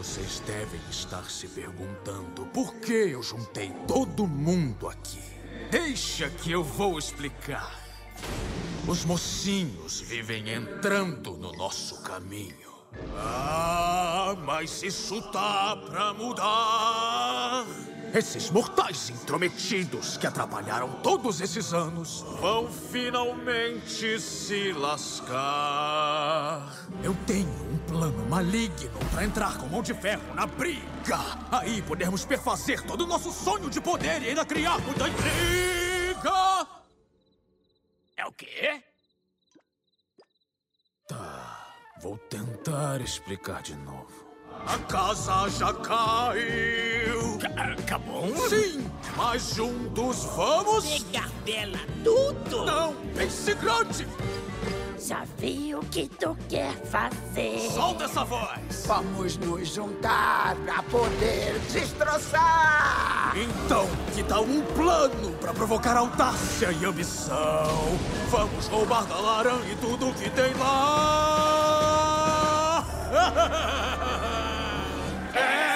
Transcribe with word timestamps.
vocês 0.00 0.40
devem 0.46 0.80
estar 0.88 1.30
se 1.30 1.46
perguntando 1.46 2.46
por 2.54 2.72
que 2.76 2.90
eu 2.90 3.22
juntei 3.22 3.70
todo 3.86 4.26
mundo 4.26 4.88
aqui. 4.88 5.20
Deixa 5.70 6.30
que 6.30 6.50
eu 6.50 6.64
vou 6.64 6.98
explicar. 6.98 7.78
Os 8.88 9.04
mocinhos 9.04 10.00
vivem 10.00 10.48
entrando 10.54 11.36
no 11.36 11.52
nosso 11.52 12.00
caminho. 12.00 12.72
Ah, 13.14 14.34
mas 14.42 14.82
isso 14.82 15.20
tá 15.30 15.76
pra 15.76 16.14
mudar. 16.14 17.66
Esses 18.12 18.50
mortais 18.50 19.08
intrometidos 19.08 20.16
que 20.16 20.26
atrapalharam 20.26 21.00
todos 21.00 21.40
esses 21.40 21.72
anos 21.72 22.22
vão 22.40 22.68
finalmente 22.68 24.18
se 24.18 24.72
lascar. 24.72 26.66
Eu 27.04 27.16
tenho 27.24 27.48
um 27.48 27.78
plano 27.86 28.28
maligno 28.28 28.98
para 29.12 29.24
entrar 29.24 29.56
com 29.58 29.66
mão 29.66 29.80
de 29.80 29.94
ferro 29.94 30.34
na 30.34 30.44
briga. 30.44 31.20
Aí 31.52 31.80
podemos 31.82 32.24
perfazer 32.24 32.82
todo 32.82 33.04
o 33.04 33.06
nosso 33.06 33.30
sonho 33.30 33.70
de 33.70 33.80
poder 33.80 34.22
e 34.22 34.30
ainda 34.30 34.44
criar 34.44 34.80
muita 34.80 35.08
intriga. 35.08 36.66
É 38.16 38.26
o 38.26 38.32
quê? 38.32 38.82
Tá, 41.08 41.76
vou 42.02 42.18
tentar 42.18 43.00
explicar 43.00 43.62
de 43.62 43.76
novo. 43.76 44.19
A 44.66 44.78
casa 44.78 45.48
já 45.50 45.72
caiu. 45.74 47.38
Acabou? 47.78 48.48
Sim, 48.48 48.90
mas 49.16 49.54
juntos 49.54 50.24
vamos. 50.36 50.84
Pegar 51.02 51.28
dela 51.44 51.78
tudo? 52.04 52.64
Não, 52.64 52.94
pense 53.16 53.54
grande. 53.54 54.06
Já 54.98 55.24
vi 55.38 55.74
o 55.74 55.80
que 55.80 56.08
tu 56.08 56.36
quer 56.48 56.72
fazer. 56.84 57.58
Solta 57.72 58.04
essa 58.04 58.22
voz. 58.22 58.84
Vamos 58.86 59.38
nos 59.38 59.68
juntar 59.68 60.54
pra 60.56 60.82
poder 60.84 61.58
destroçar. 61.72 63.34
Então, 63.34 63.88
que 64.14 64.22
tal 64.22 64.44
um 64.44 64.60
plano 64.74 65.32
pra 65.40 65.54
provocar 65.54 65.96
audácia 65.96 66.70
e 66.70 66.84
ambição? 66.84 67.98
Vamos 68.28 68.66
roubar 68.68 69.06
da 69.06 69.16
Laran 69.18 69.60
e 69.72 69.76
tudo 69.76 70.12
que 70.14 70.28
tem 70.30 70.52
lá. 70.54 71.26
Essa 75.40 75.69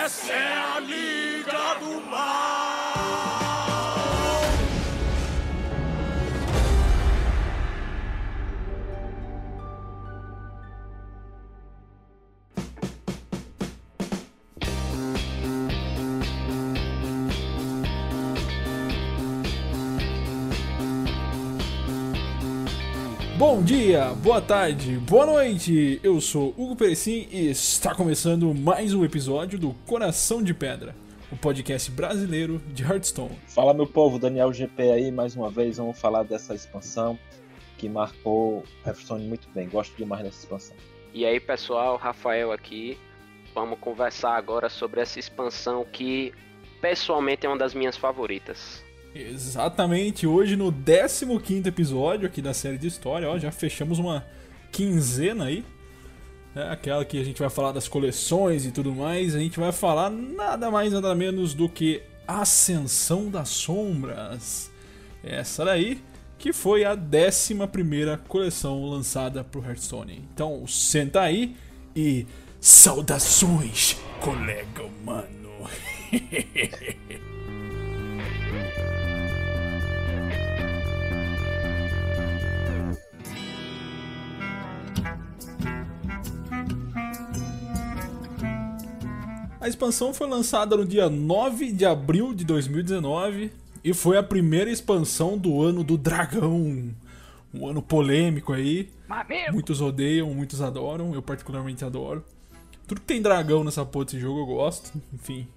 Bom 23.47 23.63
dia, 23.63 24.07
boa 24.23 24.41
tarde, 24.41 24.97
boa 24.97 25.27
noite. 25.27 26.01
Eu 26.03 26.19
sou 26.19 26.55
Hugo 26.57 26.75
Perecim 26.75 27.29
e 27.31 27.51
está 27.51 27.95
começando 27.95 28.55
mais 28.55 28.95
um 28.95 29.05
episódio 29.05 29.59
do 29.59 29.75
Coração 29.87 30.43
de 30.43 30.55
Pedra, 30.55 30.97
o 31.31 31.37
podcast 31.37 31.91
brasileiro 31.91 32.59
de 32.69 32.83
Hearthstone. 32.83 33.39
Fala 33.47 33.75
meu 33.75 33.87
povo, 33.87 34.19
Daniel 34.19 34.51
GP 34.51 34.91
aí 34.91 35.13
mais 35.13 35.37
uma 35.37 35.51
vez, 35.51 35.77
vamos 35.77 36.01
falar 36.01 36.23
dessa 36.23 36.55
expansão 36.55 37.19
que 37.77 37.87
marcou 37.87 38.65
Hearthstone 38.85 39.29
muito 39.29 39.47
bem, 39.51 39.69
gosto 39.69 39.95
demais 39.95 40.25
dessa 40.25 40.39
expansão. 40.39 40.77
E 41.13 41.27
aí 41.27 41.39
pessoal, 41.39 41.99
Rafael 41.99 42.51
aqui. 42.51 42.99
Vamos 43.55 43.79
conversar 43.79 44.37
agora 44.37 44.71
sobre 44.71 45.03
essa 45.03 45.21
expansão 45.21 45.85
que 45.85 46.33
pessoalmente 46.81 47.45
é 47.45 47.49
uma 47.51 47.59
das 47.59 47.75
minhas 47.75 47.95
favoritas. 47.95 48.84
Exatamente, 49.15 50.27
hoje 50.27 50.57
no 50.57 50.73
15 51.41 51.69
episódio 51.69 52.27
aqui 52.27 52.43
da 52.43 52.53
série 52.53 52.77
de 52.77 52.89
história, 52.89 53.31
ó, 53.31 53.39
já 53.39 53.53
fechamos 53.53 54.01
uma 54.01 54.27
quinzena 54.73 55.45
aí. 55.45 55.65
É 56.57 56.63
aquela 56.71 57.05
que 57.05 57.21
a 57.21 57.25
gente 57.25 57.39
vai 57.39 57.49
falar 57.49 57.71
das 57.71 57.87
coleções 57.87 58.67
e 58.67 58.73
tudo 58.73 58.93
mais, 58.93 59.37
a 59.37 59.39
gente 59.39 59.61
vai 59.61 59.71
falar 59.71 60.11
nada 60.11 60.69
mais 60.69 60.93
nada 60.93 61.15
menos 61.15 61.55
do 61.55 61.69
que 61.69 62.03
Ascensão 62.27 63.31
das 63.31 63.51
Sombras. 63.51 64.69
Essa 65.23 65.65
daí 65.65 66.03
que 66.37 66.53
foi 66.53 66.85
a 66.85 66.95
11 66.95 67.55
coleção 68.27 68.85
lançada 68.85 69.45
pro 69.45 69.65
Hearthstone. 69.65 70.29
Então 70.35 70.67
senta 70.67 71.21
aí 71.21 71.57
e 71.95 72.27
saudações, 72.61 73.97
colega 74.21 74.83
humano. 74.83 75.71
A 89.65 89.67
expansão 89.67 90.13
foi 90.13 90.29
lançada 90.29 90.77
no 90.77 90.85
dia 90.85 91.09
9 91.09 91.73
de 91.73 91.87
abril 91.87 92.35
de 92.35 92.45
2019 92.45 93.51
e 93.83 93.95
foi 93.95 94.19
a 94.19 94.23
primeira 94.23 94.71
expansão 94.71 95.39
do 95.39 95.63
ano 95.63 95.83
do 95.83 95.97
dragão. 95.97 96.95
Um 97.55 97.67
ano 97.67 97.81
polêmico 97.81 98.53
aí. 98.53 98.91
Muitos 99.51 99.81
odeiam, 99.81 100.35
muitos 100.35 100.61
adoram, 100.61 101.15
eu 101.15 101.23
particularmente 101.23 101.83
adoro. 101.83 102.23
Tudo 102.87 103.01
que 103.01 103.07
tem 103.07 103.23
dragão 103.23 103.65
nessa 103.65 103.87
porra 103.87 104.05
desse 104.05 104.21
jogo 104.21 104.41
eu 104.41 104.47
gosto, 104.55 104.93
enfim. 105.15 105.49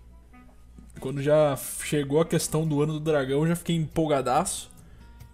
Quando 1.01 1.21
já 1.21 1.57
chegou 1.83 2.21
a 2.21 2.25
questão 2.25 2.65
do 2.65 2.81
ano 2.81 2.93
do 2.93 3.01
dragão, 3.01 3.41
eu 3.41 3.47
já 3.47 3.57
fiquei 3.57 3.75
empolgadaço. 3.75 4.71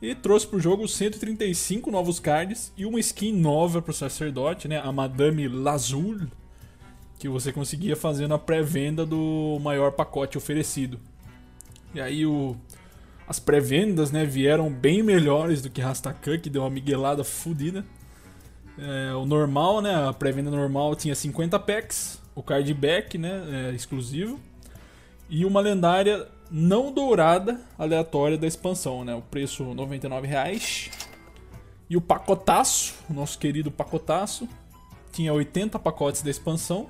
E 0.01 0.15
trouxe 0.15 0.47
pro 0.47 0.59
jogo 0.59 0.87
135 0.87 1.91
novos 1.91 2.19
cards 2.19 2.73
e 2.75 2.87
uma 2.87 2.99
skin 2.99 3.33
nova 3.33 3.83
pro 3.83 3.93
sacerdote, 3.93 4.67
né? 4.67 4.81
A 4.83 4.91
Madame 4.91 5.47
Lazul, 5.47 6.21
que 7.19 7.29
você 7.29 7.51
conseguia 7.51 7.95
fazer 7.95 8.27
na 8.27 8.37
pré-venda 8.37 9.05
do 9.05 9.59
maior 9.61 9.91
pacote 9.91 10.37
oferecido. 10.37 10.99
E 11.93 12.01
aí 12.01 12.25
o 12.25 12.55
as 13.27 13.39
pré-vendas, 13.39 14.11
né, 14.11 14.25
vieram 14.25 14.69
bem 14.69 15.01
melhores 15.01 15.61
do 15.61 15.69
que 15.69 15.81
Rastakhan, 15.81 16.37
que 16.37 16.49
deu 16.49 16.61
uma 16.61 16.69
miguelada 16.69 17.23
fodida. 17.23 17.85
É, 18.77 19.13
o 19.13 19.25
normal, 19.25 19.81
né, 19.81 20.07
a 20.07 20.11
pré-venda 20.11 20.51
normal 20.51 20.95
tinha 20.95 21.15
50 21.15 21.57
packs, 21.59 22.21
o 22.35 22.43
card 22.43 22.73
back, 22.73 23.17
né, 23.17 23.69
é, 23.71 23.75
exclusivo, 23.75 24.39
e 25.29 25.45
uma 25.45 25.61
lendária 25.61 26.27
não 26.51 26.91
dourada 26.91 27.61
aleatória 27.77 28.37
da 28.37 28.45
expansão, 28.45 29.05
né, 29.05 29.15
o 29.15 29.21
preço 29.21 29.63
99 29.63 30.27
reais. 30.27 30.89
E 31.89 31.95
o 31.95 32.01
pacotaço, 32.01 32.95
o 33.09 33.13
nosso 33.13 33.37
querido 33.39 33.71
pacotaço, 33.71 34.49
tinha 35.11 35.31
80 35.33 35.79
pacotes 35.79 36.21
da 36.21 36.29
expansão 36.29 36.89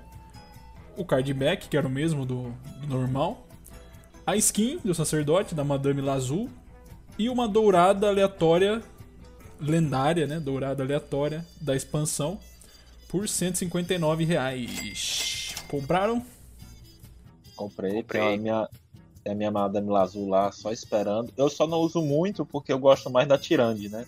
o 0.97 1.05
card 1.05 1.33
back, 1.33 1.67
que 1.67 1.77
era 1.77 1.87
o 1.87 1.89
mesmo 1.89 2.25
do, 2.25 2.53
do 2.81 2.87
normal, 2.87 3.47
a 4.25 4.35
skin 4.35 4.79
do 4.83 4.93
sacerdote, 4.93 5.53
da 5.53 5.63
Madame 5.63 6.01
Lazul, 6.01 6.49
e 7.17 7.29
uma 7.29 7.47
dourada 7.47 8.07
aleatória, 8.07 8.81
lendária, 9.59 10.25
né? 10.25 10.39
Dourada 10.39 10.83
aleatória 10.83 11.45
da 11.61 11.75
expansão, 11.75 12.39
por 13.07 13.27
159 13.27 14.25
reais. 14.25 15.55
Compraram? 15.67 16.25
Comprei, 17.55 18.01
Comprei. 18.01 18.21
tem 18.21 18.33
a 18.33 18.37
minha, 18.37 18.69
a 19.27 19.35
minha 19.35 19.51
Madame 19.51 19.89
Lazul 19.89 20.27
lá 20.27 20.51
só 20.51 20.71
esperando. 20.71 21.31
Eu 21.37 21.49
só 21.49 21.67
não 21.67 21.79
uso 21.79 22.01
muito 22.01 22.45
porque 22.45 22.73
eu 22.73 22.79
gosto 22.79 23.09
mais 23.09 23.27
da 23.27 23.37
Tirande, 23.37 23.89
né? 23.89 24.05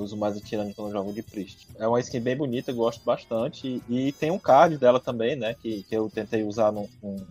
Eu 0.00 0.04
uso 0.04 0.16
mais 0.16 0.34
a 0.34 0.40
Tirande 0.40 0.72
quando 0.72 0.88
eu 0.88 0.94
jogo 0.94 1.12
de 1.12 1.22
Priest. 1.22 1.68
É 1.78 1.86
uma 1.86 2.00
skin 2.00 2.20
bem 2.20 2.34
bonita, 2.34 2.70
eu 2.70 2.74
gosto 2.74 3.04
bastante. 3.04 3.82
E, 3.86 4.08
e 4.08 4.12
tem 4.12 4.30
um 4.30 4.38
card 4.38 4.78
dela 4.78 4.98
também, 4.98 5.36
né? 5.36 5.54
Que, 5.60 5.82
que 5.82 5.94
eu 5.94 6.08
tentei 6.08 6.42
usar 6.42 6.72
num, 6.72 6.88
num, 7.02 7.26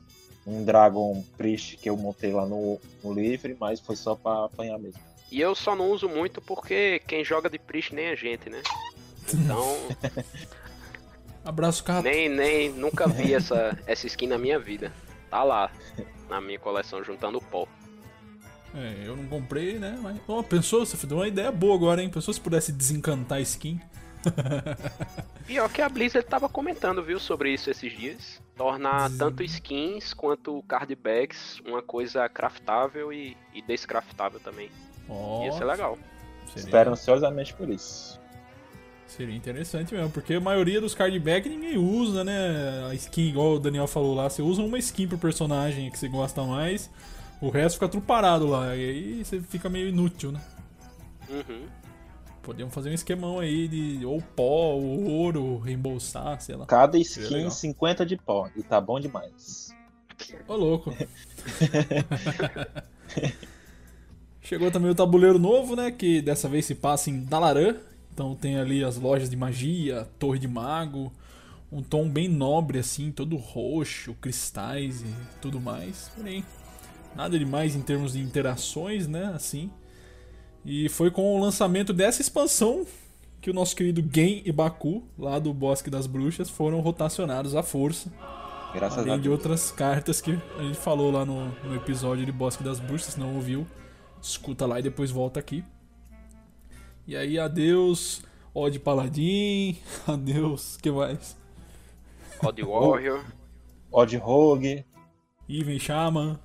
num 0.45 0.63
Dragon 0.63 1.23
Priest 1.35 1.77
que 1.77 1.89
eu 1.89 1.97
montei 1.97 2.31
lá 2.31 2.45
no, 2.45 2.79
no 3.03 3.11
livre, 3.11 3.57
mas 3.59 3.79
foi 3.79 3.95
só 3.95 4.13
pra 4.13 4.45
apanhar 4.45 4.77
mesmo. 4.77 4.99
E 5.31 5.41
eu 5.41 5.55
só 5.55 5.75
não 5.75 5.89
uso 5.89 6.07
muito 6.07 6.39
porque 6.41 7.01
quem 7.07 7.25
joga 7.25 7.49
de 7.49 7.57
Priest 7.57 7.95
nem 7.95 8.09
a 8.09 8.15
gente, 8.15 8.51
né? 8.51 8.61
Então, 9.33 9.75
Abraço, 11.43 11.83
Cato. 11.83 12.03
nem, 12.03 12.29
nem, 12.29 12.69
nunca 12.69 13.07
vi 13.07 13.33
essa, 13.33 13.75
essa 13.87 14.05
skin 14.05 14.27
na 14.27 14.37
minha 14.37 14.59
vida. 14.59 14.93
Tá 15.27 15.43
lá, 15.43 15.71
na 16.29 16.39
minha 16.39 16.59
coleção, 16.59 17.03
juntando 17.03 17.41
pó. 17.41 17.67
É, 18.75 19.03
eu 19.05 19.15
não 19.15 19.25
comprei, 19.25 19.79
né? 19.79 19.97
Mas, 20.01 20.17
ó, 20.27 20.43
pensou, 20.43 20.85
você 20.85 21.07
deu 21.07 21.17
uma 21.17 21.27
ideia 21.27 21.51
boa 21.51 21.73
agora, 21.75 22.01
hein? 22.03 22.09
Pensou 22.09 22.33
se 22.33 22.39
pudesse 22.39 22.71
desencantar 22.71 23.39
a 23.39 23.41
skin. 23.41 23.79
Pior 25.47 25.69
que 25.71 25.81
a 25.81 25.89
Blizzard 25.89 26.27
tava 26.27 26.47
comentando, 26.47 27.03
viu, 27.03 27.19
sobre 27.19 27.51
isso 27.53 27.69
esses 27.69 27.91
dias. 27.97 28.41
Tornar 28.55 29.09
tanto 29.17 29.41
skins 29.43 30.13
quanto 30.13 30.61
card 30.67 30.93
backs 30.95 31.59
uma 31.65 31.81
coisa 31.81 32.27
craftável 32.29 33.11
e, 33.11 33.35
e 33.53 33.61
descraftável 33.61 34.39
também. 34.39 34.69
Ó, 35.07 35.45
Ia 35.45 35.51
ser 35.53 35.65
legal. 35.65 35.97
seria- 36.47 36.65
Espero 36.65 36.91
ansiosamente 36.91 37.53
por 37.53 37.69
isso. 37.69 38.19
Seria 39.07 39.35
interessante 39.35 39.91
mesmo, 39.95 40.11
porque 40.11 40.35
a 40.35 40.39
maioria 40.39 40.79
dos 40.79 40.93
cardback 40.93 41.49
ninguém 41.49 41.77
usa, 41.77 42.23
né? 42.23 42.87
A 42.91 42.93
skin, 42.93 43.29
igual 43.29 43.53
o 43.53 43.59
Daniel 43.59 43.87
falou 43.87 44.13
lá, 44.13 44.29
você 44.29 44.41
usa 44.43 44.61
uma 44.61 44.77
skin 44.77 45.07
pro 45.07 45.17
personagem 45.17 45.89
que 45.89 45.97
você 45.97 46.07
gosta 46.07 46.43
mais, 46.43 46.91
o 47.41 47.49
resto 47.49 47.75
fica 47.75 47.89
tudo 47.89 48.05
parado 48.05 48.47
lá, 48.47 48.75
e 48.75 48.89
aí 48.89 49.25
você 49.25 49.39
fica 49.41 49.69
meio 49.69 49.87
inútil, 49.87 50.31
né? 50.31 50.41
Uhum. 51.29 51.67
Podemos 52.41 52.73
fazer 52.73 52.89
um 52.89 52.93
esquemão 52.93 53.39
aí 53.39 53.67
de 53.67 54.05
ou 54.05 54.21
pó, 54.21 54.73
ou 54.73 55.03
ouro, 55.05 55.59
reembolsar, 55.59 56.41
sei 56.41 56.55
lá. 56.55 56.65
Cada 56.65 56.97
skin 56.97 57.33
legal. 57.33 57.51
50 57.51 58.05
de 58.05 58.17
pó. 58.17 58.49
E 58.55 58.63
tá 58.63 58.81
bom 58.81 58.99
demais. 58.99 59.69
Ô 60.47 60.55
louco. 60.55 60.91
Chegou 64.41 64.71
também 64.71 64.89
o 64.89 64.95
tabuleiro 64.95 65.37
novo, 65.37 65.75
né? 65.75 65.91
Que 65.91 66.21
dessa 66.21 66.49
vez 66.49 66.65
se 66.65 66.73
passa 66.73 67.11
em 67.11 67.23
Dalaran. 67.23 67.75
Então 68.11 68.35
tem 68.35 68.57
ali 68.57 68.83
as 68.83 68.97
lojas 68.97 69.29
de 69.29 69.37
magia, 69.37 70.07
Torre 70.17 70.39
de 70.39 70.47
Mago. 70.47 71.13
Um 71.71 71.83
tom 71.83 72.09
bem 72.09 72.27
nobre, 72.27 72.79
assim, 72.79 73.11
todo 73.11 73.35
roxo, 73.35 74.15
cristais 74.15 75.01
e 75.03 75.13
tudo 75.39 75.61
mais. 75.61 76.11
Porém, 76.15 76.43
nada 77.15 77.37
demais 77.37 77.75
em 77.75 77.81
termos 77.81 78.13
de 78.13 78.19
interações, 78.19 79.07
né? 79.07 79.31
Assim. 79.35 79.71
E 80.65 80.89
foi 80.89 81.09
com 81.09 81.35
o 81.35 81.39
lançamento 81.39 81.93
dessa 81.93 82.21
expansão 82.21 82.85
que 83.41 83.49
o 83.49 83.53
nosso 83.53 83.75
querido 83.75 84.03
Gen 84.13 84.41
e 84.45 84.51
Baku, 84.51 85.03
lá 85.17 85.39
do 85.39 85.53
Bosque 85.53 85.89
das 85.89 86.05
Bruxas, 86.07 86.49
foram 86.49 86.79
rotacionados 86.81 87.55
à 87.55 87.63
força. 87.63 88.11
Graças 88.73 88.99
a 88.99 89.01
Além 89.01 89.15
de 89.17 89.23
Deus. 89.23 89.33
outras 89.33 89.71
cartas 89.71 90.21
que 90.21 90.37
a 90.57 90.63
gente 90.63 90.77
falou 90.77 91.09
lá 91.11 91.25
no, 91.25 91.47
no 91.63 91.75
episódio 91.75 92.25
de 92.25 92.31
Bosque 92.31 92.63
das 92.63 92.79
Bruxas, 92.79 93.13
se 93.13 93.19
não 93.19 93.35
ouviu, 93.35 93.65
escuta 94.21 94.65
lá 94.65 94.79
e 94.79 94.83
depois 94.83 95.09
volta 95.09 95.39
aqui. 95.39 95.63
E 97.07 97.15
aí, 97.15 97.39
adeus, 97.39 98.21
Odd 98.53 98.77
Paladin, 98.79 99.77
adeus, 100.05 100.77
que 100.77 100.91
mais? 100.91 101.35
Odd 102.43 102.61
Warrior. 102.61 103.23
Odd 103.91 104.17
Rogue. 104.17 104.85
Even 105.49 105.79
Shaman, 105.79 106.39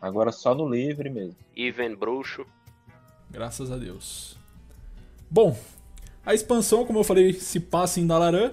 Agora 0.00 0.32
só 0.32 0.54
no 0.54 0.68
livre 0.68 1.10
mesmo. 1.10 1.36
Even 1.56 1.94
Bruxo. 1.94 2.46
graças 3.30 3.70
a 3.70 3.76
Deus. 3.76 4.36
Bom, 5.30 5.56
a 6.24 6.34
expansão, 6.34 6.84
como 6.84 6.98
eu 6.98 7.04
falei, 7.04 7.32
se 7.32 7.60
passa 7.60 8.00
em 8.00 8.06
Dalaran, 8.06 8.52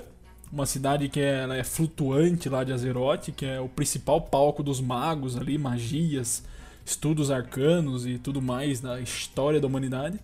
uma 0.52 0.66
cidade 0.66 1.10
que 1.10 1.20
é, 1.20 1.44
ela 1.44 1.56
é 1.56 1.64
flutuante 1.64 2.50
lá 2.50 2.64
de 2.64 2.72
Azeroth, 2.72 3.32
que 3.36 3.46
é 3.46 3.60
o 3.60 3.68
principal 3.68 4.22
palco 4.22 4.62
dos 4.62 4.80
magos 4.80 5.36
ali, 5.36 5.58
magias, 5.58 6.44
estudos 6.86 7.32
arcanos 7.32 8.06
e 8.06 8.18
tudo 8.18 8.42
mais 8.42 8.80
da 8.80 9.00
história 9.00 9.60
da 9.60 9.68
humanidade. 9.68 10.20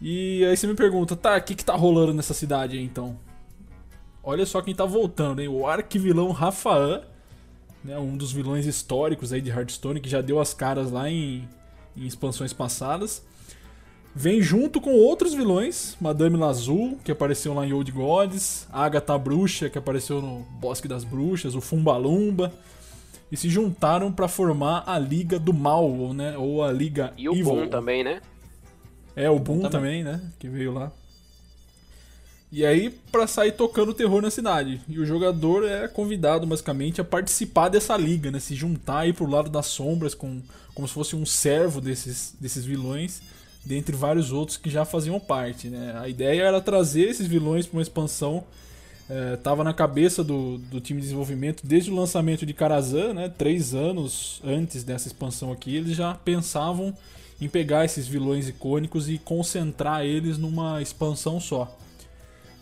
E 0.00 0.44
aí 0.44 0.56
você 0.56 0.66
me 0.66 0.74
pergunta, 0.74 1.14
tá, 1.14 1.36
o 1.36 1.42
que, 1.42 1.54
que 1.54 1.64
tá 1.64 1.74
rolando 1.74 2.12
nessa 2.12 2.34
cidade 2.34 2.76
aí 2.76 2.84
então? 2.84 3.16
Olha 4.22 4.44
só 4.46 4.60
quem 4.60 4.74
tá 4.74 4.84
voltando, 4.84 5.40
hein? 5.40 5.48
O 5.48 5.66
arquivilão 5.66 6.30
Rafaan, 6.30 7.02
né, 7.84 7.98
um 7.98 8.16
dos 8.16 8.32
vilões 8.32 8.66
históricos 8.66 9.32
aí 9.32 9.40
de 9.40 9.50
Hearthstone, 9.50 10.00
que 10.00 10.08
já 10.08 10.20
deu 10.20 10.40
as 10.40 10.54
caras 10.54 10.90
lá 10.90 11.10
em, 11.10 11.46
em 11.96 12.06
expansões 12.06 12.52
passadas. 12.52 13.22
Vem 14.16 14.40
junto 14.40 14.80
com 14.80 14.92
outros 14.92 15.34
vilões, 15.34 15.96
Madame 16.00 16.36
Lazul, 16.36 16.96
que 17.04 17.10
apareceu 17.10 17.52
lá 17.52 17.66
em 17.66 17.72
Old 17.72 17.90
Gods, 17.90 18.66
a 18.72 18.84
Agatha 18.84 19.18
Bruxa, 19.18 19.68
que 19.68 19.76
apareceu 19.76 20.22
no 20.22 20.46
Bosque 20.60 20.86
das 20.86 21.02
Bruxas, 21.02 21.56
o 21.56 21.60
Fumbalumba, 21.60 22.52
e 23.30 23.36
se 23.36 23.48
juntaram 23.48 24.12
pra 24.12 24.28
formar 24.28 24.84
a 24.86 24.98
Liga 24.98 25.36
do 25.36 25.52
Mal, 25.52 25.90
ou, 25.90 26.14
né, 26.14 26.38
ou 26.38 26.62
a 26.62 26.70
Liga 26.70 27.12
E 27.18 27.28
o 27.28 27.32
Evil. 27.32 27.44
Boom 27.44 27.68
também, 27.68 28.04
né? 28.04 28.22
É, 29.16 29.28
o 29.28 29.38
Boom 29.38 29.68
também, 29.68 30.04
né? 30.04 30.20
Que 30.38 30.48
veio 30.48 30.72
lá. 30.72 30.92
E 32.56 32.64
aí, 32.64 32.88
pra 33.10 33.26
sair 33.26 33.50
tocando 33.50 33.92
terror 33.92 34.22
na 34.22 34.30
cidade. 34.30 34.80
E 34.88 35.00
o 35.00 35.04
jogador 35.04 35.64
é 35.64 35.88
convidado, 35.88 36.46
basicamente, 36.46 37.00
a 37.00 37.04
participar 37.04 37.68
dessa 37.68 37.96
liga, 37.96 38.30
né? 38.30 38.38
Se 38.38 38.54
juntar 38.54 39.00
aí 39.00 39.12
pro 39.12 39.28
lado 39.28 39.50
das 39.50 39.66
sombras, 39.66 40.14
com, 40.14 40.40
como 40.72 40.86
se 40.86 40.94
fosse 40.94 41.16
um 41.16 41.26
servo 41.26 41.80
desses, 41.80 42.32
desses 42.40 42.64
vilões, 42.64 43.20
dentre 43.66 43.96
vários 43.96 44.30
outros 44.30 44.56
que 44.56 44.70
já 44.70 44.84
faziam 44.84 45.18
parte, 45.18 45.66
né? 45.66 45.98
A 45.98 46.08
ideia 46.08 46.42
era 46.42 46.60
trazer 46.60 47.08
esses 47.08 47.26
vilões 47.26 47.66
pra 47.66 47.78
uma 47.78 47.82
expansão. 47.82 48.44
É, 49.10 49.34
tava 49.34 49.64
na 49.64 49.74
cabeça 49.74 50.22
do, 50.22 50.56
do 50.56 50.80
time 50.80 51.00
de 51.00 51.06
desenvolvimento 51.06 51.66
desde 51.66 51.90
o 51.90 51.96
lançamento 51.96 52.46
de 52.46 52.54
Karazhan, 52.54 53.14
né? 53.14 53.28
Três 53.36 53.74
anos 53.74 54.40
antes 54.44 54.84
dessa 54.84 55.08
expansão 55.08 55.50
aqui, 55.50 55.74
eles 55.74 55.96
já 55.96 56.14
pensavam 56.14 56.96
em 57.40 57.48
pegar 57.48 57.84
esses 57.84 58.06
vilões 58.06 58.48
icônicos 58.48 59.08
e 59.08 59.18
concentrar 59.18 60.04
eles 60.04 60.38
numa 60.38 60.80
expansão 60.80 61.40
só. 61.40 61.76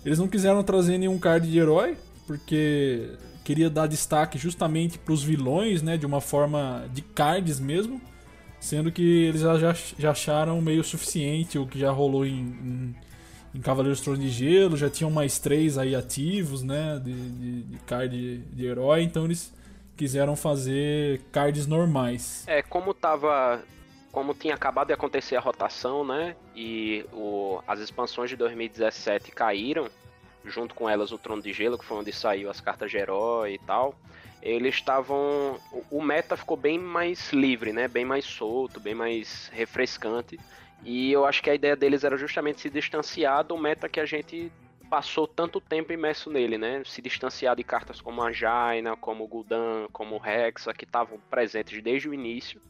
Eles 0.05 0.19
não 0.19 0.29
quiseram 0.29 0.63
trazer 0.63 0.99
nenhum 0.99 1.19
card 1.19 1.49
de 1.49 1.59
herói, 1.59 1.97
porque 2.27 3.11
queria 3.45 3.69
dar 3.69 3.87
destaque 3.87 4.39
justamente 4.39 4.99
para 4.99 5.13
os 5.13 5.23
vilões, 5.23 5.83
né, 5.83 5.97
de 5.97 6.07
uma 6.07 6.21
forma 6.21 6.85
de 6.93 7.03
cards 7.03 7.59
mesmo, 7.59 8.01
sendo 8.61 8.93
que 8.93 9.03
eles 9.03 9.41
já, 9.41 9.75
já, 9.99 10.11
acharam 10.11 10.61
meio 10.61 10.85
suficiente 10.85 11.59
o 11.59 11.67
que 11.67 11.79
já 11.79 11.91
rolou 11.91 12.25
em, 12.25 12.41
em, 12.41 12.97
em 13.55 13.61
Cavaleiros 13.61 14.01
Trono 14.01 14.19
de 14.19 14.29
Gelo, 14.29 14.77
já 14.77 14.89
tinham 14.89 15.11
mais 15.11 15.39
três 15.39 15.77
aí 15.77 15.95
ativos, 15.95 16.63
né, 16.63 17.01
de, 17.03 17.13
de, 17.13 17.63
de 17.63 17.79
card 17.79 18.17
de, 18.17 18.39
de 18.39 18.67
herói, 18.67 19.03
então 19.03 19.25
eles 19.25 19.53
quiseram 19.97 20.35
fazer 20.37 21.21
cards 21.31 21.67
normais. 21.67 22.45
É, 22.47 22.63
como 22.63 22.95
tava. 22.95 23.63
Como 24.13 24.35
tinha 24.35 24.55
acabado 24.55 24.89
de 24.89 24.93
acontecer 24.93 25.37
a 25.37 25.41
rotação, 25.41 26.05
né? 26.05 26.37
E 26.55 27.05
o, 27.13 27.61
as 27.67 27.81
expansões 27.81 28.29
de 28.29 28.37
2017 28.37 29.33
caíram, 29.33 29.89
junto 30.45 30.75
com 30.75 30.89
elas 30.89 31.13
o 31.13 31.19
Trono 31.19 31.43
de 31.43 31.53
Gelo, 31.53 31.79
que 31.79 31.85
foi 31.85 31.97
onde 31.97 32.13
saiu 32.13 32.51
as 32.51 32.61
cartas 32.61 32.91
de 32.91 32.99
herói 32.99 33.55
e 33.55 33.59
tal. 33.59 33.95
Eles 34.43 34.75
estavam. 34.75 35.59
O, 35.91 36.03
meta 36.03 36.37
ficou 36.37 36.57
bem 36.57 36.79
mais 36.79 37.33
livre, 37.33 37.73
né? 37.73 37.89
Bem 37.89 38.05
mais 38.05 38.27
solto, 38.27 38.79
bem 38.79 38.95
mais 38.95 39.49
refrescante. 39.53 40.39
E 40.85 41.11
eu 41.11 41.25
acho 41.25 41.43
que 41.43 41.49
a 41.49 41.55
ideia 41.55 41.77
deles 41.77 42.05
era 42.05 42.17
justamente 42.17 42.61
se 42.61 42.69
distanciar 42.69 43.45
do 43.45 43.57
meta 43.57 43.89
que 43.89 44.01
a 44.01 44.05
gente 44.05 44.53
passou 44.91 45.27
tanto 45.27 45.59
tempo 45.59 45.93
imerso 45.93 46.29
nele, 46.29 46.59
né? 46.59 46.83
Se 46.85 47.01
distanciar 47.01 47.57
de 47.57 47.65
cartas 47.65 48.01
como 48.01 48.23
a 48.23 48.31
Jaina, 48.31 48.95
como 48.95 49.25
o 49.25 49.27
Gul'dan, 49.27 49.87
como 49.91 50.17
o 50.17 50.27
Hexa, 50.27 50.75
que 50.75 50.85
estavam 50.85 51.19
presentes 51.31 51.83
desde 51.83 52.11
o 52.11 52.15
início, 52.15 52.61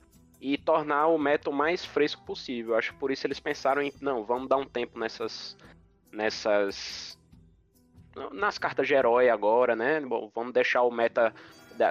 e 0.42 0.58
tornar 0.58 1.06
o 1.06 1.16
meta 1.16 1.48
o 1.48 1.52
mais 1.52 1.84
fresco 1.84 2.20
possível. 2.24 2.74
Acho 2.74 2.92
que 2.92 2.98
por 2.98 3.12
isso 3.12 3.24
eles 3.24 3.38
pensaram 3.38 3.80
em, 3.80 3.92
não, 4.00 4.24
vamos 4.24 4.48
dar 4.48 4.56
um 4.56 4.66
tempo 4.66 4.98
nessas 4.98 5.56
nessas 6.10 7.16
nas 8.32 8.58
cartas 8.58 8.86
de 8.86 8.92
herói 8.92 9.30
agora, 9.30 9.74
né? 9.76 10.00
Bom, 10.00 10.30
vamos 10.34 10.52
deixar 10.52 10.82
o 10.82 10.90
meta 10.90 11.32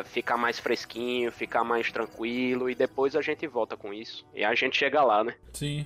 ficar 0.05 0.37
mais 0.37 0.59
fresquinho, 0.59 1.31
ficar 1.31 1.63
mais 1.63 1.91
tranquilo 1.91 2.69
e 2.69 2.75
depois 2.75 3.15
a 3.15 3.21
gente 3.21 3.47
volta 3.47 3.75
com 3.75 3.93
isso. 3.93 4.25
E 4.35 4.43
a 4.43 4.53
gente 4.53 4.77
chega 4.77 5.01
lá, 5.01 5.23
né? 5.23 5.33
Sim. 5.53 5.85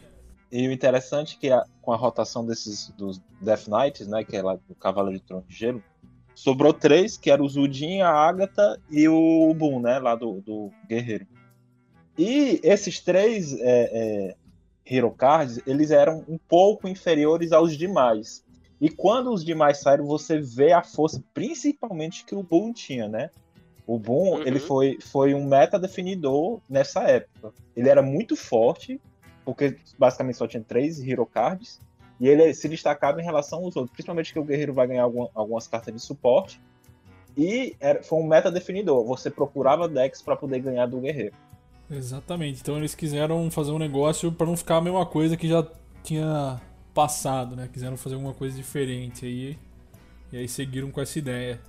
E 0.51 0.67
o 0.67 0.71
interessante 0.71 1.35
é 1.35 1.39
que 1.39 1.51
a- 1.51 1.63
com 1.81 1.93
a 1.93 1.95
rotação 1.95 2.45
desses 2.45 2.89
dos 2.97 3.19
Death 3.39 3.67
Knights, 3.67 4.07
né, 4.07 4.23
que 4.23 4.35
é 4.35 4.41
lá 4.41 4.55
do 4.55 4.75
Cavaleiro 4.75 5.19
de 5.19 5.25
Trono 5.25 5.45
de 5.47 5.55
Gelo, 5.55 5.83
sobrou 6.33 6.73
três, 6.73 7.15
que 7.17 7.31
era 7.31 7.41
o 7.41 7.47
Zudin, 7.47 8.01
a 8.01 8.09
Agatha 8.09 8.79
e 8.89 9.07
o 9.07 9.53
Boom, 9.53 9.79
né, 9.79 9.99
lá 9.99 10.15
do, 10.15 10.41
do 10.41 10.71
Guerreiro. 10.87 11.25
E 12.17 12.59
esses 12.63 12.99
três 12.99 13.53
é, 13.59 13.63
é, 13.63 14.35
Hero 14.85 15.11
Cards, 15.11 15.59
eles 15.65 15.91
eram 15.91 16.23
um 16.27 16.37
pouco 16.37 16.87
inferiores 16.87 17.51
aos 17.51 17.77
demais. 17.77 18.43
E 18.79 18.89
quando 18.89 19.31
os 19.33 19.43
demais 19.43 19.79
saíram, 19.81 20.05
você 20.05 20.39
vê 20.39 20.71
a 20.71 20.83
força, 20.83 21.23
principalmente 21.33 22.25
que 22.25 22.35
o 22.35 22.43
Boom 22.43 22.73
tinha, 22.73 23.07
né? 23.07 23.29
O 23.87 23.97
Boom, 23.97 24.35
Uhum. 24.35 24.41
ele 24.47 24.59
foi, 24.59 24.97
foi 25.01 25.33
um 25.33 25.45
meta 25.45 25.79
definidor 25.79 26.59
nessa 26.69 27.03
época. 27.03 27.53
Ele 27.75 27.89
era 27.89 28.01
muito 28.01 28.35
forte, 28.35 28.99
porque 29.43 29.77
basicamente 29.97 30.37
só 30.37 30.47
tinha 30.47 30.63
três 30.63 30.99
Hero 30.99 31.25
Cards, 31.25 31.79
e 32.19 32.27
ele 32.27 32.53
se 32.53 32.67
destacava 32.69 33.21
em 33.21 33.23
relação 33.23 33.59
aos 33.59 33.75
outros, 33.75 33.91
principalmente 33.91 34.31
que 34.31 34.39
o 34.39 34.43
Guerreiro 34.43 34.73
vai 34.73 34.87
ganhar 34.87 35.03
alguma- 35.03 35.29
algumas 35.35 35.67
cartas 35.67 35.93
de 35.93 35.99
suporte, 35.99 36.61
e 37.37 37.75
era, 37.79 38.01
foi 38.01 38.19
um 38.19 38.25
meta 38.25 38.49
definidor, 38.49 39.05
você 39.05 39.29
procurava 39.29 39.87
decks 39.87 40.21
para 40.21 40.35
poder 40.35 40.59
ganhar 40.59 40.85
do 40.85 40.99
Guerreiro. 40.99 41.35
Exatamente. 41.89 42.61
Então 42.61 42.77
eles 42.77 42.95
quiseram 42.95 43.49
fazer 43.51 43.71
um 43.71 43.79
negócio 43.79 44.31
para 44.31 44.47
não 44.47 44.57
ficar 44.57 44.77
a 44.77 44.81
mesma 44.81 45.05
coisa 45.05 45.37
que 45.37 45.47
já 45.47 45.65
tinha 46.03 46.59
passado, 46.93 47.55
né? 47.55 47.69
Quiseram 47.71 47.97
fazer 47.97 48.15
alguma 48.15 48.33
coisa 48.33 48.55
diferente 48.55 49.25
aí. 49.25 49.57
E 50.31 50.37
aí 50.37 50.47
seguiram 50.47 50.89
com 50.91 51.01
essa 51.01 51.19
ideia. 51.19 51.59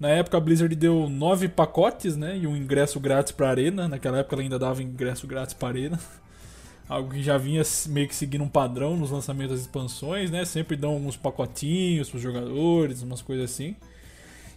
Na 0.00 0.08
época 0.08 0.36
a 0.36 0.40
Blizzard 0.40 0.74
deu 0.74 1.08
nove 1.08 1.48
pacotes, 1.48 2.16
né? 2.16 2.38
E 2.38 2.46
um 2.46 2.56
ingresso 2.56 2.98
grátis 2.98 3.32
pra 3.32 3.50
arena. 3.50 3.86
Naquela 3.88 4.18
época 4.18 4.34
ela 4.36 4.42
ainda 4.42 4.58
dava 4.58 4.82
ingresso 4.82 5.26
grátis 5.26 5.54
pra 5.54 5.68
arena. 5.68 5.98
Algo 6.88 7.10
que 7.10 7.22
já 7.22 7.38
vinha 7.38 7.62
meio 7.88 8.08
que 8.08 8.14
seguindo 8.14 8.44
um 8.44 8.48
padrão 8.48 8.96
nos 8.96 9.10
lançamentos 9.10 9.52
das 9.52 9.60
expansões, 9.60 10.30
né? 10.30 10.44
Sempre 10.44 10.76
dão 10.76 10.96
uns 10.96 11.16
pacotinhos 11.16 12.10
pros 12.10 12.22
jogadores, 12.22 13.02
umas 13.02 13.22
coisas 13.22 13.50
assim. 13.50 13.74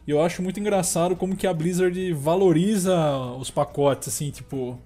E 0.08 0.12
eu 0.12 0.22
acho 0.22 0.42
muito 0.42 0.60
engraçado 0.60 1.16
como 1.16 1.36
que 1.36 1.46
a 1.46 1.54
Blizzard 1.54 2.14
valoriza 2.14 2.96
os 3.40 3.52
pacotes, 3.52 4.08
assim, 4.08 4.32
tipo. 4.32 4.80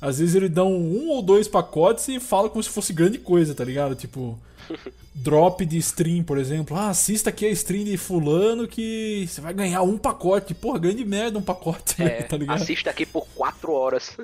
Às 0.00 0.18
vezes 0.18 0.34
eles 0.34 0.50
dão 0.50 0.70
um 0.72 1.08
ou 1.10 1.22
dois 1.22 1.48
pacotes 1.48 2.08
e 2.08 2.18
fala 2.20 2.48
como 2.50 2.62
se 2.62 2.68
fosse 2.68 2.92
grande 2.92 3.18
coisa, 3.18 3.54
tá 3.54 3.64
ligado? 3.64 3.94
Tipo, 3.94 4.38
drop 5.14 5.64
de 5.64 5.78
stream, 5.78 6.22
por 6.22 6.36
exemplo. 6.38 6.76
Ah, 6.76 6.88
assista 6.90 7.30
aqui 7.30 7.46
a 7.46 7.50
stream 7.50 7.84
de 7.84 7.96
fulano 7.96 8.66
que 8.68 9.26
você 9.28 9.40
vai 9.40 9.54
ganhar 9.54 9.82
um 9.82 9.96
pacote. 9.96 10.52
Porra, 10.54 10.78
grande 10.78 11.04
merda 11.04 11.38
um 11.38 11.42
pacote, 11.42 12.02
É, 12.02 12.22
tá 12.24 12.36
ligado? 12.36 12.56
assista 12.60 12.90
aqui 12.90 13.06
por 13.06 13.26
4 13.34 13.72
horas. 13.72 14.16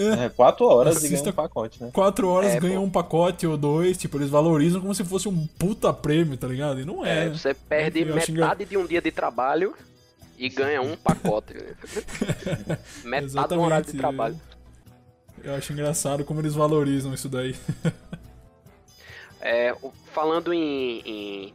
É, 0.00 0.28
quatro 0.28 0.64
horas 0.64 0.94
e 1.02 1.06
Assista- 1.08 1.32
ganha 1.32 1.32
um 1.32 1.34
pacote, 1.48 1.82
né? 1.82 1.90
Quatro 1.92 2.28
horas 2.28 2.52
É, 2.52 2.60
ganha 2.60 2.78
pô. 2.78 2.84
um 2.84 2.90
pacote 2.90 3.44
ou 3.48 3.56
dois, 3.56 3.98
tipo, 3.98 4.16
eles 4.16 4.30
valorizam 4.30 4.80
como 4.80 4.94
se 4.94 5.02
fosse 5.02 5.28
um 5.28 5.44
puta 5.58 5.92
prêmio, 5.92 6.36
tá 6.36 6.46
ligado? 6.46 6.80
E 6.80 6.84
não 6.84 7.04
é. 7.04 7.26
É, 7.26 7.28
você 7.30 7.52
perde 7.52 8.04
metade 8.04 8.64
de 8.64 8.76
um 8.76 8.86
dia 8.86 9.02
de 9.02 9.10
trabalho 9.10 9.74
e 10.38 10.48
ganha 10.48 10.80
um 10.80 10.96
pacote. 10.96 11.54
metade 13.04 13.54
do 13.54 13.60
horário 13.60 13.86
de 13.86 13.98
trabalho. 13.98 14.40
Eu 15.42 15.54
acho 15.54 15.72
engraçado 15.72 16.24
como 16.24 16.40
eles 16.40 16.54
valorizam 16.54 17.12
isso 17.12 17.28
daí. 17.28 17.54
É, 19.40 19.74
falando 20.12 20.52
em, 20.52 21.00
em 21.04 21.54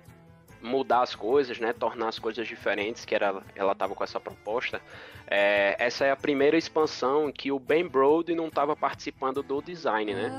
mudar 0.62 1.02
as 1.02 1.14
coisas, 1.14 1.60
né, 1.60 1.74
tornar 1.74 2.08
as 2.08 2.18
coisas 2.18 2.48
diferentes, 2.48 3.04
que 3.04 3.14
era, 3.14 3.44
ela 3.56 3.76
tava 3.76 3.94
com 3.94 4.04
essa 4.04 4.20
proposta, 4.20 4.82
é, 5.28 5.76
essa 5.78 6.06
é 6.06 6.12
a 6.12 6.16
primeira 6.16 6.58
expansão 6.58 7.32
que 7.32 7.52
o 7.52 7.60
Ben 7.60 7.88
Brode 7.88 8.34
não 8.34 8.48
estava 8.48 8.76
participando 8.76 9.44
do 9.44 9.62
design, 9.62 10.14
né? 10.14 10.32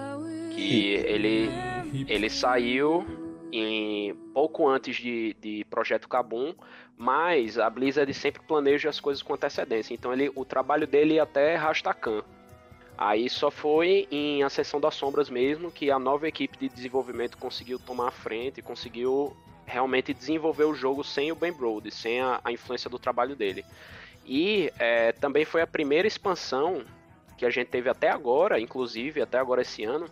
Que 0.55 0.95
ele, 0.95 1.51
ele 2.09 2.31
saiu 2.31 3.05
em 3.53 4.15
pouco 4.33 4.67
antes 4.69 4.97
de, 4.97 5.37
de 5.41 5.65
Projeto 5.71 6.09
Kabum, 6.09 6.55
mas 6.97 7.59
a 7.59 7.69
Blizzard 7.69 8.13
sempre 8.15 8.43
planeja 8.47 8.89
as 8.89 9.01
coisas 9.01 9.23
com 9.23 9.35
antecedência. 9.35 9.95
Então 9.95 10.13
ele, 10.13 10.31
o 10.35 10.45
trabalho 10.45 10.87
dele 10.87 11.15
ia 11.15 11.23
até 11.23 11.57
Rastakan. 11.57 12.23
Aí 12.97 13.29
só 13.29 13.51
foi 13.51 14.07
em 14.11 14.45
Ascensão 14.45 14.81
das 14.81 14.95
Sombras 14.95 15.29
mesmo 15.29 15.71
que 15.73 15.91
a 15.91 15.99
nova 15.99 16.29
equipe 16.29 16.57
de 16.57 16.69
desenvolvimento 16.69 17.37
conseguiu 17.37 17.79
tomar 17.79 18.09
a 18.09 18.13
frente 18.13 18.59
e 18.59 18.63
conseguiu 18.63 19.37
realmente 19.67 20.15
desenvolver 20.15 20.65
o 20.65 20.75
jogo 20.75 21.03
sem 21.03 21.33
o 21.33 21.35
Ben 21.35 21.53
Brode, 21.53 21.91
sem 21.91 22.21
a, 22.21 22.41
a 22.45 22.53
influência 22.53 22.89
do 22.89 22.99
trabalho 22.99 23.35
dele. 23.35 23.65
E 24.25 24.73
é, 24.79 25.13
também 25.13 25.45
foi 25.45 25.61
a 25.61 25.67
primeira 25.67 26.07
expansão 26.07 26.85
que 27.37 27.45
a 27.45 27.51
gente 27.51 27.69
teve 27.69 27.89
até 27.89 28.09
agora, 28.09 28.61
inclusive 28.61 29.21
até 29.21 29.39
agora 29.39 29.63
esse 29.63 29.83
ano, 29.83 30.07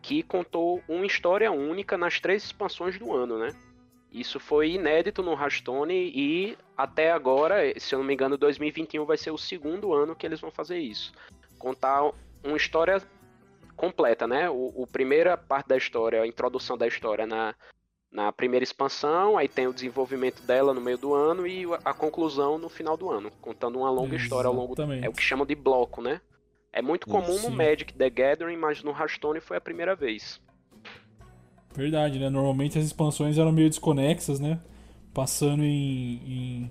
que 0.00 0.22
contou 0.22 0.80
uma 0.88 1.04
história 1.04 1.50
única 1.50 1.98
nas 1.98 2.20
três 2.20 2.44
expansões 2.44 2.98
do 2.98 3.12
ano, 3.12 3.36
né? 3.38 3.52
Isso 4.12 4.40
foi 4.40 4.72
inédito 4.72 5.22
no 5.22 5.32
Hearthstone 5.32 5.94
e 6.14 6.56
até 6.76 7.10
agora, 7.12 7.78
se 7.78 7.94
eu 7.94 7.98
não 7.98 8.06
me 8.06 8.14
engano, 8.14 8.38
2021 8.38 9.04
vai 9.04 9.16
ser 9.16 9.30
o 9.30 9.38
segundo 9.38 9.92
ano 9.92 10.16
que 10.16 10.24
eles 10.26 10.40
vão 10.40 10.50
fazer 10.50 10.78
isso. 10.78 11.12
Contar 11.58 12.10
uma 12.42 12.56
história 12.56 13.02
completa, 13.76 14.26
né? 14.26 14.48
O, 14.48 14.72
o 14.74 14.86
primeira 14.86 15.36
parte 15.36 15.68
da 15.68 15.76
história, 15.76 16.22
a 16.22 16.26
introdução 16.26 16.78
da 16.78 16.86
história 16.86 17.26
na, 17.26 17.54
na 18.10 18.32
primeira 18.32 18.64
expansão, 18.64 19.36
aí 19.36 19.46
tem 19.46 19.66
o 19.66 19.72
desenvolvimento 19.72 20.42
dela 20.42 20.72
no 20.72 20.80
meio 20.80 20.98
do 20.98 21.14
ano 21.14 21.46
e 21.46 21.64
a 21.84 21.92
conclusão 21.92 22.58
no 22.58 22.68
final 22.68 22.96
do 22.96 23.10
ano, 23.10 23.30
contando 23.42 23.78
uma 23.78 23.90
longa 23.90 24.16
história 24.16 24.48
ao 24.48 24.54
longo 24.54 24.72
Exatamente. 24.72 25.04
é 25.04 25.08
o 25.08 25.12
que 25.12 25.22
chamam 25.22 25.44
de 25.44 25.54
bloco, 25.54 26.00
né? 26.00 26.20
É 26.72 26.80
muito 26.80 27.06
comum 27.06 27.38
Sim. 27.38 27.50
no 27.50 27.56
Magic 27.56 27.92
The 27.94 28.10
Gathering, 28.10 28.56
mas 28.56 28.82
no 28.82 28.90
Hearthstone 28.90 29.40
foi 29.40 29.56
a 29.56 29.60
primeira 29.60 29.94
vez. 29.94 30.40
Verdade, 31.78 32.18
né? 32.18 32.28
Normalmente 32.28 32.76
as 32.76 32.84
expansões 32.84 33.38
eram 33.38 33.52
meio 33.52 33.68
desconexas, 33.68 34.40
né? 34.40 34.58
Passando 35.14 35.62
em, 35.62 36.20
em 36.26 36.70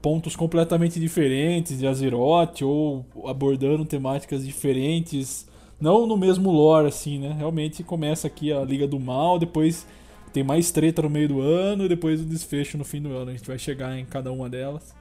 pontos 0.00 0.34
completamente 0.34 0.98
diferentes 0.98 1.78
de 1.78 1.86
Azeroth 1.86 2.62
ou 2.62 3.04
abordando 3.26 3.84
temáticas 3.84 4.46
diferentes. 4.46 5.46
Não 5.78 6.06
no 6.06 6.16
mesmo 6.16 6.50
lore, 6.50 6.88
assim, 6.88 7.18
né? 7.18 7.34
Realmente 7.36 7.84
começa 7.84 8.28
aqui 8.28 8.50
a 8.50 8.64
Liga 8.64 8.88
do 8.88 8.98
Mal, 8.98 9.38
depois 9.38 9.86
tem 10.32 10.42
mais 10.42 10.70
treta 10.70 11.02
no 11.02 11.10
meio 11.10 11.28
do 11.28 11.42
ano 11.42 11.84
e 11.84 11.88
depois 11.88 12.22
o 12.22 12.24
desfecho 12.24 12.78
no 12.78 12.84
fim 12.84 13.02
do 13.02 13.12
ano. 13.12 13.30
A 13.30 13.34
gente 13.34 13.46
vai 13.46 13.58
chegar 13.58 13.98
em 13.98 14.06
cada 14.06 14.32
uma 14.32 14.48
delas. 14.48 14.96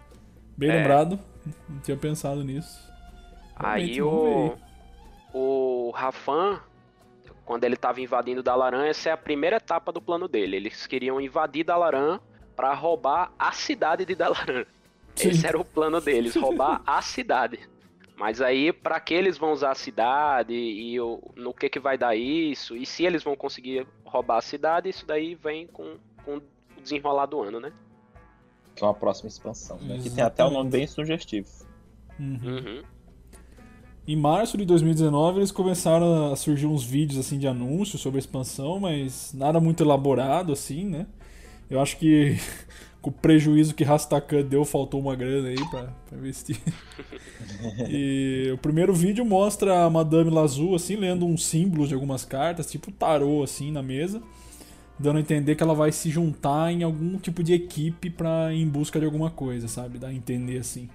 Bem 0.57 0.69
É. 0.69 0.75
lembrado, 0.77 1.17
não 1.69 1.79
tinha 1.79 1.95
pensado 1.95 2.43
nisso. 2.43 2.77
Realmente, 3.57 3.91
Aí 3.93 4.01
o, 4.01 4.53
o 5.33 5.91
Rafan, 5.95 6.59
quando 7.45 7.63
ele 7.63 7.75
estava 7.75 8.01
invadindo 8.01 8.41
Dalaran, 8.43 8.85
essa 8.85 9.09
é 9.09 9.11
a 9.11 9.17
primeira 9.17 9.57
etapa 9.57 9.91
do 9.91 10.01
plano 10.01 10.27
dele. 10.27 10.55
Eles 10.57 10.87
queriam 10.87 11.21
invadir 11.21 11.63
Dalaran 11.63 12.19
para 12.55 12.73
roubar 12.73 13.31
a 13.37 13.51
cidade 13.51 14.03
de 14.05 14.15
Dalaran. 14.15 14.65
Sim. 15.15 15.29
Esse 15.29 15.45
era 15.47 15.57
o 15.59 15.63
plano 15.63 16.01
deles, 16.01 16.35
roubar 16.35 16.81
a 16.85 17.01
cidade. 17.01 17.59
Mas 18.17 18.41
aí, 18.41 18.71
para 18.73 18.99
que 18.99 19.13
eles 19.13 19.37
vão 19.37 19.51
usar 19.51 19.71
a 19.71 19.75
cidade 19.75 20.53
e 20.53 20.99
o- 21.01 21.21
no 21.35 21.53
que 21.53 21.69
que 21.69 21.79
vai 21.79 21.97
dar 21.97 22.15
isso, 22.15 22.75
e 22.75 22.85
se 22.85 23.03
eles 23.05 23.21
vão 23.23 23.35
conseguir 23.35 23.85
roubar 24.05 24.37
a 24.37 24.41
cidade, 24.41 24.89
isso 24.89 25.05
daí 25.05 25.35
vem 25.35 25.67
com, 25.67 25.97
com 26.23 26.37
o 26.37 26.41
desenrolar 26.81 27.25
do 27.25 27.41
ano, 27.43 27.59
né? 27.59 27.71
Que 28.73 28.83
é 28.83 28.87
uma 28.87 28.93
próxima 28.93 29.27
expansão. 29.27 29.77
Né? 29.79 29.99
Que 30.01 30.09
tem 30.09 30.23
até 30.23 30.43
um 30.45 30.49
nome 30.51 30.69
bem 30.69 30.87
sugestivo. 30.87 31.47
Uhum. 32.19 32.39
Uhum. 32.43 32.83
Em 34.07 34.15
março 34.15 34.55
de 34.55 34.65
2019 34.65 35.39
eles 35.39 35.51
começaram 35.51 36.31
a 36.31 36.35
surgir 36.35 36.67
uns 36.67 36.83
vídeos 36.83 37.17
assim 37.17 37.39
de 37.39 37.47
anúncios 37.47 38.01
sobre 38.01 38.19
a 38.19 38.19
expansão, 38.19 38.79
mas 38.79 39.33
nada 39.33 39.59
muito 39.59 39.81
elaborado 39.81 40.53
assim, 40.53 40.85
né? 40.85 41.07
Eu 41.67 41.81
acho 41.81 41.97
que 41.97 42.37
com 43.01 43.09
o 43.09 43.13
prejuízo 43.13 43.73
que 43.73 43.83
Rastakan 43.83 44.43
deu, 44.43 44.63
faltou 44.63 44.99
uma 44.99 45.15
grana 45.15 45.47
aí 45.47 45.69
pra, 45.71 45.87
pra 46.07 46.17
investir. 46.19 46.57
e 47.89 48.51
o 48.53 48.59
primeiro 48.59 48.93
vídeo 48.93 49.25
mostra 49.25 49.85
a 49.85 49.89
Madame 49.89 50.29
Lazu 50.29 50.75
assim 50.75 50.95
lendo 50.95 51.25
uns 51.25 51.43
símbolos 51.43 51.87
de 51.87 51.95
algumas 51.95 52.23
cartas, 52.23 52.69
tipo 52.69 52.91
tarô 52.91 53.41
assim 53.41 53.71
na 53.71 53.81
mesa, 53.81 54.21
dando 54.99 55.17
a 55.17 55.21
entender 55.21 55.55
que 55.55 55.63
ela 55.63 55.73
vai 55.73 55.91
se 55.91 56.11
juntar 56.11 56.71
em 56.71 56.83
algum 56.83 57.17
tipo 57.17 57.41
de 57.41 57.53
equipe 57.53 58.11
para 58.11 58.53
em 58.53 58.67
busca 58.67 58.99
de 58.99 59.05
alguma 59.05 59.31
coisa, 59.31 59.67
sabe? 59.67 59.97
Dá 59.97 60.09
a 60.09 60.13
entender 60.13 60.59
assim. 60.59 60.87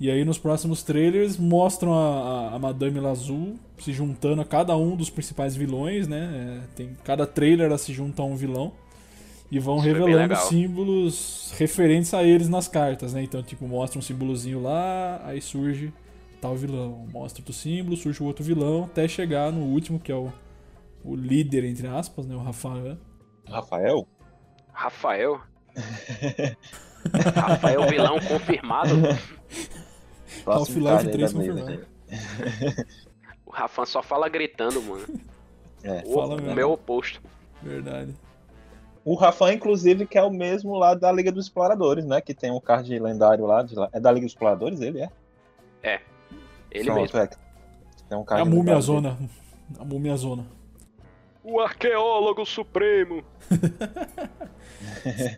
E 0.00 0.10
aí 0.10 0.24
nos 0.24 0.38
próximos 0.38 0.82
trailers 0.82 1.36
mostram 1.36 1.92
a, 1.92 2.52
a, 2.52 2.54
a 2.54 2.58
Madame 2.58 2.98
Lazul 2.98 3.56
se 3.78 3.92
juntando 3.92 4.40
a 4.40 4.46
cada 4.46 4.74
um 4.74 4.96
dos 4.96 5.10
principais 5.10 5.54
vilões, 5.54 6.08
né? 6.08 6.62
É, 6.64 6.74
tem 6.74 6.96
cada 7.04 7.26
trailer 7.26 7.66
ela 7.66 7.76
se 7.76 7.92
junta 7.92 8.22
a 8.22 8.24
um 8.24 8.34
vilão 8.34 8.72
e 9.50 9.58
vão 9.58 9.76
Isso 9.76 9.84
revelando 9.84 10.34
símbolos 10.36 11.52
referentes 11.58 12.14
a 12.14 12.24
eles 12.24 12.48
nas 12.48 12.66
cartas, 12.66 13.12
né? 13.12 13.22
Então 13.22 13.42
tipo 13.42 13.68
mostra 13.68 13.98
um 13.98 14.02
símbolozinho 14.02 14.62
lá, 14.62 15.20
aí 15.22 15.38
surge 15.42 15.92
tal 16.40 16.56
vilão, 16.56 17.06
mostra 17.12 17.42
outro 17.42 17.52
símbolo, 17.52 17.94
surge 17.94 18.22
o 18.22 18.26
outro 18.26 18.42
vilão, 18.42 18.84
até 18.84 19.06
chegar 19.06 19.52
no 19.52 19.60
último 19.60 20.00
que 20.00 20.10
é 20.10 20.16
o, 20.16 20.32
o 21.04 21.14
líder 21.14 21.64
entre 21.64 21.86
aspas, 21.86 22.26
né? 22.26 22.34
O 22.34 22.38
Rafael. 22.38 22.96
Rafael? 23.46 24.08
Rafael. 24.72 25.42
Rafael 27.36 27.86
vilão 27.86 28.18
confirmado. 28.18 28.94
Half-Life 30.46 30.84
card 30.84 31.06
aí 31.06 31.12
3 31.12 31.32
da 31.32 31.38
mesa, 31.38 31.60
confirmado. 31.60 31.86
O 33.46 33.52
Rafan 33.52 33.84
só 33.84 34.02
fala 34.02 34.28
gritando, 34.28 34.82
mano. 34.82 35.06
É. 35.82 36.02
O, 36.04 36.12
Fala 36.12 36.34
o 36.34 36.36
mesmo. 36.36 36.54
meu 36.54 36.72
oposto. 36.72 37.22
Verdade. 37.62 38.14
O 39.02 39.14
Rafa, 39.14 39.50
inclusive, 39.50 40.06
que 40.06 40.18
é 40.18 40.22
o 40.22 40.30
mesmo 40.30 40.76
lá 40.76 40.94
da 40.94 41.10
Liga 41.10 41.32
dos 41.32 41.46
Exploradores, 41.46 42.04
né? 42.04 42.20
Que 42.20 42.34
tem 42.34 42.50
um 42.50 42.60
card 42.60 42.98
lendário 42.98 43.46
lá. 43.46 43.62
De 43.62 43.74
lá. 43.74 43.88
É 43.90 43.98
da 43.98 44.12
Liga 44.12 44.26
dos 44.26 44.32
Exploradores, 44.32 44.82
ele 44.82 45.00
é? 45.00 45.08
Ele 46.70 46.84
Pronto, 46.84 47.00
mesmo. 47.00 47.18
É. 47.18 47.26
Tem 47.26 48.18
um 48.18 48.20
É 48.20 48.24
card 48.24 48.42
a 48.42 48.44
Múmia 48.44 48.78
Zona. 48.80 49.18
A 49.78 49.84
Múmia 49.86 50.16
Zona. 50.16 50.46
O 51.42 51.60
arqueólogo 51.60 52.44
supremo. 52.44 53.24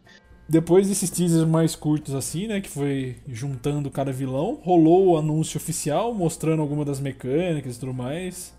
Depois 0.49 0.89
desses 0.89 1.09
teasers 1.09 1.49
mais 1.49 1.75
curtos 1.75 2.15
assim, 2.15 2.47
né, 2.47 2.61
que 2.61 2.69
foi 2.69 3.17
juntando 3.29 3.91
cada 3.91 4.13
vilão, 4.13 4.61
rolou 4.63 5.11
o 5.11 5.17
anúncio 5.17 5.57
oficial 5.57 6.13
mostrando 6.13 6.61
alguma 6.61 6.85
das 6.85 7.01
mecânicas 7.01 7.77
e 7.77 7.81
tudo 7.81 7.95
mais. 7.95 8.55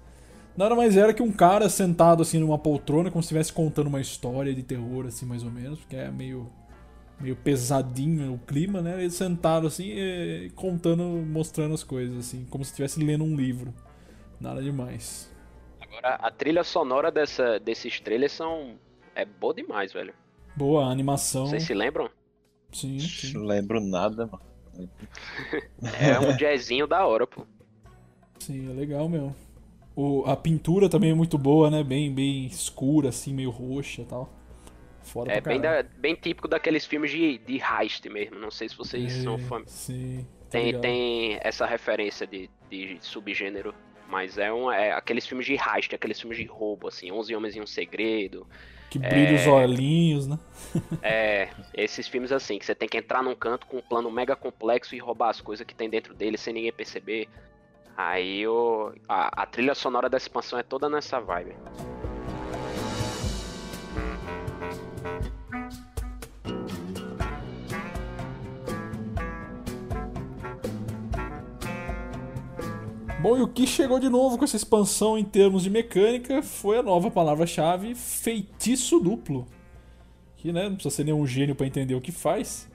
Nada 0.56 0.75
mais 0.75 0.96
era 0.96 1.13
que 1.13 1.22
um 1.22 1.32
cara 1.32 1.68
sentado 1.70 2.22
assim 2.22 2.40
numa 2.40 2.58
poltrona, 2.58 3.12
como 3.12 3.22
se 3.22 3.28
estivesse 3.28 3.52
contando 3.52 3.88
uma 3.88 4.02
história 4.02 4.54
de 4.54 4.63
terror 4.63 5.06
assim, 5.08 5.25
mais 5.25 5.44
ou 5.44 5.52
menos, 5.52 5.80
porque 5.80 5.96
é 5.96 6.10
meio 6.10 6.50
meio 7.20 7.36
pesadinho 7.36 8.34
o 8.34 8.40
clima, 8.40 8.82
né? 8.82 9.00
Ele 9.00 9.10
sentado 9.10 9.68
assim, 9.68 9.86
e 9.86 10.52
contando, 10.56 11.04
mostrando 11.04 11.74
as 11.74 11.84
coisas 11.84 12.18
assim, 12.18 12.46
como 12.50 12.63
se 12.63 12.72
estivesse 12.72 13.04
lendo 13.04 13.24
um 13.24 13.36
livro. 13.36 13.74
Nada 14.40 14.62
demais. 14.62 15.32
Agora, 15.80 16.16
a 16.16 16.32
trilha 16.32 16.63
sonora 16.63 17.12
dessa, 17.12 17.60
desses 17.60 18.00
trailers 18.00 18.34
são. 18.34 18.75
É 19.16 19.25
boa 19.25 19.54
demais, 19.54 19.94
velho. 19.94 20.13
Boa 20.56 20.86
a 20.86 20.92
animação. 20.92 21.46
Vocês 21.46 21.64
se 21.64 21.74
lembram? 21.74 22.10
Sim, 22.72 23.08
sim. 23.10 23.34
Não 23.34 23.44
lembro 23.46 23.80
nada, 23.80 24.26
mano. 24.28 24.44
É 25.92 26.20
um 26.20 26.34
jazzinho 26.34 26.86
da 26.88 27.06
hora, 27.06 27.26
pô. 27.28 27.48
Sim, 28.40 28.70
é 28.70 28.74
legal 28.74 29.08
mesmo. 29.08 29.36
O, 29.96 30.24
a 30.26 30.36
pintura 30.36 30.90
também 30.90 31.12
é 31.12 31.14
muito 31.14 31.38
boa, 31.38 31.70
né? 31.70 31.84
Bem, 31.84 32.14
bem 32.14 32.46
escura, 32.48 33.10
assim, 33.10 33.34
meio 33.34 33.50
roxa 33.52 34.02
e 34.02 34.06
tal. 34.06 34.30
Foda 35.02 35.32
É 35.32 35.42
bem, 35.42 35.60
da- 35.60 35.84
bem 35.84 36.16
típico 36.16 36.48
daqueles 36.48 36.86
filmes 36.86 37.12
de, 37.12 37.38
de 37.40 37.60
heist 37.62 38.08
mesmo. 38.10 38.40
Não 38.40 38.52
sei 38.52 38.70
se 38.70 38.76
vocês 38.78 39.18
É, 39.20 39.22
são 39.22 39.38
fãs. 39.38 39.70
Sim. 39.70 40.26
tá 40.50 40.60
Tem, 40.60 40.64
ligado. 40.64 40.82
tem 40.82 41.38
essa 41.42 41.66
referência 41.66 42.28
de, 42.28 42.50
de 42.70 42.98
subgênero 43.02 43.74
Mas 44.06 44.38
é, 44.38 44.52
um, 44.54 44.72
é 44.72 44.92
aqueles 44.92 45.26
filmes 45.26 45.46
de 45.46 45.54
heist, 45.54 45.94
aqueles 45.96 46.20
filmes 46.20 46.38
de 46.38 46.46
roubo, 46.46 46.88
assim, 46.88 47.12
11 47.12 47.36
Homens 47.36 47.56
e 47.56 47.62
um 47.62 47.66
Segredo. 47.68 48.48
Que 48.94 49.00
brilha 49.00 49.36
os 49.36 49.48
olhinhos, 49.48 50.28
né? 50.28 50.38
É, 51.02 51.50
esses 51.74 52.08
filmes 52.08 52.32
assim, 52.32 52.58
que 52.58 52.66
você 52.66 52.74
tem 52.74 52.88
que 52.88 52.98
entrar 52.98 53.22
num 53.22 53.36
canto 53.36 53.68
com 53.68 53.78
um 53.78 53.82
plano 53.82 54.10
mega 54.10 54.36
complexo 54.36 54.96
e 54.96 55.00
roubar 55.00 55.30
as 55.30 55.40
coisas 55.40 55.66
que 55.66 55.76
tem 55.76 55.90
dentro 55.90 56.16
dele 56.16 56.38
sem 56.38 56.54
ninguém 56.54 56.72
perceber. 56.72 57.28
Aí 57.96 58.48
o, 58.48 58.92
a, 59.08 59.44
a 59.44 59.46
trilha 59.46 59.76
sonora 59.76 60.10
da 60.10 60.18
expansão 60.18 60.58
é 60.58 60.64
toda 60.64 60.90
nessa 60.90 61.20
vibe. 61.20 61.56
Bom, 73.24 73.38
e 73.38 73.42
o 73.42 73.48
que 73.48 73.65
chegou 73.65 74.01
de 74.01 74.10
novo 74.10 74.38
com 74.38 74.44
essa 74.44 74.58
expansão 74.58 75.18
em 75.18 75.24
termos 75.24 75.63
de 75.63 75.70
mecânica 75.70 76.44
foi 76.44 76.77
a 76.77 76.84
nova 76.84 77.10
palavra-chave 77.10 77.96
feitiço 77.96 79.00
duplo. 79.00 79.48
Que 80.36 80.51
né, 80.51 80.68
não 80.68 80.74
precisa 80.75 80.94
ser 80.94 81.06
nenhum 81.06 81.25
gênio 81.25 81.56
para 81.56 81.65
entender 81.65 81.96
o 81.96 82.01
que 82.01 82.12
faz. 82.12 82.70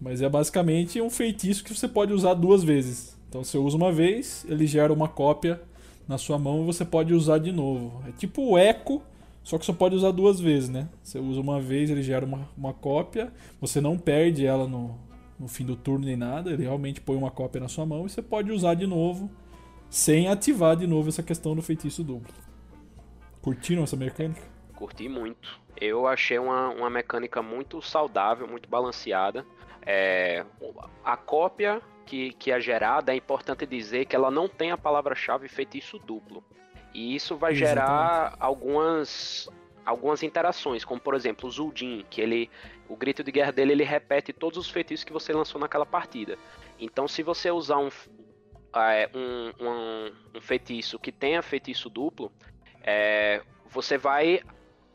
Mas 0.00 0.22
é 0.22 0.28
basicamente 0.28 1.00
um 1.00 1.10
feitiço 1.10 1.64
que 1.64 1.74
você 1.74 1.88
pode 1.88 2.12
usar 2.12 2.34
duas 2.34 2.62
vezes. 2.62 3.18
Então 3.28 3.42
você 3.42 3.58
usa 3.58 3.76
uma 3.76 3.90
vez, 3.90 4.46
ele 4.48 4.68
gera 4.68 4.92
uma 4.92 5.08
cópia 5.08 5.60
na 6.06 6.16
sua 6.16 6.38
mão 6.38 6.62
e 6.62 6.66
você 6.66 6.84
pode 6.84 7.12
usar 7.12 7.38
de 7.38 7.50
novo. 7.50 8.00
É 8.08 8.12
tipo 8.12 8.50
o 8.50 8.56
eco, 8.56 9.02
só 9.42 9.58
que 9.58 9.66
você 9.66 9.72
pode 9.72 9.96
usar 9.96 10.12
duas 10.12 10.38
vezes, 10.38 10.68
né? 10.68 10.88
Você 11.02 11.18
usa 11.18 11.40
uma 11.40 11.60
vez, 11.60 11.90
ele 11.90 12.04
gera 12.04 12.24
uma, 12.24 12.48
uma 12.56 12.72
cópia, 12.72 13.32
você 13.60 13.80
não 13.80 13.98
perde 13.98 14.46
ela 14.46 14.68
no, 14.68 14.96
no 15.40 15.48
fim 15.48 15.66
do 15.66 15.74
turno 15.74 16.06
nem 16.06 16.16
nada, 16.16 16.52
ele 16.52 16.62
realmente 16.62 17.00
põe 17.00 17.16
uma 17.16 17.32
cópia 17.32 17.60
na 17.60 17.66
sua 17.66 17.84
mão 17.84 18.06
e 18.06 18.10
você 18.10 18.22
pode 18.22 18.52
usar 18.52 18.74
de 18.74 18.86
novo 18.86 19.28
sem 19.90 20.28
ativar 20.28 20.76
de 20.76 20.86
novo 20.86 21.08
essa 21.08 21.22
questão 21.22 21.54
do 21.54 21.62
feitiço 21.62 22.02
duplo. 22.02 22.32
Curtiram 23.40 23.84
essa 23.84 23.96
mecânica? 23.96 24.42
Curti 24.74 25.08
muito. 25.08 25.60
Eu 25.76 26.06
achei 26.06 26.38
uma, 26.38 26.70
uma 26.70 26.90
mecânica 26.90 27.42
muito 27.42 27.80
saudável, 27.80 28.46
muito 28.46 28.68
balanceada. 28.68 29.46
É, 29.84 30.44
a 31.04 31.16
cópia 31.16 31.80
que, 32.06 32.32
que 32.32 32.50
é 32.50 32.60
gerada, 32.60 33.12
é 33.12 33.16
importante 33.16 33.66
dizer 33.66 34.06
que 34.06 34.16
ela 34.16 34.30
não 34.30 34.48
tem 34.48 34.70
a 34.70 34.78
palavra-chave 34.78 35.48
feitiço 35.48 35.98
duplo. 35.98 36.42
E 36.94 37.14
isso 37.14 37.36
vai 37.36 37.52
Exatamente. 37.52 37.86
gerar 37.86 38.36
algumas, 38.38 39.50
algumas 39.84 40.22
interações, 40.22 40.84
como 40.84 41.00
por 41.00 41.14
exemplo 41.14 41.48
o 41.48 41.52
Zuldin, 41.52 42.06
que 42.08 42.20
ele. 42.20 42.48
O 42.88 42.96
grito 42.96 43.24
de 43.24 43.32
guerra 43.32 43.50
dele 43.50 43.72
ele 43.72 43.84
repete 43.84 44.32
todos 44.32 44.56
os 44.56 44.70
feitiços 44.70 45.02
que 45.02 45.12
você 45.12 45.32
lançou 45.32 45.60
naquela 45.60 45.84
partida. 45.84 46.38
Então 46.78 47.08
se 47.08 47.22
você 47.22 47.50
usar 47.50 47.78
um, 47.78 47.90
um, 49.14 49.64
um, 49.64 50.12
um 50.36 50.40
feitiço 50.40 50.98
que 50.98 51.12
tenha 51.12 51.42
feitiço 51.42 51.88
duplo, 51.88 52.32
é, 52.82 53.42
você 53.70 53.96
vai 53.98 54.40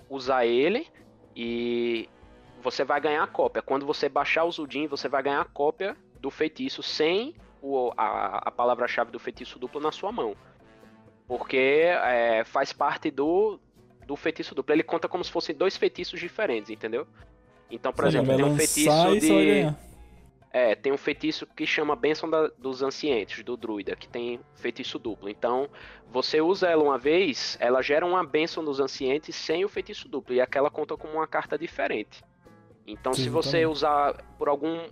usar 0.09 0.45
ele 0.45 0.88
e 1.35 2.07
você 2.61 2.83
vai 2.83 3.01
ganhar 3.01 3.23
a 3.23 3.27
cópia. 3.27 3.61
Quando 3.61 3.85
você 3.85 4.07
baixar 4.07 4.43
o 4.43 4.51
Zuldin, 4.51 4.88
você 4.88 5.09
vai 5.09 5.23
ganhar 5.23 5.41
a 5.41 5.45
cópia 5.45 5.95
do 6.19 6.29
feitiço 6.29 6.83
sem 6.83 7.35
o, 7.61 7.91
a, 7.97 8.50
a 8.50 8.51
palavra-chave 8.51 9.11
do 9.11 9.19
feitiço 9.19 9.57
duplo 9.57 9.81
na 9.81 9.91
sua 9.91 10.11
mão. 10.11 10.35
Porque 11.27 11.57
é, 11.57 12.43
faz 12.43 12.73
parte 12.73 13.09
do, 13.09 13.59
do 14.05 14.15
feitiço 14.15 14.53
duplo. 14.53 14.73
Ele 14.73 14.83
conta 14.83 15.07
como 15.07 15.23
se 15.23 15.31
fossem 15.31 15.55
dois 15.55 15.77
feitiços 15.77 16.19
diferentes, 16.19 16.69
entendeu? 16.69 17.07
Então, 17.69 17.93
por 17.93 18.05
Ele 18.05 18.17
exemplo, 18.17 18.35
tem 18.35 18.45
um 18.45 18.55
feitiço 18.55 19.19
de. 19.19 19.90
É, 20.53 20.75
tem 20.75 20.91
um 20.91 20.98
feitiço 20.98 21.48
que 21.48 21.65
chama 21.65 21.96
Bênção 21.96 22.29
da- 22.29 22.50
dos 22.58 22.81
Ancientes, 22.84 23.41
do 23.43 23.55
druida, 23.55 23.96
que 23.96 24.08
tem 24.08 24.39
feitiço 24.55 25.00
duplo. 25.00 25.29
Então, 25.29 25.70
você 26.10 26.41
usa 26.41 26.67
ela 26.67 26.84
uma 26.84 26.98
vez, 26.98 27.58
ela 27.62 27.81
gera 27.81 28.05
uma 28.05 28.22
Bênção 28.25 28.63
dos 28.63 28.79
Ancientes 28.81 29.34
sem 29.36 29.63
o 29.63 29.70
feitiço 29.70 30.10
duplo, 30.10 30.36
e 30.36 30.41
aquela 30.41 30.70
conta 30.70 30.98
como 30.98 31.13
uma 31.13 31.27
carta 31.27 31.58
diferente. 31.58 32.22
Então, 32.86 33.13
se 33.13 33.29
você 33.29 33.65
usar 33.65 34.13
por 34.38 34.50
algum 34.50 34.88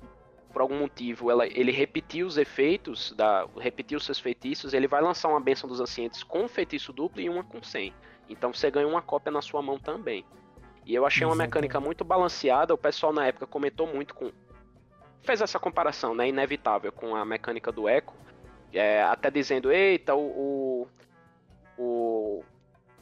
por 0.51 0.63
algum 0.63 0.79
motivo 0.79 1.29
ela, 1.29 1.45
ele 1.45 1.71
repetir 1.71 2.25
os 2.25 2.35
efeitos, 2.35 3.11
da, 3.15 3.47
repetir 3.59 3.95
os 3.95 4.03
seus 4.03 4.19
feitiços, 4.19 4.73
ele 4.73 4.87
vai 4.87 4.99
lançar 4.99 5.29
uma 5.29 5.39
Bênção 5.39 5.69
dos 5.69 5.79
Ancientes 5.79 6.23
com 6.23 6.47
feitiço 6.47 6.91
duplo 6.91 7.21
e 7.21 7.29
uma 7.29 7.43
com 7.43 7.61
100. 7.61 7.93
Então 8.27 8.51
você 8.51 8.71
ganha 8.71 8.87
uma 8.87 8.99
cópia 9.01 9.31
na 9.31 9.43
sua 9.43 9.61
mão 9.61 9.77
também. 9.77 10.25
E 10.87 10.95
eu 10.95 11.05
achei 11.05 11.23
uma 11.23 11.35
mecânica 11.35 11.79
muito 11.79 12.03
balanceada, 12.03 12.73
o 12.73 12.77
pessoal 12.79 13.13
na 13.13 13.27
época 13.27 13.45
comentou 13.45 13.85
muito 13.85 14.15
com, 14.15 14.31
fez 15.23 15.41
essa 15.41 15.59
comparação, 15.59 16.15
né, 16.15 16.27
inevitável 16.27 16.91
com 16.91 17.15
a 17.15 17.23
mecânica 17.25 17.71
do 17.71 17.87
Echo, 17.89 18.13
é, 18.73 19.01
até 19.03 19.29
dizendo, 19.31 19.71
eita, 19.71 20.15
o, 20.15 20.87
o, 21.77 21.81
o- 21.83 22.43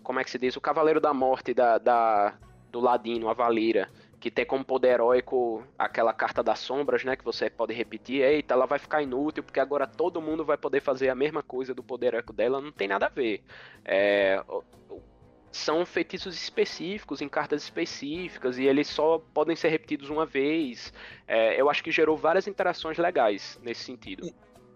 como 0.04 0.20
é 0.20 0.24
que 0.24 0.32
se 0.32 0.38
diz, 0.38 0.56
o 0.56 0.62
Cavaleiro 0.62 1.00
da 1.02 1.14
Morte 1.14 1.54
da, 1.54 1.78
da- 1.78 2.34
do 2.72 2.80
Ladino, 2.80 3.30
a 3.30 3.34
Valira, 3.34 3.90
que 4.20 4.32
tem 4.32 4.46
como 4.46 4.64
poder 4.66 4.94
heróico 4.94 5.64
aquela 5.78 6.12
carta 6.12 6.42
das 6.42 6.60
sombras, 6.60 7.04
né, 7.04 7.16
que 7.16 7.24
você 7.24 7.50
pode 7.50 7.74
repetir, 7.74 8.22
eita, 8.22 8.54
ela 8.54 8.66
vai 8.66 8.80
ficar 8.80 9.02
inútil, 9.02 9.44
porque 9.44 9.60
agora 9.60 9.86
todo 9.86 10.22
mundo 10.22 10.44
vai 10.44 10.58
poder 10.58 10.82
fazer 10.82 11.10
a 11.10 11.16
mesma 11.16 11.44
coisa 11.44 11.74
do 11.74 11.84
poder 11.84 12.08
heróico 12.08 12.34
dela, 12.34 12.60
não 12.62 12.72
tem 12.72 12.88
nada 12.88 13.06
a 13.06 13.10
ver. 13.10 13.44
É, 13.86 14.44
são 15.52 15.86
feitiços 15.86 16.36
específicos, 16.36 17.22
em 17.22 17.30
cartas 17.30 17.64
específicas, 17.64 18.58
e 18.58 18.66
eles 18.66 18.88
só 18.88 19.20
podem 19.34 19.56
ser 19.56 19.70
repetidos 19.70 20.10
uma 20.10 20.26
vez. 20.26 20.94
É, 21.28 21.60
eu 21.60 21.70
acho 21.70 21.84
que 21.84 21.92
gerou 21.92 22.18
várias 22.18 22.48
interações 22.48 22.98
legais 22.98 23.60
nesse 23.62 23.84
sentido. 23.84 24.32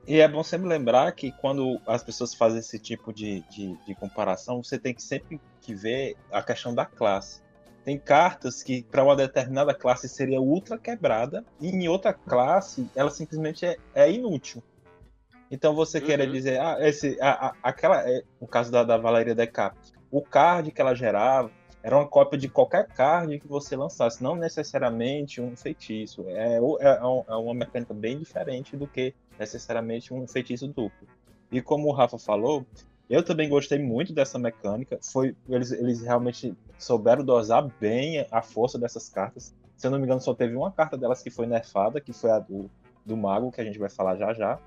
E 0.08 0.20
é 0.20 0.28
bom 0.28 0.42
sempre 0.44 0.68
lembrar 0.68 1.12
que 1.12 1.32
quando 1.34 1.80
as 1.86 2.04
pessoas 2.04 2.34
fazem 2.34 2.60
esse 2.60 2.80
tipo 2.80 3.14
de, 3.14 3.42
de, 3.52 3.78
de 3.86 3.96
comparação, 3.96 4.64
você 4.64 4.80
tem 4.80 4.94
que 4.94 5.04
sempre 5.04 5.40
que 5.62 5.76
ver 5.76 6.16
a 6.32 6.42
questão 6.42 6.74
da 6.74 6.86
classe. 6.86 7.42
Tem 7.84 7.98
cartas 7.98 8.64
que 8.64 8.84
para 8.84 9.04
uma 9.04 9.16
determinada 9.16 9.74
classe 9.74 10.08
seria 10.08 10.40
ultra 10.40 10.78
quebrada 10.78 11.46
e 11.60 11.70
em 11.70 11.88
outra 11.88 12.14
classe 12.14 12.88
ela 12.96 13.10
simplesmente 13.10 13.66
é, 13.66 13.78
é 13.94 14.12
inútil. 14.12 14.64
Então 15.52 15.76
você 15.76 16.00
Uhum. 16.00 16.06
querer 16.06 16.32
dizer, 16.32 16.60
ah, 16.62 16.78
esse, 16.80 17.18
a, 17.22 17.48
a- 17.50 17.56
aquela, 17.62 18.10
é, 18.10 18.24
no 18.40 18.48
caso 18.48 18.72
da, 18.72 18.84
da 18.84 18.98
Valeria 18.98 19.36
Decap, 19.36 19.76
o 20.10 20.22
card 20.22 20.72
que 20.72 20.80
ela 20.82 20.96
gerava 20.96 21.52
era 21.84 21.98
uma 21.98 22.08
cópia 22.08 22.38
de 22.40 22.48
qualquer 22.48 22.88
card 22.88 23.40
que 23.40 23.48
você 23.48 23.76
lançasse, 23.76 24.22
não 24.24 24.36
necessariamente 24.36 25.42
um 25.42 25.56
feitiço. 25.56 26.24
É, 26.30 26.56
é, 26.58 26.62
um- 26.62 27.24
é 27.28 27.36
uma 27.36 27.54
mecânica 27.54 27.94
bem 27.94 28.18
diferente 28.18 28.78
do 28.78 28.88
que 28.88 29.14
necessariamente 29.38 30.14
um 30.14 30.26
feitiço 30.28 30.68
duplo. 30.68 31.08
E 31.52 31.62
como 31.62 31.88
o 31.90 31.92
Rafa 31.92 32.18
falou, 32.18 32.66
eu 33.10 33.24
também 33.24 33.50
gostei 33.50 33.78
muito 33.80 34.14
dessa 34.14 34.40
mecânica. 34.40 34.98
Foi 35.12 35.36
eles, 35.50 35.72
eles 35.72 36.02
realmente 36.02 36.54
souberam 36.78 37.26
dosar 37.26 37.68
bem 37.80 38.26
a 38.32 38.42
força 38.42 38.80
dessas 38.80 39.10
cartas. 39.10 39.54
Se 39.76 39.88
eu 39.88 39.92
não 39.92 39.98
me 40.00 40.06
engano, 40.06 40.22
só 40.22 40.34
teve 40.34 40.56
uma 40.56 40.72
carta 40.72 40.98
delas 40.98 41.22
que 41.22 41.30
foi 41.30 41.46
nerfada, 41.48 42.00
que 42.00 42.14
foi 42.14 42.30
a 42.32 42.40
do, 42.40 42.70
do 43.06 43.18
mago, 43.18 43.52
que 43.52 43.60
a 43.60 43.64
gente 43.66 43.80
vai 43.80 43.90
falar 43.90 44.16
já 44.16 44.32
já. 44.34 44.58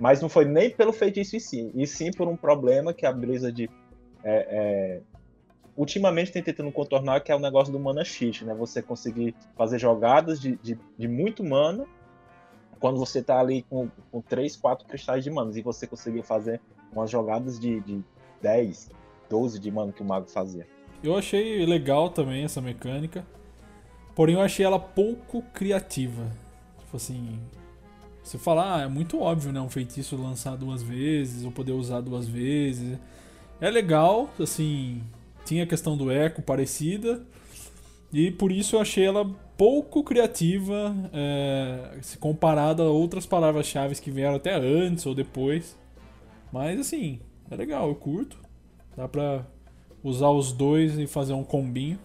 Mas 0.00 0.20
não 0.22 0.30
foi 0.30 0.46
nem 0.46 0.70
pelo 0.70 0.92
feitiço 0.92 1.36
em 1.36 1.40
si, 1.40 1.70
e 1.74 1.86
sim 1.86 2.10
por 2.10 2.26
um 2.26 2.36
problema 2.36 2.94
que 2.94 3.04
a 3.04 3.12
Blizzard 3.12 3.70
é, 4.24 4.46
é, 4.50 5.00
ultimamente 5.76 6.32
tem 6.32 6.42
tentando 6.42 6.72
contornar, 6.72 7.20
que 7.20 7.30
é 7.30 7.36
o 7.36 7.38
negócio 7.38 7.70
do 7.70 7.78
mana 7.78 8.02
cheat, 8.02 8.44
né? 8.44 8.54
Você 8.54 8.80
conseguir 8.80 9.34
fazer 9.56 9.78
jogadas 9.78 10.40
de, 10.40 10.56
de, 10.56 10.78
de 10.96 11.06
muito 11.06 11.44
mana 11.44 11.86
quando 12.80 12.98
você 12.98 13.22
tá 13.22 13.38
ali 13.38 13.62
com, 13.68 13.90
com 14.10 14.22
3, 14.22 14.56
4 14.56 14.88
cristais 14.88 15.22
de 15.22 15.30
mana, 15.30 15.56
e 15.56 15.60
você 15.60 15.86
conseguir 15.86 16.22
fazer 16.22 16.62
umas 16.90 17.10
jogadas 17.10 17.60
de, 17.60 17.78
de 17.80 18.02
10, 18.40 18.90
12 19.28 19.60
de 19.60 19.70
mana 19.70 19.92
que 19.92 20.00
o 20.00 20.04
mago 20.04 20.26
fazia. 20.30 20.66
Eu 21.04 21.14
achei 21.16 21.64
legal 21.66 22.08
também 22.08 22.42
essa 22.42 22.60
mecânica. 22.60 23.24
Porém, 24.14 24.34
eu 24.34 24.40
achei 24.40 24.64
ela 24.64 24.78
pouco 24.78 25.42
criativa. 25.52 26.26
Tipo 26.78 26.96
assim. 26.96 27.38
Você 28.30 28.38
fala, 28.38 28.76
ah, 28.76 28.82
é 28.82 28.86
muito 28.86 29.20
óbvio, 29.20 29.50
né? 29.50 29.60
Um 29.60 29.68
feitiço 29.68 30.16
lançar 30.16 30.56
duas 30.56 30.84
vezes, 30.84 31.44
ou 31.44 31.50
poder 31.50 31.72
usar 31.72 32.00
duas 32.00 32.28
vezes. 32.28 32.96
É 33.60 33.68
legal, 33.68 34.30
assim. 34.38 35.02
Tinha 35.44 35.64
a 35.64 35.66
questão 35.66 35.96
do 35.96 36.12
eco 36.12 36.40
parecida. 36.40 37.26
E 38.12 38.30
por 38.30 38.52
isso 38.52 38.76
eu 38.76 38.80
achei 38.80 39.04
ela 39.04 39.28
pouco 39.56 40.04
criativa, 40.04 40.94
é, 41.12 41.98
se 42.02 42.18
comparada 42.18 42.84
a 42.84 42.88
outras 42.88 43.26
palavras-chave 43.26 44.00
que 44.00 44.12
vieram 44.12 44.36
até 44.36 44.54
antes 44.54 45.04
ou 45.06 45.14
depois. 45.14 45.76
Mas 46.52 46.78
assim, 46.78 47.18
é 47.50 47.56
legal, 47.56 47.88
eu 47.88 47.96
curto. 47.96 48.38
Dá 48.96 49.08
pra 49.08 49.44
usar 50.04 50.30
os 50.30 50.52
dois 50.52 50.96
e 50.96 51.08
fazer 51.08 51.32
um 51.32 51.42
combinho. 51.42 51.98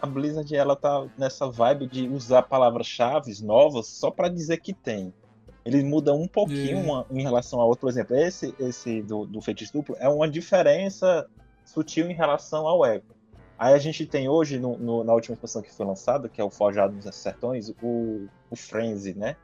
A 0.00 0.06
Blizzard 0.06 0.56
ela 0.56 0.74
tá 0.74 1.06
nessa 1.18 1.46
vibe 1.46 1.88
de 1.88 2.08
usar 2.08 2.40
palavras-chave 2.40 3.30
novas 3.42 3.86
só 3.88 4.10
para 4.10 4.30
dizer 4.30 4.56
que 4.56 4.72
tem. 4.72 5.12
Eles 5.64 5.84
mudam 5.84 6.20
um 6.20 6.26
pouquinho 6.26 6.78
É. 6.78 6.80
uma- 6.82 7.06
em 7.10 7.22
relação 7.22 7.60
ao 7.60 7.68
outro. 7.68 7.82
Por 7.82 7.90
exemplo, 7.90 8.16
esse, 8.16 8.54
esse 8.58 9.00
do, 9.02 9.24
do 9.26 9.40
feitiço 9.40 9.72
duplo 9.72 9.96
é 10.00 10.08
uma 10.08 10.28
diferença 10.28 11.28
sutil 11.64 12.10
em 12.10 12.14
relação 12.14 12.66
ao 12.66 12.84
eco. 12.84 13.14
Aí 13.58 13.74
a 13.74 13.78
gente 13.78 14.04
tem 14.06 14.28
hoje, 14.28 14.58
no- 14.58 14.76
no- 14.76 15.04
na 15.04 15.12
última 15.14 15.34
expansão 15.34 15.62
que 15.62 15.72
foi 15.72 15.86
lançada, 15.86 16.28
que 16.28 16.40
é 16.40 16.44
o 16.44 16.50
Forjado 16.50 16.96
dos 16.96 17.14
Sertões, 17.14 17.68
o, 17.82 18.26
o 18.50 18.56
Frenzy, 18.56 19.14
né? 19.14 19.36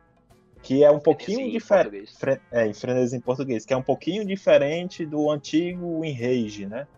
que 0.60 0.82
é 0.82 0.90
um 0.90 0.98
pouquinho 0.98 1.48
diferente. 1.52 2.12
É, 2.50 2.66
em 2.66 2.74
frenesi 2.74 3.16
em 3.16 3.20
português, 3.20 3.64
que 3.64 3.72
é 3.72 3.76
um 3.76 3.82
pouquinho 3.82 4.24
diferente 4.26 5.06
do 5.06 5.30
antigo 5.30 6.04
Enrage, 6.04 6.66
né? 6.66 6.88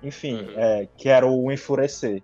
Enfim, 0.00 0.34
Uhum. 0.36 0.52
é, 0.56 0.88
que 0.96 1.08
era 1.08 1.26
o 1.26 1.50
Enfurecer. 1.50 2.22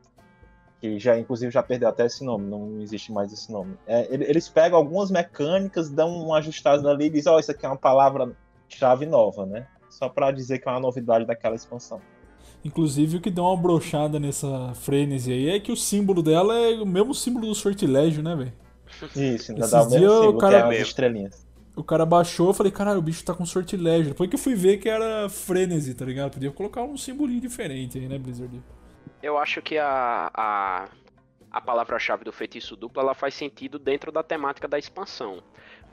Que 0.83 0.99
já, 0.99 1.17
inclusive, 1.17 1.51
já 1.53 1.63
perdeu 1.63 1.89
até 1.89 2.05
esse 2.07 2.25
nome, 2.25 2.45
não 2.51 2.81
existe 2.83 3.13
mais 3.13 3.33
esse 3.33 3.51
nome. 3.53 3.75
É, 3.87 4.13
ele- 4.13 4.25
eles 4.25 4.49
pegam 4.49 4.77
algumas 4.77 5.13
mecânicas, 5.13 5.89
dão 5.89 6.11
uma 6.11 6.39
ajustada 6.39 6.91
ali 6.91 7.07
e 7.07 7.11
dizem, 7.11 7.33
ó, 7.33 7.39
isso 7.39 7.53
aqui 7.53 7.65
é 7.65 7.69
uma 7.69 7.77
palavra-chave 7.77 9.07
nova, 9.07 9.47
né? 9.47 9.67
Só 9.89 10.09
pra 10.09 10.33
dizer 10.33 10.59
que 10.59 10.69
é 10.69 10.73
uma 10.73 10.81
novidade 10.81 11.25
daquela 11.25 11.55
expansão. 11.55 12.01
Inclusive, 12.65 13.17
o 13.19 13.21
que 13.21 13.31
deu 13.31 13.45
uma 13.45 13.57
brochada 13.57 14.19
nessa 14.19 14.73
frenesi 14.75 15.33
aí 15.33 15.51
é 15.51 15.61
que 15.61 15.71
o 15.71 15.77
símbolo 15.77 16.21
dela 16.23 16.59
é 16.59 16.75
o 16.81 16.87
mesmo 16.87 17.15
símbolo 17.15 17.47
do 17.47 17.55
sortilégio, 17.55 18.23
né, 18.23 18.35
velho? 18.35 18.53
Isso, 19.17 19.53
ainda 19.53 19.61
Esses 19.61 19.71
dá 19.71 19.83
o 19.83 19.91
mesmo 19.91 19.99
dias 19.99 20.13
o 20.13 20.19
símbolo, 20.19 20.39
cara- 20.39 20.63
que 20.69 20.75
é 20.75 20.81
as 20.81 20.89
estrelinhas. 20.89 21.47
O 21.77 21.83
cara 21.85 22.05
baixou, 22.05 22.49
eu 22.49 22.55
falei, 22.55 22.71
caralho, 22.73 22.99
o 22.99 23.03
bicho 23.03 23.25
tá 23.25 23.33
com 23.35 23.47
sortilégio. 23.47 24.09
Depois 24.09 24.29
que 24.29 24.35
eu 24.35 24.41
fui 24.41 24.55
ver 24.55 24.79
que 24.79 24.89
era 24.89 25.29
frenesi, 25.29 25.95
tá 25.95 26.05
ligado? 26.05 26.33
Podia 26.33 26.51
colocar 26.51 26.83
um 26.83 26.97
simbolinho 26.97 27.41
diferente 27.41 27.99
aí, 27.99 28.09
né, 28.09 28.19
Blizzard? 28.19 28.61
Eu 29.23 29.39
acho 29.39 29.63
que 29.63 29.79
a, 29.79 30.31
a, 30.35 30.89
a 31.51 31.61
palavra-chave 31.61 32.25
do 32.25 32.33
feitiço 32.33 32.77
duplo 32.77 33.03
ela 33.03 33.15
faz 33.15 33.35
sentido 33.35 33.79
dentro 33.79 34.11
da 34.11 34.23
temática 34.23 34.67
da 34.67 34.79
expansão. 34.79 35.43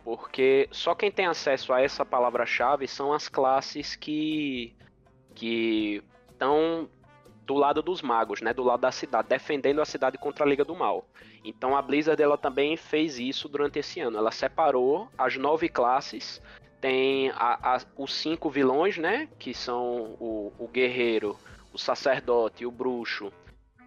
Porque 0.04 0.68
só 0.72 0.96
quem 0.96 1.12
tem 1.12 1.26
acesso 1.26 1.72
a 1.74 1.82
essa 1.82 2.06
palavra-chave 2.06 2.88
são 2.88 3.14
as 3.14 3.28
classes 3.28 3.96
que 3.96 4.76
que 5.36 6.04
estão 6.32 6.90
do 7.46 7.54
lado 7.56 7.82
dos 7.82 8.02
magos, 8.02 8.42
né, 8.42 8.54
do 8.54 8.62
lado 8.64 8.82
da 8.82 8.92
cidade, 8.92 9.28
defendendo 9.28 9.82
a 9.82 9.86
cidade 9.86 10.18
contra 10.18 10.46
a 10.46 10.48
Liga 10.48 10.64
do 10.66 10.76
Mal. 10.76 11.08
Então 11.44 11.76
a 11.76 11.82
Blizzard 11.82 12.22
ela 12.22 12.38
também 12.38 12.76
fez 12.78 13.18
isso 13.18 13.48
durante 13.50 13.80
esse 13.80 14.00
ano. 14.00 14.18
Ela 14.18 14.32
separou 14.32 15.10
as 15.18 15.36
nove 15.38 15.68
classes, 15.70 16.42
tem 16.80 17.30
a- 17.32 17.76
a- 17.76 17.82
os 17.98 18.14
cinco 18.14 18.50
vilões, 18.50 18.98
né, 18.98 19.28
que 19.40 19.54
são 19.54 20.16
o, 20.20 20.54
o 20.60 20.68
guerreiro, 20.68 21.38
o 21.74 21.78
sacerdote, 21.78 22.66
o 22.66 22.72
bruxo, 22.72 23.32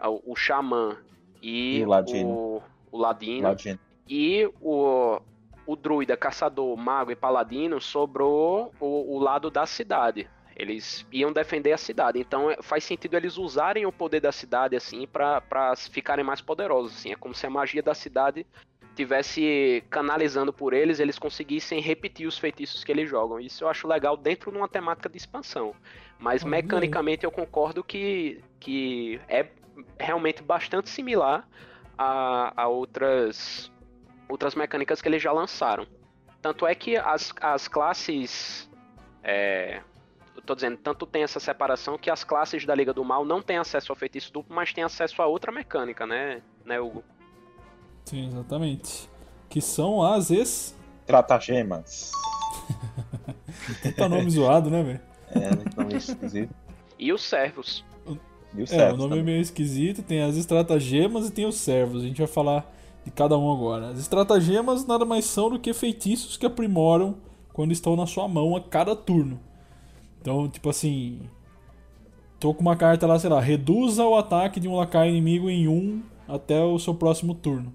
o, 0.02 0.32
o 0.32 0.36
xamã 0.36 0.96
e, 1.42 1.78
E 1.78 1.84
o 1.84 1.88
ladino. 1.88 2.28
o, 2.30 2.62
o 2.90 2.98
ladino. 2.98 3.48
Ladino. 3.48 3.78
E 4.08 4.48
o, 4.60 5.20
o 5.66 5.76
druida, 5.76 6.16
caçador, 6.16 6.76
mago 6.76 7.10
e 7.10 7.16
paladino 7.16 7.80
sobrou 7.80 8.72
o, 8.80 9.16
o 9.16 9.18
lado 9.18 9.50
da 9.50 9.64
cidade. 9.66 10.28
Eles 10.54 11.06
iam 11.10 11.32
defender 11.32 11.72
a 11.72 11.78
cidade. 11.78 12.18
Então 12.20 12.50
é- 12.50 12.58
faz 12.60 12.84
sentido 12.84 13.16
eles 13.16 13.38
usarem 13.38 13.86
o 13.86 13.92
poder 13.92 14.20
da 14.20 14.30
cidade 14.32 14.76
assim 14.76 15.06
pra 15.06 15.42
ficarem 15.90 16.24
mais 16.24 16.40
poderosos. 16.40 16.92
Assim. 16.98 17.12
É 17.12 17.16
como 17.16 17.34
se 17.34 17.46
a 17.46 17.50
magia 17.50 17.82
da 17.82 17.94
cidade 17.94 18.46
tivesse 18.94 19.82
canalizando 19.88 20.52
por 20.52 20.74
eles, 20.74 21.00
eles 21.00 21.18
conseguissem 21.18 21.80
repetir 21.80 22.26
os 22.26 22.36
feitiços 22.38 22.84
que 22.84 22.92
eles 22.92 23.08
jogam. 23.08 23.40
Isso 23.40 23.64
eu 23.64 23.68
acho 23.68 23.88
legal 23.88 24.16
dentro 24.16 24.50
de 24.52 24.58
uma 24.58 24.68
temática 24.68 25.08
de 25.08 25.16
expansão. 25.16 25.74
Mas 26.22 26.44
mecanicamente 26.44 27.24
eu 27.24 27.32
concordo 27.32 27.82
que, 27.82 28.40
que 28.60 29.20
é 29.28 29.48
realmente 29.98 30.40
bastante 30.40 30.88
similar 30.88 31.48
a, 31.98 32.62
a 32.62 32.68
outras 32.68 33.72
outras 34.28 34.54
mecânicas 34.54 35.02
que 35.02 35.08
eles 35.08 35.20
já 35.20 35.32
lançaram. 35.32 35.84
Tanto 36.40 36.64
é 36.64 36.76
que 36.76 36.96
as, 36.96 37.34
as 37.40 37.66
classes. 37.66 38.70
É, 39.24 39.80
eu 40.36 40.42
tô 40.42 40.54
dizendo, 40.54 40.76
tanto 40.76 41.06
tem 41.06 41.24
essa 41.24 41.40
separação 41.40 41.98
que 41.98 42.08
as 42.08 42.22
classes 42.22 42.64
da 42.64 42.74
Liga 42.74 42.94
do 42.94 43.04
Mal 43.04 43.24
não 43.24 43.42
têm 43.42 43.58
acesso 43.58 43.90
ao 43.90 43.96
feitiço 43.96 44.32
duplo, 44.32 44.54
mas 44.54 44.72
têm 44.72 44.84
acesso 44.84 45.20
a 45.20 45.26
outra 45.26 45.50
mecânica, 45.50 46.06
né, 46.06 46.40
né 46.64 46.80
Hugo? 46.80 47.02
Sim, 48.04 48.28
exatamente. 48.28 49.10
Que 49.48 49.60
são 49.60 50.00
as 50.00 50.30
ex. 50.30 50.80
Tratagemas. 51.04 52.12
Puta 53.82 54.08
nome 54.08 54.30
zoado, 54.30 54.70
né, 54.70 54.84
velho? 54.84 55.11
É, 55.32 55.66
nome 55.76 55.96
esquisito. 55.96 56.54
E 56.98 57.12
os 57.12 57.22
servos. 57.22 57.84
E 58.54 58.62
o 58.62 58.66
É, 58.66 58.66
servos 58.66 58.94
o 58.94 58.96
nome 58.96 59.16
é 59.16 59.20
também. 59.20 59.24
meio 59.24 59.40
esquisito, 59.40 60.02
tem 60.02 60.22
as 60.22 60.36
estratagemas 60.36 61.28
e 61.28 61.32
tem 61.32 61.46
os 61.46 61.56
servos. 61.56 62.02
A 62.02 62.06
gente 62.06 62.18
vai 62.18 62.26
falar 62.26 62.70
de 63.04 63.10
cada 63.10 63.36
um 63.38 63.52
agora. 63.52 63.88
As 63.90 63.98
estratagemas 63.98 64.86
nada 64.86 65.04
mais 65.04 65.24
são 65.24 65.50
do 65.50 65.58
que 65.58 65.72
feitiços 65.74 66.36
que 66.36 66.46
aprimoram 66.46 67.16
quando 67.52 67.72
estão 67.72 67.96
na 67.96 68.06
sua 68.06 68.28
mão 68.28 68.56
a 68.56 68.60
cada 68.60 68.94
turno. 68.96 69.40
Então, 70.20 70.48
tipo 70.48 70.68
assim. 70.70 71.20
Tô 72.40 72.52
com 72.52 72.60
uma 72.62 72.76
carta 72.76 73.06
lá, 73.06 73.18
sei 73.18 73.30
lá, 73.30 73.40
reduza 73.40 74.04
o 74.04 74.16
ataque 74.16 74.58
de 74.60 74.68
um 74.68 74.76
lacaio 74.76 75.10
inimigo 75.10 75.48
em 75.48 75.68
1 75.68 76.02
até 76.28 76.60
o 76.62 76.78
seu 76.78 76.94
próximo 76.94 77.34
turno. 77.34 77.72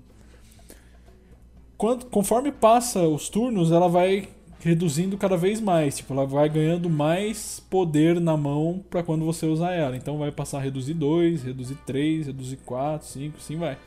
Quando, 1.78 2.06
conforme 2.08 2.52
passa 2.52 3.02
os 3.08 3.30
turnos, 3.30 3.72
ela 3.72 3.88
vai 3.88 4.30
reduzindo 4.60 5.18
cada 5.18 5.38
vez 5.38 5.62
mais. 5.62 5.98
Tipo, 5.98 6.14
ela 6.14 6.26
vai 6.26 6.50
ganhando 6.50 6.90
mais 6.90 7.60
poder 7.70 8.20
na 8.20 8.36
mão 8.36 8.84
pra 8.90 9.04
quando 9.04 9.26
você 9.26 9.46
usar 9.46 9.74
ela. 9.74 9.96
Então 9.96 10.18
vai 10.18 10.32
passar 10.32 10.58
a 10.58 10.62
reduzir 10.62 10.94
2, 10.94 11.44
reduzir 11.44 11.78
3, 11.86 12.28
reduzir 12.28 12.58
4, 12.58 13.08
5, 13.08 13.38
assim 13.38 13.56
vai. 13.56 13.78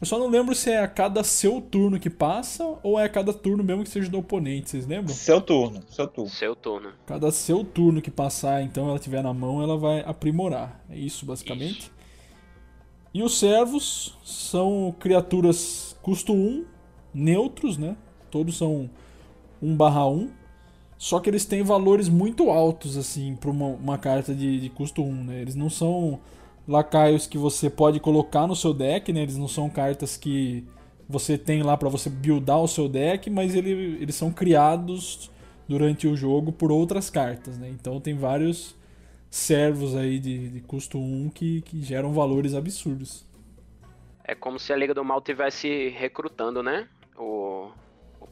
Eu 0.00 0.06
só 0.06 0.18
não 0.18 0.28
lembro 0.28 0.54
se 0.54 0.70
é 0.70 0.80
a 0.80 0.88
cada 0.88 1.22
seu 1.24 1.60
turno 1.60 1.98
que 1.98 2.10
passa 2.10 2.78
ou 2.82 2.98
é 2.98 3.04
a 3.04 3.08
cada 3.08 3.32
turno 3.32 3.62
mesmo 3.62 3.84
que 3.84 3.88
seja 3.88 4.10
do 4.10 4.18
oponente. 4.18 4.68
Vocês 4.70 4.86
lembram? 4.86 5.14
Seu 5.14 5.40
turno, 5.40 5.82
seu 5.88 6.06
turno. 6.06 6.30
Seu 6.30 6.56
turno. 6.56 6.90
Cada 7.06 7.30
seu 7.30 7.64
turno 7.64 8.02
que 8.02 8.10
passar, 8.10 8.62
então 8.62 8.88
ela 8.88 8.98
tiver 8.98 9.22
na 9.22 9.32
mão, 9.32 9.62
ela 9.62 9.78
vai 9.78 10.00
aprimorar. 10.00 10.84
É 10.90 10.96
isso, 10.98 11.24
basicamente. 11.24 11.90
E 13.14 13.22
os 13.22 13.38
servos 13.38 14.18
são 14.24 14.94
criaturas 14.98 15.96
custo 16.02 16.34
1, 16.34 16.64
neutros, 17.14 17.78
né? 17.78 17.96
Todos 18.30 18.58
são 18.58 18.90
1 19.64 19.76
barra 19.76 20.06
1. 20.06 20.30
Só 20.96 21.18
que 21.18 21.28
eles 21.28 21.44
têm 21.44 21.62
valores 21.62 22.08
muito 22.08 22.50
altos, 22.50 22.96
assim, 22.96 23.34
para 23.36 23.50
uma, 23.50 23.66
uma 23.66 23.98
carta 23.98 24.34
de, 24.34 24.60
de 24.60 24.68
custo 24.70 25.02
1, 25.02 25.24
né? 25.24 25.40
Eles 25.40 25.54
não 25.54 25.68
são 25.68 26.20
lacaios 26.66 27.26
que 27.26 27.36
você 27.36 27.68
pode 27.68 28.00
colocar 28.00 28.46
no 28.46 28.54
seu 28.54 28.72
deck, 28.72 29.12
né? 29.12 29.22
Eles 29.22 29.36
não 29.36 29.48
são 29.48 29.68
cartas 29.68 30.16
que 30.16 30.64
você 31.08 31.36
tem 31.36 31.62
lá 31.62 31.76
para 31.76 31.88
você 31.88 32.08
buildar 32.08 32.60
o 32.60 32.68
seu 32.68 32.88
deck, 32.88 33.28
mas 33.28 33.54
ele, 33.54 33.98
eles 34.00 34.14
são 34.14 34.32
criados 34.32 35.30
durante 35.68 36.06
o 36.06 36.16
jogo 36.16 36.52
por 36.52 36.70
outras 36.70 37.10
cartas, 37.10 37.58
né? 37.58 37.68
Então 37.68 38.00
tem 38.00 38.14
vários 38.16 38.74
servos 39.30 39.96
aí 39.96 40.18
de, 40.18 40.48
de 40.48 40.60
custo 40.60 40.98
1 40.98 41.30
que, 41.30 41.62
que 41.62 41.82
geram 41.82 42.12
valores 42.12 42.54
absurdos. 42.54 43.26
É 44.22 44.34
como 44.34 44.58
se 44.58 44.72
a 44.72 44.76
Liga 44.76 44.94
do 44.94 45.04
Mal 45.04 45.20
tivesse 45.20 45.88
recrutando, 45.90 46.62
né? 46.62 46.88
O 47.16 47.68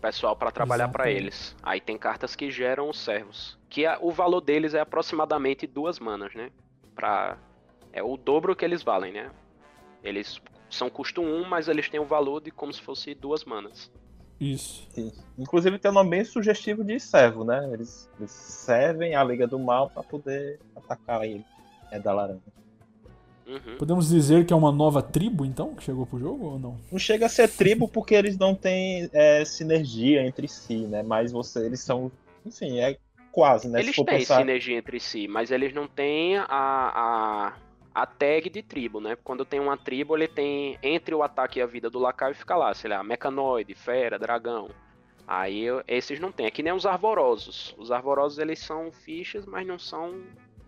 pessoal 0.02 0.34
pra 0.36 0.50
trabalhar 0.50 0.88
pra 0.88 1.04
Exatamente. 1.04 1.22
eles. 1.22 1.56
Aí 1.62 1.80
tem 1.80 1.96
cartas 1.96 2.34
que 2.36 2.50
geram 2.50 2.90
os 2.90 2.98
servos. 2.98 3.56
Que 3.70 3.86
a- 3.86 3.98
o 4.02 4.10
valor 4.10 4.40
deles 4.40 4.74
é 4.74 4.80
aproximadamente 4.80 5.66
duas 5.66 5.98
manas, 6.00 6.34
né? 6.34 6.50
Pra, 6.94 7.38
é 7.92 8.02
o 8.02 8.16
dobro 8.16 8.54
que 8.54 8.64
eles 8.64 8.82
valem, 8.82 9.12
né? 9.12 9.30
Eles 10.02 10.42
são 10.68 10.90
custo 10.90 11.22
1, 11.22 11.48
mas 11.48 11.68
eles 11.68 11.88
têm 11.88 12.00
o 12.00 12.04
valor 12.04 12.40
de 12.42 12.50
como 12.50 12.72
se 12.72 12.82
fosse 12.82 13.14
duas 13.14 13.44
manas. 13.44 13.90
Isso. 14.40 14.88
Isso. 14.96 15.24
Inclusive 15.38 15.78
tem 15.78 15.90
um 15.90 15.94
nome 15.94 16.10
bem 16.10 16.24
sugestivo 16.24 16.82
de 16.82 16.98
servo, 16.98 17.44
né? 17.44 17.70
Eles, 17.72 18.10
eles 18.18 18.32
servem 18.32 19.14
a 19.14 19.22
Liga 19.22 19.46
do 19.46 19.58
Mal 19.58 19.88
pra 19.88 20.02
poder 20.02 20.58
atacar 20.74 21.24
ele. 21.24 21.44
É 21.92 21.98
da 22.00 22.12
laranja. 22.12 22.40
Uhum. 23.52 23.76
Podemos 23.76 24.08
dizer 24.08 24.46
que 24.46 24.52
é 24.52 24.56
uma 24.56 24.72
nova 24.72 25.02
tribo, 25.02 25.44
então, 25.44 25.74
que 25.74 25.82
chegou 25.82 26.06
pro 26.06 26.18
jogo 26.18 26.46
ou 26.46 26.58
não? 26.58 26.78
Não 26.90 26.98
chega 26.98 27.26
a 27.26 27.28
ser 27.28 27.48
tribo 27.48 27.86
porque 27.86 28.14
eles 28.14 28.38
não 28.38 28.54
têm 28.54 29.10
é, 29.12 29.44
sinergia 29.44 30.26
entre 30.26 30.48
si, 30.48 30.86
né? 30.86 31.02
Mas 31.02 31.30
você, 31.30 31.66
eles 31.66 31.80
são. 31.80 32.10
Enfim, 32.46 32.80
é 32.80 32.96
quase, 33.30 33.68
né? 33.68 33.80
Eles 33.80 33.94
têm 33.94 34.04
pensar. 34.04 34.38
sinergia 34.38 34.78
entre 34.78 34.98
si, 34.98 35.28
mas 35.28 35.50
eles 35.50 35.74
não 35.74 35.86
têm 35.86 36.38
a, 36.38 36.46
a, 36.48 37.52
a 37.94 38.06
tag 38.06 38.48
de 38.48 38.62
tribo, 38.62 39.00
né? 39.00 39.16
Quando 39.22 39.44
tem 39.44 39.60
uma 39.60 39.76
tribo, 39.76 40.16
ele 40.16 40.28
tem 40.28 40.78
entre 40.82 41.14
o 41.14 41.22
ataque 41.22 41.58
e 41.58 41.62
a 41.62 41.66
vida 41.66 41.90
do 41.90 41.98
lacaio 41.98 42.34
fica 42.34 42.56
lá, 42.56 42.72
sei 42.72 42.90
lá, 42.90 43.02
mecanoide, 43.02 43.74
fera, 43.74 44.18
dragão. 44.18 44.70
Aí 45.26 45.66
esses 45.86 46.18
não 46.18 46.32
tem. 46.32 46.46
É 46.46 46.50
que 46.50 46.62
nem 46.62 46.72
os 46.72 46.86
arvorosos. 46.86 47.74
Os 47.78 47.90
arvorosos 47.90 48.38
eles 48.38 48.58
são 48.58 48.90
fichas, 48.90 49.46
mas 49.46 49.66
não 49.66 49.78
são. 49.78 50.20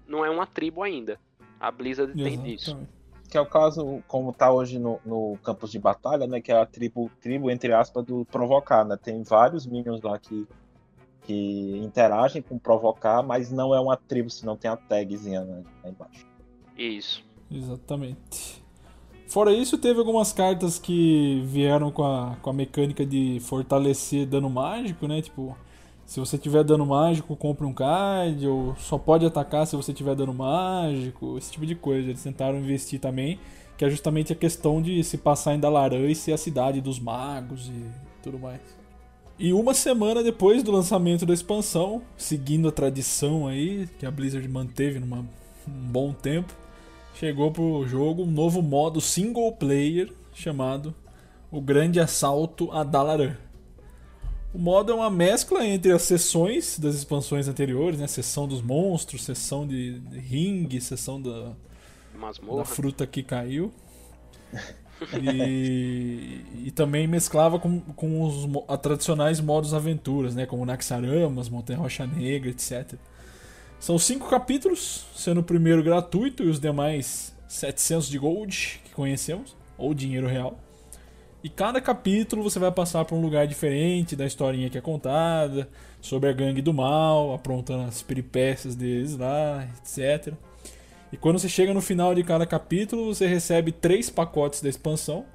Não 0.07 0.25
é 0.25 0.31
uma 0.31 0.47
tribo 0.47 0.83
ainda. 0.83 1.19
A 1.65 1.71
Blizzard 1.71 2.13
tem 2.13 2.39
disso. 2.43 2.71
Exatamente. 2.71 3.05
Que 3.31 3.39
é 3.39 3.41
o 3.41 3.47
caso, 3.47 4.03
como 4.07 4.35
tá 4.35 4.53
hoje 4.53 4.79
no, 4.79 5.01
no 5.05 5.39
campus 5.43 5.71
de 5.71 5.79
batalha, 5.79 6.27
né? 6.27 6.41
Que 6.41 6.53
é 6.53 6.61
a 6.61 6.67
tribo, 6.67 7.11
tribo, 7.23 7.51
entre 7.51 7.73
aspas, 7.73 8.05
do 8.05 8.25
provocar, 8.27 8.85
né? 8.85 8.99
Tem 9.03 9.23
vários 9.23 9.67
minions 9.67 10.03
lá 10.03 10.19
que, 10.19 10.47
que 11.23 11.79
interagem 11.79 12.43
com 12.43 12.59
provocar, 12.59 13.23
mas 13.23 13.51
não 13.51 13.75
é 13.75 13.81
uma 13.81 13.97
tribo, 13.97 14.29
senão 14.29 14.57
tem 14.57 14.71
a 14.71 14.77
tagzinha 14.77 15.41
né, 15.41 15.63
lá 15.83 15.91
embaixo. 15.91 16.27
Isso. 16.77 17.25
Exatamente. 17.51 18.63
Fora 19.27 19.51
isso, 19.51 19.79
teve 19.79 19.99
algumas 19.99 20.35
cartas 20.35 20.79
que 20.79 21.43
vieram 21.47 21.91
com 21.91 22.05
a, 22.05 22.37
com 22.43 22.51
a 22.51 22.53
mecânica 22.53 23.07
de 23.07 23.41
fortalecer 23.41 24.27
dano 24.27 24.51
mágico, 24.51 25.09
né? 25.09 25.23
Tipo, 25.23 25.57
se 26.07 26.21
você 26.21 26.37
tiver 26.37 26.63
dano 26.65 26.85
mágico, 26.85 27.35
compre 27.35 27.67
um 27.67 27.73
card, 27.73 28.47
ou 28.47 28.77
só 28.77 28.99
pode 28.99 29.25
atacar 29.25 29.67
se 29.67 29.75
você 29.75 29.93
tiver 29.93 30.15
dano 30.15 30.35
mágico, 30.35 31.39
esse 31.39 31.53
tipo 31.53 31.65
de 31.65 31.75
coisa. 31.75 32.09
Eles 32.09 32.23
tentaram 32.23 32.59
investir 32.59 33.01
também, 33.01 33.39
que 33.77 33.85
é 33.85 33.91
justamente 33.91 34.33
a 34.33 34.37
questão 34.37 34.83
de 34.83 35.03
se 35.03 35.17
passar 35.19 35.55
em 35.55 35.61
Dalaran 35.61 36.07
e 36.07 36.15
ser 36.15 36.33
a 36.33 36.39
cidade 36.39 36.81
dos 36.81 37.01
magos 37.01 37.69
e 37.69 37.85
tudo 38.23 38.39
mais. 38.39 38.61
E 39.39 39.53
uma 39.53 39.75
semana 39.75 40.23
depois 40.23 40.63
do 40.63 40.71
lançamento 40.71 41.27
da 41.27 41.35
expansão, 41.35 42.03
seguindo 42.17 42.69
a 42.69 42.73
tradição 42.73 43.49
aí 43.49 43.89
que 43.99 44.07
a 44.07 44.11
Blizzard 44.11 44.47
manteve 44.49 45.01
num 45.01 45.17
um 45.17 45.27
bom 45.67 46.13
tempo, 46.13 46.55
chegou 47.15 47.51
pro 47.51 47.87
jogo 47.87 48.23
um 48.23 48.31
novo 48.31 48.63
modo 48.63 49.01
single 49.01 49.51
player 49.53 50.13
chamado 50.33 50.95
O 51.51 51.61
Grande 51.61 51.99
Assalto 51.99 52.71
a 52.71 52.85
Dalaran. 52.85 53.37
O 54.55 54.59
modo 54.59 54.93
é 54.93 54.95
uma 54.95 55.11
mescla 55.11 55.67
entre 55.67 55.91
as 55.91 56.03
sessões 56.03 56.79
das 56.79 56.95
expansões 56.95 57.49
anteriores, 57.49 57.99
né? 57.99 58.07
Sessão 58.07 58.47
dos 58.47 58.63
monstros, 58.63 59.25
sessão 59.25 59.67
de, 59.67 59.99
de 59.99 60.19
ringue, 60.21 60.81
sessão 60.81 61.21
da, 61.21 61.53
da 62.57 62.65
fruta 62.65 63.05
que 63.05 63.25
caiu. 63.25 63.73
E, 65.21 66.41
e, 66.67 66.71
também 66.71 67.09
mesclava 67.09 67.59
com, 67.59 67.81
com 67.81 68.23
os 68.23 68.49
a 68.69 68.77
tradicionais 68.77 69.41
modos 69.41 69.75
aventuras, 69.75 70.37
né? 70.37 70.47
Como 70.47 70.65
Naxaramas, 70.65 71.49
Montanha 71.49 71.81
Rocha 71.81 72.07
Negra, 72.07 72.51
etc. 72.51 72.95
São 73.81 73.99
cinco 73.99 74.31
capítulos, 74.31 75.05
sendo 75.17 75.41
o 75.41 75.45
primeiro 75.45 75.83
gratuito 75.83 76.45
e 76.45 76.49
os 76.49 76.61
demais 76.61 77.35
700 77.49 78.09
de 78.09 78.19
gold 78.19 78.81
que 78.85 78.95
conhecemos, 78.95 79.57
ou 79.77 79.93
dinheiro 79.93 80.29
real. 80.29 80.57
E 81.45 81.51
cada 81.51 81.79
capítulo 81.79 82.43
você 82.43 82.59
vai 82.59 82.73
passar 82.73 83.05
por 83.05 83.17
um 83.17 83.21
lugar 83.21 83.47
diferente 83.47 84.17
da 84.17 84.25
historinha 84.25 84.71
que 84.71 84.79
é 84.79 84.81
contada, 84.81 85.69
sobre 86.01 86.31
a 86.31 86.33
gangue 86.33 86.63
do 86.63 86.73
mal, 86.73 87.35
aprontando 87.35 87.83
as 87.83 88.01
peripécias 88.01 88.75
deles 88.75 89.15
lá, 89.15 89.69
etc. 89.77 90.33
E 91.13 91.19
quando 91.19 91.39
você 91.39 91.51
chega 91.51 91.75
no 91.75 91.83
final 91.83 92.15
de 92.15 92.25
cada 92.25 92.47
capítulo, 92.47 93.15
você 93.15 93.27
recebe 93.27 93.73
três 93.73 94.09
pacotes 94.09 94.63
da 94.63 94.71
expansão. 94.71 95.27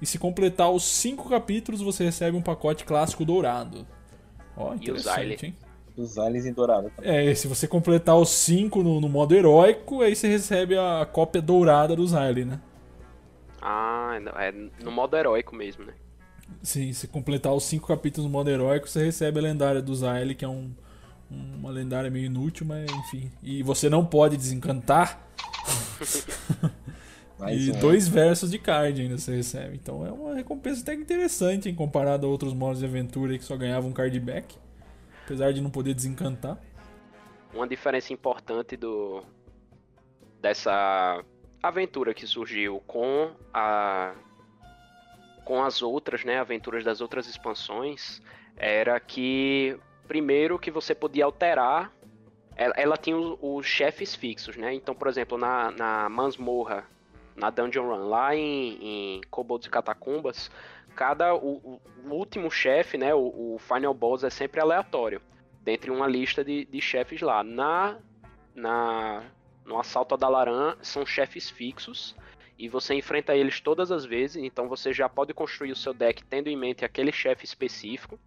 E 0.00 0.06
se 0.06 0.16
completar 0.16 0.70
os 0.70 0.84
cinco 0.84 1.28
capítulos, 1.28 1.80
você 1.80 2.04
recebe 2.04 2.36
um 2.36 2.42
pacote 2.42 2.84
clássico 2.84 3.24
dourado. 3.24 3.84
Ó, 4.56 4.72
interessante, 4.74 5.46
hein? 5.46 5.56
Os 5.96 6.16
aliens 6.18 6.46
em 6.46 6.52
dourado. 6.52 6.92
É, 7.02 7.34
se 7.34 7.48
você 7.48 7.66
completar 7.66 8.16
os 8.16 8.28
cinco 8.28 8.84
no, 8.84 9.00
no, 9.00 9.08
modo 9.08 9.34
heróico, 9.34 10.02
aí 10.02 10.14
você 10.14 10.28
recebe 10.28 10.78
a 10.78 11.04
cópia 11.04 11.42
dourada 11.42 11.96
dos 11.96 12.14
aliens, 12.14 12.46
né? 12.46 12.60
Ah, 13.60 14.18
é 14.36 14.52
no 14.82 14.90
modo 14.90 15.16
heróico 15.16 15.54
mesmo, 15.54 15.84
né? 15.84 15.94
Sim, 16.62 16.92
se 16.92 17.06
completar 17.06 17.52
os 17.52 17.64
cinco 17.64 17.86
capítulos 17.86 18.26
no 18.26 18.32
modo 18.32 18.50
heróico, 18.50 18.88
você 18.88 19.04
recebe 19.04 19.38
a 19.38 19.42
lendária 19.42 19.82
do 19.82 19.94
Zyle, 19.94 20.34
que 20.34 20.44
é 20.44 20.48
um, 20.48 20.72
uma 21.30 21.70
lendária 21.70 22.10
meio 22.10 22.26
inútil, 22.26 22.66
mas 22.66 22.90
enfim. 22.90 23.30
E 23.42 23.62
você 23.62 23.88
não 23.88 24.04
pode 24.04 24.36
desencantar. 24.36 25.20
e 27.50 27.72
dois 27.72 28.08
versos 28.08 28.50
de 28.50 28.58
card 28.58 29.00
ainda 29.00 29.18
você 29.18 29.36
recebe. 29.36 29.76
Então 29.76 30.06
é 30.06 30.10
uma 30.10 30.34
recompensa 30.34 30.82
até 30.82 30.94
interessante 30.94 31.68
em 31.68 31.74
comparado 31.74 32.26
a 32.26 32.30
outros 32.30 32.54
modos 32.54 32.80
de 32.80 32.86
aventura 32.86 33.36
que 33.36 33.44
só 33.44 33.56
ganhavam 33.56 33.90
um 33.90 33.92
card 33.92 34.18
back. 34.20 34.56
Apesar 35.24 35.52
de 35.52 35.60
não 35.60 35.70
poder 35.70 35.92
desencantar. 35.92 36.58
Uma 37.52 37.68
diferença 37.68 38.12
importante 38.12 38.76
do 38.76 39.22
dessa 40.40 41.22
aventura 41.62 42.14
que 42.14 42.26
surgiu 42.26 42.82
com 42.86 43.32
a 43.52 44.14
com 45.44 45.64
as 45.64 45.80
outras, 45.80 46.24
né, 46.24 46.38
aventuras 46.38 46.84
das 46.84 47.00
outras 47.00 47.26
expansões, 47.26 48.20
era 48.54 49.00
que 49.00 49.78
primeiro 50.06 50.58
que 50.58 50.70
você 50.70 50.94
podia 50.94 51.24
alterar 51.24 51.90
ela, 52.54 52.74
ela 52.76 52.96
tinha 52.98 53.16
os, 53.16 53.38
os, 53.40 53.64
chefes 53.64 54.14
fixos, 54.14 54.56
né? 54.56 54.74
Então, 54.74 54.94
por 54.94 55.08
exemplo, 55.08 55.38
na, 55.38 55.70
na 55.70 56.08
Masmorra, 56.08 56.84
na 57.34 57.48
Dungeon 57.48 57.86
Run, 57.86 58.08
lá 58.08 58.34
em, 58.34 58.78
em 58.82 59.20
e 59.20 59.70
Catacumbas, 59.70 60.50
cada 60.94 61.34
o, 61.34 61.80
o 62.04 62.10
último 62.10 62.50
chefe, 62.50 62.98
né, 62.98 63.14
o, 63.14 63.54
o, 63.54 63.58
final 63.58 63.94
boss 63.94 64.24
é 64.24 64.30
sempre 64.30 64.60
aleatório, 64.60 65.22
dentre 65.62 65.90
uma 65.90 66.06
lista 66.06 66.44
de, 66.44 66.64
de 66.64 66.80
chefes 66.80 67.22
lá. 67.22 67.44
Na 67.44 67.96
na 68.54 69.22
no 69.68 69.78
Assalto 69.78 70.14
a 70.14 70.18
Dalaran 70.18 70.76
são 70.82 71.04
chefes 71.04 71.50
fixos 71.50 72.16
e 72.58 72.68
você 72.68 72.94
enfrenta 72.94 73.36
eles 73.36 73.60
todas 73.60 73.92
as 73.92 74.04
vezes, 74.04 74.42
então 74.42 74.68
você 74.68 74.92
já 74.92 75.08
pode 75.08 75.32
construir 75.32 75.70
o 75.70 75.76
seu 75.76 75.94
deck 75.94 76.24
tendo 76.24 76.48
em 76.48 76.56
mente 76.56 76.84
aquele 76.84 77.12
chefe 77.12 77.44
específico. 77.44 78.18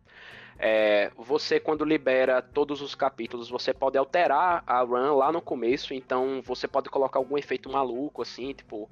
É, 0.57 1.11
você, 1.17 1.59
quando 1.59 1.83
libera 1.83 2.41
todos 2.41 2.81
os 2.81 2.93
capítulos, 2.93 3.49
você 3.49 3.73
pode 3.73 3.97
alterar 3.97 4.63
a 4.65 4.81
run 4.81 5.15
lá 5.15 5.31
no 5.31 5.41
começo, 5.41 5.93
então 5.93 6.41
você 6.43 6.67
pode 6.67 6.87
colocar 6.87 7.19
algum 7.19 7.37
efeito 7.37 7.69
maluco, 7.69 8.21
assim, 8.21 8.53
tipo. 8.53 8.89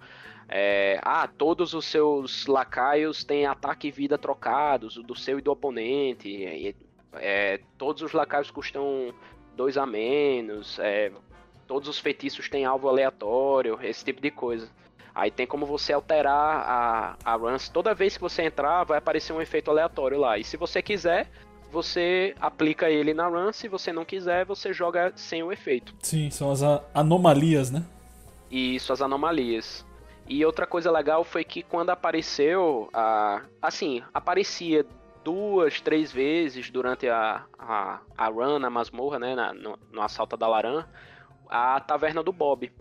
É, 0.51 0.99
ah, 1.03 1.27
todos 1.27 1.75
os 1.75 1.85
seus 1.85 2.47
lacaios 2.47 3.23
têm 3.23 3.45
ataque 3.45 3.89
e 3.89 3.91
vida 3.91 4.17
trocados, 4.17 4.95
do 4.95 5.15
seu 5.15 5.37
e 5.37 5.43
do 5.43 5.51
oponente. 5.51 6.75
É, 7.13 7.59
todos 7.77 8.01
os 8.01 8.13
lacaios 8.13 8.49
custam 8.49 9.13
dois 9.55 9.77
a 9.77 9.85
menos. 9.85 10.79
É, 10.79 11.11
todos 11.69 11.87
os 11.87 11.99
feitiços 11.99 12.49
têm 12.49 12.65
alvo 12.65 12.89
aleatório, 12.89 13.77
esse 13.83 14.03
tipo 14.03 14.19
de 14.19 14.31
coisa. 14.31 14.67
Aí 15.13 15.29
tem 15.29 15.45
como 15.45 15.67
você 15.67 15.93
alterar 15.93 16.35
a, 16.35 17.15
a 17.23 17.35
runs. 17.35 17.69
Toda 17.69 17.93
vez 17.93 18.15
que 18.17 18.21
você 18.21 18.41
entrar, 18.41 18.83
vai 18.83 18.97
aparecer 18.97 19.33
um 19.33 19.41
efeito 19.41 19.69
aleatório 19.69 20.17
lá. 20.17 20.39
E 20.39 20.43
se 20.43 20.57
você 20.57 20.81
quiser, 20.81 21.29
você 21.71 22.33
aplica 22.41 22.89
ele 22.89 23.13
na 23.13 23.27
run. 23.27 23.53
Se 23.53 23.67
você 23.67 23.93
não 23.93 24.03
quiser, 24.03 24.45
você 24.45 24.73
joga 24.73 25.13
sem 25.15 25.43
o 25.43 25.51
efeito. 25.51 25.93
Sim, 26.01 26.31
são 26.31 26.49
as 26.49 26.63
anomalias, 26.91 27.69
né? 27.69 27.83
Isso, 28.49 28.91
as 28.91 29.01
anomalias. 29.01 29.85
E 30.27 30.43
outra 30.43 30.65
coisa 30.65 30.89
legal 30.89 31.23
foi 31.23 31.43
que 31.43 31.61
quando 31.61 31.91
apareceu, 31.91 32.89
a, 32.91 33.43
assim, 33.61 34.01
aparecia 34.11 34.85
duas, 35.23 35.81
três 35.81 36.11
vezes 36.11 36.71
durante 36.71 37.07
a, 37.07 37.43
a, 37.59 37.99
a 38.17 38.27
run 38.27 38.57
na 38.57 38.69
masmorra, 38.69 39.19
né, 39.19 39.35
na, 39.35 39.53
no, 39.53 39.77
no 39.91 40.01
assalto 40.01 40.35
da 40.35 40.47
Laran, 40.47 40.85
a 41.49 41.79
taverna 41.79 42.21
do 42.21 42.31
Bob. 42.31 42.71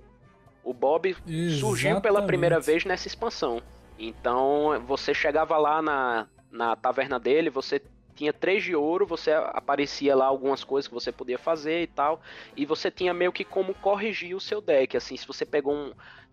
O 0.62 0.74
Bob 0.74 1.08
Exatamente. 1.08 1.60
surgiu 1.60 2.00
pela 2.00 2.22
primeira 2.22 2.60
vez 2.60 2.84
nessa 2.84 3.08
expansão. 3.08 3.62
Então 3.98 4.80
você 4.86 5.14
chegava 5.14 5.56
lá 5.56 5.80
na, 5.80 6.28
na 6.50 6.76
taverna 6.76 7.18
dele, 7.18 7.48
você 7.50 7.82
tinha 8.14 8.32
três 8.32 8.64
de 8.64 8.74
ouro, 8.74 9.06
você 9.06 9.32
aparecia 9.32 10.14
lá 10.14 10.26
algumas 10.26 10.64
coisas 10.64 10.88
que 10.88 10.94
você 10.94 11.10
podia 11.12 11.38
fazer 11.38 11.82
e 11.82 11.86
tal, 11.86 12.20
e 12.56 12.66
você 12.66 12.90
tinha 12.90 13.14
meio 13.14 13.32
que 13.32 13.44
como 13.44 13.72
corrigir 13.74 14.36
o 14.36 14.40
seu 14.40 14.60
deck, 14.60 14.96
assim, 14.96 15.16
se 15.16 15.26
você 15.26 15.46
pegou 15.46 15.72
um 15.72 15.92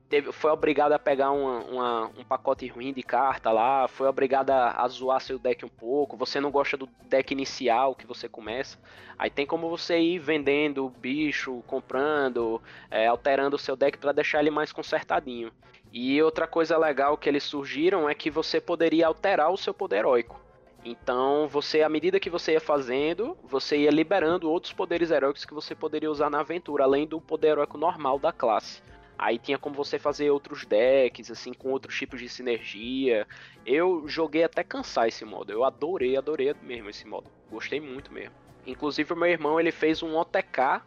teve, 0.09 0.31
foi 0.31 0.51
obrigado 0.51 0.93
a 0.93 0.99
pegar 0.99 1.31
uma, 1.31 1.59
uma, 1.63 2.05
um 2.17 2.23
pacote 2.23 2.67
ruim 2.67 2.93
de 2.93 3.03
carta 3.03 3.51
lá, 3.51 3.87
foi 3.87 4.07
obrigado 4.07 4.51
a, 4.51 4.81
a, 4.81 4.87
zoar 4.87 5.19
seu 5.21 5.37
deck 5.37 5.65
um 5.65 5.69
pouco, 5.69 6.17
você 6.17 6.39
não 6.39 6.51
gosta 6.51 6.77
do 6.77 6.87
deck 7.03 7.31
inicial 7.33 7.95
que 7.95 8.05
você 8.05 8.29
começa, 8.29 8.77
aí 9.17 9.29
tem 9.29 9.45
como 9.45 9.69
você 9.69 9.99
ir 9.99 10.19
vendendo 10.19 10.89
bicho, 10.89 11.63
comprando, 11.67 12.61
é, 12.89 13.07
alterando 13.07 13.55
o 13.55 13.59
seu 13.59 13.75
deck 13.75 13.97
para 13.97 14.11
deixar 14.11 14.39
ele 14.39 14.51
mais 14.51 14.71
consertadinho. 14.71 15.51
E 15.91 16.21
outra 16.21 16.45
coisa 16.45 16.77
legal 16.77 17.17
que 17.17 17.29
eles 17.29 17.43
surgiram 17.43 18.09
é 18.09 18.13
que 18.13 18.29
você 18.29 18.59
poderia 18.59 19.07
alterar 19.07 19.49
o 19.51 19.57
seu 19.57 19.73
poder 19.73 19.99
heróico. 19.99 20.39
Então, 20.83 21.47
você, 21.47 21.81
à 21.81 21.89
medida 21.89 22.19
que 22.19 22.29
você 22.29 22.51
ia 22.51 22.61
fazendo, 22.61 23.35
você 23.43 23.77
ia 23.77 23.89
liberando 23.89 24.51
outros 24.51 24.71
poderes 24.71 25.09
heróicos 25.09 25.43
que 25.43 25.53
você 25.53 25.73
poderia 25.73 26.11
usar 26.11 26.29
na 26.29 26.41
aventura, 26.41 26.83
além 26.83 27.07
do 27.07 27.19
poder 27.19 27.47
heróico 27.47 27.77
normal 27.77 28.19
da 28.19 28.31
classe. 28.31 28.83
Aí 29.17 29.37
tinha 29.39 29.57
como 29.57 29.75
você 29.75 29.97
fazer 29.97 30.29
outros 30.29 30.65
decks, 30.65 31.31
assim, 31.31 31.53
com 31.53 31.71
outros 31.71 31.97
tipos 31.97 32.19
de 32.19 32.27
sinergia. 32.27 33.25
Eu 33.65 34.07
joguei 34.07 34.43
até 34.43 34.63
cansar 34.63 35.07
esse 35.07 35.23
modo. 35.23 35.51
Eu 35.51 35.63
adorei, 35.63 36.17
adorei 36.17 36.53
mesmo 36.61 36.89
esse 36.89 37.07
modo. 37.07 37.29
Gostei 37.49 37.79
muito 37.79 38.11
mesmo. 38.11 38.33
Inclusive 38.65 39.13
o 39.13 39.15
meu 39.15 39.29
irmão, 39.29 39.59
ele 39.59 39.71
fez 39.71 40.03
um 40.03 40.17
OTK 40.17 40.81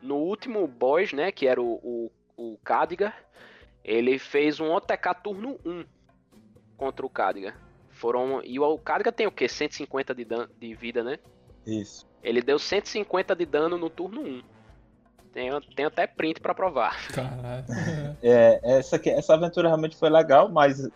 no 0.00 0.16
último 0.16 0.66
boss, 0.66 1.12
né, 1.12 1.30
que 1.30 1.46
era 1.46 1.60
o, 1.60 1.74
o, 1.82 2.10
o 2.36 2.58
Kadigar. 2.64 3.14
Ele 3.84 4.18
fez 4.18 4.60
um 4.60 4.70
OTK 4.72 5.14
turno 5.22 5.58
1 5.64 5.84
contra 6.76 7.04
o 7.04 7.10
Kadigar. 7.10 7.58
Foram, 7.90 8.40
e 8.42 8.58
o 8.58 8.78
Kadigar 8.78 9.12
tem 9.12 9.26
o 9.26 9.32
quê? 9.32 9.48
150 9.48 10.14
de, 10.14 10.24
dan 10.24 10.48
de 10.58 10.74
vida, 10.74 11.02
né? 11.02 11.18
Isso. 11.66 12.08
Ele 12.22 12.40
deu 12.40 12.58
150 12.58 13.34
de 13.34 13.44
dano 13.44 13.76
no 13.76 13.90
turno 13.90 14.22
1. 14.22 14.42
Tenho, 15.32 15.60
tenho 15.60 15.88
até 15.88 16.06
print 16.06 16.40
para 16.40 16.54
provar. 16.54 16.96
Caralho. 17.12 17.64
é, 18.22 18.60
essa, 18.78 19.00
essa 19.08 19.34
aventura 19.34 19.68
realmente 19.68 19.96
foi 19.96 20.10
legal, 20.10 20.48
mas 20.48 20.88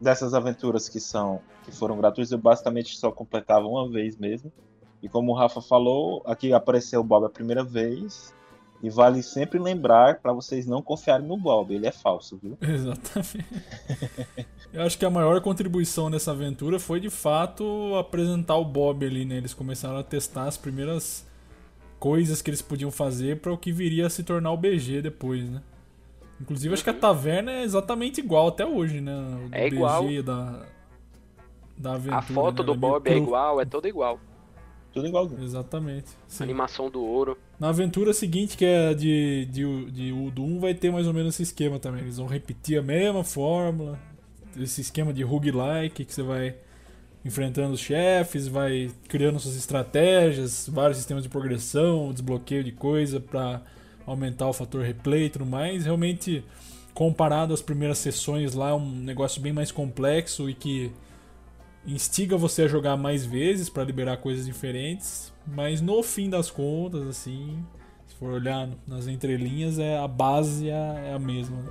dessas 0.00 0.34
aventuras 0.34 0.88
que 0.88 1.00
são 1.00 1.40
que 1.64 1.72
foram 1.72 1.98
gratuitas, 1.98 2.32
eu 2.32 2.38
basicamente 2.38 2.96
só 2.96 3.10
completava 3.10 3.66
uma 3.66 3.88
vez 3.90 4.16
mesmo. 4.16 4.50
E 5.02 5.08
como 5.08 5.32
o 5.32 5.34
Rafa 5.34 5.60
falou, 5.60 6.22
aqui 6.26 6.52
apareceu 6.52 7.00
o 7.00 7.04
Bob 7.04 7.26
a 7.26 7.30
primeira 7.30 7.62
vez. 7.62 8.34
E 8.82 8.88
vale 8.88 9.22
sempre 9.24 9.58
lembrar 9.58 10.20
para 10.20 10.32
vocês 10.32 10.64
não 10.64 10.80
confiarem 10.80 11.26
no 11.26 11.36
Bob, 11.36 11.74
ele 11.74 11.86
é 11.86 11.90
falso, 11.90 12.38
viu? 12.40 12.56
Exatamente. 12.62 13.44
eu 14.72 14.82
acho 14.82 14.96
que 14.96 15.04
a 15.04 15.10
maior 15.10 15.40
contribuição 15.40 16.08
dessa 16.08 16.30
aventura 16.30 16.78
foi 16.78 17.00
de 17.00 17.10
fato 17.10 17.96
apresentar 17.96 18.56
o 18.56 18.64
Bob 18.64 19.04
ali, 19.04 19.24
né? 19.24 19.36
Eles 19.36 19.52
começaram 19.52 19.98
a 19.98 20.04
testar 20.04 20.44
as 20.44 20.56
primeiras 20.56 21.27
coisas 21.98 22.40
que 22.40 22.50
eles 22.50 22.62
podiam 22.62 22.90
fazer 22.90 23.40
para 23.40 23.52
o 23.52 23.58
que 23.58 23.72
viria 23.72 24.06
a 24.06 24.10
se 24.10 24.22
tornar 24.22 24.52
o 24.52 24.56
BG 24.56 25.02
depois, 25.02 25.48
né? 25.48 25.62
Inclusive, 26.40 26.72
acho 26.72 26.84
que 26.84 26.90
a 26.90 26.92
uhum. 26.92 27.00
taverna 27.00 27.50
é 27.50 27.62
exatamente 27.64 28.20
igual 28.20 28.48
até 28.48 28.64
hoje, 28.64 29.00
né? 29.00 29.12
O 29.12 29.54
é 29.54 29.64
BG 29.64 29.76
igual. 29.76 30.22
Da, 30.22 30.66
da 31.76 31.92
aventura. 31.94 32.16
A 32.16 32.22
foto 32.22 32.62
né? 32.62 32.66
do 32.66 32.78
meio 32.78 32.80
Bob 32.80 33.08
é 33.08 33.14
cru. 33.14 33.22
igual, 33.22 33.60
é 33.60 33.64
toda 33.64 33.88
igual. 33.88 34.20
Tudo 34.92 35.06
igualzinho. 35.06 35.42
Exatamente. 35.42 36.06
A 36.06 36.30
Sim. 36.30 36.44
animação 36.44 36.90
do 36.90 37.02
ouro. 37.02 37.36
Na 37.58 37.68
aventura 37.68 38.12
seguinte, 38.12 38.56
que 38.56 38.64
é 38.64 38.94
de, 38.94 39.46
de, 39.46 39.90
de 39.90 40.12
o 40.12 40.30
do 40.30 40.42
1, 40.42 40.60
vai 40.60 40.74
ter 40.74 40.90
mais 40.90 41.06
ou 41.06 41.12
menos 41.12 41.34
esse 41.34 41.42
esquema 41.42 41.78
também. 41.78 42.02
Eles 42.02 42.16
vão 42.16 42.26
repetir 42.26 42.78
a 42.78 42.82
mesma 42.82 43.22
fórmula, 43.22 43.98
esse 44.56 44.80
esquema 44.80 45.12
de 45.12 45.22
roguelike, 45.22 46.04
que 46.04 46.14
você 46.14 46.22
vai 46.22 46.56
enfrentando 47.24 47.74
os 47.74 47.80
chefes, 47.80 48.48
vai 48.48 48.90
criando 49.08 49.38
suas 49.38 49.56
estratégias, 49.56 50.68
vários 50.68 50.96
sistemas 50.98 51.22
de 51.22 51.28
progressão, 51.28 52.12
desbloqueio 52.12 52.64
de 52.64 52.72
coisa 52.72 53.20
pra 53.20 53.60
aumentar 54.06 54.48
o 54.48 54.52
fator 54.52 54.82
replay 54.82 55.26
e 55.26 55.30
tudo 55.30 55.46
mais. 55.46 55.84
Realmente, 55.84 56.44
comparado 56.94 57.52
às 57.52 57.62
primeiras 57.62 57.98
sessões 57.98 58.54
lá, 58.54 58.70
é 58.70 58.74
um 58.74 58.90
negócio 58.90 59.40
bem 59.40 59.52
mais 59.52 59.70
complexo 59.70 60.48
e 60.48 60.54
que 60.54 60.90
instiga 61.86 62.36
você 62.36 62.62
a 62.62 62.68
jogar 62.68 62.96
mais 62.96 63.24
vezes 63.24 63.68
pra 63.68 63.84
liberar 63.84 64.18
coisas 64.18 64.46
diferentes, 64.46 65.32
mas 65.46 65.80
no 65.80 66.02
fim 66.02 66.28
das 66.28 66.50
contas, 66.50 67.06
assim, 67.06 67.64
se 68.06 68.14
for 68.16 68.32
olhar 68.32 68.68
nas 68.86 69.06
entrelinhas, 69.06 69.78
é 69.78 69.98
a 69.98 70.08
base 70.08 70.68
é, 70.68 71.10
é 71.10 71.12
a 71.14 71.18
mesma. 71.18 71.64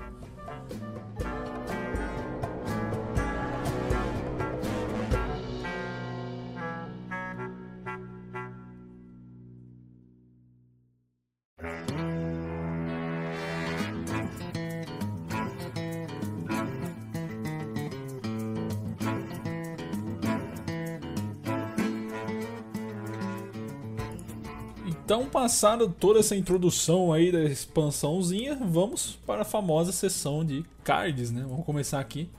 Então, 25.18 25.28
passada 25.28 25.90
toda 25.90 26.20
essa 26.20 26.36
introdução 26.36 27.12
aí 27.12 27.32
da 27.32 27.44
expansãozinha, 27.44 28.54
vamos 28.54 29.18
para 29.26 29.42
a 29.42 29.46
famosa 29.46 29.92
sessão 29.92 30.46
de 30.46 30.64
cards, 30.84 31.32
né? 31.32 31.44
Vamos 31.50 31.66
começar 31.66 32.00
aqui 32.00 32.30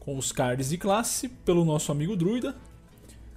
com 0.00 0.18
os 0.18 0.32
cards 0.32 0.70
de 0.70 0.78
classe 0.78 1.28
pelo 1.28 1.64
nosso 1.64 1.92
amigo 1.92 2.16
Druida. 2.16 2.56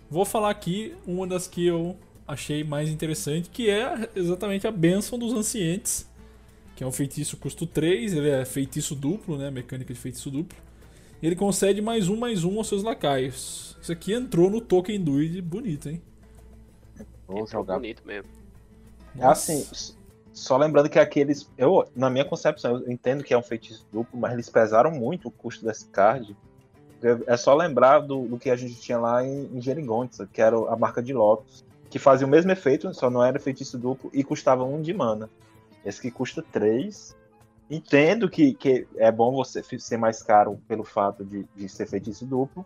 Vou 0.09 0.25
falar 0.25 0.49
aqui 0.49 0.95
uma 1.05 1.27
das 1.27 1.47
que 1.47 1.63
eu 1.63 1.95
achei 2.27 2.63
mais 2.63 2.89
interessante, 2.89 3.51
que 3.51 3.69
é 3.69 4.09
exatamente 4.15 4.65
a 4.65 4.71
Bênção 4.71 5.19
dos 5.19 5.31
Ancientes, 5.31 6.09
que 6.75 6.83
é 6.83 6.87
um 6.87 6.91
feitiço 6.91 7.37
custo 7.37 7.67
3, 7.67 8.13
ele 8.13 8.29
é 8.31 8.43
feitiço 8.45 8.95
duplo, 8.95 9.37
né? 9.37 9.51
Mecânica 9.51 9.93
de 9.93 9.99
feitiço 9.99 10.31
duplo. 10.31 10.57
E 11.21 11.27
ele 11.27 11.35
concede 11.35 11.83
mais 11.83 12.09
um, 12.09 12.17
mais 12.17 12.43
um 12.43 12.57
aos 12.57 12.67
seus 12.67 12.81
lacaios. 12.81 13.77
Isso 13.79 13.91
aqui 13.91 14.11
entrou 14.11 14.49
no 14.49 14.59
Token 14.59 14.99
Druid 15.03 15.39
bonito, 15.39 15.87
hein? 15.87 16.01
Vou 17.27 17.45
Entrou 17.45 17.47
jogar. 17.47 17.75
bonito 17.75 18.01
mesmo. 18.07 18.40
É 19.19 19.25
assim, 19.25 19.61
s- 19.71 19.95
só 20.33 20.57
lembrando 20.57 20.89
que 20.89 20.99
aqueles. 20.99 21.49
Eu, 21.57 21.85
na 21.95 22.09
minha 22.09 22.25
concepção, 22.25 22.77
eu 22.77 22.91
entendo 22.91 23.23
que 23.23 23.33
é 23.33 23.37
um 23.37 23.43
feitiço 23.43 23.85
duplo, 23.91 24.19
mas 24.19 24.33
eles 24.33 24.49
pesaram 24.49 24.91
muito 24.91 25.27
o 25.27 25.31
custo 25.31 25.65
desse 25.65 25.85
card. 25.87 26.35
É 27.25 27.35
só 27.35 27.55
lembrar 27.55 27.99
do, 27.99 28.27
do 28.27 28.37
que 28.37 28.49
a 28.49 28.55
gente 28.55 28.75
tinha 28.79 28.99
lá 28.99 29.25
em, 29.25 29.49
em 29.57 29.59
Geringonça, 29.61 30.27
que 30.31 30.39
era 30.41 30.55
a 30.71 30.75
marca 30.77 31.01
de 31.01 31.13
Lotus, 31.13 31.65
que 31.89 31.97
fazia 31.97 32.27
o 32.27 32.29
mesmo 32.29 32.51
efeito, 32.51 32.93
só 32.93 33.09
não 33.09 33.23
era 33.23 33.39
feitiço 33.39 33.77
duplo 33.77 34.11
e 34.13 34.23
custava 34.23 34.63
um 34.63 34.79
de 34.81 34.93
mana. 34.93 35.27
Esse 35.83 35.99
que 35.99 36.11
custa 36.11 36.43
3. 36.51 37.15
Entendo 37.69 38.29
que, 38.29 38.53
que 38.53 38.85
é 38.97 39.11
bom 39.11 39.33
você 39.33 39.63
ser 39.79 39.97
mais 39.97 40.21
caro 40.21 40.59
pelo 40.67 40.83
fato 40.83 41.25
de, 41.25 41.45
de 41.55 41.67
ser 41.69 41.87
feitiço 41.87 42.25
duplo. 42.25 42.65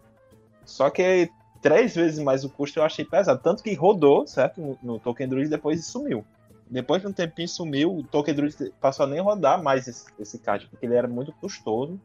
Só 0.66 0.90
que 0.90 1.30
três 1.62 1.96
vezes 1.96 2.20
mais 2.20 2.44
o 2.44 2.50
custo 2.50 2.80
eu 2.80 2.84
achei 2.84 3.06
pesado. 3.06 3.40
Tanto 3.42 3.64
que 3.64 3.74
rodou, 3.74 4.28
certo? 4.28 4.60
No, 4.60 4.78
no 4.84 5.00
Token 5.00 5.30
Druid 5.30 5.48
depois 5.50 5.86
sumiu. 5.86 6.26
Depois 6.70 7.02
de 7.02 7.08
um 7.08 7.14
tempinho 7.14 7.48
sumiu, 7.48 7.96
o 7.96 8.04
Token 8.04 8.34
Druid 8.34 8.74
passou 8.82 9.06
a 9.06 9.10
nem 9.10 9.20
rodar 9.22 9.62
mais 9.62 9.88
esse, 9.88 10.06
esse 10.20 10.40
card, 10.40 10.68
porque 10.68 10.86
ele 10.86 10.96
era 10.96 11.08
muito 11.08 11.32
custoso. 11.34 12.00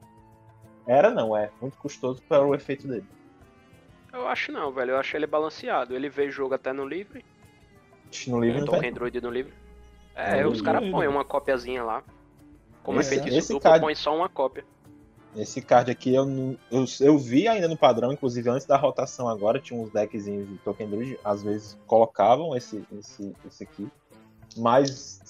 Era 0.86 1.10
não, 1.10 1.36
é. 1.36 1.50
Muito 1.60 1.78
custoso 1.78 2.22
para 2.28 2.46
o 2.46 2.54
efeito 2.54 2.86
dele. 2.86 3.06
Eu 4.12 4.26
acho 4.28 4.52
não, 4.52 4.70
velho. 4.72 4.92
Eu 4.92 4.96
acho 4.98 5.16
ele 5.16 5.26
balanceado. 5.26 5.94
Ele 5.94 6.08
vê 6.10 6.30
jogo 6.30 6.54
até 6.54 6.72
no 6.72 6.86
livre. 6.86 7.24
No 8.26 8.40
No 8.40 8.46
não 8.54 8.64
Token 8.64 8.80
tem. 8.82 8.92
Druid 8.92 9.20
no 9.20 9.30
livre. 9.30 9.52
É, 10.14 10.40
É, 10.40 10.46
os 10.46 10.60
caras 10.60 10.88
põem 10.90 11.06
uma 11.08 11.24
copiazinha 11.24 11.82
lá. 11.84 12.02
Como 12.82 13.00
Esse- 13.00 13.14
é 13.14 13.18
feitiço 13.18 13.38
esse 13.38 13.48
duplo, 13.52 13.60
card- 13.70 13.80
põe 13.84 13.94
só 13.94 14.14
uma 14.14 14.28
cópia. 14.28 14.64
Esse 15.36 15.62
card 15.62 15.90
aqui 15.92 16.12
eu, 16.12 16.26
não- 16.26 16.58
eu, 16.72 16.84
eu 17.00 17.16
vi 17.16 17.46
ainda 17.46 17.68
no 17.68 17.76
padrão, 17.76 18.12
inclusive 18.12 18.50
antes 18.50 18.66
da 18.66 18.76
rotação 18.76 19.28
agora, 19.28 19.60
tinha 19.60 19.80
uns 19.80 19.88
deckzinhos 19.90 20.48
de 20.48 20.56
Token 20.58 20.88
Druid, 20.90 21.18
às 21.24 21.42
vezes 21.42 21.78
colocavam 21.86 22.56
esse, 22.56 22.84
esse, 22.98 23.32
esse 23.46 23.62
aqui. 23.62 23.88
Mas 24.56 25.20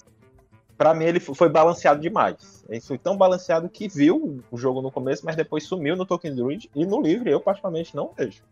pra 0.77 0.95
mim 0.95 1.05
ele 1.05 1.21
fo- 1.21 1.35
foi 1.35 1.49
balanceado 1.49 2.01
demais. 2.01 2.65
Ele 2.69 2.81
foi 2.81 2.97
tão 2.99 3.17
balanceado 3.17 3.69
que 3.69 3.89
viu 3.89 4.43
o 4.51 4.57
jogo 4.57 4.81
no 4.81 4.91
começo, 4.91 5.25
mas 5.27 5.37
depois 5.37 5.65
sumiu 5.65 5.97
no 5.97 6.07
Token 6.07 6.35
Druid 6.35 6.71
e 6.75 6.87
no 6.87 7.01
livre 7.01 7.31
eu 7.31 7.41
particularmente 7.41 7.95
não 7.97 8.13
vejo. 8.17 8.43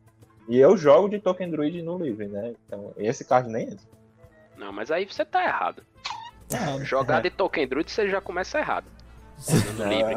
E 0.49 0.59
eu 0.59 0.77
jogo 0.77 1.09
de 1.09 1.19
Token 1.19 1.51
Druid 1.51 1.81
no 1.83 1.99
livre, 1.99 2.27
né? 2.27 2.55
Então 2.67 2.93
esse 2.97 3.25
card 3.25 3.49
nem 3.51 3.65
entra. 3.69 3.87
Não, 4.57 4.73
mas 4.73 4.91
aí 4.91 5.05
você 5.07 5.25
tá 5.25 5.45
errado. 5.45 5.83
Ah, 6.53 6.83
Jogar 6.83 7.19
É. 7.19 7.23
de 7.23 7.31
Token 7.31 7.67
Druid 7.69 7.91
você 7.91 8.09
já 8.09 8.21
começa 8.21 8.59
errado. 8.59 8.87
No 9.79 9.85
livre. 9.89 10.15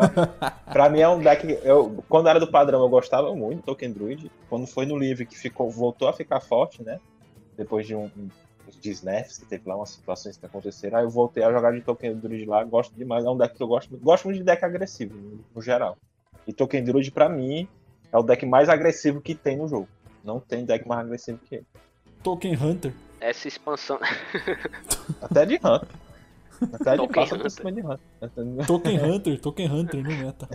Pra 0.74 0.90
mim 0.90 1.00
é 1.02 1.08
um 1.08 1.20
deck. 1.20 1.46
Eu, 1.64 2.04
quando 2.10 2.28
era 2.28 2.40
do 2.40 2.48
padrão, 2.50 2.82
eu 2.82 2.90
gostava 2.90 3.36
muito 3.36 3.58
do 3.58 3.64
Token 3.66 3.92
Druid. 3.92 4.32
Quando 4.50 4.66
foi 4.66 4.86
no 4.88 4.98
livre 4.98 5.26
que 5.28 5.38
ficou, 5.38 5.70
voltou 5.70 6.08
a 6.08 6.14
ficar 6.14 6.40
forte, 6.40 6.82
né? 6.82 7.00
Depois 7.56 7.86
de 7.86 7.94
um, 7.94 8.10
uns 8.72 8.80
desnerfs 8.80 9.38
que 9.38 9.46
teve 9.46 9.68
lá, 9.68 9.76
umas 9.76 9.90
situações 9.90 10.38
que 10.38 10.46
aconteceram. 10.46 10.98
Aí 10.98 11.04
eu 11.04 11.10
voltei 11.10 11.44
a 11.44 11.52
jogar 11.52 11.72
de 11.72 11.82
Token 11.82 12.16
Druid 12.16 12.46
lá, 12.46 12.64
gosto 12.64 12.96
demais. 12.96 13.26
É 13.26 13.30
um 13.30 13.38
deck 13.38 13.56
que 13.56 13.64
eu 13.64 13.68
gosto 13.68 13.90
muito. 13.90 14.04
Gosto 14.04 14.26
muito 14.26 14.38
de 14.38 14.44
deck 14.44 14.64
agressivo, 14.64 15.44
no, 15.54 15.62
geral. 15.62 15.98
E 16.48 16.54
Token 16.54 16.84
Druid, 16.84 17.12
pra 17.12 17.30
mim, 17.30 17.68
é 18.12 18.18
o 18.18 18.24
deck 18.24 18.46
mais 18.46 18.70
agressivo 18.70 19.22
que 19.22 19.36
tem 19.36 19.58
no 19.58 19.68
jogo. 19.68 19.88
Não 20.24 20.40
tem 20.40 20.66
deck 20.66 20.88
mais 20.88 21.02
agressivo 21.02 21.40
que 21.40 21.56
ele. 21.56 21.66
Token 22.24 22.56
Hunter. 22.56 22.94
Essa 23.20 23.48
expansão. 23.48 24.00
Até 25.22 25.46
de 25.46 25.56
Hunter. 25.56 25.90
Até 26.74 26.92
de 26.92 26.98
Token 26.98 27.08
passa 27.08 27.36
por 27.36 27.46
Hunter. 27.46 27.52
cima 27.52 27.72
de 27.72 27.82
Hunter. 27.82 28.68
Token 28.68 29.00
Hunter, 29.00 29.42
Token 29.42 29.72
Hunter 29.72 30.04
no 30.04 30.10
meta. 30.10 30.48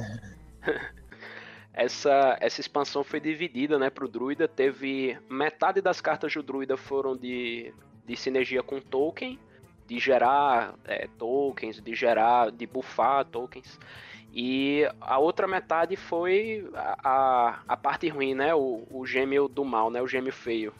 Essa, 1.76 2.38
essa 2.40 2.58
expansão 2.58 3.04
foi 3.04 3.20
dividida, 3.20 3.78
né, 3.78 3.90
pro 3.90 4.08
druida. 4.08 4.48
Teve 4.48 5.18
metade 5.28 5.82
das 5.82 6.00
cartas 6.00 6.32
do 6.32 6.42
druida 6.42 6.74
foram 6.74 7.14
de, 7.14 7.70
de 8.06 8.16
sinergia 8.16 8.62
com 8.62 8.80
token, 8.80 9.38
de 9.86 9.98
gerar 9.98 10.74
é, 10.84 11.08
tokens, 11.18 11.80
de 11.80 11.94
gerar, 11.94 12.50
de 12.50 12.66
buffar 12.66 13.24
tokens. 13.24 13.78
E 14.32 14.82
a 15.00 15.18
outra 15.18 15.46
metade 15.46 15.96
foi 15.96 16.68
a, 16.74 16.98
a, 17.02 17.62
a 17.68 17.76
parte 17.76 18.08
ruim, 18.08 18.34
né, 18.34 18.54
o, 18.54 18.86
o 18.90 19.06
gêmeo 19.06 19.48
do 19.48 19.64
mal, 19.64 19.90
né, 19.90 20.02
o 20.02 20.06
gêmeo 20.08 20.32
feio. 20.32 20.72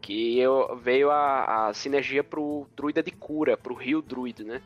Que 0.00 0.38
eu, 0.38 0.76
veio 0.76 1.10
a, 1.10 1.68
a 1.68 1.74
sinergia 1.74 2.24
pro 2.24 2.66
druida 2.76 3.02
de 3.02 3.10
cura, 3.10 3.56
pro 3.56 3.74
rio 3.74 4.02
druid, 4.02 4.44
né. 4.44 4.62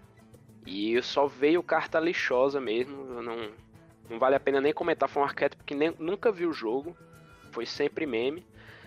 E 0.66 1.00
só 1.02 1.26
veio 1.26 1.62
carta 1.62 2.00
lixosa 2.00 2.60
mesmo, 2.60 3.22
não, 3.22 3.50
não 4.10 4.18
vale 4.18 4.34
a 4.34 4.40
pena 4.40 4.60
nem 4.60 4.72
comentar, 4.72 5.08
foi 5.08 5.22
um 5.22 5.26
arquétipo 5.26 5.64
que 5.64 5.74
nem, 5.74 5.94
nunca 5.98 6.32
vi 6.32 6.46
o 6.46 6.52
jogo. 6.52 6.96
Foi 7.52 7.64
sempre 7.64 8.04
meme. 8.04 8.44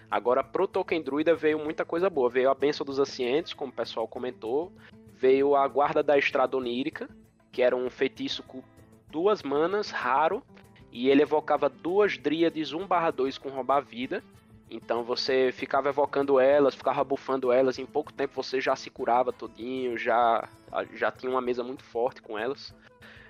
Agora, 0.09 0.43
pro 0.43 0.67
Token 0.67 1.01
Druida 1.01 1.35
veio 1.35 1.59
muita 1.59 1.85
coisa 1.85 2.09
boa. 2.09 2.29
Veio 2.29 2.49
a 2.49 2.55
Benção 2.55 2.85
dos 2.85 2.99
Ancientes, 2.99 3.53
como 3.53 3.71
o 3.71 3.75
pessoal 3.75 4.07
comentou. 4.07 4.71
Veio 5.13 5.55
a 5.55 5.67
Guarda 5.67 6.01
da 6.01 6.17
Estrada 6.17 6.57
Onírica, 6.57 7.09
que 7.51 7.61
era 7.61 7.75
um 7.75 7.89
feitiço 7.89 8.41
com 8.43 8.63
duas 9.11 9.43
manas, 9.43 9.91
raro. 9.91 10.43
E 10.91 11.09
ele 11.09 11.21
evocava 11.21 11.69
duas 11.69 12.17
dríades 12.17 12.73
1/2 12.73 13.37
com 13.37 13.49
roubar 13.49 13.81
vida. 13.81 14.23
Então 14.71 15.03
você 15.03 15.51
ficava 15.51 15.89
evocando 15.89 16.39
elas, 16.39 16.75
ficava 16.75 17.03
bufando 17.03 17.51
elas. 17.51 17.77
Em 17.79 17.85
pouco 17.85 18.13
tempo 18.13 18.33
você 18.35 18.61
já 18.61 18.75
se 18.75 18.89
curava 18.89 19.33
todinho, 19.33 19.97
já, 19.97 20.47
já 20.93 21.11
tinha 21.11 21.31
uma 21.31 21.41
mesa 21.41 21.63
muito 21.63 21.83
forte 21.83 22.21
com 22.21 22.37
elas. 22.37 22.73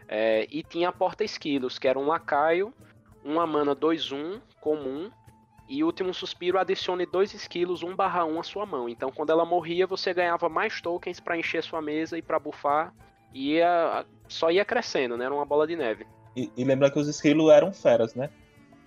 É, 0.07 0.47
e 0.49 0.63
tinha 0.63 0.89
a 0.89 0.93
Porta 0.93 1.23
Esquilos, 1.23 1.77
que 1.77 1.87
era 1.87 1.99
um 1.99 2.07
lacaio, 2.07 2.73
uma 3.23 3.45
mana 3.45 3.75
2-1 3.75 4.41
comum, 4.59 5.11
e 5.69 5.83
último 5.83 6.11
suspiro 6.15 6.57
adicione 6.57 7.05
dois 7.05 7.31
esquilos 7.31 7.83
1/1 7.83 8.39
à 8.39 8.43
sua 8.43 8.65
mão. 8.65 8.89
Então 8.89 9.11
quando 9.11 9.29
ela 9.29 9.45
morria, 9.45 9.85
você 9.85 10.11
ganhava 10.11 10.49
mais 10.49 10.81
tokens 10.81 11.19
para 11.19 11.37
encher 11.37 11.61
sua 11.61 11.79
mesa 11.79 12.17
e 12.17 12.23
para 12.23 12.39
bufar. 12.39 12.91
E 13.31 13.53
ia, 13.53 14.03
só 14.27 14.49
ia 14.49 14.65
crescendo, 14.65 15.15
né? 15.15 15.25
Era 15.25 15.33
uma 15.33 15.45
bola 15.45 15.67
de 15.67 15.75
neve. 15.75 16.07
E, 16.35 16.51
e 16.57 16.63
lembra 16.63 16.89
que 16.89 16.97
os 16.97 17.07
esquilos 17.07 17.51
eram 17.51 17.71
feras, 17.71 18.15
né? 18.15 18.31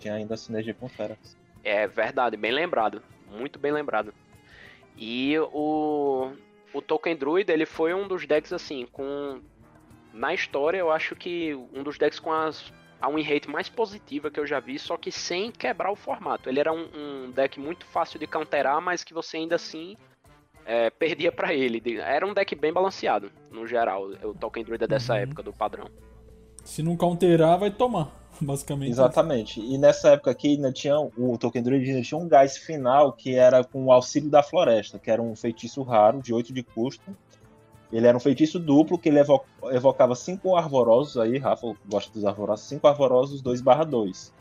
Tinha 0.01 0.15
ainda 0.15 0.37
sinergia 0.37 0.75
com 0.75 0.89
feras. 0.89 1.37
É 1.63 1.87
verdade, 1.87 2.37
bem 2.37 2.51
lembrado. 2.51 3.01
Muito 3.31 3.61
bem 3.61 3.71
lembrado. 3.71 4.13
E 4.97 5.39
o, 5.53 6.33
o 6.75 6.83
Token 6.83 7.15
Druid, 7.17 7.51
ele 7.51 7.65
foi 7.65 7.95
um 7.95 8.09
dos 8.09 8.27
decks 8.27 8.53
assim, 8.53 8.87
com. 8.91 9.41
Na 10.13 10.35
história, 10.35 10.79
eu 10.79 10.91
acho 10.91 11.15
que 11.15 11.55
um 11.73 11.83
dos 11.83 11.97
decks 11.97 12.19
com 12.19 12.33
as 12.33 12.73
a 13.03 13.11
win 13.11 13.23
rate 13.23 13.51
mais 13.51 13.69
positiva 13.69 14.31
que 14.31 14.39
eu 14.41 14.47
já 14.47 14.61
vi, 14.61 14.79
só 14.79 14.97
que 14.97 15.11
sem 15.11 15.51
quebrar 15.51 15.91
o 15.91 15.97
formato. 15.97 16.49
Ele 16.49 16.61
era 16.61 16.73
um, 16.73 16.87
um 17.27 17.31
deck 17.33 17.59
muito 17.59 17.85
fácil 17.85 18.19
de 18.19 18.27
counterar, 18.27 18.81
mas 18.81 19.03
que 19.05 19.13
você 19.13 19.37
ainda 19.39 19.57
assim 19.57 19.97
é, 20.65 20.89
perdia 20.91 21.33
para 21.33 21.53
ele. 21.53 21.83
Era 21.99 22.25
um 22.27 22.33
deck 22.33 22.55
bem 22.55 22.73
balanceado, 22.73 23.31
no 23.51 23.67
geral, 23.67 24.05
o 24.23 24.33
Tolkien 24.35 24.65
Druida 24.65 24.87
dessa 24.87 25.15
Uhum. 25.15 25.19
época, 25.19 25.43
do 25.43 25.53
padrão. 25.53 25.87
Se 26.65 26.83
não 26.83 26.97
counterar, 26.97 27.59
vai 27.59 27.71
tomar. 27.71 28.13
Basicamente. 28.41 28.91
Exatamente. 28.91 29.61
E 29.61 29.77
nessa 29.77 30.11
época 30.11 30.31
aqui 30.31 30.55
ainda 30.55 30.73
tinha 30.73 30.97
o 30.99 31.37
Tolkien 31.39 31.63
Druid 31.63 31.89
ainda 31.91 32.03
tinha 32.03 32.19
um 32.19 32.29
gás 32.29 32.57
final 32.57 33.13
que 33.13 33.35
era 33.35 33.63
com 33.65 33.85
o 33.87 33.93
auxílio 33.93 34.31
da 34.31 34.43
floresta, 34.43 34.99
que 34.99 35.11
era 35.11 35.21
um 35.21 35.35
feitiço 35.37 35.83
raro 35.83 36.23
de 36.23 36.33
8 36.33 36.53
de 36.53 36.63
custo. 36.63 37.15
Ele 37.93 38.07
era 38.07 38.17
um 38.17 38.21
feitiço 38.21 38.59
duplo 38.59 38.99
que 38.99 39.09
ele 39.09 39.19
evo- 39.19 39.45
evocava 39.71 40.15
cinco 40.15 40.57
arvorosos 40.57 41.19
aí, 41.19 41.39
Rafa 41.39 41.75
gosta 41.89 42.13
dos 42.13 42.25
arvorosos, 42.25 42.67
cinco 42.67 42.87
arvorosos 42.87 43.43
2/2. 43.43 44.33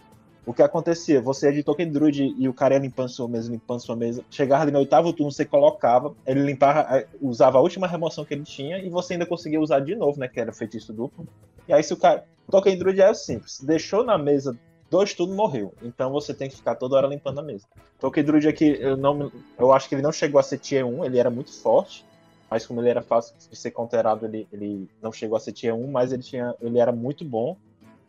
O 0.43 0.53
que 0.53 0.63
acontecia? 0.63 1.21
Você 1.21 1.49
é 1.49 1.51
de 1.51 1.61
Tolkien 1.61 1.91
Druid 1.91 2.33
e 2.37 2.47
o 2.49 2.53
cara 2.53 2.73
ia 2.73 2.79
limpando 2.79 3.09
sua 3.09 3.27
mesa, 3.27 3.51
limpando 3.51 3.79
sua 3.79 3.95
mesa. 3.95 4.25
Chegava 4.29 4.63
ali 4.63 4.71
no 4.71 4.79
oitavo 4.79 5.13
turno, 5.13 5.31
você 5.31 5.45
colocava, 5.45 6.15
ele 6.25 6.41
limpava, 6.41 7.05
usava 7.21 7.59
a 7.59 7.61
última 7.61 7.85
remoção 7.87 8.25
que 8.25 8.33
ele 8.33 8.43
tinha 8.43 8.79
e 8.79 8.89
você 8.89 9.13
ainda 9.13 9.25
conseguia 9.25 9.61
usar 9.61 9.81
de 9.81 9.95
novo, 9.95 10.19
né? 10.19 10.27
Que 10.27 10.39
era 10.39 10.51
feitiço 10.51 10.91
duplo. 10.91 11.27
E 11.67 11.73
aí 11.73 11.83
se 11.83 11.93
o 11.93 11.97
cara. 11.97 12.25
Tolkien 12.49 12.77
Druid 12.77 12.99
é 12.99 13.13
simples. 13.13 13.61
Deixou 13.61 14.03
na 14.03 14.17
mesa 14.17 14.57
dois 14.89 15.13
turnos, 15.13 15.35
morreu. 15.35 15.73
Então 15.83 16.11
você 16.11 16.33
tem 16.33 16.49
que 16.49 16.55
ficar 16.55 16.75
toda 16.75 16.97
hora 16.97 17.07
limpando 17.07 17.39
a 17.39 17.43
mesa. 17.43 17.67
Tolkien 17.99 18.25
Druid 18.25 18.47
aqui, 18.47 18.77
eu, 18.79 18.97
não, 18.97 19.31
eu 19.59 19.71
acho 19.71 19.87
que 19.87 19.93
ele 19.95 20.01
não 20.01 20.11
chegou 20.11 20.39
a 20.39 20.43
ser 20.43 20.57
tier 20.57 20.85
1, 20.85 21.05
ele 21.05 21.19
era 21.19 21.29
muito 21.29 21.53
forte. 21.61 22.03
Mas 22.51 22.67
como 22.67 22.81
ele 22.81 22.89
era 22.89 23.01
fácil 23.01 23.33
de 23.37 23.55
ser 23.55 23.71
counterado, 23.71 24.25
ele, 24.25 24.45
ele 24.51 24.89
não 25.01 25.09
chegou 25.09 25.37
a 25.37 25.39
ser 25.39 25.53
tier 25.53 25.73
1, 25.73 25.89
mas 25.89 26.11
ele, 26.11 26.21
tinha, 26.21 26.53
ele 26.59 26.79
era 26.79 26.91
muito 26.91 27.23
bom 27.23 27.57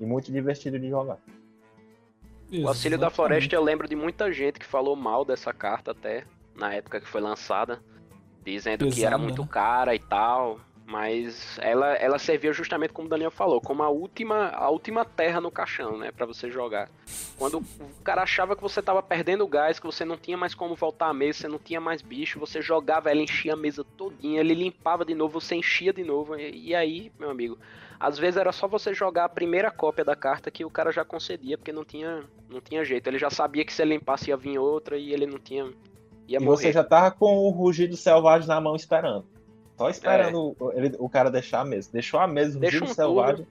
e 0.01 0.05
muito 0.05 0.33
divertido 0.33 0.81
de 0.81 0.89
jogar. 0.89 1.19
O 2.53 2.67
Auxílio 2.67 2.99
da 2.99 3.09
Floresta 3.09 3.55
eu 3.55 3.63
lembro 3.63 3.87
de 3.89 3.95
muita 3.95 4.33
gente 4.33 4.59
que 4.59 4.67
falou 4.67 4.97
mal 4.97 5.25
dessa 5.25 5.53
carta 5.53 5.93
até, 5.93 6.25
na 6.57 6.75
época 6.75 7.01
que 7.01 7.09
foi 7.09 7.21
lançada, 7.21 7.81
dizendo 8.45 8.79
que 8.79 9.05
era 9.05 9.13
Pesada, 9.13 9.19
muito 9.19 9.43
né? 9.43 9.49
cara 9.49 9.95
e 9.95 10.01
tal, 10.01 10.61
mas 10.93 11.59
ela, 11.63 11.95
ela 11.95 12.19
servia 12.19 12.53
justamente 12.53 12.93
como 12.93 13.07
o 13.07 13.09
Daniel 13.09 13.31
falou, 13.31 13.63
como 13.63 13.83
a 13.83 13.89
última, 13.89 14.51
a 14.51 14.69
última 14.69 15.07
terra 15.07 15.41
no 15.41 15.51
caixão, 15.51 15.97
né, 15.97 16.13
Pra 16.13 16.27
você 16.27 16.51
jogar. 16.51 16.91
Quando 17.39 17.61
o 17.61 18.03
cara 18.05 18.23
achava 18.23 18.55
que 18.55 18.61
você 18.61 18.83
tava 18.83 19.03
perdendo 19.03 19.49
gás, 19.49 19.81
que 19.81 19.87
você 19.87 20.05
não 20.05 20.19
tinha 20.19 20.37
mais 20.37 20.55
como 20.55 20.75
voltar 20.75 21.07
à 21.07 21.15
mesa, 21.15 21.39
você 21.39 21.49
não 21.49 21.59
tinha 21.59 21.81
mais 21.81 22.03
bicho, 22.03 22.39
você 22.39 22.61
jogava 22.61 23.11
ela, 23.11 23.23
enchia 23.23 23.55
a 23.55 23.57
mesa 23.57 23.83
todinha, 23.97 24.41
ele 24.41 24.53
limpava 24.53 25.03
de 25.03 25.15
novo, 25.15 25.41
você 25.41 25.55
enchia 25.55 25.95
de 25.95 26.05
novo, 26.05 26.37
e, 26.37 26.69
e 26.69 26.75
aí, 26.75 27.11
meu 27.19 27.31
amigo, 27.31 27.59
às 27.99 28.19
vezes 28.19 28.37
era 28.37 28.53
só 28.53 28.69
você 28.69 28.93
jogar 28.93 29.25
a 29.25 29.31
primeira 29.31 29.71
cópia 29.71 30.05
da 30.05 30.15
carta 30.15 30.51
que 30.51 30.63
o 30.63 30.71
cara 30.71 30.93
já 30.93 31.07
concedia, 31.07 31.57
porque 31.57 31.73
não 31.73 31.87
tinha, 31.87 32.23
não 32.51 32.61
tinha 32.61 32.85
jeito. 32.85 33.07
Ele 33.07 33.19
já 33.19 33.31
sabia 33.31 33.65
que 33.65 33.73
se 33.73 33.81
ele 33.81 33.95
limpasse 33.95 34.29
ia 34.29 34.37
vir 34.37 34.59
outra 34.59 34.99
e 34.99 35.15
ele 35.15 35.25
não 35.25 35.39
tinha. 35.39 35.73
e 36.29 36.39
morrer. 36.39 36.57
você 36.57 36.73
já 36.73 36.85
tava 36.85 37.13
com 37.13 37.39
o 37.39 37.49
rugido 37.49 37.97
selvagem 37.97 38.47
na 38.47 38.61
mão 38.61 38.77
esperando. 38.77 39.32
Só 39.83 39.91
esperando 39.91 40.57
o, 40.59 40.73
ele- 40.73 40.97
o 40.99 41.09
cara 41.09 41.31
deixar 41.31 41.61
a 41.61 41.65
mesa. 41.65 41.91
Deixou 41.93 42.19
a 42.21 42.27
mesa, 42.27 42.57
o 42.57 42.61
Deixa 42.61 42.79
rugido 42.79 42.93
um 42.93 42.95
selvagem, 42.95 43.47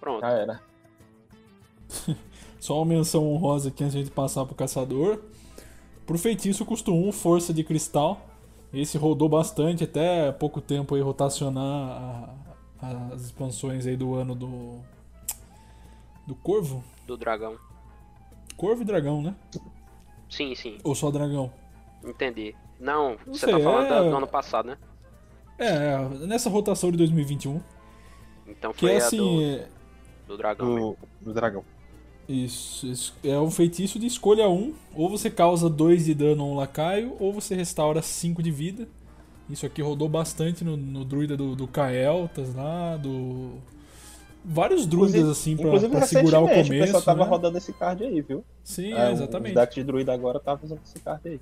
Pronto. 0.00 0.20
já 0.20 0.30
era. 0.30 0.60
Só 2.60 2.76
uma 2.76 2.84
menção 2.86 3.26
honrosa 3.26 3.68
aqui 3.68 3.82
antes 3.82 3.94
de 3.94 4.00
a 4.00 4.04
gente 4.04 4.12
passar 4.14 4.44
pro 4.44 4.54
caçador. 4.54 5.22
Pro 6.06 6.18
feitiço 6.18 6.64
custo 6.66 6.92
1, 6.92 7.12
força 7.12 7.52
de 7.54 7.64
cristal. 7.64 8.20
Esse 8.72 8.96
rodou 8.98 9.28
bastante, 9.28 9.84
até 9.84 10.30
pouco 10.32 10.60
tempo 10.60 10.94
aí 10.94 11.00
rotacionar 11.00 12.32
a- 12.80 13.10
as 13.12 13.22
expansões 13.22 13.86
aí 13.86 13.96
do 13.96 14.14
ano 14.14 14.34
do. 14.34 14.78
Do 16.26 16.34
Corvo? 16.36 16.84
Do 17.06 17.16
dragão. 17.16 17.56
Corvo 18.56 18.82
e 18.82 18.84
dragão, 18.84 19.22
né? 19.22 19.34
Sim, 20.28 20.54
sim, 20.54 20.78
Ou 20.84 20.94
só 20.94 21.10
dragão? 21.10 21.50
entendi. 22.04 22.54
Não, 22.78 23.16
Não 23.26 23.34
você 23.34 23.46
sei, 23.46 23.54
tá 23.54 23.60
falando 23.60 23.92
é- 23.92 24.10
do 24.10 24.16
ano 24.16 24.26
passado, 24.28 24.66
né? 24.66 24.78
É, 25.60 26.26
nessa 26.26 26.48
rotação 26.50 26.90
de 26.90 26.96
2021. 26.98 27.60
Então 28.48 28.72
Que 28.72 28.80
foi 28.80 28.92
é 28.92 28.94
a 28.94 28.98
assim. 28.98 29.16
do, 29.18 29.42
é- 29.42 29.68
do 30.26 30.36
dragão. 30.36 30.74
Do, 30.74 30.96
do 31.20 31.34
dragão. 31.34 31.64
Isso, 32.28 32.86
isso 32.86 33.14
é 33.24 33.38
um 33.38 33.50
feitiço 33.50 33.98
de 33.98 34.06
escolha 34.06 34.48
1. 34.48 34.72
Ou 34.94 35.10
você 35.10 35.28
causa 35.30 35.68
2 35.68 36.04
de 36.06 36.14
dano 36.14 36.42
a 36.42 36.46
um 36.46 36.54
lacaio, 36.54 37.14
ou 37.18 37.32
você 37.32 37.54
restaura 37.54 38.00
5 38.02 38.42
de 38.42 38.50
vida. 38.50 38.88
Isso 39.48 39.66
aqui 39.66 39.82
rodou 39.82 40.08
bastante 40.08 40.64
no, 40.64 40.76
no 40.76 41.04
druida 41.04 41.36
do, 41.36 41.56
do 41.56 41.66
Kael'thas 41.66 42.54
lá, 42.54 42.96
do. 42.96 43.54
Vários 44.44 44.86
druidas 44.86 45.14
Inclusive- 45.16 45.32
assim 45.32 45.56
pra, 45.56 45.66
Inclusive, 45.66 45.92
pra 45.96 46.06
segurar 46.06 46.40
o 46.40 46.44
recentemente, 46.46 46.68
começo. 46.70 46.82
o 46.92 46.94
pessoal 46.98 47.02
tava 47.16 47.24
né? 47.24 47.30
rodando 47.30 47.58
esse 47.58 47.72
card 47.74 48.04
aí, 48.04 48.20
viu? 48.22 48.44
Sim, 48.64 48.94
É, 48.94 49.08
é, 49.08 49.12
exatamente. 49.12 49.54
decks 49.54 49.74
de 49.74 49.84
druida 49.84 50.14
agora 50.14 50.38
estavam 50.38 50.64
usando 50.64 50.80
esse 50.86 50.98
card 51.00 51.28
aí. 51.28 51.40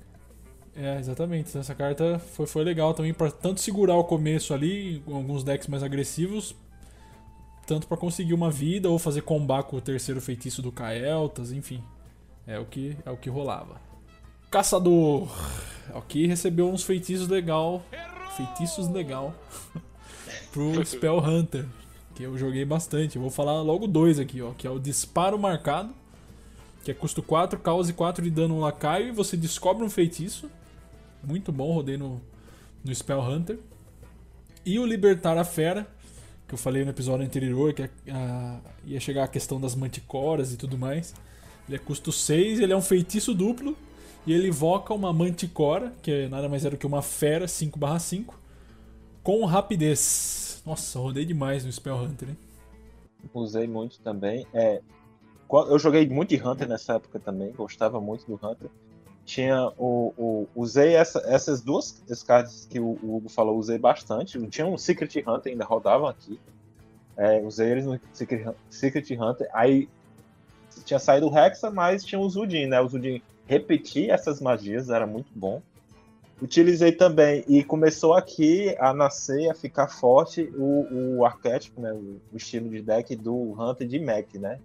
É, 0.75 0.97
exatamente. 0.97 1.57
Essa 1.57 1.75
carta 1.75 2.19
foi, 2.19 2.47
foi 2.47 2.63
legal 2.63 2.93
também 2.93 3.13
pra 3.13 3.29
tanto 3.29 3.59
segurar 3.59 3.95
o 3.95 4.03
começo 4.03 4.53
ali, 4.53 5.03
alguns 5.07 5.43
decks 5.43 5.67
mais 5.67 5.83
agressivos, 5.83 6.55
tanto 7.67 7.87
pra 7.87 7.97
conseguir 7.97 8.33
uma 8.33 8.49
vida 8.49 8.89
ou 8.89 8.97
fazer 8.97 9.21
combar 9.21 9.63
com 9.63 9.77
o 9.77 9.81
terceiro 9.81 10.21
feitiço 10.21 10.61
do 10.61 10.71
Kael'thas, 10.71 11.51
enfim. 11.51 11.83
É 12.47 12.57
o 12.57 12.65
que 12.65 12.97
é 13.05 13.11
o 13.11 13.17
que 13.17 13.29
rolava. 13.29 13.79
Caçador. 14.49 15.27
Aqui 15.93 16.25
recebeu 16.27 16.69
uns 16.69 16.83
feitiços 16.83 17.27
legal, 17.27 17.83
feitiços 18.35 18.87
legal 18.87 19.33
pro 20.51 20.83
Spell 20.85 21.19
Hunter, 21.19 21.65
que 22.15 22.23
eu 22.23 22.37
joguei 22.37 22.65
bastante. 22.65 23.15
Eu 23.15 23.21
vou 23.21 23.31
falar 23.31 23.61
logo 23.61 23.85
dois 23.85 24.19
aqui, 24.19 24.41
ó, 24.41 24.51
que 24.51 24.65
é 24.65 24.69
o 24.69 24.79
Disparo 24.79 25.37
Marcado, 25.37 25.93
que 26.83 26.91
é 26.91 26.93
custo 26.93 27.21
4, 27.21 27.59
cause 27.59 27.91
4 27.93 28.23
de 28.23 28.31
dano 28.31 28.55
no 28.55 28.61
lacaio 28.61 29.09
e 29.09 29.11
você 29.11 29.35
descobre 29.35 29.83
um 29.83 29.89
feitiço. 29.89 30.49
Muito 31.23 31.51
bom, 31.51 31.73
rodei 31.73 31.97
no, 31.97 32.21
no 32.83 32.93
Spell 32.95 33.21
Hunter. 33.21 33.59
E 34.65 34.79
o 34.79 34.85
Libertar 34.85 35.37
a 35.37 35.43
Fera, 35.43 35.87
que 36.47 36.53
eu 36.53 36.57
falei 36.57 36.83
no 36.83 36.89
episódio 36.89 37.25
anterior, 37.25 37.73
que 37.73 37.83
é, 37.83 37.89
ah, 38.11 38.59
ia 38.85 38.99
chegar 38.99 39.23
a 39.23 39.27
questão 39.27 39.59
das 39.59 39.75
manticoras 39.75 40.53
e 40.53 40.57
tudo 40.57 40.77
mais. 40.77 41.13
Ele 41.67 41.75
é 41.75 41.79
custo 41.79 42.11
6, 42.11 42.59
ele 42.59 42.73
é 42.73 42.75
um 42.75 42.81
feitiço 42.81 43.33
duplo. 43.33 43.75
E 44.25 44.33
ele 44.33 44.49
invoca 44.49 44.93
uma 44.93 45.13
manticora, 45.13 45.93
que 46.01 46.11
é 46.11 46.27
nada 46.27 46.49
mais 46.49 46.65
era 46.65 46.75
que 46.75 46.85
uma 46.85 47.01
fera 47.01 47.47
5/5, 47.47 48.33
com 49.23 49.45
rapidez. 49.45 50.61
Nossa, 50.65 50.99
rodei 50.99 51.25
demais 51.25 51.65
no 51.65 51.71
Spell 51.71 51.95
Hunter, 51.95 52.29
hein? 52.29 52.37
Usei 53.33 53.67
muito 53.67 53.99
também. 54.01 54.45
É, 54.53 54.81
eu 55.51 55.79
joguei 55.79 56.07
muito 56.07 56.29
de 56.29 56.45
Hunter 56.45 56.67
nessa 56.67 56.93
época 56.93 57.19
também, 57.19 57.51
gostava 57.51 57.99
muito 57.99 58.25
do 58.25 58.33
Hunter. 58.35 58.69
Tinha 59.29 59.71
o. 59.77 60.11
o- 60.17 60.47
usei 60.55 60.95
essa- 60.95 61.21
essas 61.27 61.61
duas 61.61 62.01
cards 62.25 62.65
que 62.67 62.79
o, 62.79 62.97
o 63.03 63.17
Hugo 63.17 63.29
falou, 63.29 63.59
usei 63.59 63.77
bastante. 63.77 64.43
Tinha 64.47 64.65
um 64.65 64.75
Secret 64.75 65.23
Hunter, 65.27 65.51
ainda 65.51 65.63
rodavam 65.63 66.07
aqui. 66.07 66.39
É, 67.15 67.39
usei 67.41 67.69
eles 67.69 67.85
no 67.85 67.99
Secret, 68.11 68.55
Secret 68.71 69.15
Hunter. 69.15 69.47
Aí 69.53 69.87
tinha 70.83 70.97
saído 70.97 71.29
o 71.29 71.37
Hexa, 71.37 71.69
mas 71.69 72.03
tinha 72.03 72.19
o 72.19 72.27
Zudin, 72.27 72.65
né? 72.65 72.81
O 72.81 72.87
Zudin 72.87 73.21
repetir 73.45 74.09
essas 74.09 74.41
magias 74.41 74.89
era 74.89 75.05
muito 75.05 75.29
bom. 75.35 75.61
Utilizei 76.41 76.91
também, 76.91 77.43
e 77.47 77.63
começou 77.63 78.15
aqui 78.15 78.75
a 78.79 78.95
nascer, 78.95 79.47
a 79.51 79.53
ficar 79.53 79.89
forte 79.89 80.51
o, 80.57 81.17
o 81.19 81.23
arquétipo, 81.25 81.79
né? 81.79 81.93
O, 81.93 82.19
o 82.33 82.37
estilo 82.37 82.67
de 82.67 82.81
deck 82.81 83.15
do 83.15 83.51
Hunter 83.61 83.87
de 83.87 83.99
Mac, 83.99 84.33
né? 84.33 84.57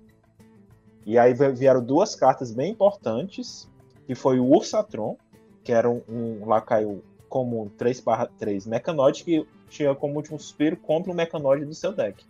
E 1.05 1.19
aí 1.19 1.35
vi- 1.35 1.53
vieram 1.53 1.85
duas 1.85 2.15
cartas 2.15 2.51
bem 2.51 2.71
importantes, 2.71 3.69
que 4.07 4.15
foi 4.15 4.39
o 4.39 4.47
Ursatron, 4.47 5.17
que 5.63 5.73
era 5.73 5.89
um, 5.89 6.03
um 6.09 6.47
lacaio 6.47 7.03
comum 7.29 7.69
3/3 7.79 8.67
Mecanoide, 8.67 9.25
que 9.25 9.47
tinha 9.69 9.95
como 9.95 10.17
último 10.17 10.39
suspiro 10.39 10.77
contra 10.77 11.11
o 11.11 11.15
Mecanoide 11.15 11.65
do 11.65 11.75
seu 11.75 11.93
deck. 11.93 12.25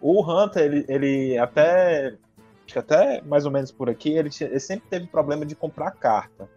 O 0.00 0.22
Hunter, 0.22 0.64
ele, 0.64 0.84
ele 0.88 1.38
até. 1.38 2.16
Acho 2.64 2.74
que 2.74 2.78
até 2.78 3.22
mais 3.22 3.46
ou 3.46 3.50
menos 3.50 3.72
por 3.72 3.88
aqui, 3.88 4.10
ele, 4.10 4.30
ele 4.40 4.60
sempre 4.60 4.88
teve 4.88 5.06
problema 5.06 5.44
de 5.44 5.54
comprar 5.54 5.90
carta. 5.92 6.48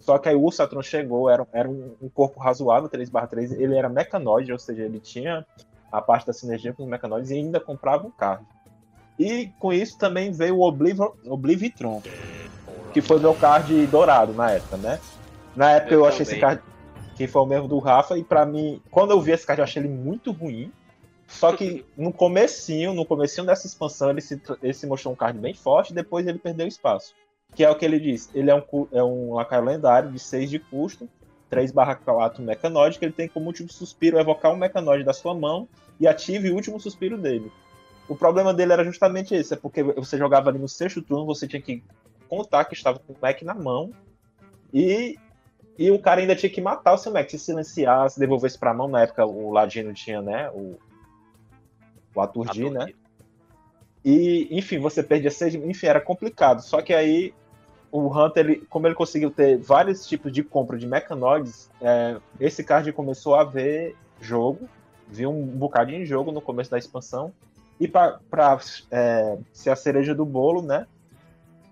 Só 0.00 0.18
que 0.18 0.28
aí 0.28 0.34
o 0.34 0.42
Ursatron 0.42 0.82
chegou, 0.82 1.28
era, 1.28 1.46
era 1.52 1.68
um, 1.68 1.94
um 2.00 2.08
corpo 2.08 2.40
razoável, 2.40 2.88
3/3, 2.88 3.52
ele 3.52 3.76
era 3.76 3.88
mecanoide, 3.88 4.52
ou 4.52 4.58
seja, 4.58 4.82
ele 4.82 5.00
tinha 5.00 5.44
a 5.90 6.00
parte 6.00 6.26
da 6.26 6.32
sinergia 6.32 6.72
com 6.72 6.82
os 6.82 6.88
mecanoides 6.88 7.30
e 7.30 7.34
ainda 7.34 7.60
comprava 7.60 8.06
um 8.06 8.10
card. 8.10 8.44
E 9.18 9.48
com 9.58 9.72
isso 9.72 9.98
também 9.98 10.30
veio 10.30 10.56
o 10.56 10.62
Obliv- 10.62 11.12
Oblivitron, 11.24 12.02
que 12.96 13.02
foi 13.02 13.18
meu 13.18 13.34
card 13.34 13.86
dourado 13.88 14.32
na 14.32 14.52
época, 14.52 14.78
né? 14.78 14.98
Na 15.54 15.72
época 15.72 15.92
eu, 15.92 16.00
Eu 16.00 16.06
achei 16.06 16.22
esse 16.22 16.38
card, 16.38 16.62
que 17.14 17.26
foi 17.26 17.42
o 17.42 17.44
mesmo 17.44 17.68
do 17.68 17.78
Rafa, 17.78 18.16
e 18.16 18.24
pra 18.24 18.46
mim, 18.46 18.80
quando 18.90 19.10
eu 19.10 19.20
vi 19.20 19.32
esse 19.32 19.46
card 19.46 19.60
eu 19.60 19.64
achei 19.64 19.82
ele 19.82 19.90
muito 19.90 20.32
ruim. 20.32 20.72
Só 21.28 21.54
que 21.54 21.84
no 21.94 22.10
comecinho, 22.10 22.94
no 22.94 23.04
comecinho 23.04 23.46
dessa 23.46 23.66
expansão, 23.66 24.08
ele 24.08 24.22
se, 24.22 24.40
ele 24.62 24.72
se 24.72 24.86
mostrou 24.86 25.12
um 25.12 25.16
card 25.16 25.38
bem 25.38 25.52
forte, 25.52 25.92
depois 25.92 26.26
ele 26.26 26.38
perdeu 26.38 26.66
espaço. 26.66 27.14
Que 27.54 27.62
é 27.62 27.70
o 27.70 27.74
que 27.74 27.84
ele 27.84 28.00
diz. 28.00 28.30
Ele 28.34 28.50
é 28.50 28.54
um, 28.54 28.62
é 28.90 29.04
um 29.04 29.34
lacaio 29.34 29.66
lendário 29.66 30.10
de 30.10 30.18
6 30.18 30.48
de 30.48 30.58
custo, 30.58 31.06
3 31.50 31.72
4 32.02 32.42
mecanoide, 32.42 32.98
que 32.98 33.04
ele 33.04 33.12
tem 33.12 33.28
como 33.28 33.44
último 33.46 33.70
suspiro 33.70 34.18
evocar 34.18 34.54
um 34.54 34.56
mecanoide 34.56 35.04
da 35.04 35.12
sua 35.12 35.34
mão 35.34 35.68
e 36.00 36.08
ative 36.08 36.50
o 36.50 36.54
último 36.54 36.80
suspiro 36.80 37.18
dele. 37.18 37.52
O 38.08 38.16
problema 38.16 38.54
dele 38.54 38.72
era 38.72 38.84
justamente 38.84 39.34
esse, 39.34 39.52
é 39.52 39.56
porque 39.56 39.82
você 39.82 40.16
jogava 40.16 40.48
ali 40.48 40.58
no 40.58 40.68
sexto 40.68 41.02
turno, 41.02 41.26
você 41.26 41.46
tinha 41.46 41.60
que 41.60 41.82
contar 42.26 42.64
que 42.64 42.74
estava 42.74 42.98
com 42.98 43.12
o 43.12 43.16
Mac 43.20 43.42
na 43.42 43.54
mão 43.54 43.90
e, 44.72 45.16
e 45.78 45.90
o 45.90 45.98
cara 45.98 46.20
ainda 46.20 46.36
tinha 46.36 46.50
que 46.50 46.60
matar 46.60 46.94
o 46.94 46.98
seu 46.98 47.12
Mac, 47.12 47.30
se 47.30 47.38
silenciar, 47.38 48.10
se 48.10 48.18
devolvesse 48.18 48.58
pra 48.58 48.74
mão. 48.74 48.88
Na 48.88 49.02
época 49.02 49.24
o 49.24 49.50
Ladino 49.50 49.92
tinha, 49.94 50.20
né, 50.20 50.50
o, 50.50 50.78
o 52.14 52.20
Aturdi, 52.20 52.70
né? 52.70 52.92
E, 54.04 54.46
enfim, 54.52 54.78
você 54.78 55.02
perdia 55.02 55.32
seis. 55.32 55.56
Enfim, 55.56 55.88
era 55.88 56.00
complicado. 56.00 56.62
Só 56.62 56.80
que 56.80 56.94
aí 56.94 57.34
o 57.90 58.06
Hunter, 58.06 58.46
ele, 58.46 58.56
como 58.70 58.86
ele 58.86 58.94
conseguiu 58.94 59.32
ter 59.32 59.58
vários 59.58 60.06
tipos 60.06 60.30
de 60.30 60.44
compra 60.44 60.78
de 60.78 60.86
mecanoides, 60.86 61.68
é, 61.80 62.16
esse 62.38 62.62
card 62.62 62.92
começou 62.92 63.34
a 63.34 63.42
ver 63.42 63.96
jogo, 64.20 64.68
viu 65.08 65.30
um 65.30 65.44
bocado 65.44 65.90
de 65.90 66.04
jogo 66.06 66.30
no 66.30 66.40
começo 66.40 66.70
da 66.70 66.78
expansão. 66.78 67.32
E 67.80 67.88
para 67.88 68.20
é, 68.92 69.38
ser 69.52 69.70
a 69.70 69.76
cereja 69.76 70.14
do 70.14 70.24
bolo, 70.24 70.62
né? 70.62 70.86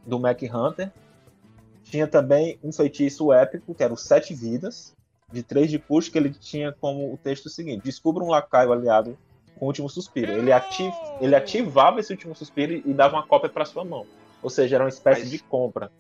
Do 0.07 0.19
Mac 0.19 0.41
Hunter, 0.43 0.91
tinha 1.83 2.07
também 2.07 2.59
um 2.63 2.73
feitiço 2.73 3.33
épico, 3.33 3.75
que 3.75 3.83
era 3.83 3.93
o 3.93 3.97
Sete 3.97 4.35
Vidas, 4.35 4.95
de 5.33 5.43
três 5.43 5.71
de 5.71 5.79
custo, 5.79 6.13
que 6.13 6.19
ele 6.19 6.31
tinha 6.31 6.73
como 6.73 7.13
o 7.13 7.17
texto 7.17 7.49
seguinte: 7.49 7.83
Descubra 7.85 8.23
um 8.23 8.29
lacaio 8.29 8.73
aliado 8.73 9.17
com 9.59 9.65
o 9.67 9.69
último 9.69 9.89
suspiro. 9.89 10.33
Ele, 10.33 10.53
ativ, 10.53 10.93
ele 11.21 11.35
ativava 11.35 12.01
esse 12.01 12.13
último 12.13 12.35
suspiro 12.35 12.73
e 12.73 12.93
dava 12.93 13.17
uma 13.17 13.27
cópia 13.27 13.49
para 13.49 13.65
sua 13.65 13.85
mão. 13.85 14.07
Ou 14.43 14.51
seja, 14.51 14.77
era 14.77 14.85
uma 14.85 14.89
espécie 14.91 15.23
Mas- 15.23 15.31
de 15.31 15.39
compra. 15.39 15.91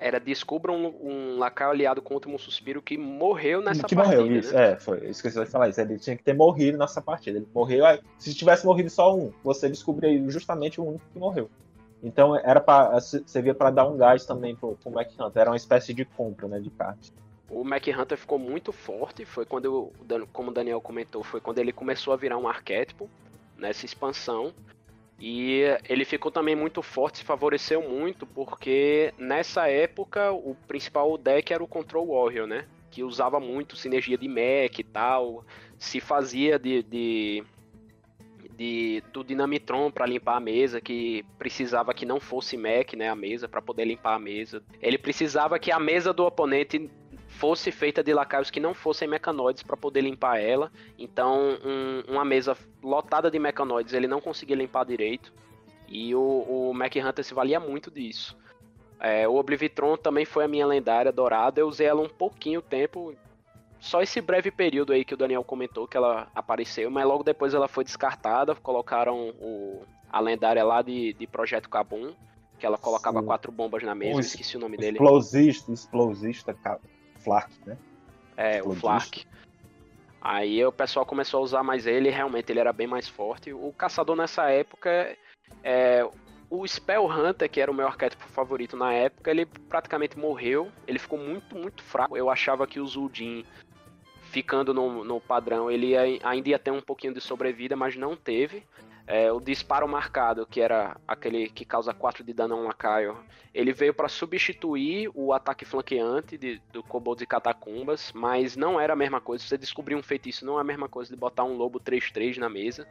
Era 0.00 0.20
descubra 0.20 0.70
um, 0.70 0.94
um 1.02 1.38
lacaio 1.40 1.72
aliado 1.72 2.00
com 2.00 2.14
o 2.14 2.16
último 2.16 2.38
suspiro 2.38 2.80
que 2.80 2.96
morreu 2.96 3.60
nessa 3.60 3.82
que 3.82 3.96
partida. 3.96 4.20
morreu, 4.22 4.36
isso. 4.38 4.54
né? 4.54 4.72
É, 4.72 4.76
foi. 4.76 5.08
Esqueci 5.08 5.40
de 5.40 5.46
falar 5.46 5.68
isso. 5.68 5.80
Ele 5.80 5.98
tinha 5.98 6.16
que 6.16 6.22
ter 6.22 6.34
morrido 6.34 6.78
nessa 6.78 7.02
partida. 7.02 7.38
Ele 7.38 7.48
morreu. 7.52 7.84
aí, 7.84 7.98
se 8.16 8.32
tivesse 8.32 8.64
morrido 8.64 8.88
só 8.90 9.16
um, 9.16 9.32
você 9.42 9.68
descobriria 9.68 10.30
justamente 10.30 10.80
o 10.80 10.84
único 10.84 11.04
que 11.12 11.18
morreu. 11.18 11.50
Então 12.02 12.36
era 12.36 12.60
para 12.60 13.00
servia 13.00 13.54
para 13.54 13.70
dar 13.70 13.86
um 13.86 13.96
gás 13.96 14.24
também 14.24 14.54
pro, 14.54 14.76
pro 14.76 14.90
Mac 14.90 15.08
Hunter. 15.18 15.40
Era 15.40 15.50
uma 15.50 15.56
espécie 15.56 15.92
de 15.92 16.04
compra, 16.04 16.46
né, 16.46 16.60
de 16.60 16.70
cartas. 16.70 17.12
O 17.50 17.64
Mac 17.64 17.86
Hunter 17.86 18.18
ficou 18.18 18.38
muito 18.38 18.72
forte. 18.72 19.24
Foi 19.24 19.44
quando, 19.44 19.90
como 20.32 20.50
o 20.50 20.54
Daniel 20.54 20.80
comentou, 20.80 21.22
foi 21.24 21.40
quando 21.40 21.58
ele 21.58 21.72
começou 21.72 22.12
a 22.12 22.16
virar 22.16 22.38
um 22.38 22.46
arquétipo 22.46 23.08
nessa 23.56 23.84
expansão. 23.84 24.52
E 25.20 25.62
ele 25.88 26.04
ficou 26.04 26.30
também 26.30 26.54
muito 26.54 26.80
forte, 26.80 27.18
se 27.18 27.24
favoreceu 27.24 27.82
muito, 27.82 28.24
porque 28.24 29.12
nessa 29.18 29.66
época 29.66 30.30
o 30.30 30.54
principal 30.68 31.18
deck 31.18 31.52
era 31.52 31.62
o 31.62 31.66
Control 31.66 32.06
Warrior, 32.06 32.46
né? 32.46 32.66
Que 32.88 33.02
usava 33.02 33.40
muito 33.40 33.74
sinergia 33.74 34.16
de 34.16 34.28
mech 34.28 34.80
e 34.80 34.84
tal. 34.84 35.44
Se 35.76 36.00
fazia 36.00 36.56
de, 36.56 36.84
de, 36.84 37.44
de- 38.58 39.02
do 39.12 39.22
Dynamitron 39.22 39.88
para 39.90 40.04
limpar 40.04 40.36
a 40.36 40.40
mesa, 40.40 40.80
que 40.80 41.24
precisava 41.38 41.94
que 41.94 42.04
não 42.04 42.18
fosse 42.18 42.56
mech, 42.56 42.96
né? 42.96 43.08
A 43.08 43.14
mesa, 43.14 43.48
para 43.48 43.62
poder 43.62 43.84
limpar 43.84 44.16
a 44.16 44.18
mesa. 44.18 44.60
Ele 44.82 44.98
precisava 44.98 45.58
que 45.60 45.70
a 45.70 45.78
mesa 45.78 46.12
do 46.12 46.26
oponente 46.26 46.90
fosse 47.28 47.70
feita 47.70 48.02
de 48.02 48.12
lacaios 48.12 48.50
que 48.50 48.58
não 48.58 48.74
fossem 48.74 49.06
mecanoides 49.06 49.62
para 49.62 49.76
poder 49.76 50.00
limpar 50.00 50.38
ela. 50.40 50.72
Então, 50.98 51.56
um- 51.64 52.12
uma 52.12 52.24
mesa 52.24 52.56
lotada 52.82 53.30
de 53.30 53.38
mecanoides 53.38 53.94
ele 53.94 54.08
não 54.08 54.20
conseguia 54.20 54.56
limpar 54.56 54.84
direito. 54.84 55.32
E 55.86 56.14
o, 56.14 56.20
o 56.20 56.74
Mac 56.74 56.94
Hunter 56.96 57.24
se 57.24 57.32
valia 57.32 57.60
muito 57.60 57.90
disso. 57.90 58.36
É, 59.00 59.28
o 59.28 59.36
Oblivitron 59.36 59.96
também 59.96 60.24
foi 60.24 60.44
a 60.44 60.48
minha 60.48 60.66
lendária 60.66 61.12
dourada. 61.12 61.60
Eu 61.60 61.68
usei 61.68 61.86
ela 61.86 62.02
um 62.02 62.08
pouquinho 62.08 62.60
tempo. 62.60 63.14
Só 63.80 64.02
esse 64.02 64.20
breve 64.20 64.50
período 64.50 64.92
aí 64.92 65.04
que 65.04 65.14
o 65.14 65.16
Daniel 65.16 65.44
comentou 65.44 65.86
que 65.86 65.96
ela 65.96 66.28
apareceu, 66.34 66.90
mas 66.90 67.06
logo 67.06 67.22
depois 67.22 67.54
ela 67.54 67.68
foi 67.68 67.84
descartada. 67.84 68.54
Colocaram 68.54 69.30
o, 69.40 69.82
a 70.10 70.20
lendária 70.20 70.64
lá 70.64 70.82
de, 70.82 71.12
de 71.12 71.26
Projeto 71.26 71.68
Kabum, 71.68 72.12
que 72.58 72.66
ela 72.66 72.76
colocava 72.76 73.20
Sim. 73.20 73.26
quatro 73.26 73.52
bombas 73.52 73.82
na 73.82 73.94
mesa. 73.94 74.16
O 74.16 74.20
Esqueci 74.20 74.56
o 74.56 74.60
nome 74.60 74.76
dele. 74.76 74.98
Explosista, 74.98 75.72
explosista, 75.72 76.56
Flark, 77.18 77.52
né? 77.66 77.76
É, 78.36 78.62
o. 78.62 78.74
Flark. 78.74 79.24
Aí 80.20 80.64
o 80.64 80.72
pessoal 80.72 81.06
começou 81.06 81.38
a 81.40 81.42
usar 81.44 81.62
mais 81.62 81.86
ele, 81.86 82.10
realmente 82.10 82.50
ele 82.50 82.58
era 82.58 82.72
bem 82.72 82.86
mais 82.86 83.08
forte. 83.08 83.52
O 83.52 83.72
caçador 83.72 84.16
nessa 84.16 84.50
época, 84.50 85.16
é, 85.62 86.04
o 86.50 86.66
Spell 86.66 87.06
Hunter, 87.06 87.48
que 87.48 87.60
era 87.60 87.70
o 87.70 87.74
meu 87.74 87.86
arquétipo 87.86 88.24
favorito 88.28 88.76
na 88.76 88.92
época, 88.92 89.30
ele 89.30 89.46
praticamente 89.46 90.18
morreu. 90.18 90.70
Ele 90.86 90.98
ficou 90.98 91.18
muito, 91.18 91.54
muito 91.54 91.82
fraco. 91.82 92.16
Eu 92.16 92.30
achava 92.30 92.66
que 92.66 92.80
o 92.80 92.86
Zuldin, 92.86 93.44
ficando 94.30 94.74
no, 94.74 95.02
no 95.04 95.20
padrão, 95.20 95.70
ele 95.70 95.96
ainda 95.96 96.48
ia 96.48 96.58
ter 96.58 96.70
um 96.70 96.80
pouquinho 96.80 97.14
de 97.14 97.20
sobrevida, 97.20 97.74
mas 97.76 97.96
não 97.96 98.14
teve. 98.16 98.62
É, 99.06 99.32
o 99.32 99.40
disparo 99.40 99.88
marcado, 99.88 100.44
que 100.46 100.60
era 100.60 100.94
aquele 101.08 101.48
que 101.48 101.64
causa 101.64 101.94
4 101.94 102.22
de 102.22 102.34
dano 102.34 102.54
a 102.54 102.58
um 102.58 102.66
lacaio, 102.66 103.16
ele 103.54 103.72
veio 103.72 103.94
para 103.94 104.06
substituir 104.06 105.10
o 105.14 105.32
ataque 105.32 105.64
flanqueante 105.64 106.36
de- 106.36 106.60
do 106.70 106.82
Kobolds 106.82 107.22
e 107.22 107.26
Catacumbas, 107.26 108.12
mas 108.14 108.54
não 108.54 108.78
era 108.78 108.92
a 108.92 108.96
mesma 108.96 109.18
coisa. 109.18 109.42
Você 109.42 109.56
descobrir 109.56 109.94
um 109.94 110.02
feitiço 110.02 110.44
não 110.44 110.58
é 110.58 110.60
a 110.60 110.64
mesma 110.64 110.90
coisa 110.90 111.10
de 111.10 111.16
botar 111.16 111.44
um 111.44 111.56
lobo 111.56 111.80
3-3 111.80 112.36
na 112.36 112.50
mesa. 112.50 112.86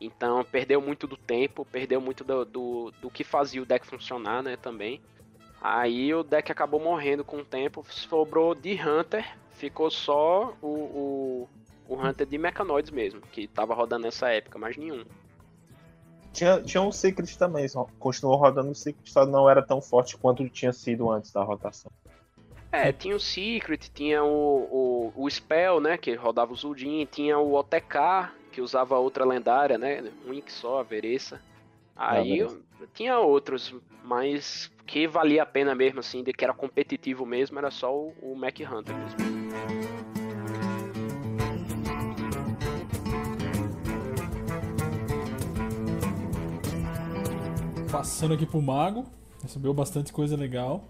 Então 0.00 0.42
perdeu 0.42 0.80
muito 0.80 1.06
do 1.06 1.16
tempo, 1.18 1.66
perdeu 1.66 2.00
muito 2.00 2.24
do, 2.24 2.44
do, 2.46 2.92
do 3.02 3.10
que 3.10 3.22
fazia 3.22 3.60
o 3.62 3.66
deck 3.66 3.86
funcionar, 3.86 4.42
né, 4.42 4.56
também. 4.56 5.02
Aí 5.60 6.14
o 6.14 6.22
deck 6.22 6.52
acabou 6.52 6.80
morrendo 6.80 7.24
com 7.24 7.38
o 7.38 7.44
tempo, 7.44 7.84
sobrou 7.90 8.54
de 8.54 8.74
Hunter, 8.80 9.26
ficou 9.50 9.90
só 9.90 10.54
o, 10.62 10.66
o, 10.66 11.48
o 11.88 11.94
Hunter 11.96 12.26
de 12.26 12.38
Mechanoids 12.38 12.90
mesmo, 12.90 13.20
que 13.20 13.48
tava 13.48 13.74
rodando 13.74 14.04
nessa 14.04 14.28
época, 14.28 14.58
mas 14.58 14.76
nenhum. 14.76 15.04
Tinha, 16.32 16.62
tinha 16.62 16.80
um 16.80 16.92
Secret 16.92 17.36
também, 17.36 17.66
só 17.66 17.88
continuou 17.98 18.36
rodando 18.36 18.70
o 18.70 18.74
Secret, 18.74 19.10
só 19.10 19.26
não 19.26 19.50
era 19.50 19.60
tão 19.60 19.80
forte 19.80 20.16
quanto 20.16 20.48
tinha 20.48 20.72
sido 20.72 21.10
antes 21.10 21.32
da 21.32 21.42
rotação. 21.42 21.90
É, 22.70 22.92
tinha 22.92 23.16
o 23.16 23.20
Secret, 23.20 23.90
tinha 23.92 24.22
o, 24.22 25.12
o, 25.16 25.24
o 25.24 25.30
Spell, 25.30 25.80
né, 25.80 25.96
que 25.96 26.14
rodava 26.14 26.52
o 26.52 26.56
Zuldin, 26.56 27.06
tinha 27.10 27.38
o 27.38 27.54
OTK, 27.54 28.30
que 28.52 28.60
usava 28.60 28.98
outra 28.98 29.24
lendária, 29.24 29.76
né, 29.78 30.04
um 30.26 30.32
Ink 30.32 30.52
só, 30.52 30.78
a 30.78 30.82
Veressa. 30.82 31.40
Aí 31.96 32.38
Veressa. 32.38 32.60
tinha 32.94 33.18
outros, 33.18 33.74
mas 34.04 34.70
que 34.88 35.06
valia 35.06 35.42
a 35.42 35.46
pena 35.46 35.74
mesmo, 35.74 36.00
assim, 36.00 36.24
de 36.24 36.32
que 36.32 36.42
era 36.42 36.54
competitivo 36.54 37.26
mesmo, 37.26 37.58
era 37.58 37.70
só 37.70 37.94
o, 37.94 38.14
o 38.22 38.34
Mac 38.34 38.58
Hunter 38.58 38.96
mesmo. 38.96 39.18
Passando 47.92 48.32
aqui 48.32 48.46
pro 48.46 48.62
Mago, 48.62 49.04
recebeu 49.42 49.74
bastante 49.74 50.10
coisa 50.10 50.36
legal. 50.36 50.82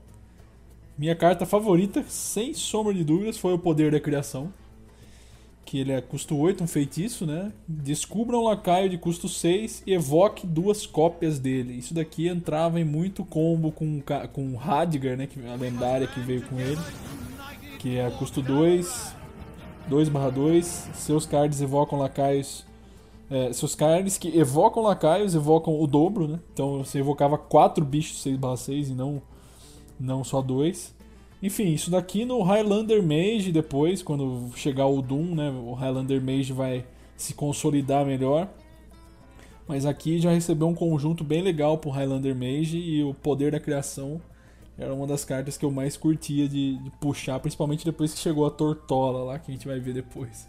Minha 0.97 1.17
carta 1.17 1.45
favorita, 1.45 2.05
sem 2.05 2.55
sombra 2.55 2.95
de 2.95 3.03
dúvidas, 3.03 3.37
foi 3.37 3.53
o 3.53 3.59
Poder 3.59 3.91
da 3.91 3.99
Criação. 3.99 4.53
Que 5.69 5.81
ele 5.81 5.93
é 5.93 6.01
custo 6.01 6.35
8, 6.35 6.65
um 6.65 6.67
feitiço, 6.67 7.27
né? 7.27 7.53
Descubra 7.69 8.39
um 8.39 8.45
lacaio 8.45 8.89
de 8.89 8.97
custo 8.97 9.29
6 9.29 9.83
e 9.87 9.93
evoque 9.93 10.47
duas 10.47 10.87
cópias 10.87 11.39
dele. 11.39 11.75
Isso 11.75 11.93
daqui 11.93 12.27
entrava 12.27 12.81
em 12.81 12.85
muito 12.85 13.23
combo 13.23 13.71
com, 13.71 14.03
com 14.33 14.57
Radgar, 14.57 15.15
né? 15.15 15.27
Que 15.27 15.39
é 15.45 15.53
a 15.53 15.57
lendária 15.57 16.07
que 16.07 16.21
veio 16.21 16.41
com 16.41 16.59
ele. 16.59 16.81
Que 17.79 17.99
é 17.99 18.11
custo 18.13 18.41
2, 18.41 19.15
2 19.91 20.09
2. 20.35 20.67
Seus 20.95 21.27
cards 21.27 21.61
evocam 21.61 21.99
lacaios 21.99 22.65
é, 23.31 23.53
seus 23.53 23.75
cards 23.75 24.17
que 24.17 24.39
evocam 24.39 24.83
lacaios 24.83 25.35
evocam 25.35 25.79
o 25.79 25.87
dobro, 25.87 26.27
né? 26.27 26.41
Então 26.55 26.79
você 26.79 27.01
evocava 27.01 27.37
4 27.37 27.85
bichos 27.85 28.25
6/6 28.25 28.89
e 28.89 28.95
não, 28.95 29.21
não 30.01 30.25
só 30.25 30.41
dois. 30.41 30.95
Enfim, 31.43 31.73
isso 31.73 31.91
daqui 31.91 32.25
no 32.25 32.43
Highlander 32.43 33.03
Mage 33.03 33.53
depois, 33.53 34.03
quando 34.03 34.51
chegar 34.57 34.87
o 34.87 35.01
Doom, 35.01 35.35
né? 35.35 35.51
O 35.51 35.73
Highlander 35.73 36.21
Mage 36.21 36.53
vai 36.53 36.85
se 37.17 37.33
consolidar 37.35 38.05
melhor. 38.05 38.49
Mas 39.67 39.85
aqui 39.87 40.19
já 40.19 40.31
recebeu 40.31 40.67
um 40.67 40.75
conjunto 40.75 41.23
bem 41.23 41.43
legal 41.43 41.79
pro 41.79 41.91
Highlander 41.91 42.35
Mage 42.35 42.79
e 42.79 43.05
o 43.05 43.13
Poder 43.15 43.53
da 43.53 43.61
Criação 43.61 44.21
era 44.79 44.95
uma 44.95 45.07
das 45.07 45.25
cartas 45.25 45.57
que 45.59 45.65
eu 45.65 45.71
mais 45.71 45.97
curtia 45.97 46.49
de, 46.49 46.79
de 46.79 46.91
puxar, 47.01 47.39
principalmente 47.41 47.85
depois 47.85 48.15
que 48.15 48.21
chegou 48.21 48.47
a 48.47 48.51
Tortola 48.51 49.25
lá, 49.25 49.39
que 49.39 49.51
a 49.51 49.55
gente 49.55 49.67
vai 49.67 49.79
ver 49.81 49.93
depois. 49.93 50.49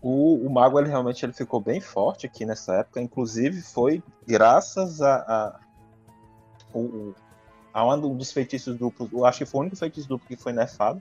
O, 0.00 0.46
o 0.46 0.48
Mago 0.48 0.78
ele 0.78 0.88
realmente 0.88 1.26
ele 1.26 1.32
ficou 1.32 1.60
bem 1.60 1.80
forte 1.80 2.24
aqui 2.24 2.46
nessa 2.46 2.76
época, 2.76 3.00
inclusive 3.00 3.60
foi 3.60 4.02
graças 4.26 5.02
a, 5.02 5.16
a, 5.16 5.60
o- 6.72 7.14
um 7.84 8.16
dos 8.16 8.32
feitiços 8.32 8.76
duplos, 8.76 9.10
eu 9.12 9.24
acho 9.24 9.38
que 9.38 9.46
foi 9.46 9.58
o 9.58 9.62
único 9.62 9.76
feitiço 9.76 10.08
duplo 10.08 10.26
que 10.26 10.36
foi 10.36 10.52
nerfado, 10.52 11.00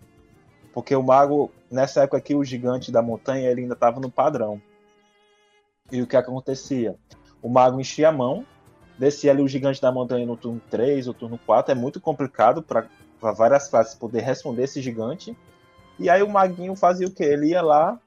porque 0.74 0.96
o 0.96 1.02
Mago, 1.04 1.52
nessa 1.72 2.04
época 2.04 2.18
aqui, 2.18 2.36
o 2.36 2.44
Gigante 2.44 2.92
da 2.92 3.02
Montanha, 3.02 3.50
ele 3.50 3.62
ainda 3.62 3.74
estava 3.74 4.00
no 4.00 4.12
padrão. 4.12 4.62
E 5.92 6.02
o 6.02 6.08
que 6.08 6.18
acontecia? 6.18 6.96
O 7.42 7.48
Mago 7.48 7.80
enchia 7.80 8.10
a 8.10 8.12
mão, 8.12 8.46
descia 8.98 9.32
ali 9.32 9.42
o 9.42 9.48
Gigante 9.48 9.82
da 9.82 9.92
Montanha 9.92 10.26
no 10.26 10.36
turno 10.36 10.62
3 10.70 11.08
ou 11.08 11.14
turno 11.14 11.40
4, 11.46 11.72
é 11.72 11.76
muito 11.76 12.02
complicado 12.02 12.62
para 12.62 12.88
várias 13.32 13.70
classes 13.70 13.96
poder 13.96 14.22
responder 14.22 14.64
esse 14.64 14.82
Gigante, 14.82 15.38
e 15.98 16.10
aí 16.10 16.22
o 16.22 16.30
Maguinho 16.30 16.76
fazia 16.76 17.08
o 17.08 17.12
quê? 17.12 17.24
Ele 17.24 17.52
ia 17.52 17.62
lá, 17.62 17.98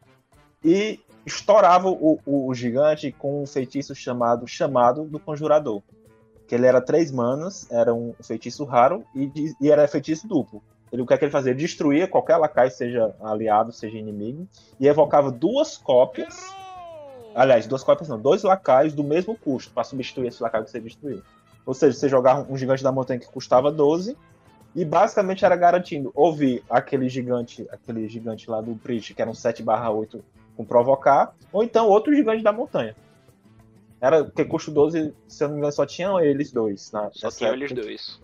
e 0.65 1.01
estourava 1.25 1.89
o, 1.89 2.19
o, 2.25 2.49
o 2.49 2.55
gigante 2.55 3.13
com 3.13 3.43
um 3.43 3.47
feitiço 3.47 3.95
chamado 3.95 4.47
Chamado 4.47 5.05
do 5.05 5.19
Conjurador. 5.19 5.83
Que 6.49 6.55
ele 6.55 6.67
era 6.67 6.81
três 6.81 7.13
manas, 7.13 7.71
era 7.71 7.95
um 7.95 8.15
feitiço 8.23 8.65
raro 8.65 9.05
e, 9.15 9.55
e 9.61 9.71
era 9.71 9.87
feitiço 9.87 10.27
duplo. 10.27 10.63
Ele, 10.91 11.03
o 11.03 11.07
que 11.07 11.15
é 11.15 11.19
que 11.19 11.25
ele 11.25 11.33
fazia? 11.33 11.53
Ele 11.53 11.61
destruía 11.61 12.09
qualquer 12.09 12.39
lacaio, 12.39 12.71
seja 12.71 13.15
aliado, 13.21 13.71
seja 13.73 13.99
inimigo, 13.99 14.49
e 14.81 14.89
evocava 14.89 15.31
duas 15.31 15.77
cópias. 15.77 16.35
Aliás, 17.35 17.67
duas 17.67 17.85
cópias 17.85 18.09
não, 18.09 18.19
dois 18.19 18.43
lacaios 18.43 18.95
do 18.95 19.05
mesmo 19.05 19.37
custo 19.37 19.71
para 19.73 19.85
substituir 19.85 20.29
esse 20.29 20.43
lacaio 20.43 20.65
que 20.65 20.71
você 20.71 20.81
destruiu. 20.81 21.23
Ou 21.67 21.75
seja, 21.75 21.97
você 21.97 22.09
jogava 22.09 22.51
um 22.51 22.57
gigante 22.57 22.83
da 22.83 22.91
montanha 22.91 23.21
que 23.21 23.31
custava 23.31 23.71
12 23.71 24.17
e 24.75 24.85
basicamente 24.85 25.45
era 25.45 25.55
garantindo 25.55 26.11
ouvir 26.15 26.65
aquele 26.69 27.09
gigante, 27.09 27.67
aquele 27.71 28.09
gigante 28.09 28.51
lá 28.51 28.61
do 28.61 28.75
Priest, 28.75 29.13
que 29.13 29.21
era 29.21 29.31
um 29.31 29.35
7/8 29.35 30.23
com 30.57 30.65
provocar, 30.65 31.35
ou 31.53 31.63
então 31.63 31.87
outro 31.89 32.15
gigante 32.15 32.43
da 32.43 32.53
montanha. 32.53 32.97
Era 34.01 34.25
porque 34.25 34.45
custo 34.45 34.71
12, 34.71 35.13
se 35.27 35.43
eu 35.43 35.49
não 35.49 35.55
me 35.55 35.59
engano, 35.61 35.73
só 35.73 35.85
tinham 35.85 36.21
eles 36.21 36.53
dois. 36.53 36.93
Na, 36.93 37.11
Só 37.13 37.27
nessa 37.27 37.39
tinha 37.39 37.51
eles 37.51 37.73
dois. 37.73 38.21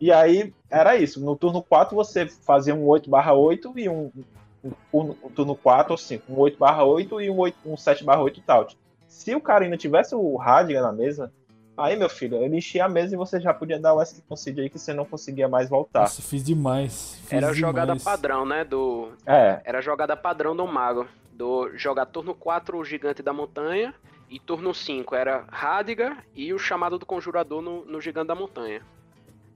E 0.00 0.12
aí 0.12 0.52
era 0.70 0.94
isso. 0.96 1.24
No 1.24 1.34
turno 1.36 1.62
4 1.62 1.94
você 1.96 2.26
fazia 2.26 2.74
um 2.74 2.84
8/8 2.86 3.72
e 3.76 3.88
um, 3.88 4.10
um, 4.62 4.70
turno- 4.92 5.16
um 5.24 5.30
turno 5.30 5.54
4 5.56 5.92
ou 5.92 5.96
5. 5.96 6.30
Um 6.30 6.36
8/8 6.36 7.20
e 7.24 7.30
um, 7.30 7.38
8, 7.38 7.56
um 7.64 7.74
7/8 7.76 8.42
taut. 8.44 8.76
Se 9.08 9.34
o 9.34 9.40
cara 9.40 9.64
ainda 9.64 9.76
tivesse 9.78 10.14
o 10.14 10.36
Radiga 10.36 10.82
na 10.82 10.92
mesa, 10.92 11.32
aí 11.78 11.96
meu 11.96 12.10
filho, 12.10 12.36
ele 12.42 12.58
enchia 12.58 12.84
a 12.84 12.88
mesa 12.88 13.14
e 13.14 13.16
você 13.16 13.40
já 13.40 13.54
podia 13.54 13.78
dar 13.80 13.94
o 13.94 14.02
Escape 14.02 14.22
Concede 14.28 14.60
aí 14.60 14.68
que 14.68 14.78
você 14.78 14.92
não 14.92 15.06
conseguia 15.06 15.48
mais 15.48 15.70
voltar. 15.70 16.00
Nossa, 16.00 16.20
fiz 16.20 16.44
demais. 16.44 17.18
Fiz 17.22 17.32
Era 17.32 17.48
a 17.48 17.52
jogada 17.54 17.86
demais. 17.92 18.02
padrão, 18.04 18.44
né? 18.44 18.64
Do. 18.64 19.12
É, 19.24 19.62
Era 19.64 19.78
a 19.78 19.80
jogada 19.82 20.14
padrão 20.14 20.54
do 20.54 20.66
mago. 20.66 21.06
Do 21.32 21.70
jogar 21.74 22.04
turno 22.06 22.34
4 22.34 22.76
o 22.78 22.84
gigante 22.84 23.22
da 23.22 23.32
montanha. 23.32 23.94
E 24.28 24.40
turno 24.40 24.74
5 24.74 25.14
era 25.14 25.44
Radiga 25.48 26.16
e 26.34 26.52
o 26.52 26.58
chamado 26.58 26.98
do 26.98 27.06
conjurador 27.06 27.62
no, 27.62 27.84
no 27.84 28.00
gigante 28.00 28.28
da 28.28 28.34
montanha. 28.34 28.82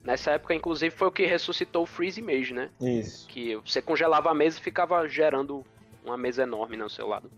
Nessa 0.03 0.31
época, 0.31 0.55
inclusive, 0.55 0.95
foi 0.95 1.07
o 1.07 1.11
que 1.11 1.25
ressuscitou 1.25 1.83
o 1.83 1.85
Freeze 1.85 2.21
Mage, 2.21 2.53
né? 2.53 2.69
isso. 2.79 3.27
Que 3.27 3.55
você 3.57 3.81
congelava 3.81 4.31
a 4.31 4.33
mesa 4.33 4.57
e 4.57 4.61
ficava 4.61 5.07
gerando 5.07 5.63
uma 6.03 6.17
mesa 6.17 6.43
enorme 6.43 6.75
no 6.75 6.89
seu 6.89 7.07
lado. 7.07 7.29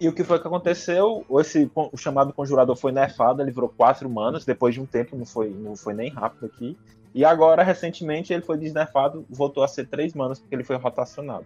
E 0.00 0.08
o 0.08 0.14
que 0.14 0.24
foi 0.24 0.40
que 0.40 0.46
aconteceu? 0.46 1.26
Esse, 1.38 1.70
o 1.74 1.96
chamado 1.96 2.32
Conjurador 2.32 2.74
foi 2.74 2.90
nerfado, 2.90 3.42
ele 3.42 3.50
virou 3.50 3.68
4 3.68 4.08
manas, 4.08 4.46
depois 4.46 4.74
de 4.74 4.80
um 4.80 4.86
tempo, 4.86 5.14
não 5.14 5.26
foi, 5.26 5.50
não 5.50 5.76
foi 5.76 5.92
nem 5.92 6.08
rápido 6.08 6.46
aqui. 6.46 6.78
E 7.14 7.22
agora, 7.22 7.62
recentemente, 7.62 8.32
ele 8.32 8.42
foi 8.42 8.56
desnerfado, 8.56 9.26
voltou 9.28 9.62
a 9.62 9.68
ser 9.68 9.86
3 9.86 10.14
manas, 10.14 10.38
porque 10.38 10.54
ele 10.54 10.64
foi 10.64 10.76
rotacionado. 10.76 11.44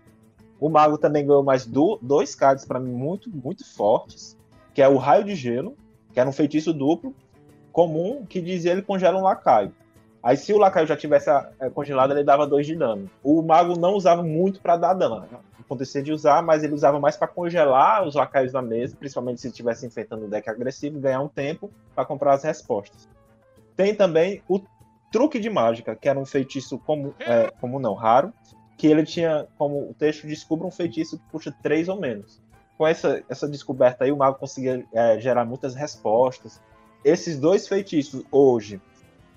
O 0.60 0.68
Mago 0.68 0.96
também 0.96 1.26
ganhou 1.26 1.42
mais 1.42 1.66
do, 1.66 1.98
dois 2.00 2.36
cards 2.36 2.64
para 2.64 2.78
mim 2.78 2.92
muito, 2.92 3.28
muito 3.28 3.66
fortes, 3.74 4.38
que 4.74 4.82
é 4.82 4.88
o 4.88 4.96
Raio 4.96 5.24
de 5.24 5.34
Gelo, 5.34 5.76
que 6.12 6.20
era 6.20 6.28
um 6.28 6.32
feitiço 6.32 6.74
duplo, 6.74 7.14
comum, 7.72 8.26
que 8.26 8.40
dizia 8.40 8.72
ele 8.72 8.82
congela 8.82 9.18
um 9.18 9.22
lacaio. 9.22 9.72
Aí 10.22 10.36
se 10.36 10.52
o 10.52 10.58
lacaio 10.58 10.86
já 10.86 10.96
tivesse 10.96 11.30
eh, 11.30 11.70
congelado, 11.70 12.12
ele 12.12 12.24
dava 12.24 12.46
2 12.46 12.66
de 12.66 12.76
dano. 12.76 13.10
O 13.22 13.42
Mago 13.42 13.78
não 13.78 13.94
usava 13.94 14.22
muito 14.22 14.60
para 14.60 14.76
dar 14.76 14.94
dano 14.94 15.24
acontecer 15.64 16.02
de 16.02 16.12
usar, 16.12 16.42
mas 16.42 16.62
ele 16.62 16.74
usava 16.74 17.00
mais 17.00 17.16
para 17.16 17.26
congelar 17.26 18.06
os 18.06 18.14
lacaios 18.14 18.52
da 18.52 18.62
mesa, 18.62 18.96
principalmente 18.96 19.40
se 19.40 19.48
estivesse 19.48 19.86
enfrentando 19.86 20.26
o 20.26 20.28
deck 20.28 20.48
agressivo, 20.48 21.00
ganhar 21.00 21.20
um 21.20 21.28
tempo 21.28 21.70
para 21.94 22.04
comprar 22.04 22.34
as 22.34 22.44
respostas. 22.44 23.08
Tem 23.76 23.94
também 23.94 24.42
o 24.48 24.60
truque 25.10 25.38
de 25.38 25.50
mágica, 25.50 25.96
que 25.96 26.08
era 26.08 26.18
um 26.18 26.26
feitiço 26.26 26.78
comum, 26.78 27.12
é, 27.20 27.52
não, 27.80 27.94
raro, 27.94 28.32
que 28.76 28.86
ele 28.86 29.04
tinha 29.04 29.46
como 29.56 29.90
o 29.90 29.94
texto 29.94 30.26
descubra 30.26 30.66
um 30.66 30.70
feitiço 30.70 31.18
que 31.18 31.24
custa 31.30 31.54
3 31.62 31.88
ou 31.88 31.98
menos. 31.98 32.42
Com 32.76 32.86
essa, 32.86 33.22
essa 33.28 33.48
descoberta 33.48 34.04
aí, 34.04 34.10
o 34.12 34.16
mago 34.16 34.38
conseguia 34.38 34.84
é, 34.92 35.18
gerar 35.20 35.44
muitas 35.44 35.74
respostas. 35.74 36.60
Esses 37.04 37.38
dois 37.38 37.68
feitiços 37.68 38.24
hoje, 38.32 38.80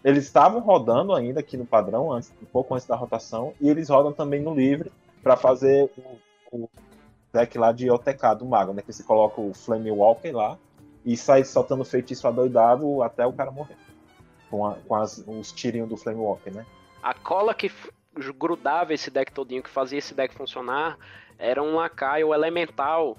eles 0.04 0.24
estavam 0.26 0.60
rodando 0.60 1.14
ainda 1.14 1.40
aqui 1.42 1.56
no 1.58 1.66
padrão, 1.66 2.12
antes, 2.12 2.32
um 2.42 2.46
pouco 2.46 2.74
antes 2.74 2.88
da 2.88 2.96
rotação, 2.96 3.54
e 3.62 3.70
eles 3.70 3.90
rodam 3.90 4.12
também 4.14 4.42
no 4.42 4.56
livre 4.56 4.92
para 5.22 5.36
fazer 5.38 5.92
o, 6.52 6.64
o 6.64 6.70
deck 7.34 7.58
lá 7.58 7.72
de 7.72 7.92
OTK 7.92 8.36
do 8.40 8.46
mago, 8.46 8.74
né? 8.74 8.82
Que 8.82 8.92
você 8.94 9.04
coloca 9.04 9.40
o 9.42 9.54
Flame 9.54 9.92
Walker 9.92 10.32
lá 10.32 10.58
e 11.06 11.16
sai 11.16 11.44
soltando 11.44 11.84
feitiço 11.86 12.28
adoidado 12.28 13.04
até 13.04 13.26
o 13.26 13.34
cara 13.34 13.52
morrer. 13.52 13.76
Com, 14.50 14.66
a- 14.66 14.78
com 14.88 14.96
as- 14.96 15.24
os 15.28 15.52
tirinhos 15.52 15.90
do 15.90 15.98
Flame 15.98 16.20
Walker, 16.22 16.52
né? 16.52 16.66
A 17.04 17.14
cola 17.14 17.54
que 17.54 17.70
grudava 18.40 18.94
esse 18.94 19.12
deck 19.12 19.32
todinho, 19.32 19.62
que 19.62 19.70
fazia 19.70 20.00
esse 20.00 20.14
deck 20.14 20.34
funcionar, 20.34 20.98
era 21.38 21.62
um 21.62 21.76
lacaio 21.76 22.34
elemental 22.34 23.16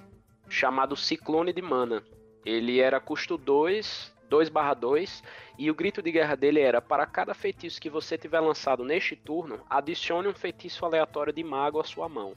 chamado 0.49 0.96
Ciclone 0.96 1.53
de 1.53 1.62
Mana. 1.62 2.03
Ele 2.44 2.80
era 2.80 3.01
custo 3.01 3.36
2, 3.36 4.14
2 4.28 4.49
barra 4.49 4.74
2, 4.74 5.22
e 5.59 5.70
o 5.70 5.74
grito 5.74 6.03
de 6.03 6.12
guerra 6.12 6.36
dele 6.36 6.61
era, 6.61 6.80
para 6.80 7.07
cada 7.07 7.34
feitiço 7.34 7.80
que 7.80 7.90
você 7.90 8.16
tiver 8.16 8.40
lançado 8.40 8.84
neste 8.84 9.16
turno, 9.16 9.61
adicione 9.68 10.28
um 10.28 10.34
feitiço 10.34 10.84
aleatório 10.84 11.32
de 11.32 11.42
mago 11.42 11.80
à 11.80 11.84
sua 11.84 12.09
mão. 12.09 12.34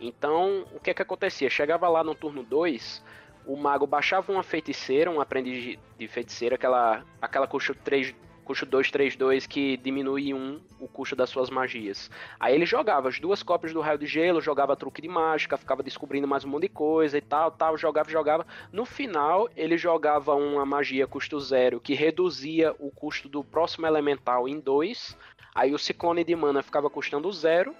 Então, 0.00 0.66
o 0.72 0.80
que 0.80 0.90
é 0.90 0.94
que 0.94 1.02
acontecia? 1.02 1.48
Chegava 1.48 1.88
lá 1.88 2.04
no 2.04 2.14
turno 2.14 2.42
2, 2.42 3.02
o 3.46 3.56
mago 3.56 3.86
baixava 3.86 4.32
uma 4.32 4.42
feiticeira, 4.42 5.10
um 5.10 5.20
aprendiz 5.20 5.78
de- 5.96 6.08
feiticeira, 6.08 6.56
aquela, 6.56 7.04
aquela 7.22 7.46
custo 7.46 7.74
3, 7.74 8.14
custo 8.46 8.64
2, 8.64 8.92
3, 8.92 9.16
2 9.16 9.46
que 9.46 9.76
diminui 9.76 10.32
um 10.32 10.60
o 10.78 10.86
custo 10.86 11.16
das 11.16 11.28
suas 11.28 11.50
magias. 11.50 12.08
Aí 12.38 12.54
ele 12.54 12.64
jogava 12.64 13.08
as 13.08 13.18
duas 13.18 13.42
cópias 13.42 13.72
do 13.72 13.80
raio 13.80 13.98
de 13.98 14.06
gelo, 14.06 14.40
jogava 14.40 14.76
truque 14.76 15.02
de 15.02 15.08
mágica, 15.08 15.56
ficava 15.56 15.82
descobrindo 15.82 16.28
mais 16.28 16.44
um 16.44 16.48
monte 16.48 16.62
de 16.62 16.68
coisa 16.68 17.18
e 17.18 17.20
tal, 17.20 17.50
tal, 17.50 17.76
jogava, 17.76 18.08
jogava. 18.08 18.46
No 18.70 18.84
final, 18.84 19.48
ele 19.56 19.76
jogava 19.76 20.34
uma 20.34 20.64
magia 20.64 21.08
custo 21.08 21.40
zero 21.40 21.80
que 21.80 21.94
reduzia 21.94 22.72
o 22.78 22.88
custo 22.90 23.28
do 23.28 23.42
próximo 23.42 23.84
elemental 23.84 24.48
em 24.48 24.60
2. 24.60 25.16
Aí 25.52 25.74
o 25.74 25.78
ciclone 25.78 26.22
de 26.22 26.36
mana 26.36 26.62
ficava 26.62 26.88
custando 26.88 27.32
zero. 27.32 27.74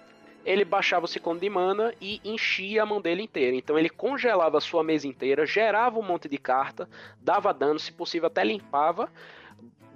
Ele 0.44 0.64
baixava 0.64 1.04
o 1.04 1.08
ciclone 1.08 1.40
de 1.40 1.50
mana 1.50 1.94
e 2.00 2.20
enchia 2.24 2.82
a 2.82 2.86
mão 2.86 3.00
dele 3.00 3.22
inteira. 3.22 3.54
Então 3.54 3.78
ele 3.78 3.88
congelava 3.88 4.58
a 4.58 4.60
sua 4.60 4.82
mesa 4.82 5.06
inteira, 5.06 5.46
gerava 5.46 5.98
um 5.98 6.02
monte 6.02 6.28
de 6.28 6.38
carta, 6.38 6.88
dava 7.20 7.52
dano, 7.52 7.78
se 7.78 7.92
possível 7.92 8.28
até 8.28 8.44
limpava, 8.44 9.08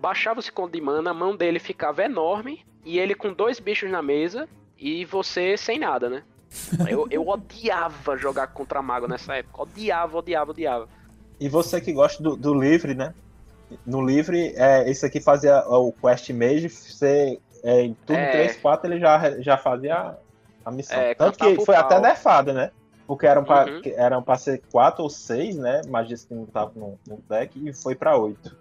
baixava 0.00 0.40
o 0.40 0.42
ciclone 0.42 0.72
de 0.72 0.80
mana, 0.80 1.10
a 1.10 1.14
mão 1.14 1.36
dele 1.36 1.58
ficava 1.58 2.02
enorme 2.02 2.64
e 2.84 2.98
ele 2.98 3.14
com 3.14 3.32
dois 3.32 3.60
bichos 3.60 3.90
na 3.90 4.00
mesa 4.02 4.48
e 4.78 5.04
você 5.04 5.56
sem 5.56 5.78
nada, 5.78 6.08
né? 6.08 6.22
Eu, 6.88 7.06
eu 7.10 7.28
odiava 7.28 8.16
jogar 8.16 8.48
contra 8.48 8.82
mago 8.82 9.06
nessa 9.06 9.36
época. 9.36 9.62
Odiava, 9.62 10.18
odiava, 10.18 10.50
odiava. 10.50 10.88
E 11.38 11.48
você 11.48 11.80
que 11.80 11.92
gosta 11.92 12.20
do, 12.20 12.34
do 12.36 12.52
livre, 12.52 12.92
né? 12.94 13.14
No 13.86 14.04
livre, 14.04 14.52
é, 14.56 14.90
esse 14.90 15.06
aqui 15.06 15.20
fazia 15.20 15.60
o 15.68 15.92
Quest 15.92 16.28
Mage, 16.30 16.68
você, 16.68 17.38
é, 17.62 17.82
em 17.82 17.94
turno 18.04 18.20
É. 18.20 18.30
3, 18.32 18.56
4 18.56 18.90
ele 18.92 18.98
já, 18.98 19.40
já 19.40 19.56
fazia 19.56 20.16
a, 20.64 20.70
missão. 20.72 20.98
É, 20.98 21.14
Tanto 21.14 21.38
que 21.38 21.54
foi 21.64 21.76
pau. 21.76 21.84
até 21.84 22.00
nerfada, 22.00 22.52
né? 22.52 22.70
Porque 23.06 23.26
eram 23.26 23.44
pra, 23.44 23.66
Uhum. 23.66 23.80
eram 23.96 24.20
pra 24.22 24.36
ser 24.36 24.60
4 24.72 25.04
ou 25.04 25.08
6, 25.10 25.56
né? 25.56 25.82
Magias 25.86 26.24
que 26.24 26.34
não 26.34 26.44
estavam 26.44 26.98
no, 27.06 27.14
no 27.14 27.22
deck, 27.28 27.60
e 27.64 27.72
foi 27.72 27.94
pra 27.94 28.16
8. 28.16 28.56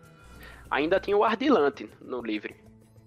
Ainda 0.70 0.99
tinha 0.99 1.17
o 1.17 1.24
Ardilante 1.24 1.89
no 2.01 2.22
livre. 2.22 2.55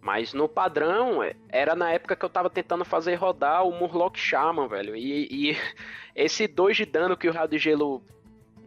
Mas 0.00 0.34
no 0.34 0.48
padrão, 0.48 1.22
é, 1.22 1.36
era 1.48 1.76
na 1.76 1.92
época 1.92 2.16
que 2.16 2.24
eu 2.24 2.28
tava 2.28 2.50
tentando 2.50 2.84
fazer 2.84 3.14
rodar 3.14 3.64
o 3.64 3.70
Murloc 3.70 4.16
Shaman, 4.16 4.66
velho. 4.66 4.96
E, 4.96 5.28
e 5.30 5.56
esse 6.16 6.48
2 6.48 6.76
de 6.76 6.86
dano 6.86 7.16
que 7.16 7.28
o 7.28 7.32
Raio 7.32 7.48
de 7.48 7.58
Gelo 7.58 8.02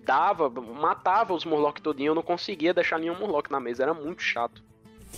dava, 0.05 0.49
matava 0.49 1.33
os 1.33 1.43
Murloc 1.43 1.79
todinho, 1.79 2.11
eu 2.11 2.15
não 2.15 2.21
conseguia 2.21 2.73
deixar 2.73 2.99
nenhum 2.99 3.19
Murloc 3.19 3.49
na 3.49 3.59
mesa, 3.59 3.83
era 3.83 3.93
muito 3.93 4.21
chato. 4.21 4.63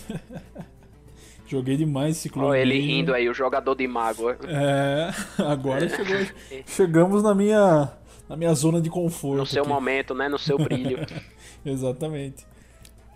Joguei 1.46 1.76
demais 1.76 2.16
esse 2.18 2.28
clone. 2.28 2.48
Olha 2.48 2.60
ele 2.60 2.78
rindo 2.78 3.14
aí, 3.14 3.28
o 3.28 3.32
jogador 3.32 3.74
de 3.74 3.86
mago. 3.86 4.30
É, 4.30 5.10
agora 5.42 5.88
chegou, 5.88 6.26
chegamos 6.66 7.22
na 7.22 7.34
minha, 7.34 7.90
na 8.28 8.36
minha 8.36 8.52
zona 8.54 8.82
de 8.82 8.90
conforto. 8.90 9.38
No 9.38 9.46
seu 9.46 9.62
aqui. 9.62 9.72
momento, 9.72 10.14
né? 10.14 10.28
No 10.28 10.38
seu 10.38 10.58
brilho. 10.58 10.98
Exatamente. 11.64 12.44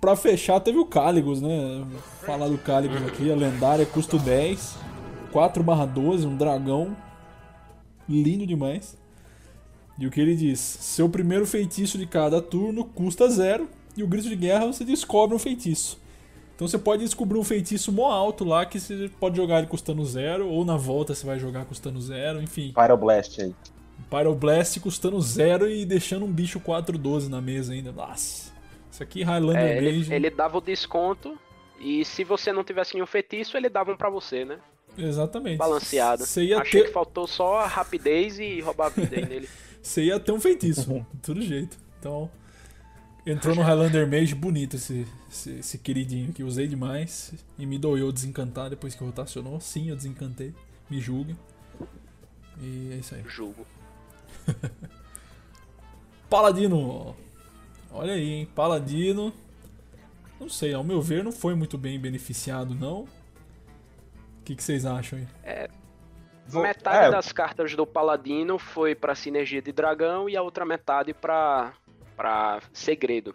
Pra 0.03 0.17
fechar, 0.17 0.59
teve 0.59 0.81
o 0.81 0.85
Caligos, 0.85 1.41
né? 1.41 1.87
Falar 2.27 2.49
do 2.49 2.59
Caligos 2.59 3.01
aqui, 3.07 3.31
a 3.31 3.37
lendária, 3.37 3.87
custo 3.87 4.19
10, 4.19 4.77
4 5.31 5.65
12, 5.95 6.27
um 6.27 6.37
dragão. 6.37 6.97
Lindo 8.09 8.45
demais. 8.45 8.97
E 9.97 10.05
o 10.05 10.11
que 10.11 10.21
ele 10.21 10.35
diz? 10.35 10.59
Seu 10.59 11.09
primeiro 11.09 11.47
feitiço 11.47 11.97
de 11.97 12.05
cada 12.05 12.43
turno 12.43 12.85
custa 12.85 13.31
zero, 13.31 13.69
e 13.97 14.03
o 14.03 14.09
grito 14.09 14.29
de 14.29 14.35
guerra 14.35 14.67
você 14.67 14.85
descobre 14.85 15.37
um 15.37 15.39
feitiço. 15.39 16.01
Então 16.57 16.67
você 16.67 16.79
pode 16.79 17.05
descobrir 17.05 17.39
um 17.39 17.45
feitiço 17.45 17.93
mó 17.93 18.11
alto 18.11 18.45
lá 18.45 18.67
que 18.67 18.81
você 18.81 19.09
pode 19.21 19.37
jogar 19.37 19.59
ele 19.59 19.69
custando 19.69 20.05
zero, 20.05 20.49
ou 20.49 20.65
na 20.65 20.77
volta 20.77 21.15
você 21.15 21.25
vai 21.25 21.39
jogar 21.39 21.65
custando 21.67 22.03
zero, 22.03 22.43
enfim. 22.43 22.73
Pyroblast 22.73 23.41
aí. 23.41 23.55
Pyroblast 24.11 24.81
custando 24.81 25.21
zero 25.21 25.71
e 25.71 25.85
deixando 25.85 26.25
um 26.25 26.33
bicho 26.33 26.59
4-12 26.59 27.29
na 27.29 27.41
mesa 27.41 27.73
ainda. 27.73 27.93
Nossa. 27.93 28.52
Isso 29.03 29.19
aqui 29.19 29.23
Highlander 29.23 29.63
É, 29.63 29.77
ele, 29.77 29.99
Mage. 29.99 30.15
ele 30.15 30.31
dava 30.31 30.59
o 30.59 30.61
desconto. 30.61 31.39
E 31.81 32.05
se 32.05 32.23
você 32.23 32.53
não 32.53 32.63
tivesse 32.63 32.95
nenhum 32.95 33.07
feitiço, 33.07 33.57
ele 33.57 33.69
dava 33.69 33.93
um 33.93 33.97
pra 33.97 34.09
você, 34.09 34.45
né? 34.45 34.59
Exatamente. 34.97 35.57
Balanceado. 35.57 36.25
Você 36.25 36.45
ia 36.45 36.61
Achei 36.61 36.83
ter... 36.83 36.87
que 36.87 36.93
faltou 36.93 37.27
só 37.27 37.61
a 37.61 37.67
rapidez 37.67 38.39
e 38.39 38.61
roubar 38.61 38.87
a 38.87 38.91
vida 38.91 39.17
aí 39.17 39.27
nele. 39.27 39.49
Você 39.83 40.05
ia 40.05 40.21
ter 40.21 40.31
um 40.31 40.39
feitiço, 40.39 41.05
de 41.13 41.21
todo 41.21 41.43
jeito. 41.43 41.77
Então, 41.99 42.31
entrou 43.27 43.53
no 43.53 43.63
Highlander 43.63 44.09
Mage 44.09 44.33
bonito 44.33 44.77
esse, 44.77 45.05
esse, 45.29 45.51
esse 45.59 45.79
queridinho 45.79 46.33
que 46.33 46.45
usei 46.45 46.69
demais 46.69 47.35
e 47.59 47.67
me 47.67 47.81
doeu 47.81 48.13
desencantar 48.13 48.71
depois 48.71 48.95
que 48.95 49.03
rotacionou. 49.03 49.59
Sim, 49.59 49.89
eu 49.91 49.97
desencantei. 49.97 50.55
Me 50.89 51.01
julguem. 51.01 51.37
E 52.61 52.93
é 52.93 52.97
isso 52.97 53.13
aí. 53.13 53.25
Julgo. 53.27 53.67
Paladino. 56.31 57.17
Olha 57.93 58.15
aí, 58.15 58.31
hein? 58.33 58.47
Paladino. 58.55 59.33
Não 60.41 60.49
sei, 60.49 60.75
ao 60.75 60.83
meu 60.83 61.01
ver, 61.01 61.23
não 61.23 61.31
foi 61.33 61.55
muito 61.55 61.79
bem 61.79 61.99
beneficiado, 62.01 62.75
não. 62.75 63.03
O 63.03 64.45
que, 64.45 64.57
que 64.57 64.63
vocês 64.63 64.85
acham 64.85 65.19
aí? 65.21 65.69
Vou- 66.47 66.63
Metade 66.63 67.07
é, 67.07 67.11
das 67.11 67.31
cartas 67.33 67.75
do 67.77 67.87
Paladino 67.87 68.59
foi 68.59 68.95
pra 68.95 69.15
sinergia 69.15 69.63
de 69.63 69.71
dragão 69.73 70.29
e 70.29 70.37
a 70.37 70.43
outra 70.43 70.65
metade 70.65 71.15
pra, 71.15 71.73
pra 72.17 72.61
segredo. 72.73 73.35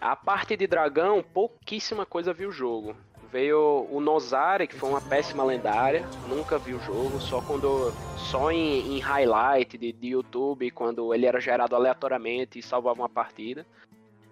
A 0.00 0.14
parte 0.14 0.56
de 0.56 0.66
dragão, 0.66 1.22
pouquíssima 1.22 2.06
coisa 2.06 2.32
viu 2.32 2.48
o 2.48 2.52
jogo. 2.52 2.96
Veio 3.32 3.86
o 3.90 4.00
Nozare, 4.00 4.66
que 4.66 4.74
foi 4.74 4.88
uma 4.88 5.00
péssima 5.00 5.44
lendária, 5.44 6.04
nunca 6.28 6.58
vi 6.58 6.74
o 6.74 6.80
jogo, 6.80 7.20
só 7.20 7.40
quando. 7.40 7.92
Só 8.16 8.50
em, 8.50 8.96
em 8.96 8.98
highlight 8.98 9.78
de, 9.78 9.92
de 9.92 10.08
YouTube, 10.08 10.70
quando 10.72 11.14
ele 11.14 11.26
era 11.26 11.40
gerado 11.40 11.76
aleatoriamente 11.76 12.58
e 12.58 12.62
salvava 12.62 13.00
uma 13.00 13.08
partida. 13.08 13.64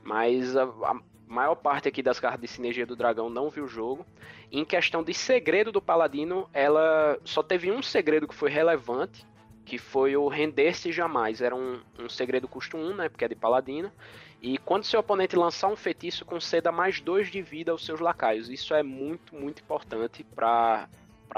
Mas 0.03 0.57
a, 0.57 0.65
a 0.65 0.97
maior 1.29 1.55
parte 1.55 1.89
aqui 1.89 2.03
das 2.03 2.19
cartas 2.19 2.41
de 2.41 2.49
sinergia 2.49 2.87
do 2.87 2.97
dragão 2.97 3.31
não 3.31 3.51
viu 3.51 3.65
o 3.65 3.69
jogo. 3.69 4.05
Em 4.51 4.65
questão 4.65 5.03
de 5.03 5.15
segredo 5.15 5.71
do 5.71 5.81
Paladino, 5.81 6.49
ela 6.53 7.19
só 7.25 7.43
teve 7.43 7.71
um 7.71 7.83
segredo 7.83 8.27
que 8.27 8.35
foi 8.35 8.51
relevante, 8.51 9.25
que 9.65 9.79
foi 9.79 10.17
o 10.17 10.27
render-se 10.27 10.91
jamais. 10.91 11.41
Era 11.41 11.55
um, 11.55 11.79
um 11.99 12.09
segredo 12.09 12.49
custo 12.49 12.77
1, 12.77 12.95
né? 12.97 13.09
Porque 13.09 13.25
é 13.25 13.29
de 13.29 13.37
Paladino. 13.37 13.93
E 14.41 14.57
quando 14.59 14.85
seu 14.85 15.01
oponente 15.01 15.35
lançar 15.37 15.69
um 15.69 15.77
feitiço, 15.77 16.25
conceda 16.25 16.71
mais 16.71 17.01
2 17.01 17.31
de 17.31 17.43
vida 17.43 17.73
aos 17.73 17.85
seus 17.85 17.99
lacaios. 18.01 18.49
Isso 18.49 18.73
é 18.73 18.83
muito, 18.83 19.35
muito 19.35 19.61
importante 19.63 20.23
para 20.25 20.89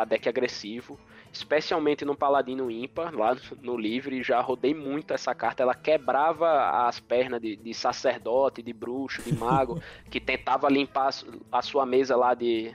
deck 0.06 0.28
agressivo. 0.28 0.98
Especialmente 1.32 2.04
no 2.04 2.16
Paladino 2.16 2.70
ímpar, 2.70 3.14
lá 3.14 3.36
no 3.62 3.76
livre, 3.76 4.22
já 4.22 4.40
rodei 4.40 4.74
muito 4.74 5.14
essa 5.14 5.34
carta. 5.34 5.62
Ela 5.62 5.74
quebrava 5.74 6.86
as 6.86 6.98
pernas 6.98 7.40
de, 7.40 7.56
de 7.56 7.72
sacerdote, 7.72 8.62
de 8.62 8.72
bruxo, 8.72 9.22
de 9.22 9.32
mago, 9.32 9.80
que 10.10 10.20
tentava 10.20 10.68
limpar 10.68 11.10
a 11.52 11.62
sua 11.62 11.86
mesa 11.86 12.16
lá 12.16 12.34
de. 12.34 12.74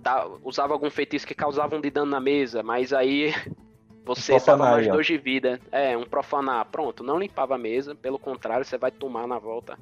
da- 0.00 0.26
usava 0.42 0.72
algum 0.74 0.90
feitiço 0.90 1.26
que 1.26 1.34
causava 1.34 1.76
um 1.76 1.80
de 1.80 1.90
dano 1.90 2.10
na 2.10 2.20
mesa, 2.20 2.60
mas 2.62 2.92
aí 2.92 3.32
você 4.06 4.32
tava 4.46 4.64
mais 4.70 4.86
dois 4.92 5.06
de 5.06 5.18
vida. 5.18 5.60
É, 5.70 5.96
um 5.96 6.04
profanar. 6.04 6.64
Pronto, 6.66 7.02
não 7.02 7.18
limpava 7.18 7.54
a 7.56 7.58
mesa, 7.58 7.94
pelo 7.94 8.18
contrário, 8.18 8.64
você 8.64 8.78
vai 8.78 8.90
tomar 8.90 9.26
na 9.26 9.38
volta. 9.38 9.78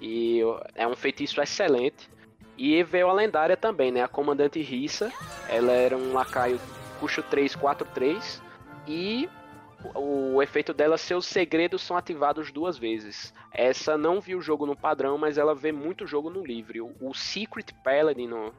E 0.00 0.40
é 0.74 0.86
um 0.86 0.96
feitiço 0.96 1.40
excelente. 1.40 2.10
E 2.58 2.82
veio 2.82 3.08
a 3.08 3.12
lendária 3.12 3.56
também, 3.56 3.92
né? 3.92 4.02
A 4.02 4.08
comandante 4.08 4.60
Rissa. 4.60 5.12
Ela 5.48 5.72
era 5.72 5.96
um 5.96 6.12
lacaio 6.12 6.58
custo 6.98 7.22
3, 7.22 7.54
4, 7.54 7.86
3. 7.94 8.42
E 8.86 9.28
o, 9.94 10.42
efeito 10.42 10.72
dela, 10.72 10.96
seus 10.96 11.26
segredos 11.26 11.82
são 11.82 11.96
ativados 11.96 12.50
duas 12.50 12.78
vezes. 12.78 13.32
Essa 13.52 13.96
não 13.96 14.20
viu 14.20 14.38
o 14.38 14.42
jogo 14.42 14.66
no 14.66 14.76
padrão, 14.76 15.18
mas 15.18 15.38
ela 15.38 15.54
vê 15.54 15.70
muito 15.72 16.06
jogo 16.06 16.30
no 16.30 16.44
livre. 16.44 16.80
O, 16.80 16.92
o 17.00 17.14
Secret 17.14 17.72
Paladin, 17.84 18.26
no- 18.26 18.52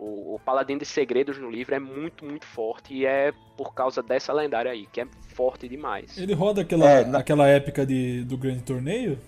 o, 0.00 0.34
o 0.34 0.40
Paladino 0.44 0.80
de 0.80 0.86
Segredos 0.86 1.38
no 1.38 1.50
livro 1.50 1.74
é 1.74 1.78
muito, 1.78 2.24
muito 2.24 2.46
forte. 2.46 2.94
E 2.94 3.04
é 3.06 3.32
por 3.56 3.74
causa 3.74 4.02
dessa 4.02 4.32
lendária 4.32 4.70
aí, 4.72 4.86
que 4.86 5.00
é 5.02 5.06
forte 5.34 5.68
demais. 5.68 6.16
Ele 6.16 6.32
roda 6.32 6.62
aquela, 6.62 6.88
É, 6.90 7.04
na- 7.04 7.18
aquela 7.18 7.46
épica 7.46 7.84
de, 7.84 8.24
do 8.24 8.36
grande 8.38 8.62
torneio? 8.62 9.18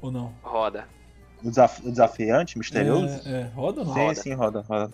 Ou 0.00 0.10
não? 0.10 0.32
Roda. 0.42 0.88
O, 1.44 1.48
desaf- 1.48 1.84
o 1.86 1.90
desafiante, 1.90 2.56
misterioso? 2.58 3.20
É, 3.28 3.40
é, 3.40 3.42
roda 3.54 3.80
ou 3.80 3.86
não? 3.86 3.92
sim, 3.94 4.00
roda. 4.00 4.14
sim, 4.14 4.34
roda, 4.34 4.60
roda. 4.68 4.92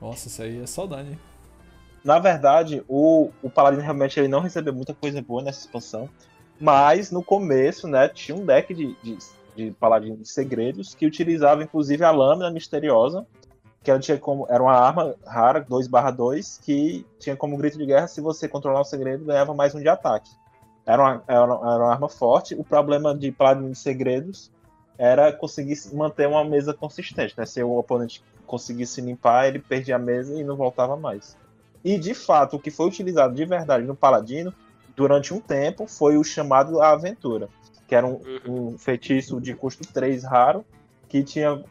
Nossa, 0.00 0.28
isso 0.28 0.42
aí 0.42 0.60
é 0.62 0.66
saudade, 0.66 1.10
hein? 1.10 1.18
Na 2.04 2.18
verdade, 2.18 2.82
o, 2.88 3.30
o 3.42 3.50
Paladino 3.50 3.82
realmente 3.82 4.18
ele 4.20 4.28
não 4.28 4.40
recebeu 4.40 4.72
muita 4.72 4.94
coisa 4.94 5.20
boa 5.22 5.42
nessa 5.42 5.60
expansão. 5.60 6.08
Mas 6.60 7.10
no 7.10 7.22
começo, 7.22 7.86
né, 7.88 8.08
tinha 8.08 8.36
um 8.36 8.44
deck 8.44 8.72
de, 8.74 8.94
de, 9.02 9.16
de 9.56 9.70
Paladino 9.72 10.16
de 10.16 10.28
segredos 10.28 10.94
que 10.94 11.06
utilizava 11.06 11.62
inclusive 11.62 12.02
a 12.04 12.10
lâmina 12.10 12.50
misteriosa, 12.50 13.26
que 13.82 13.90
ela 13.90 14.00
tinha 14.00 14.18
como, 14.18 14.46
era 14.50 14.62
uma 14.62 14.72
arma 14.74 15.14
rara, 15.26 15.60
2/2, 15.60 16.60
que 16.62 17.06
tinha 17.18 17.36
como 17.36 17.56
grito 17.56 17.78
de 17.78 17.86
guerra, 17.86 18.06
se 18.08 18.20
você 18.20 18.48
controlar 18.48 18.80
o 18.80 18.84
segredo, 18.84 19.24
ganhava 19.24 19.54
mais 19.54 19.74
um 19.74 19.80
de 19.80 19.88
ataque. 19.88 20.30
Era 20.84 21.02
uma, 21.02 21.22
era, 21.26 21.44
uma- 21.44 21.74
era 21.74 21.84
uma 21.84 21.92
arma 21.92 22.08
forte. 22.08 22.54
O 22.54 22.64
problema 22.64 23.14
de 23.14 23.30
Paladino 23.30 23.70
de 23.70 23.78
segredos 23.78 24.50
era 24.96 25.32
conseguir 25.32 25.76
se- 25.76 25.94
manter 25.94 26.26
uma 26.26 26.44
mesa 26.44 26.72
consistente, 26.74 27.34
né? 27.36 27.46
Se 27.46 27.62
o 27.62 27.76
oponente 27.78 28.22
conseguisse 28.46 29.00
limpar, 29.00 29.46
ele 29.46 29.58
perdia 29.58 29.96
a 29.96 29.98
mesa 29.98 30.34
e 30.38 30.42
não 30.42 30.56
voltava 30.56 30.96
mais. 30.96 31.36
E 31.84 31.98
de 31.98 32.14
fato, 32.14 32.56
o 32.56 32.58
que 32.58 32.70
foi 32.70 32.86
utilizado 32.86 33.34
de 33.34 33.44
verdade 33.44 33.84
no 33.86 33.94
Paladino 33.94 34.52
durante 34.96 35.32
um 35.32 35.40
tempo 35.40 35.86
foi 35.86 36.16
o 36.16 36.24
chamado 36.24 36.80
A 36.80 36.90
Aventura, 36.90 37.48
que 37.86 37.94
era 37.94 38.06
um, 38.06 38.20
um 38.46 38.78
feitiço 38.78 39.40
de 39.40 39.54
custo 39.54 39.86
3 39.92 40.24
raro, 40.24 40.64
que 41.08 41.22
tinha 41.22 41.62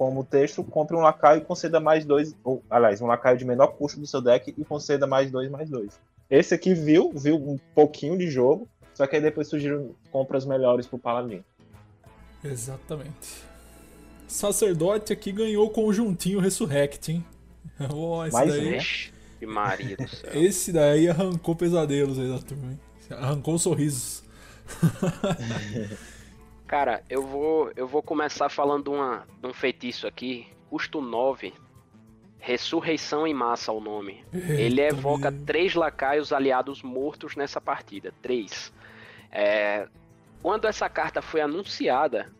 como 0.00 0.24
texto: 0.24 0.64
compre 0.64 0.96
um 0.96 1.00
lacaio 1.00 1.42
e 1.42 1.44
conceda 1.44 1.78
mais 1.78 2.06
dois. 2.06 2.34
Ou, 2.42 2.64
aliás, 2.70 3.02
um 3.02 3.06
lacaio 3.06 3.36
de 3.36 3.44
menor 3.44 3.66
custo 3.66 4.00
do 4.00 4.06
seu 4.06 4.22
deck 4.22 4.54
e 4.56 4.64
conceda 4.64 5.06
mais 5.06 5.30
dois, 5.30 5.50
mais 5.50 5.68
dois. 5.68 6.00
Esse 6.30 6.54
aqui 6.54 6.72
viu, 6.72 7.12
viu 7.14 7.36
um 7.36 7.58
pouquinho 7.74 8.16
de 8.16 8.30
jogo, 8.30 8.66
só 8.94 9.06
que 9.06 9.16
aí 9.16 9.20
depois 9.20 9.46
surgiram 9.46 9.90
compras 10.10 10.46
melhores 10.46 10.86
pro 10.86 10.98
Paladino. 10.98 11.44
Exatamente. 12.42 13.44
Sacerdote 14.26 15.12
aqui 15.12 15.32
ganhou 15.32 15.66
o 15.66 15.70
conjuntinho 15.70 16.40
Resurrect, 16.40 17.12
hein? 17.12 17.24
Ó, 17.92 18.24
esse 18.24 18.34
Mais 18.34 18.50
daí. 18.50 18.80
que 19.38 19.44
Maria 19.44 19.96
do 19.98 20.08
céu. 20.08 20.30
Esse 20.32 20.72
daí 20.72 21.10
arrancou 21.10 21.54
pesadelos 21.54 22.18
aí 22.18 22.30
da 22.30 22.38
turma, 22.38 22.72
hein? 22.72 22.80
Arrancou 23.10 23.58
sorrisos. 23.58 24.24
Cara, 26.70 27.02
eu 27.10 27.26
vou, 27.26 27.72
eu 27.74 27.84
vou 27.84 28.00
começar 28.00 28.48
falando 28.48 28.84
de, 28.84 28.90
uma, 28.90 29.26
de 29.42 29.48
um 29.48 29.52
feitiço 29.52 30.06
aqui. 30.06 30.46
Custo 30.68 31.00
9. 31.00 31.52
Ressurreição 32.38 33.26
em 33.26 33.34
massa 33.34 33.72
o 33.72 33.80
nome. 33.80 34.24
Ele 34.32 34.80
evoca 34.80 35.32
três 35.44 35.74
lacaios 35.74 36.32
aliados 36.32 36.80
mortos 36.80 37.34
nessa 37.34 37.60
partida. 37.60 38.14
Três. 38.22 38.72
É, 39.32 39.88
quando 40.40 40.68
essa 40.68 40.88
carta 40.88 41.20
foi 41.20 41.40
anunciada, 41.40 42.30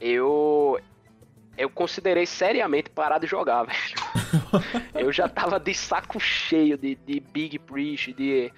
eu. 0.00 0.80
Eu 1.56 1.70
considerei 1.70 2.26
seriamente 2.26 2.90
parar 2.90 3.18
de 3.18 3.28
jogar, 3.28 3.62
velho. 3.62 4.64
eu 4.92 5.12
já 5.12 5.28
tava 5.28 5.58
de 5.60 5.72
saco 5.72 6.18
cheio 6.18 6.76
de, 6.76 6.96
de 6.96 7.20
Big 7.20 7.60
Priest, 7.60 8.12
de, 8.12 8.52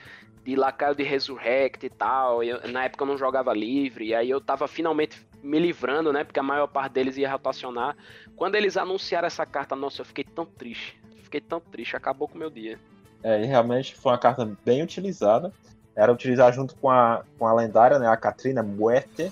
de 0.44 0.56
lacaio 0.56 0.94
de 0.94 1.02
Resurrect 1.02 1.84
e 1.84 1.90
tal. 1.90 2.42
Eu- 2.42 2.66
na 2.68 2.84
época 2.84 3.04
eu 3.04 3.08
não 3.08 3.16
jogava 3.16 3.52
livre, 3.52 4.06
e 4.06 4.14
aí 4.14 4.30
eu 4.30 4.40
tava 4.40 4.66
finalmente 4.66 5.26
me 5.42 5.58
livrando, 5.58 6.12
né? 6.12 6.24
Porque 6.24 6.40
a 6.40 6.42
maior 6.42 6.66
parte 6.66 6.92
deles 6.92 7.16
ia 7.16 7.30
rotacionar. 7.30 7.96
Quando 8.36 8.54
eles 8.54 8.76
anunciaram 8.76 9.26
essa 9.26 9.46
carta, 9.46 9.76
nossa, 9.76 10.00
eu 10.00 10.04
fiquei 10.04 10.24
tão 10.24 10.44
triste. 10.44 11.00
Fiquei 11.22 11.40
tão 11.40 11.60
triste, 11.60 11.96
acabou 11.96 12.26
com 12.26 12.34
o 12.34 12.38
meu 12.38 12.50
dia. 12.50 12.78
É, 13.22 13.42
e 13.42 13.46
realmente 13.46 13.94
foi 13.94 14.12
uma 14.12 14.18
carta 14.18 14.50
bem 14.64 14.82
utilizada. 14.82 15.52
Era 15.94 16.12
utilizar 16.12 16.52
junto 16.52 16.74
com 16.76 16.90
a, 16.90 17.22
com 17.38 17.46
a 17.46 17.52
lendária, 17.52 17.98
né, 17.98 18.06
a 18.06 18.16
Katrina 18.16 18.62
Muerte, 18.62 19.30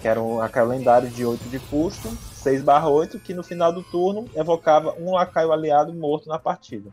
que 0.00 0.08
era 0.08 0.20
um 0.20 0.36
lacaio 0.36 0.68
lendário 0.68 1.08
de 1.08 1.24
8 1.24 1.48
de 1.48 1.58
custo, 1.58 2.08
6/8, 2.34 3.18
que 3.18 3.32
no 3.32 3.42
final 3.42 3.72
do 3.72 3.82
turno 3.82 4.28
evocava 4.34 4.94
um 4.98 5.12
lacaio 5.12 5.52
aliado 5.52 5.94
morto 5.94 6.28
na 6.28 6.38
partida. 6.38 6.90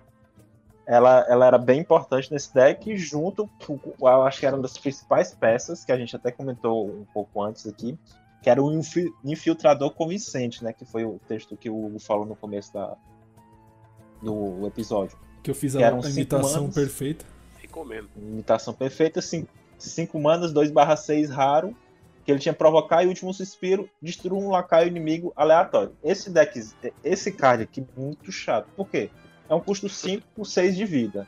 Ela, 0.86 1.26
ela 1.30 1.46
era 1.46 1.58
bem 1.58 1.80
importante 1.80 2.32
nesse 2.32 2.54
deck, 2.54 2.98
junto 2.98 3.48
com, 3.66 3.80
eu 4.00 4.24
acho 4.24 4.40
que 4.40 4.46
era 4.46 4.56
uma 4.56 4.62
das 4.64 4.78
principais 4.78 5.34
peças, 5.34 5.86
que 5.86 5.92
a 5.92 5.98
gente 5.98 6.16
até 6.16 6.32
comentou 6.32 6.88
um 6.90 7.06
pouco 7.14 7.42
antes 7.42 7.68
aqui, 7.68 7.98
que 8.42 8.50
era 8.50 8.62
o 8.62 8.72
infi- 8.74 9.14
Infiltrador 9.24 9.92
Convincente, 9.92 10.64
né, 10.64 10.74
que 10.74 10.84
foi 10.84 11.06
o 11.06 11.20
texto 11.28 11.56
que 11.56 11.70
o 11.70 11.86
Hugo 11.86 12.00
falou 12.00 12.26
no 12.26 12.36
começo 12.36 12.74
da, 12.74 12.96
do 14.22 14.66
episódio. 14.68 15.18
Que 15.44 15.52
eu 15.52 15.56
fiz 15.56 15.76
Que 15.76 15.84
a, 15.84 15.92
imitação 15.92 16.62
manos. 16.62 16.76
perfeita. 16.76 17.26
Ficou 17.58 17.86
mesmo. 17.86 18.10
Imitação 18.18 18.74
perfeita, 18.74 19.22
5 19.22 20.20
manas, 20.20 20.54
2/6 20.54 21.30
raro, 21.30 21.76
que 22.26 22.32
ele 22.32 22.40
tinha 22.40 22.54
provocar 22.54 23.04
e 23.04 23.08
último 23.08 23.34
suspiro, 23.34 23.90
destruir 24.02 24.44
um 24.44 24.50
lacaio 24.52 24.88
inimigo 24.88 25.32
aleatório. 25.36 25.96
Esse 26.04 26.30
deck, 26.30 26.60
esse 27.04 27.32
card 27.32 27.64
aqui, 27.64 27.84
muito 27.98 28.32
chato. 28.32 28.68
Por 28.76 28.88
quê? 28.90 29.10
É 29.52 29.56
um 29.56 29.60
custo 29.60 29.90
5, 29.90 30.46
6 30.46 30.78
de 30.78 30.86
vida. 30.86 31.28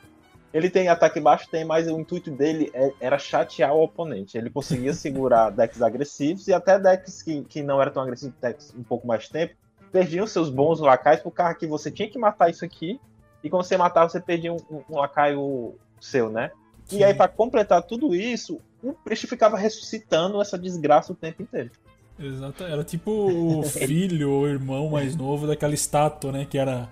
Ele 0.52 0.70
tem 0.70 0.88
ataque 0.88 1.20
baixo, 1.20 1.46
tem, 1.50 1.62
mas 1.64 1.86
o 1.88 2.00
intuito 2.00 2.30
dele 2.30 2.70
é- 2.72 2.92
era 2.98 3.18
chatear 3.18 3.74
o 3.74 3.82
oponente. 3.82 4.38
Ele 4.38 4.48
conseguia 4.48 4.92
segurar 4.94 5.50
decks 5.50 5.82
agressivos 5.82 6.48
e 6.48 6.54
até 6.54 6.78
decks 6.78 7.22
que, 7.22 7.42
que 7.42 7.62
não 7.62 7.82
eram 7.82 7.92
tão 7.92 8.02
agressivos, 8.02 8.34
decks 8.40 8.72
um 8.74 8.82
pouco 8.82 9.06
mais 9.06 9.28
tempo, 9.28 9.54
perdiam 9.92 10.26
seus 10.26 10.48
bons 10.48 10.80
lacaios 10.80 11.20
por 11.20 11.32
causa 11.32 11.54
que 11.54 11.66
você 11.66 11.90
tinha 11.90 12.08
que 12.08 12.18
matar 12.18 12.48
isso 12.50 12.64
aqui, 12.64 12.98
e 13.42 13.50
quando 13.50 13.64
você 13.64 13.76
matava, 13.76 14.08
você 14.08 14.20
perdia 14.20 14.52
um, 14.54 14.56
um- 14.70 14.82
um 14.90 14.98
lacaio 14.98 15.74
seu, 16.00 16.30
né? 16.30 16.50
E 16.90 17.04
aí, 17.04 17.12
pra 17.14 17.28
completar 17.28 17.82
tudo 17.82 18.14
isso, 18.14 18.58
o 18.82 18.92
Priest 18.92 19.26
ficava 19.26 19.56
ressuscitando 19.58 20.40
essa 20.40 20.56
desgraça 20.58 21.12
o 21.12 21.14
tempo 21.14 21.42
inteiro. 21.42 21.70
Exato. 22.18 22.64
Era 22.64 22.82
tipo 22.84 23.10
o 23.10 23.62
filho 23.68 24.30
ou 24.30 24.46
irmão 24.48 24.88
mais 24.88 25.14
novo 25.16 25.46
daquela 25.46 25.74
estátua, 25.74 26.30
né? 26.32 26.46
Que 26.48 26.56
era 26.58 26.88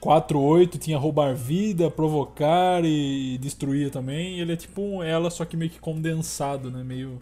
4-8, 0.00 0.78
tinha 0.78 0.98
roubar 0.98 1.34
vida, 1.34 1.90
provocar 1.90 2.84
e 2.84 3.38
destruir 3.38 3.90
também. 3.90 4.38
Ele 4.40 4.52
é 4.52 4.56
tipo 4.56 4.80
um 4.80 5.02
ela, 5.02 5.30
só 5.30 5.44
que 5.44 5.56
meio 5.56 5.70
que 5.70 5.80
condensado, 5.80 6.70
né? 6.70 6.82
Meio. 6.84 7.20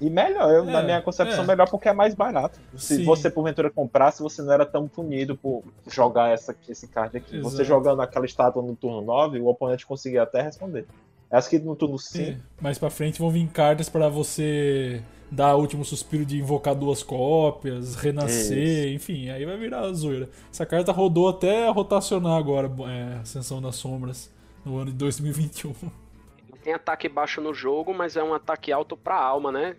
E 0.00 0.08
melhor, 0.08 0.50
eu, 0.50 0.62
É, 0.62 0.72
na 0.72 0.82
minha 0.82 1.02
concepção, 1.02 1.44
é. 1.44 1.46
melhor 1.46 1.68
porque 1.68 1.88
é 1.88 1.92
mais 1.92 2.14
barato. 2.14 2.58
Se 2.74 2.96
Sim. 2.96 3.04
você, 3.04 3.28
porventura, 3.30 3.70
comprasse, 3.70 4.22
você 4.22 4.40
não 4.40 4.52
era 4.52 4.64
tão 4.64 4.88
punido 4.88 5.36
por 5.36 5.62
jogar 5.86 6.30
essa, 6.30 6.56
esse 6.68 6.88
card 6.88 7.18
aqui. 7.18 7.38
Você 7.40 7.56
Exato. 7.56 7.64
jogando 7.64 8.00
aquela 8.00 8.24
estátua 8.24 8.62
no 8.62 8.74
turno 8.74 9.02
9, 9.02 9.40
o 9.40 9.46
oponente 9.46 9.86
conseguia 9.86 10.22
até 10.22 10.40
responder. 10.40 10.86
Essa 11.30 11.46
aqui 11.48 11.58
no 11.58 11.76
turno 11.76 11.98
5, 11.98 12.30
É. 12.30 12.36
Mais 12.60 12.78
pra 12.78 12.90
frente 12.90 13.20
vão 13.20 13.30
vir 13.30 13.46
cartas 13.48 13.88
pra 13.88 14.08
você 14.08 15.00
dar 15.30 15.54
o 15.54 15.60
último 15.60 15.84
suspiro 15.84 16.24
de 16.26 16.38
invocar 16.38 16.74
duas 16.74 17.04
cópias, 17.04 17.94
renascer, 17.94 18.92
enfim, 18.92 19.30
aí 19.30 19.44
vai 19.46 19.56
virar 19.56 19.80
a 19.82 19.92
zoeira. 19.92 20.28
Essa 20.52 20.66
carta 20.66 20.90
rodou 20.90 21.28
até 21.28 21.68
rotacionar 21.70 22.36
agora, 22.36 22.68
é, 22.88 23.20
Ascensão 23.20 23.62
das 23.62 23.76
Sombras, 23.76 24.28
no 24.64 24.78
ano 24.78 24.90
de 24.90 24.96
2021. 24.96 25.72
Tem 26.64 26.74
ataque 26.74 27.08
baixo 27.08 27.40
no 27.40 27.54
jogo, 27.54 27.94
mas 27.94 28.16
é 28.16 28.22
um 28.24 28.34
ataque 28.34 28.72
alto 28.72 28.96
pra 28.96 29.14
alma, 29.16 29.52
né? 29.52 29.76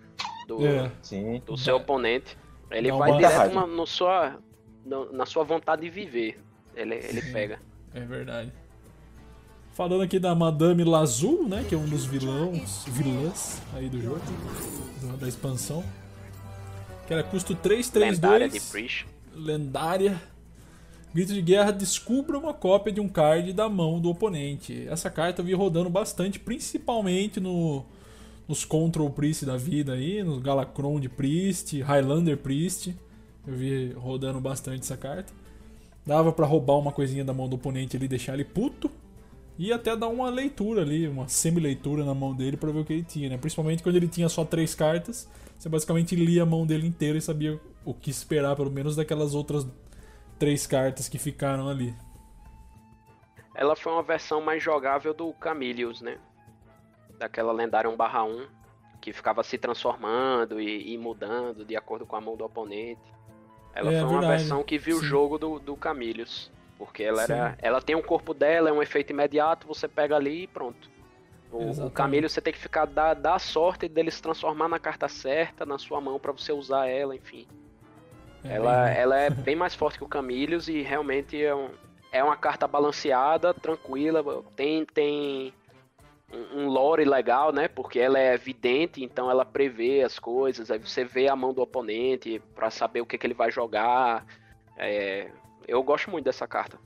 Do, 0.47 0.66
É, 0.66 0.89
sim. 1.02 1.41
do 1.45 1.58
seu 1.58 1.76
oponente. 1.76 2.38
Ele 2.72 2.89
Dá 2.89 2.95
vai 2.97 3.12
uma 3.12 3.18
direto 3.18 3.54
na, 3.54 3.68
no 3.68 3.86
sua, 3.86 4.39
no- 4.86 5.12
na 5.12 5.26
sua 5.26 5.43
vontade 5.43 5.82
de 5.82 5.89
viver. 5.89 6.39
Ele, 6.76 6.95
ele 6.95 7.22
pega. 7.34 7.60
é 7.93 7.99
verdade. 7.99 8.52
Falando 9.74 10.02
aqui 10.02 10.20
da 10.20 10.36
Madame 10.36 10.84
Lazul, 10.84 11.48
né, 11.48 11.66
que 11.68 11.74
é 11.74 11.78
um 11.78 11.88
dos 11.88 12.06
vilões, 12.06 12.84
vilãs 12.88 13.62
aí 13.74 13.90
do 13.90 14.02
jogo, 14.02 14.22
da 15.20 15.28
expansão. 15.28 15.84
Que 17.08 17.14
era 17.14 17.24
custo 17.24 17.56
332. 17.56 18.22
Lendária 18.22 18.50
de 18.50 18.60
lendária. 19.36 20.22
Grito 21.14 21.34
de 21.34 21.42
guerra, 21.42 21.72
descubra 21.72 22.38
uma 22.38 22.54
cópia 22.54 22.94
de 22.94 23.02
um 23.02 23.10
card 23.10 23.52
da 23.52 23.68
mão 23.68 24.00
do 24.00 24.10
oponente. 24.10 24.88
Essa 24.88 25.10
carta 25.10 25.42
eu 25.42 25.46
vi 25.46 25.54
rodando 25.54 25.90
bastante, 25.90 26.40
principalmente 26.40 27.40
no, 27.40 27.84
nos 28.48 28.64
Control 28.64 29.10
Priest 29.10 29.46
da 29.46 29.58
vida 29.58 29.94
aí, 29.94 30.24
nos 30.24 30.42
Galacron 30.42 31.00
de 31.02 31.10
Priest, 31.10 31.82
Highlander 31.82 32.38
Priest. 32.38 32.96
Eu 33.46 33.54
vi 33.54 33.92
rodando 33.94 34.40
bastante 34.40 34.84
essa 34.84 34.96
carta. 34.96 35.34
Dava 36.06 36.32
pra 36.32 36.46
roubar 36.46 36.78
uma 36.78 36.94
coisinha 36.94 37.26
da 37.26 37.34
mão 37.34 37.50
do 37.50 37.58
oponente 37.58 37.98
ali, 37.98 38.08
deixar 38.08 38.34
ele 38.34 38.46
puto. 38.46 38.90
E 39.64 39.72
até 39.72 39.95
dar 39.95 40.07
uma 40.07 40.28
leitura 40.28 40.82
ali, 40.82 41.07
uma 41.07 41.28
semi-leitura 41.28 42.03
na 42.03 42.16
mão 42.16 42.34
dele 42.34 42.57
pra 42.57 42.72
ver 42.72 42.80
o 42.80 42.84
que 42.84 42.93
ele 42.93 43.03
tinha, 43.03 43.30
né? 43.30 43.38
Principalmente 43.38 43.84
quando 43.84 43.95
ele 43.95 44.07
tinha 44.07 44.28
só 44.28 44.43
três 44.43 44.74
cartas, 44.74 45.30
você 45.55 45.70
basicamente 45.70 46.16
lia 46.16 46.41
a 46.41 46.45
mão 46.47 46.66
dele 46.66 46.88
inteira 46.88 47.16
e 47.20 47.22
sabia 47.22 47.62
o 47.86 47.93
que 47.93 48.09
esperar, 48.09 48.55
pelo 48.55 48.72
menos 48.72 48.95
daquelas 48.95 49.36
outras 49.36 49.68
três 50.39 50.66
cartas 50.66 51.07
que 51.07 51.20
ficaram 51.20 51.70
ali. 51.70 51.93
Ela 53.53 53.76
foi 53.76 53.91
uma 53.93 54.03
versão 54.03 54.41
mais 54.41 54.64
jogável 54.64 55.14
do 55.14 55.32
Camilius, 55.34 56.01
né? 56.01 56.18
Daquela 57.20 57.51
lendária 57.51 57.89
1/1, 57.89 58.47
que 58.99 59.14
ficava 59.14 59.43
se 59.43 59.57
transformando 59.57 60.59
e, 60.59 60.93
e 60.93 60.97
mudando 60.97 61.64
de 61.66 61.76
acordo 61.76 62.05
com 62.05 62.16
a 62.16 62.22
mão 62.22 62.36
do 62.36 62.45
oponente. 62.45 63.01
Ela 63.74 63.91
É, 63.91 63.99
foi 63.99 64.09
uma 64.09 64.20
verdade. 64.20 64.43
versão 64.43 64.64
que 64.64 64.78
viu 64.78 64.97
o 64.97 65.03
jogo 65.03 65.38
do, 65.38 65.59
do. 65.59 65.78
Porque 66.82 67.04
ela, 67.04 67.22
era, 67.22 67.56
ela 67.62 67.80
tem 67.80 67.96
o 67.96 68.02
corpo 68.02 68.34
dela, 68.34 68.68
é 68.68 68.74
um 68.74 68.82
efeito 68.82 69.12
imediato, 69.12 69.68
você 69.68 69.88
pega 69.88 70.16
ali 70.16 70.44
e 70.44 70.48
pronto. 70.48 70.90
O, 71.52 71.58
o 71.58 71.70
Exatamente. 71.70 71.94
Camilius 71.94 72.32
você 72.32 72.42
tem 72.42 72.52
que 72.52 72.58
ficar 72.58 72.86
dar, 72.86 73.14
dar 73.14 73.36
a 73.36 73.40
sorte 73.40 73.88
dele 73.88 74.10
se 74.10 74.20
transformar 74.20 74.68
na 74.68 74.80
carta 74.80 75.08
certa 75.08 75.64
na 75.64 75.78
sua 75.78 76.02
mão 76.02 76.20
pra 76.20 76.32
você 76.32 76.52
usar 76.52 76.88
ela, 76.88 77.16
enfim. 77.16 77.46
É, 78.44 78.56
Ela, 78.56 78.86
bem- 78.86 78.98
ela 78.98 79.16
é 79.20 79.30
bem 79.30 79.56
mais 79.56 79.76
forte 79.76 80.00
que 80.00 80.04
o 80.04 80.08
Camilius 80.08 80.68
e 80.68 80.82
realmente 80.82 81.40
é, 81.40 81.54
um- 81.54 81.70
é 82.12 82.24
uma 82.24 82.36
carta 82.36 82.68
balanceada, 82.68 83.54
tranquila. 83.54 84.44
Tem, 84.56 84.84
tem 84.84 85.54
um, 86.34 86.62
um 86.62 86.68
lore 86.68 87.06
legal, 87.06 87.54
né? 87.54 87.68
Porque 87.68 88.00
ela 88.00 88.18
é 88.18 88.36
vidente, 88.38 89.04
então 89.04 89.30
ela 89.30 89.46
prevê 89.46 90.02
as 90.02 90.18
coisas. 90.18 90.72
Aí 90.72 90.80
você 90.80 91.04
vê 91.06 91.28
a 91.28 91.36
mão 91.36 91.54
do 91.54 91.62
oponente 91.62 92.42
pra 92.56 92.72
saber 92.72 93.02
o 93.02 93.06
que, 93.06 93.20
que 93.20 93.28
ele 93.28 93.36
vai 93.36 93.52
jogar. 93.52 94.26
É, 94.78 95.30
eu 95.68 95.82
gosto 95.84 96.09
muito 96.12 96.26
dessa 96.26 96.47
carta. 96.47 96.78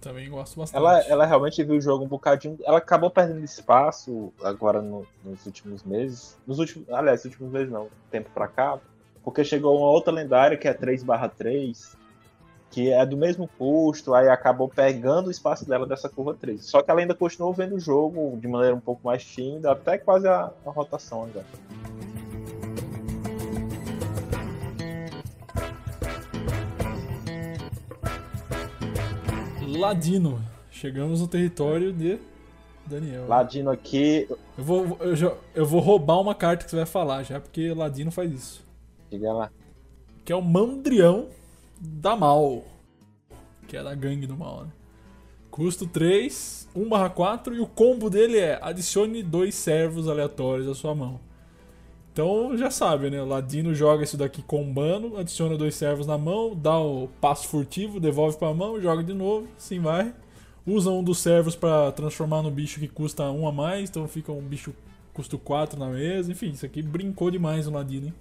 Também 0.00 0.30
gosto 0.30 0.58
bastante. 0.58 0.78
Ela, 0.80 1.00
ela 1.02 1.26
realmente 1.26 1.62
viu 1.62 1.76
o 1.76 1.80
jogo 1.80 2.04
um 2.04 2.08
bocadinho. 2.08 2.58
Ela 2.64 2.78
acabou 2.78 3.10
perdendo 3.10 3.44
espaço 3.44 4.32
agora 4.42 4.80
no- 4.80 5.06
nos 5.22 5.44
últimos 5.44 5.82
meses. 5.84 6.38
Nos 6.46 6.58
últimos. 6.58 6.88
Aliás, 6.90 7.22
nos 7.22 7.32
últimos 7.32 7.52
meses 7.52 7.70
não, 7.70 7.88
tempo 8.10 8.30
pra 8.32 8.48
cá. 8.48 8.78
Porque 9.22 9.44
chegou 9.44 9.76
uma 9.76 9.88
outra 9.90 10.10
lendária 10.12 10.56
que 10.56 10.66
é 10.66 10.72
3/3, 10.72 11.94
que 12.70 12.90
é 12.90 13.04
do 13.04 13.14
mesmo 13.16 13.46
custo, 13.58 14.14
aí 14.14 14.28
acabou 14.28 14.68
pegando 14.70 15.26
o 15.26 15.30
espaço 15.30 15.68
dela 15.68 15.86
dessa 15.86 16.08
curva 16.08 16.32
3. 16.34 16.64
Só 16.64 16.80
que 16.80 16.90
ela 16.90 17.00
ainda 17.00 17.14
continuou 17.14 17.52
vendo 17.52 17.74
o 17.74 17.80
jogo 17.80 18.38
de 18.40 18.48
maneira 18.48 18.74
um 18.74 18.80
pouco 18.80 19.02
mais 19.04 19.22
tímida, 19.22 19.72
até 19.72 19.98
quase 19.98 20.26
a, 20.26 20.50
a 20.64 20.70
rotação 20.70 21.24
agora. 21.24 21.44
Ladino. 29.80 30.40
Chegamos 30.70 31.20
no 31.20 31.26
território 31.28 31.92
de 31.92 32.18
Daniel. 32.86 33.26
Ladino 33.26 33.70
aqui, 33.70 34.28
Eu 34.56 34.64
vou, 34.64 34.96
eu, 35.00 35.16
já- 35.16 35.34
eu 35.54 35.66
vou 35.66 35.80
roubar 35.80 36.20
uma 36.20 36.34
carta 36.34 36.64
que 36.64 36.70
você 36.70 36.76
vai 36.76 36.86
falar 36.86 37.22
já, 37.22 37.40
porque 37.40 37.72
Ladino 37.74 38.10
faz 38.10 38.32
isso. 38.32 38.64
diga 39.10 39.32
lá. 39.32 39.50
Que 40.24 40.32
é 40.32 40.36
o 40.36 40.42
Mandrião 40.42 41.28
da 41.80 42.14
Mal. 42.14 42.62
Que 43.66 43.76
é 43.76 43.82
da 43.82 43.94
gangue 43.94 44.26
do 44.26 44.36
mal, 44.36 44.64
né? 44.64 44.70
Custo 45.50 45.86
3, 45.86 46.68
1/4 46.76 47.54
e 47.54 47.60
o 47.60 47.66
combo 47.66 48.08
dele 48.10 48.38
é 48.38 48.58
adicione 48.62 49.22
dois 49.22 49.54
servos 49.54 50.08
aleatórios 50.08 50.68
à 50.68 50.74
sua 50.74 50.94
mão. 50.94 51.18
Então 52.12 52.56
já 52.56 52.70
sabe, 52.70 53.08
né? 53.10 53.22
O 53.22 53.26
Ladino 53.26 53.74
joga 53.74 54.02
isso 54.02 54.16
daqui 54.16 54.42
combando, 54.42 55.16
adiciona 55.16 55.56
dois 55.56 55.74
servos 55.74 56.06
na 56.06 56.18
mão, 56.18 56.54
dá 56.56 56.78
o 56.78 57.08
passo 57.20 57.48
furtivo, 57.48 58.00
devolve 58.00 58.36
pra 58.36 58.52
mão, 58.52 58.80
joga 58.80 59.02
de 59.02 59.14
novo, 59.14 59.46
assim 59.56 59.78
vai. 59.78 60.12
Usa 60.66 60.90
um 60.90 61.02
dos 61.02 61.18
servos 61.18 61.56
pra 61.56 61.90
transformar 61.92 62.42
no 62.42 62.50
bicho 62.50 62.80
que 62.80 62.88
custa 62.88 63.30
um 63.30 63.46
a 63.48 63.52
mais, 63.52 63.88
então 63.88 64.06
fica 64.06 64.30
um 64.30 64.42
bicho 64.42 64.74
custo 65.14 65.38
4 65.38 65.78
na 65.78 65.88
mesa. 65.88 66.30
Enfim, 66.30 66.50
isso 66.50 66.66
aqui 66.66 66.82
brincou 66.82 67.30
demais 67.30 67.66
o 67.66 67.70
Ladino, 67.70 68.08
hein? 68.08 68.14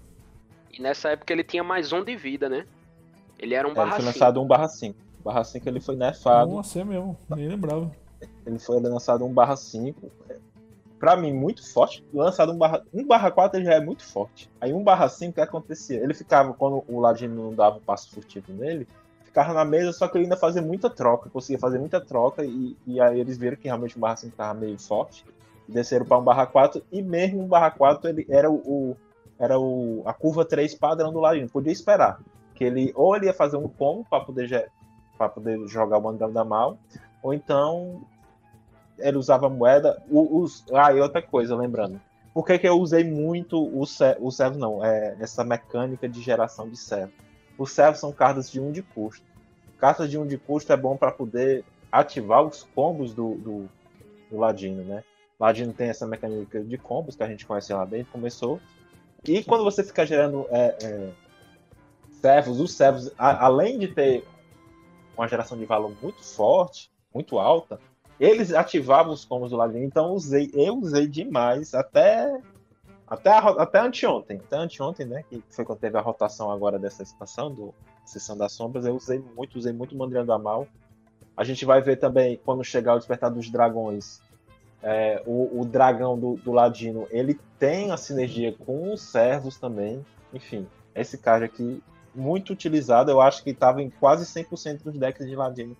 E 0.71 0.81
nessa 0.81 1.09
época 1.09 1.33
ele 1.33 1.43
tinha 1.43 1.63
mais 1.63 1.91
um 1.91 2.03
de 2.03 2.15
vida, 2.15 2.47
né? 2.47 2.65
Ele 3.37 3.55
era 3.55 3.67
um 3.67 3.71
Ele 3.71 3.75
barra 3.77 3.91
foi 3.91 3.99
cinco. 3.99 4.07
lançado 4.07 4.41
1/5. 4.41 4.95
1/5 5.25 5.67
ele 5.67 5.79
foi 5.79 5.95
nerfado. 5.95 6.51
Nossa, 6.51 6.79
é 6.79 6.83
mesmo, 6.83 7.17
nem 7.29 7.47
lembrava. 7.47 7.91
Ele 8.45 8.59
foi 8.59 8.79
lançado 8.79 9.25
1/5. 9.25 9.95
Pra 10.99 11.15
mim, 11.15 11.31
muito 11.31 11.65
forte. 11.71 12.03
Lançado 12.13 12.51
1/4 12.53 13.55
ele 13.55 13.65
já 13.65 13.75
é 13.75 13.79
muito 13.79 14.03
forte. 14.03 14.49
Aí 14.59 14.73
1/5 14.73 15.29
o 15.29 15.33
que 15.33 15.41
acontecia? 15.41 15.97
Ele 15.97 16.13
ficava, 16.13 16.53
quando 16.53 16.83
o 16.87 16.99
Ladino 16.99 17.43
não 17.45 17.53
dava 17.53 17.77
o 17.77 17.81
passo 17.81 18.11
furtivo 18.11 18.51
nele, 18.51 18.85
ficava 19.23 19.53
na 19.53 19.63
mesa, 19.63 19.93
só 19.93 20.07
que 20.07 20.17
ele 20.17 20.25
ainda 20.25 20.35
fazia 20.35 20.61
muita 20.61 20.89
troca. 20.89 21.29
Conseguia 21.29 21.57
fazer 21.57 21.79
muita 21.79 22.01
troca. 22.01 22.43
E, 22.43 22.75
e 22.85 22.99
aí 22.99 23.17
eles 23.19 23.37
viram 23.37 23.55
que 23.55 23.67
realmente 23.67 23.97
o 23.97 24.01
1/5 24.01 24.33
tava 24.35 24.59
meio 24.59 24.77
forte. 24.77 25.23
Desceram 25.67 26.05
pra 26.05 26.17
1/4. 26.17 26.83
E 26.91 27.01
mesmo 27.01 27.47
1/4 27.47 28.09
ele 28.09 28.25
era 28.29 28.51
o. 28.51 28.97
era 29.39 29.57
o, 29.57 30.01
a 30.05 30.13
curva 30.13 30.43
3 30.43 30.75
padrão 30.75 31.13
do 31.13 31.19
Ladino. 31.21 31.47
Podia 31.47 31.71
esperar. 31.71 32.19
Que 32.53 32.65
ele 32.65 32.91
ou 32.93 33.15
ele 33.15 33.27
ia 33.27 33.33
fazer 33.33 33.55
um 33.55 33.69
combo 33.69 34.05
pra 34.09 34.19
poder, 34.19 34.69
pra 35.17 35.29
poder 35.29 35.65
jogar 35.65 35.97
o 35.97 36.01
Mandão 36.01 36.29
da 36.29 36.43
Mal, 36.43 36.77
ou 37.23 37.33
então 37.33 38.01
ele 38.99 39.17
usava 39.17 39.49
moeda. 39.49 40.01
Os, 40.09 40.65
ah, 40.73 40.93
e 40.93 40.99
outra 40.99 41.21
coisa, 41.21 41.55
lembrando. 41.55 41.99
Por 42.33 42.45
que, 42.45 42.59
que 42.59 42.67
eu 42.67 42.79
usei 42.79 43.03
muito 43.03 43.61
o, 43.61 43.81
o 43.81 44.31
servo? 44.31 44.57
Não, 44.57 44.83
é 44.85 45.17
essa 45.19 45.43
mecânica 45.43 46.07
de 46.07 46.21
geração 46.21 46.69
de 46.69 46.77
servo. 46.77 47.11
Os 47.57 47.71
servos 47.71 47.99
são 47.99 48.11
cartas 48.11 48.49
de 48.49 48.59
um 48.59 48.71
de 48.71 48.81
custo. 48.81 49.25
Cartas 49.77 50.09
de 50.09 50.17
um 50.17 50.25
de 50.25 50.37
custo 50.37 50.71
é 50.71 50.77
bom 50.77 50.95
para 50.95 51.11
poder 51.11 51.65
ativar 51.91 52.43
os 52.43 52.63
combos 52.75 53.13
do, 53.13 53.35
do, 53.35 53.69
do 54.29 54.37
Ladino, 54.37 54.83
né? 54.83 55.03
Ladino 55.39 55.73
tem 55.73 55.89
essa 55.89 56.05
mecânica 56.05 56.61
de 56.61 56.77
combos 56.77 57.15
que 57.15 57.23
a 57.23 57.27
gente 57.27 57.45
conhece 57.45 57.73
lá 57.73 57.85
dentro, 57.85 58.11
começou. 58.11 58.59
E 59.25 59.43
quando 59.43 59.63
você 59.63 59.83
fica 59.83 60.05
gerando 60.05 60.45
é, 60.49 60.77
é, 60.81 61.09
servos, 62.21 62.59
os 62.59 62.73
servos, 62.73 63.11
a- 63.17 63.45
além 63.45 63.79
de 63.79 63.87
ter 63.87 64.25
uma 65.17 65.27
geração 65.27 65.57
de 65.57 65.65
valor 65.65 65.93
muito 66.01 66.23
forte, 66.23 66.91
muito 67.13 67.39
alta, 67.39 67.79
eles 68.19 68.53
ativavam 68.53 69.13
os 69.13 69.23
combos 69.23 69.51
do 69.51 69.57
Ladino, 69.57 69.85
então 69.85 70.11
usei, 70.11 70.49
eu 70.53 70.75
usei 70.77 71.07
demais 71.07 71.73
até 71.73 72.39
até, 73.07 73.31
a 73.31 73.39
até 73.39 73.79
anteontem, 73.79 74.37
até 74.37 74.55
anteontem, 74.55 75.05
né, 75.05 75.23
que 75.27 75.43
foi 75.49 75.65
quando 75.65 75.79
teve 75.79 75.97
a 75.97 76.01
rotação 76.01 76.51
agora 76.51 76.77
dessa 76.77 77.01
expansão 77.01 77.51
do 77.51 77.73
Sessão 78.05 78.37
das 78.37 78.51
Sombras, 78.51 78.85
eu 78.85 78.95
usei 78.95 79.19
muito, 79.35 79.57
usei 79.57 79.73
muito 79.73 79.95
Mandriano 79.95 80.27
da 80.27 80.37
Mal. 80.37 80.67
A 81.35 81.43
gente 81.43 81.65
vai 81.65 81.81
ver 81.81 81.95
também 81.97 82.39
quando 82.43 82.63
chegar 82.63 82.93
o 82.93 82.97
Despertar 82.97 83.31
dos 83.31 83.49
Dragões, 83.49 84.21
É, 84.81 85.21
o, 85.25 85.59
o, 85.59 85.65
dragão 85.65 86.17
do, 86.17 86.37
do, 86.37 86.53
Ladino, 86.53 87.05
ele 87.11 87.37
tem 87.57 87.91
a 87.91 87.97
sinergia 87.97 88.53
com 88.53 88.93
os 88.93 89.01
servos 89.01 89.57
também. 89.57 90.05
Enfim, 90.33 90.65
esse 90.95 91.17
card 91.17 91.43
aqui, 91.43 91.83
muito 92.15 92.53
utilizado. 92.53 93.11
Eu 93.11 93.19
acho 93.19 93.43
que 93.43 93.49
estava 93.49 93.81
em 93.81 93.89
quase 93.89 94.25
100% 94.25 94.83
dos 94.83 94.97
decks 94.97 95.27
de 95.27 95.35
Ladino 95.35 95.75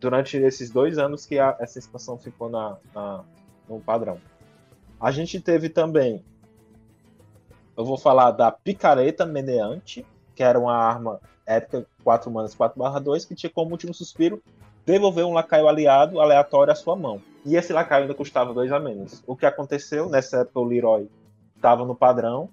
durante 0.00 0.36
esses 0.38 0.70
dois 0.70 0.98
anos 0.98 1.26
que 1.26 1.38
a, 1.38 1.56
essa 1.60 1.78
expansão 1.78 2.18
ficou 2.18 2.48
na, 2.48 2.76
na, 2.94 3.22
no 3.68 3.78
padrão. 3.80 4.18
A 5.00 5.10
gente 5.10 5.40
teve 5.40 5.68
também, 5.68 6.24
eu 7.76 7.84
vou 7.84 7.96
falar 7.96 8.32
da 8.32 8.50
Picareta 8.50 9.24
Meneante, 9.24 10.04
que 10.34 10.42
era 10.42 10.58
uma 10.58 10.74
arma 10.74 11.20
épica 11.46 11.86
4 12.02 12.30
manas 12.30 12.54
4/2 12.54 13.26
que 13.26 13.34
tinha 13.34 13.50
como 13.50 13.72
último 13.72 13.92
suspiro 13.92 14.42
devolver 14.86 15.24
um 15.24 15.32
lacaio 15.32 15.68
aliado 15.68 16.20
aleatório 16.20 16.72
à 16.72 16.76
sua 16.76 16.96
mão. 16.96 17.20
E 17.44 17.56
esse 17.56 17.72
lacaio 17.72 18.02
ainda 18.02 18.14
custava 18.14 18.52
2 18.52 18.72
a 18.72 18.78
menos. 18.78 19.22
O 19.26 19.36
que 19.36 19.46
aconteceu? 19.46 20.08
Nessa 20.08 20.38
época 20.38 20.60
o 20.60 20.64
Leroy 20.64 21.08
estava 21.56 21.84
no 21.84 21.94
padrão 21.94 22.48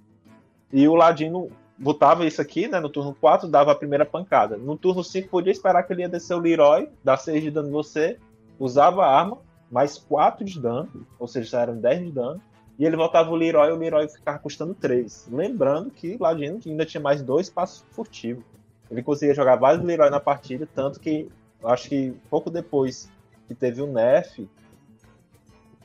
e 0.72 0.88
o 0.88 0.95
Ladino 0.95 1.50
botava 1.78 2.26
isso 2.26 2.42
aqui, 2.42 2.68
né, 2.68 2.80
no 2.80 2.90
turno 2.90 3.16
4, 3.20 3.48
dava 3.48 3.72
a 3.72 3.76
primeira 3.76 4.06
pancada. 4.06 4.58
No 4.58 4.78
turno 4.78 5.04
5 5.04 5.30
podia 5.30 5.52
esperar 5.52 5.84
que 5.84 5.94
ele 5.94 6.02
ia 6.02 6.10
descer 6.10 6.34
o 6.34 6.40
Leroy, 6.40 6.90
dar 7.04 7.18
6 7.18 7.44
de 7.44 7.52
dano 7.52 7.70
em 7.70 7.72
você, 7.72 8.18
usava 8.60 9.06
a 9.06 9.20
arma, 9.20 9.38
mais 9.70 9.98
4 9.98 10.44
de 10.44 10.60
dano, 10.60 10.90
ou 11.20 11.28
seja, 11.28 11.50
já 11.50 11.62
eram 11.62 11.78
10 11.78 12.06
de 12.06 12.12
dano, 12.12 12.42
e 12.80 12.86
ele 12.86 12.96
voltava 12.96 13.30
o 13.30 13.36
Leroy 13.36 13.70
e 13.70 13.72
o 13.72 13.76
Leroy 13.76 14.08
ficava 14.08 14.40
custando 14.40 14.74
3. 14.74 15.30
Lembrando 15.32 15.90
que 15.90 16.18
Ladino 16.20 16.60
ainda 16.66 16.86
tinha 16.86 17.02
mais 17.02 17.22
dois 17.22 17.50
passos 17.50 17.84
furtivos. 17.92 18.44
Ele 18.90 19.04
conseguia 19.04 19.34
jogar 19.34 19.56
vários 19.56 19.84
Leroy 19.84 20.10
na 20.10 20.20
partida, 20.20 20.68
tanto 20.74 21.00
que 21.00 21.28
acho 21.64 21.90
que 21.90 22.14
pouco 22.30 22.50
depois 22.50 23.10
que 23.48 23.56
teve 23.56 23.82
o 23.82 23.88
nerf, 23.88 24.48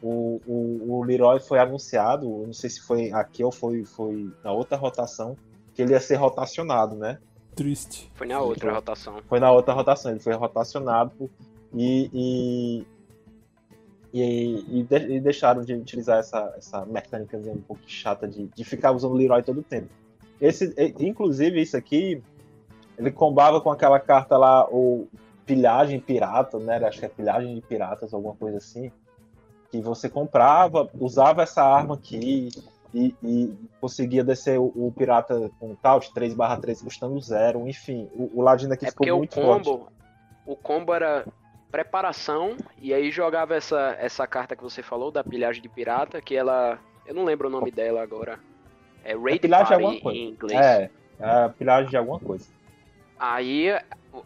o, 0.03 0.40
o, 0.47 0.99
o 0.99 1.05
Leroy 1.05 1.40
foi 1.40 1.59
anunciado, 1.59 2.28
não 2.28 2.53
sei 2.53 2.68
se 2.68 2.80
foi 2.80 3.12
aqui 3.12 3.43
ou 3.43 3.53
foi, 3.53 3.84
foi 3.84 4.30
na 4.43 4.53
outra 4.53 4.76
rotação, 4.76 5.36
que 5.74 5.82
ele 5.82 5.92
ia 5.92 6.00
ser 6.00 6.16
rotacionado, 6.16 6.96
né? 6.96 7.18
Triste. 7.54 8.10
Foi 8.14 8.26
na 8.26 8.40
outra 8.40 8.66
foi, 8.66 8.74
rotação. 8.74 9.16
Foi 9.28 9.40
na 9.40 9.50
outra 9.50 9.74
rotação, 9.74 10.10
ele 10.10 10.20
foi 10.20 10.34
rotacionado 10.34 11.30
e, 11.74 12.10
e, 12.12 12.86
e, 14.12 14.80
e, 14.80 14.82
de, 14.82 15.16
e 15.16 15.20
deixaram 15.20 15.62
de 15.62 15.74
utilizar 15.74 16.18
essa, 16.18 16.54
essa 16.56 16.84
mecânica 16.86 17.36
um 17.36 17.60
pouco 17.60 17.82
chata 17.86 18.26
de, 18.26 18.46
de 18.48 18.64
ficar 18.64 18.92
usando 18.92 19.12
o 19.12 19.16
Leroy 19.16 19.42
todo 19.42 19.60
o 19.60 19.62
tempo. 19.62 19.88
Esse, 20.40 20.74
inclusive, 20.98 21.60
isso 21.60 21.76
aqui, 21.76 22.22
ele 22.98 23.10
combava 23.12 23.60
com 23.60 23.70
aquela 23.70 24.00
carta 24.00 24.36
lá, 24.36 24.66
o 24.68 25.06
pilhagem 25.46 26.00
pirata, 26.00 26.58
né? 26.58 26.76
Acho 26.78 26.98
que 26.98 27.06
é 27.06 27.08
pilhagem 27.08 27.54
de 27.54 27.60
piratas, 27.60 28.12
alguma 28.12 28.34
coisa 28.34 28.58
assim. 28.58 28.90
Que 29.70 29.80
você 29.80 30.08
comprava, 30.08 30.90
usava 30.98 31.42
essa 31.42 31.62
arma 31.62 31.94
aqui, 31.94 32.48
e, 32.95 33.14
e 33.22 33.57
conseguia 33.80 34.22
descer 34.22 34.59
o, 34.59 34.72
o, 34.74 34.93
pirata 34.97 35.51
com 35.59 35.74
couch 35.76 36.12
3 36.12 36.34
barra 36.34 36.59
3 36.59 36.82
custando 36.82 37.18
zero, 37.20 37.66
enfim, 37.66 38.09
o, 38.14 38.38
o 38.38 38.43
Ladino 38.43 38.74
aqui 38.74 38.86
é 38.86 38.90
ficou 38.90 39.18
muito 39.18 39.38
o 39.38 39.43
combo, 39.43 39.64
forte. 39.64 39.93
O 40.47 40.57
combo 40.57 40.95
era 40.95 41.24
preparação, 41.70 42.57
e 42.78 42.93
aí 42.93 43.11
jogava 43.11 43.55
essa, 43.55 43.97
essa 43.99 44.26
carta 44.26 44.55
que 44.55 44.62
você 44.62 44.82
falou, 44.82 45.11
da 45.11 45.24
pilhagem 45.24 45.62
de 45.62 45.68
pirata, 45.68 46.20
que 46.20 46.36
ela. 46.36 46.78
Eu 47.07 47.14
não 47.14 47.24
lembro 47.24 47.49
o 47.49 47.51
nome 47.51 47.70
dela 47.70 48.03
agora. 48.03 48.38
É 49.03 49.16
Raid 49.16 49.49
Party 49.49 49.74
em 50.09 50.28
inglês. 50.28 50.61
É, 50.61 50.90
é 51.18 51.49
pilhagem 51.49 51.90
de 51.90 51.97
alguma 51.97 52.20
coisa. 52.20 52.47
Aí 53.18 53.68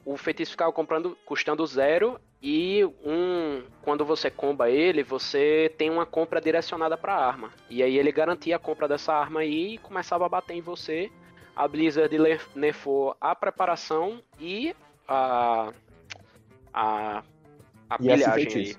o 0.04 0.16
feitiço 0.16 0.50
ficava 0.50 0.72
comprando, 0.72 1.16
custando 1.24 1.64
zero 1.66 2.20
e 2.42 2.84
um 3.04 3.62
quando 3.82 4.04
você 4.04 4.30
comba 4.30 4.70
ele, 4.70 5.02
você 5.02 5.72
tem 5.76 5.90
uma 5.90 6.04
compra 6.04 6.40
direcionada 6.40 6.96
para 6.96 7.14
a 7.14 7.26
arma. 7.26 7.52
E 7.70 7.82
aí 7.82 7.98
ele 7.98 8.12
garantia 8.12 8.56
a 8.56 8.58
compra 8.58 8.86
dessa 8.86 9.12
arma 9.12 9.40
aí 9.40 9.74
e 9.74 9.78
começava 9.78 10.26
a 10.26 10.28
bater 10.28 10.54
em 10.54 10.60
você. 10.60 11.10
A 11.54 11.66
Blizzard 11.66 12.14
nerfou 12.54 13.16
a 13.20 13.34
preparação 13.34 14.20
e 14.38 14.74
a 15.08 15.72
a, 16.72 17.22
a 17.88 17.94
e 17.94 17.98
pilhagem 17.98 18.52
aí. 18.54 18.76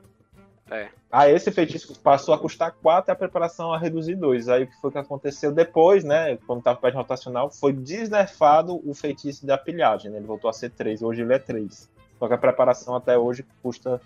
É. 0.69 0.89
Ah, 1.09 1.29
esse 1.29 1.49
feitiço 1.51 1.97
passou 2.01 2.33
a 2.33 2.37
custar 2.37 2.73
4 2.73 3.09
e 3.09 3.13
a 3.13 3.15
preparação 3.15 3.73
a 3.73 3.79
reduzir 3.79 4.15
2. 4.15 4.49
Aí 4.49 4.63
o 4.63 4.67
que 4.67 4.81
foi 4.81 4.91
que 4.91 4.97
aconteceu 4.97 5.51
depois, 5.51 6.03
né? 6.03 6.37
Quando 6.45 6.61
tava 6.61 6.79
perto 6.79 6.95
rotacional, 6.95 7.49
foi 7.49 7.71
desnerfado 7.71 8.81
o 8.87 8.93
feitiço 8.93 9.45
da 9.45 9.57
pilhagem, 9.57 10.11
né? 10.11 10.17
Ele 10.17 10.27
voltou 10.27 10.49
a 10.49 10.53
ser 10.53 10.69
3, 10.71 11.01
hoje 11.01 11.21
ele 11.21 11.33
é 11.33 11.39
3. 11.39 11.89
Só 12.19 12.27
que 12.27 12.33
a 12.33 12.37
preparação 12.37 12.95
até 12.95 13.17
hoje 13.17 13.45
custa 13.61 14.01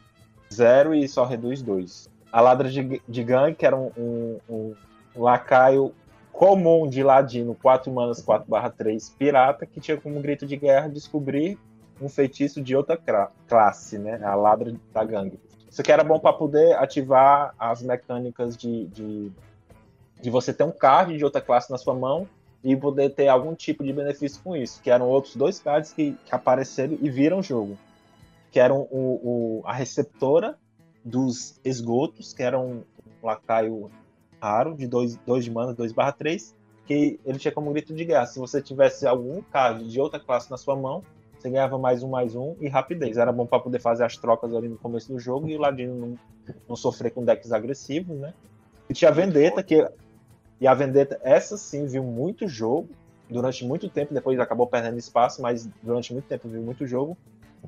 0 0.52 0.94
e 0.94 1.08
só 1.08 1.26
reduz 1.26 1.62
2. 1.62 2.10
A 2.32 2.42
ladra 2.42 2.70
de, 2.70 3.02
de 3.08 3.24
gangue, 3.24 3.56
que 3.56 3.66
era 3.66 3.76
um, 3.76 3.92
um, 3.98 4.40
um, 4.50 4.76
lacaio 5.16 5.94
comum 6.32 6.88
de 6.88 7.04
ladino, 7.04 7.56
4 7.56 7.92
manas 7.92 8.22
4 8.22 8.48
3 8.78 9.10
pirata, 9.12 9.66
que 9.66 9.80
tinha 9.80 9.98
como 9.98 10.22
grito 10.22 10.46
de 10.46 10.56
guerra 10.56 10.88
descobrir 10.88 11.58
um 12.02 12.10
feitiço 12.10 12.62
de 12.62 12.76
outra 12.76 13.00
classe, 13.48 13.98
né? 13.98 14.20
A 14.24 14.34
ladra 14.34 14.74
da 14.94 15.04
gangue. 15.04 15.40
Isso 15.70 15.82
aqui 15.82 15.92
era 15.92 16.04
bom 16.04 16.20
para 16.20 16.34
poder 16.34 16.76
ativar 16.78 17.54
as 17.58 17.82
mecânicas 17.82 18.58
de, 18.58 18.88
de, 18.88 19.32
de, 20.22 20.30
você 20.30 20.54
ter 20.54 20.64
um 20.64 20.72
card 20.72 21.18
de 21.18 21.24
outra 21.24 21.40
classe 21.40 21.72
na 21.72 21.78
sua 21.78 21.94
mão 21.94 22.28
e 22.62 22.76
poder 22.76 23.12
ter 23.12 23.28
algum 23.30 23.56
tipo 23.56 23.84
de 23.84 23.94
benefício 23.94 24.42
com 24.44 24.56
isso, 24.56 24.82
que 24.82 24.92
eram 24.92 25.08
outros 25.08 25.36
dois 25.36 25.60
cards 25.60 25.94
que, 25.94 26.18
que 26.26 26.36
apareceram 26.36 26.98
e 27.02 27.10
viram 27.10 27.40
o 27.40 27.44
jogo, 27.44 27.78
que 28.52 28.60
eram 28.60 28.88
o, 28.92 29.62
o, 29.62 29.62
a 29.66 29.74
receptora 29.74 30.58
dos 31.04 31.60
esgotos, 31.64 32.34
que 32.34 32.44
era 32.44 32.60
um, 32.60 32.84
um 33.24 33.26
lacaio 33.26 33.90
raro, 34.42 34.76
de 34.76 34.88
2 34.88 35.18
de 35.44 35.52
mana, 35.52 35.74
2 35.74 35.94
barra 35.94 36.12
3, 36.12 36.56
que 36.86 37.20
ele 37.26 37.40
tinha 37.40 37.52
como 37.52 37.72
grito 37.72 37.94
de 37.94 38.04
guerra. 38.04 38.26
Se 38.26 38.38
você 38.38 38.62
tivesse 38.62 39.08
algum 39.08 39.42
card 39.42 39.90
de 39.90 40.00
outra 40.00 40.20
classe 40.20 40.52
na 40.52 40.58
sua 40.58 40.76
mão, 40.76 41.04
você 41.40 41.50
ganhava 41.50 41.78
mais 41.78 42.04
um, 42.04 42.10
mais 42.10 42.36
um 42.36 42.56
e 42.60 42.68
rapidez. 42.68 43.18
Era 43.18 43.32
bom 43.32 43.46
para 43.46 43.60
poder 43.60 43.80
fazer 43.80 44.04
as 44.04 44.18
trocas 44.18 44.54
ali 44.54 44.68
no 44.68 44.78
começo 44.78 45.12
do 45.12 45.20
jogo 45.20 45.48
e 45.48 45.56
o 45.56 45.60
Ladino 45.60 45.96
não, 45.96 46.20
não 46.70 46.76
sofrer 46.76 47.12
com 47.12 47.24
decks 47.24 47.52
agressivos, 47.52 48.20
né? 48.20 48.34
E 48.90 48.94
tinha 48.94 49.10
a 49.10 49.14
Vendetta, 49.14 49.64
que. 49.64 49.88
E 50.60 50.68
a 50.68 50.74
Vendetta, 50.74 51.20
essa 51.24 51.58
sim, 51.58 51.88
viu 51.88 52.04
muito 52.04 52.48
jogo 52.48 52.90
durante 53.28 53.66
muito 53.66 53.90
tempo, 53.90 54.14
depois 54.14 54.40
acabou 54.40 54.68
perdendo 54.68 54.98
espaço, 54.98 55.42
mas 55.42 55.68
durante 55.82 56.12
muito 56.12 56.26
tempo 56.26 56.50
viu 56.50 56.62
muito 56.62 56.86
jogo, 56.86 57.18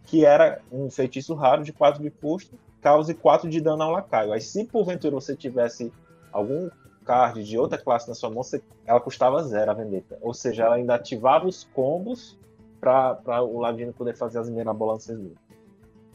que 0.05 0.25
era 0.25 0.61
um 0.71 0.89
feitiço 0.89 1.33
raro 1.33 1.63
de 1.63 1.71
4 1.71 2.01
de 2.01 2.09
custo, 2.09 2.57
cause 2.81 3.13
4 3.13 3.49
de 3.49 3.61
dano 3.61 3.83
ao 3.83 3.91
lacaio. 3.91 4.33
Aí 4.33 4.41
se 4.41 4.65
porventura 4.65 5.15
você 5.15 5.35
tivesse 5.35 5.91
algum 6.31 6.69
card 7.05 7.43
de 7.43 7.57
outra 7.57 7.77
classe 7.77 8.07
na 8.07 8.15
sua 8.15 8.29
mão, 8.29 8.43
você, 8.43 8.61
ela 8.85 8.99
custava 8.99 9.43
zero 9.43 9.71
a 9.71 9.73
Vendetta. 9.73 10.17
Ou 10.21 10.33
seja, 10.33 10.63
ela 10.63 10.75
ainda 10.75 10.95
ativava 10.95 11.47
os 11.47 11.63
combos 11.63 12.37
para 12.79 13.41
o 13.41 13.59
Ladino 13.59 13.93
poder 13.93 14.15
fazer 14.15 14.39
as 14.39 14.49
mirabolanças 14.49 15.17
dele. 15.17 15.37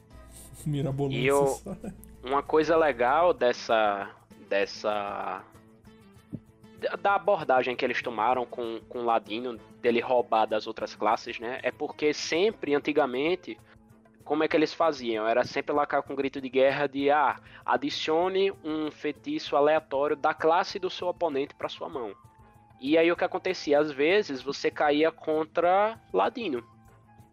Mirabolanças. 0.66 1.18
E 1.18 1.26
eu, 1.26 1.58
uma 2.22 2.42
coisa 2.42 2.76
legal 2.76 3.32
dessa 3.32 4.10
dessa 4.48 5.44
da 7.00 7.14
abordagem 7.14 7.74
que 7.74 7.84
eles 7.84 8.00
tomaram 8.00 8.46
com, 8.46 8.80
com 8.88 9.00
o 9.00 9.04
Ladino, 9.04 9.58
dele 9.82 10.00
roubar 10.00 10.46
das 10.46 10.66
outras 10.66 10.94
classes, 10.94 11.38
né? 11.40 11.58
É 11.62 11.72
porque 11.72 12.14
sempre, 12.14 12.74
antigamente, 12.74 13.58
como 14.28 14.44
é 14.44 14.48
que 14.48 14.54
eles 14.54 14.74
faziam? 14.74 15.26
Era 15.26 15.42
sempre 15.42 15.74
lá 15.74 15.86
com 15.86 16.14
grito 16.14 16.38
de 16.38 16.50
guerra 16.50 16.86
de 16.86 17.10
ah, 17.10 17.40
adicione 17.64 18.52
um 18.62 18.90
feitiço 18.90 19.56
aleatório 19.56 20.14
da 20.14 20.34
classe 20.34 20.78
do 20.78 20.90
seu 20.90 21.08
oponente 21.08 21.54
para 21.54 21.66
sua 21.66 21.88
mão. 21.88 22.14
E 22.78 22.98
aí 22.98 23.10
o 23.10 23.16
que 23.16 23.24
acontecia? 23.24 23.80
Às 23.80 23.90
vezes 23.90 24.42
você 24.42 24.70
caía 24.70 25.10
contra 25.10 25.98
Ladino. 26.12 26.62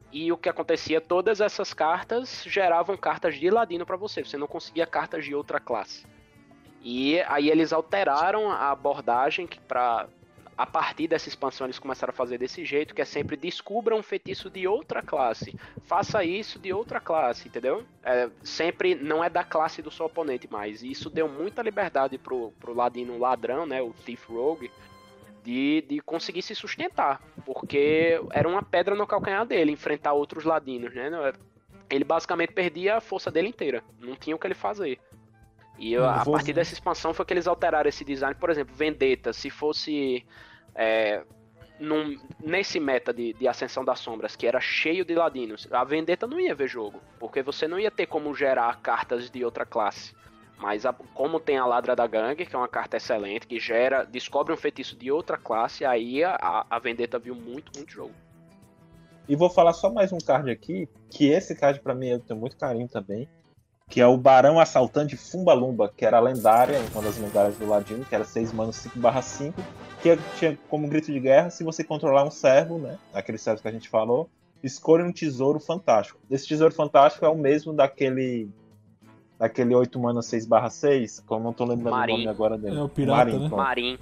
E 0.09 0.31
o 0.31 0.37
que 0.37 0.47
acontecia? 0.47 1.01
Todas 1.01 1.41
essas 1.41 1.73
cartas 1.73 2.45
geravam 2.47 2.95
cartas 2.95 3.35
de 3.35 3.49
Ladino 3.49 3.85
para 3.85 3.97
você. 3.97 4.23
Você 4.23 4.37
não 4.37 4.47
conseguia 4.47 4.87
cartas 4.87 5.25
de 5.25 5.35
outra 5.35 5.59
classe. 5.59 6.07
E 6.81 7.19
aí 7.23 7.49
eles 7.49 7.73
alteraram 7.73 8.49
a 8.49 8.71
abordagem 8.71 9.49
para 9.67 10.07
a 10.57 10.65
partir 10.65 11.07
dessa 11.07 11.27
expansão 11.27 11.67
eles 11.67 11.79
começaram 11.79 12.11
a 12.11 12.15
fazer 12.15 12.37
desse 12.37 12.63
jeito, 12.63 12.95
que 12.95 13.01
é 13.01 13.05
sempre 13.05 13.35
descubra 13.35 13.95
um 13.95 14.01
feitiço 14.01 14.49
de 14.49 14.67
outra 14.67 15.01
classe, 15.01 15.55
faça 15.83 16.23
isso 16.23 16.57
de 16.59 16.71
outra 16.71 16.99
classe, 16.99 17.47
entendeu? 17.47 17.83
É, 18.03 18.29
sempre 18.43 18.95
não 18.95 19.23
é 19.23 19.29
da 19.29 19.43
classe 19.43 19.81
do 19.81 19.91
seu 19.91 20.05
oponente 20.05 20.51
mais. 20.51 20.81
E 20.81 20.89
isso 20.89 21.09
deu 21.09 21.27
muita 21.27 21.61
liberdade 21.61 22.17
pro, 22.17 22.51
pro 22.59 22.73
ladino 22.73 23.17
ladrão, 23.17 23.65
né, 23.65 23.81
o 23.81 23.91
Thief 24.05 24.29
Rogue, 24.29 24.71
de, 25.43 25.83
de 25.87 25.99
conseguir 25.99 26.41
se 26.41 26.55
sustentar, 26.55 27.21
porque 27.45 28.19
era 28.31 28.47
uma 28.47 28.63
pedra 28.63 28.95
no 28.95 29.05
calcanhar 29.05 29.45
dele 29.45 29.71
enfrentar 29.71 30.13
outros 30.13 30.43
ladinos, 30.43 30.93
né? 30.93 31.11
Ele 31.87 32.03
basicamente 32.03 32.51
perdia 32.51 32.97
a 32.97 33.01
força 33.01 33.29
dele 33.29 33.49
inteira, 33.49 33.83
não 33.99 34.15
tinha 34.15 34.35
o 34.35 34.39
que 34.39 34.47
ele 34.47 34.55
fazer. 34.55 34.99
E 35.77 35.95
a 35.95 36.23
vou... 36.23 36.33
partir 36.33 36.53
dessa 36.53 36.73
expansão 36.73 37.13
foi 37.13 37.25
que 37.25 37.33
eles 37.33 37.47
alteraram 37.47 37.89
esse 37.89 38.03
design. 38.05 38.35
Por 38.35 38.49
exemplo, 38.49 38.73
Vendetta, 38.75 39.33
se 39.33 39.49
fosse 39.49 40.25
é, 40.73 41.23
num, 41.79 42.17
nesse 42.41 42.79
meta 42.79 43.13
de, 43.13 43.33
de 43.33 43.47
Ascensão 43.47 43.83
das 43.83 43.99
Sombras, 43.99 44.35
que 44.35 44.47
era 44.47 44.59
cheio 44.59 45.03
de 45.03 45.13
ladinos, 45.15 45.67
a 45.71 45.83
Vendetta 45.83 46.25
não 46.27 46.39
ia 46.39 46.55
ver 46.55 46.67
jogo, 46.67 47.01
porque 47.19 47.41
você 47.41 47.67
não 47.67 47.79
ia 47.79 47.91
ter 47.91 48.05
como 48.05 48.33
gerar 48.33 48.79
cartas 48.81 49.29
de 49.29 49.43
outra 49.43 49.65
classe. 49.65 50.13
Mas 50.57 50.85
a- 50.85 50.93
como 50.93 51.37
tem 51.37 51.57
a 51.57 51.65
Ladra 51.65 51.95
da 51.95 52.07
Gangue, 52.07 52.45
que 52.45 52.55
é 52.55 52.57
uma 52.57 52.67
carta 52.67 52.95
excelente, 52.95 53.45
que 53.45 53.59
gera, 53.59 54.05
descobre 54.05 54.53
um 54.53 54.57
feitiço 54.57 54.95
de 54.95 55.11
outra 55.11 55.37
classe, 55.37 55.83
aí 55.83 56.23
a, 56.23 56.65
a- 56.69 56.79
Vendetta 56.79 57.19
viu 57.19 57.35
muito, 57.35 57.73
muito 57.75 57.91
jogo. 57.91 58.13
E 59.27 59.35
vou 59.35 59.49
falar 59.49 59.73
só 59.73 59.91
mais 59.91 60.13
um 60.13 60.17
card 60.19 60.49
aqui, 60.49 60.87
que 61.09 61.27
esse 61.27 61.55
card 61.55 61.81
pra 61.81 61.93
mim 61.93 62.07
eu 62.07 62.19
tenho 62.19 62.39
muito 62.39 62.55
carinho 62.55 62.87
também, 62.87 63.27
que 63.87 64.01
é 64.01 64.07
o 64.07 64.17
Barão 64.17 64.59
Assaltante 64.59 65.15
Fumbalumba, 65.15 65.91
que 65.95 66.05
era 66.05 66.17
a 66.17 66.19
lendária, 66.19 66.79
uma 66.93 67.03
das 67.03 67.17
lendárias 67.17 67.57
do 67.57 67.67
Ladino, 67.67 68.03
que 68.03 68.15
era 68.15 68.25
6 68.25 68.51
manos 68.51 68.75
5/5, 68.77 69.53
que 70.01 70.17
tinha 70.37 70.57
como 70.69 70.87
grito 70.87 71.11
de 71.11 71.19
guerra, 71.19 71.49
se 71.49 71.63
você 71.63 71.83
controlar 71.83 72.23
um 72.23 72.31
servo, 72.31 72.79
né, 72.79 72.97
aquele 73.13 73.37
servo 73.37 73.61
que 73.61 73.67
a 73.67 73.71
gente 73.71 73.87
falou, 73.87 74.29
escolha 74.63 75.05
um 75.05 75.11
tesouro 75.11 75.59
fantástico. 75.59 76.19
Esse 76.29 76.47
tesouro 76.47 76.73
fantástico 76.73 77.25
é 77.25 77.29
o 77.29 77.35
mesmo 77.35 77.73
daquele 77.73 78.49
daquele 79.37 79.75
8 79.75 79.99
mana 79.99 80.21
6/6, 80.21 81.19
que 81.19 81.31
eu 81.31 81.39
não 81.39 81.53
tô 81.53 81.65
lembrando 81.65 81.95
Marim. 81.95 82.13
o 82.13 82.17
nome 82.17 82.29
agora 82.29 82.57
dele. 82.57 82.77
É 82.77 82.81
o 82.81 82.89
pirata, 82.89 83.25
Marim, 83.25 83.39
né? 83.39 83.49
Marim, 83.49 83.99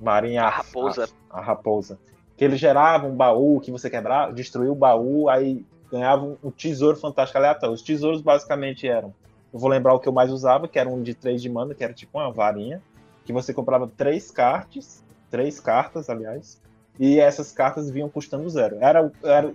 Marim 0.00 0.36
A 0.38 0.48
raposa. 0.48 1.08
A, 1.28 1.38
a 1.38 1.42
raposa. 1.42 1.98
Que 2.36 2.44
ele 2.44 2.56
gerava 2.56 3.06
um 3.06 3.14
baú 3.14 3.60
que 3.60 3.70
você 3.70 3.90
quebrava, 3.90 4.32
destruía 4.32 4.72
o 4.72 4.76
baú, 4.76 5.28
aí 5.28 5.66
ganhava 5.90 6.36
um, 6.42 6.50
tesouro 6.50 6.96
fantástico 6.96 7.38
aleatório. 7.38 7.74
Os 7.74 7.82
tesouros 7.82 8.20
basicamente 8.20 8.86
eram. 8.86 9.12
Eu 9.52 9.58
vou 9.58 9.68
lembrar 9.68 9.94
o 9.94 9.98
que 9.98 10.08
eu 10.08 10.12
mais 10.12 10.30
usava, 10.30 10.68
que 10.68 10.78
era 10.78 10.88
um 10.88 11.02
de 11.02 11.12
3 11.14 11.42
de 11.42 11.48
mana, 11.48 11.74
que 11.74 11.82
era 11.82 11.92
tipo 11.92 12.18
uma 12.18 12.30
varinha. 12.30 12.80
Que 13.24 13.32
você 13.32 13.52
comprava 13.52 13.90
três 13.96 14.30
cartas. 14.30 15.02
Três 15.30 15.60
cartas, 15.60 16.08
aliás. 16.08 16.60
E 16.98 17.18
essas 17.18 17.52
cartas 17.52 17.90
vinham 17.90 18.08
custando 18.08 18.48
zero. 18.48 18.76
Era, 18.80 19.10
era 19.22 19.52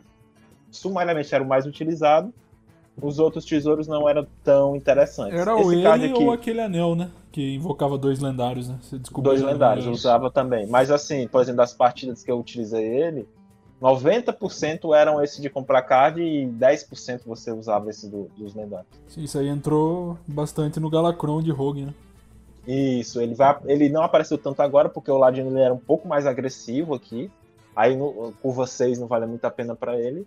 sumariamente 0.72 1.34
era 1.34 1.44
o 1.44 1.48
mais 1.48 1.66
utilizado. 1.66 2.34
Os 3.02 3.20
outros 3.20 3.44
tesouros 3.44 3.88
não 3.88 4.08
eram 4.08 4.26
tão 4.44 4.76
interessantes. 4.76 5.38
Era 5.38 5.60
Esse 5.60 5.76
o 5.76 5.84
card 5.84 6.04
ele 6.06 6.14
aqui- 6.14 6.24
ou 6.24 6.32
aquele 6.32 6.62
anel, 6.62 6.96
né? 6.96 7.12
Que 7.32 7.56
invocava 7.56 7.98
dois 7.98 8.20
lendários, 8.20 8.70
né? 8.70 8.78
Você 8.82 8.98
descobriu 8.98 9.34
Dois 9.34 9.42
lendários, 9.42 9.86
eu 9.86 9.92
usava 9.92 10.32
também. 10.32 10.66
Mas 10.68 10.90
assim, 10.90 11.28
por 11.28 11.42
exemplo, 11.42 11.58
das 11.58 11.74
partidas 11.74 12.24
que 12.24 12.32
eu 12.32 12.40
utilizei 12.40 12.86
ele, 12.86 13.28
90% 13.82 14.94
eram 14.96 15.22
esse 15.24 15.42
de 15.42 15.50
comprar 15.50 15.82
card 15.82 16.22
e 16.22 16.46
10% 16.48 17.22
você 17.26 17.52
usava 17.52 17.90
esse 17.90 18.10
do- 18.10 18.30
dos 18.38 18.54
lendários. 18.56 18.88
Sim, 19.08 19.24
Isso 19.24 19.38
aí 19.38 19.48
entrou 19.48 20.18
bastante 20.28 20.80
no 20.80 20.90
Galacron 20.90 21.42
de 21.42 21.52
Rogue, 21.52 21.86
né? 21.86 21.94
Isso, 22.68 23.22
ele, 23.22 23.36
vai, 23.36 23.56
ele 23.66 23.90
não 23.90 24.02
apareceu 24.02 24.38
tanto 24.38 24.62
agora, 24.62 24.90
porque 24.90 25.12
o 25.12 25.18
Ladino 25.18 25.52
ele 25.52 25.60
era 25.60 25.74
um 25.74 25.78
pouco 25.80 26.08
mais 26.08 26.26
agressivo 26.26 26.96
aqui. 26.96 27.30
Aí 27.76 27.96
no, 27.96 28.34
curva 28.42 28.66
6 28.66 28.98
não 28.98 29.08
vale 29.08 29.26
muito 29.28 29.46
a 29.46 29.52
pena 29.52 29.76
pra 29.76 30.00
ele. 30.00 30.26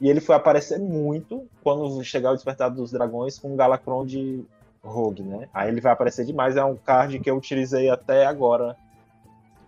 E 0.00 0.08
ele 0.08 0.20
foi 0.20 0.34
aparecer 0.34 0.78
muito 0.78 1.46
quando 1.62 2.02
chegar 2.02 2.32
o 2.32 2.34
Despertar 2.34 2.70
dos 2.70 2.90
Dragões 2.90 3.38
com 3.38 3.52
o 3.52 3.56
Galacron 3.56 4.04
de 4.04 4.44
Rogue, 4.82 5.22
né? 5.22 5.48
Aí 5.54 5.68
ele 5.68 5.80
vai 5.80 5.92
aparecer 5.92 6.24
demais, 6.26 6.56
é 6.56 6.64
um 6.64 6.74
card 6.76 7.18
que 7.20 7.30
eu 7.30 7.36
utilizei 7.36 7.88
até 7.88 8.26
agora. 8.26 8.76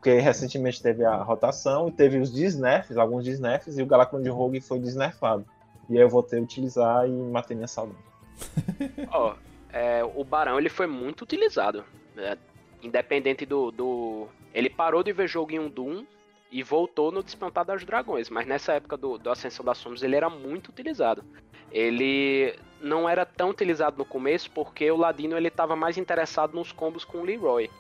Porque 0.02 0.18
recentemente 0.18 0.82
teve 0.82 1.04
a 1.04 1.14
rotação 1.14 1.86
e 1.86 1.92
teve 1.92 2.18
os 2.18 2.28
desnerfs, 2.32 2.96
alguns 2.96 3.24
desnerfs, 3.24 3.78
e 3.78 3.82
o 3.84 3.86
Galacron 3.86 4.20
de 4.20 4.28
Rogue 4.30 4.60
foi 4.60 4.80
desnerfado. 4.80 5.46
E 5.88 5.96
aí 5.96 6.02
eu 6.02 6.08
voltei 6.08 6.40
a 6.40 6.42
utilizar 6.42 7.08
e 7.08 7.12
matei 7.12 7.54
minha 7.54 7.68
saudade. 7.68 8.02
Ó, 9.12 9.36
é, 9.72 10.02
o 10.02 10.24
Barão 10.24 10.58
ele 10.58 10.68
foi 10.68 10.88
muito 10.88 11.22
utilizado. 11.22 11.84
né? 12.16 12.36
Independente 12.82 13.46
do, 13.46 13.70
do. 13.70 14.26
Ele 14.52 14.68
parou 14.68 15.04
de 15.04 15.12
ver 15.12 15.28
jogo 15.28 15.52
em 15.52 15.60
um 15.60 15.70
Doom 15.70 16.04
e 16.50 16.64
voltou 16.64 17.12
no 17.12 17.22
Despertar 17.22 17.64
dos 17.64 17.84
Dragões. 17.84 18.28
Mas 18.28 18.44
nessa 18.44 18.72
época 18.72 18.96
do, 18.96 19.18
do 19.18 19.30
Ascensão 19.30 19.64
das 19.64 19.78
Sombras 19.78 20.02
ele 20.02 20.16
era 20.16 20.28
muito 20.28 20.70
utilizado. 20.70 21.22
Ele 21.70 22.58
não 22.80 23.08
era 23.08 23.24
tão 23.24 23.50
utilizado 23.50 23.98
no 23.98 24.04
começo 24.04 24.50
porque 24.50 24.90
o 24.90 24.96
Ladino 24.96 25.36
ele 25.36 25.46
estava 25.46 25.76
mais 25.76 25.96
interessado 25.96 26.56
nos 26.56 26.72
combos 26.72 27.04
com 27.04 27.18
o 27.18 27.24
Leroy. 27.24 27.70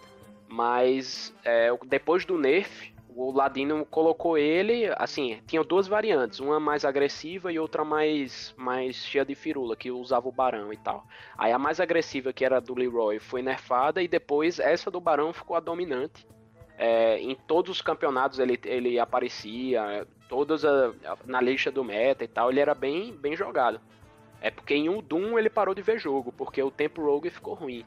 Mas 0.52 1.34
é, 1.46 1.70
depois 1.86 2.26
do 2.26 2.36
nerf, 2.36 2.92
o 3.08 3.32
Ladino 3.32 3.86
colocou 3.86 4.36
ele, 4.36 4.84
assim, 4.98 5.40
tinha 5.46 5.64
duas 5.64 5.88
variantes, 5.88 6.40
uma 6.40 6.60
mais 6.60 6.84
agressiva 6.84 7.50
e 7.50 7.58
outra 7.58 7.86
mais, 7.86 8.54
mais 8.54 8.96
cheia 8.96 9.24
de 9.24 9.34
firula, 9.34 9.74
que 9.74 9.90
usava 9.90 10.28
o 10.28 10.32
Barão 10.32 10.70
e 10.70 10.76
tal. 10.76 11.06
Aí 11.38 11.52
a 11.52 11.58
mais 11.58 11.80
agressiva, 11.80 12.34
que 12.34 12.44
era 12.44 12.60
do 12.60 12.74
Leroy, 12.74 13.18
foi 13.18 13.40
nerfada 13.40 14.02
e 14.02 14.06
depois 14.06 14.58
essa 14.58 14.90
do 14.90 15.00
Barão 15.00 15.32
ficou 15.32 15.56
a 15.56 15.60
dominante. 15.60 16.26
É, 16.76 17.18
em 17.18 17.34
todos 17.34 17.70
os 17.70 17.80
campeonatos 17.80 18.38
ele, 18.38 18.60
ele 18.66 18.98
aparecia, 18.98 20.06
todas 20.28 20.66
a- 20.66 20.92
na 21.24 21.40
lista 21.40 21.70
do 21.70 21.82
meta 21.82 22.24
e 22.24 22.28
tal, 22.28 22.50
ele 22.50 22.60
era 22.60 22.74
bem, 22.74 23.16
bem 23.16 23.34
jogado. 23.34 23.80
É 24.38 24.50
porque 24.50 24.74
em 24.74 24.90
um 24.90 25.00
Doom 25.00 25.38
ele 25.38 25.48
parou 25.48 25.74
de 25.74 25.80
ver 25.80 25.98
jogo, 25.98 26.30
porque 26.30 26.62
o 26.62 26.70
tempo 26.70 27.00
Rogue 27.00 27.30
ficou 27.30 27.54
ruim. 27.54 27.86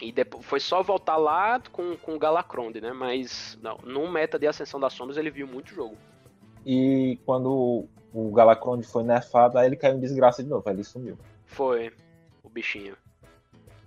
E 0.00 0.10
depois 0.10 0.44
foi 0.44 0.58
só 0.58 0.82
voltar 0.82 1.16
lá 1.16 1.60
com, 1.70 1.96
com 1.96 2.14
o 2.14 2.18
Galacronde, 2.18 2.80
né? 2.80 2.92
Mas 2.92 3.58
não, 3.62 3.78
no 3.84 4.10
meta 4.10 4.38
de 4.38 4.46
Ascensão 4.46 4.80
das 4.80 4.92
Sombras 4.92 5.16
ele 5.16 5.30
viu 5.30 5.46
muito 5.46 5.72
jogo. 5.74 5.96
E 6.66 7.18
quando 7.24 7.86
o 8.12 8.32
Galacron 8.32 8.82
foi 8.82 9.02
nerfado, 9.02 9.58
aí 9.58 9.66
ele 9.66 9.76
caiu 9.76 9.96
em 9.96 10.00
desgraça 10.00 10.42
de 10.42 10.48
novo, 10.48 10.68
aí 10.68 10.74
ele 10.74 10.84
sumiu. 10.84 11.18
Foi 11.46 11.92
o 12.42 12.48
bichinho. 12.48 12.96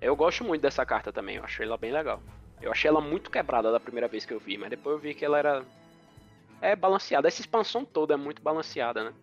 Eu 0.01 0.15
gosto 0.15 0.43
muito 0.43 0.61
dessa 0.61 0.85
carta 0.85 1.11
também, 1.11 1.37
eu 1.37 1.43
achei 1.43 1.65
ela 1.65 1.77
bem 1.77 1.91
legal. 1.91 2.21
Eu 2.61 2.71
achei 2.71 2.89
ela 2.89 3.01
muito 3.01 3.29
quebrada 3.29 3.71
da 3.71 3.79
primeira 3.79 4.07
vez 4.07 4.25
que 4.25 4.33
eu 4.33 4.39
vi, 4.39 4.57
mas 4.57 4.69
depois 4.69 4.95
eu 4.95 5.01
vi 5.01 5.13
que 5.13 5.25
ela 5.25 5.37
era. 5.37 5.65
É 6.61 6.75
balanceada. 6.75 7.27
Essa 7.27 7.41
expansão 7.41 7.83
toda 7.83 8.13
é 8.13 8.17
muito 8.17 8.41
balanceada, 8.41 9.03
né? 9.03 9.13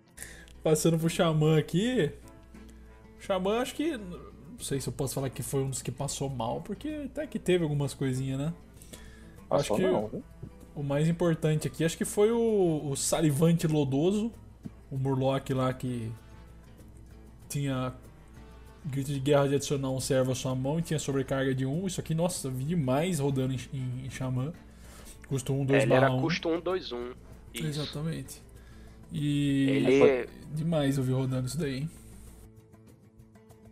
Passando 0.63 0.99
pro 0.99 1.09
Xamã 1.09 1.59
aqui. 1.59 2.13
O 3.19 3.23
Xamã, 3.23 3.61
acho 3.61 3.75
que. 3.75 3.99
Não 4.63 4.67
sei 4.69 4.81
se 4.81 4.89
eu 4.89 4.93
posso 4.93 5.15
falar 5.15 5.29
que 5.29 5.43
foi 5.43 5.65
um 5.65 5.71
dos 5.71 5.83
que 5.83 5.91
passou 5.91 6.31
mal, 6.31 6.61
porque 6.61 7.03
até 7.07 7.27
que 7.27 7.37
teve 7.37 7.65
algumas 7.65 7.95
coisinhas, 7.95 8.39
né? 8.39 8.55
Passou 9.49 9.77
acho 9.77 9.85
que 9.85 9.91
não, 9.91 10.23
o 10.73 10.85
mais 10.85 11.09
importante 11.09 11.67
aqui, 11.67 11.85
acho 11.85 11.99
que 11.99 12.05
foi 12.05 12.31
o, 12.31 12.89
o 12.89 12.95
Salivante 12.95 13.67
Lodoso, 13.67 14.31
o 14.89 14.97
Murloc 14.97 15.51
lá 15.51 15.73
que 15.73 16.13
tinha 17.49 17.93
grito 18.87 19.13
de 19.13 19.19
guerra 19.19 19.49
de 19.49 19.57
adicionar 19.57 19.91
um 19.91 19.99
servo 19.99 20.31
à 20.31 20.35
sua 20.37 20.55
mão 20.55 20.79
e 20.79 20.83
tinha 20.83 20.99
sobrecarga 21.01 21.53
de 21.53 21.67
1. 21.67 21.89
Isso 21.89 22.01
aqui, 22.01 22.15
nossa, 22.15 22.49
vi 22.49 22.65
demais 22.65 23.19
rodando 23.19 23.55
em, 23.55 23.59
em, 23.75 24.07
em 24.07 24.11
Xamã. 24.11 24.53
Custa 25.27 25.53
1, 25.53 25.65
2 25.65 25.81
É, 25.81 25.83
ele 25.83 25.93
era 25.93 26.07
barra 26.07 26.19
1. 26.19 26.23
custo 26.23 26.49
1, 26.49 26.61
2, 26.61 26.93
1. 26.93 27.13
Isso. 27.55 27.67
Exatamente. 27.67 28.41
E 29.11 29.67
Ele. 29.69 30.29
demais 30.55 30.99
eu 30.99 31.03
vi 31.03 31.13
rodando 31.13 31.49
isso 31.49 31.59
daí, 31.59 31.79
hein? 31.79 31.91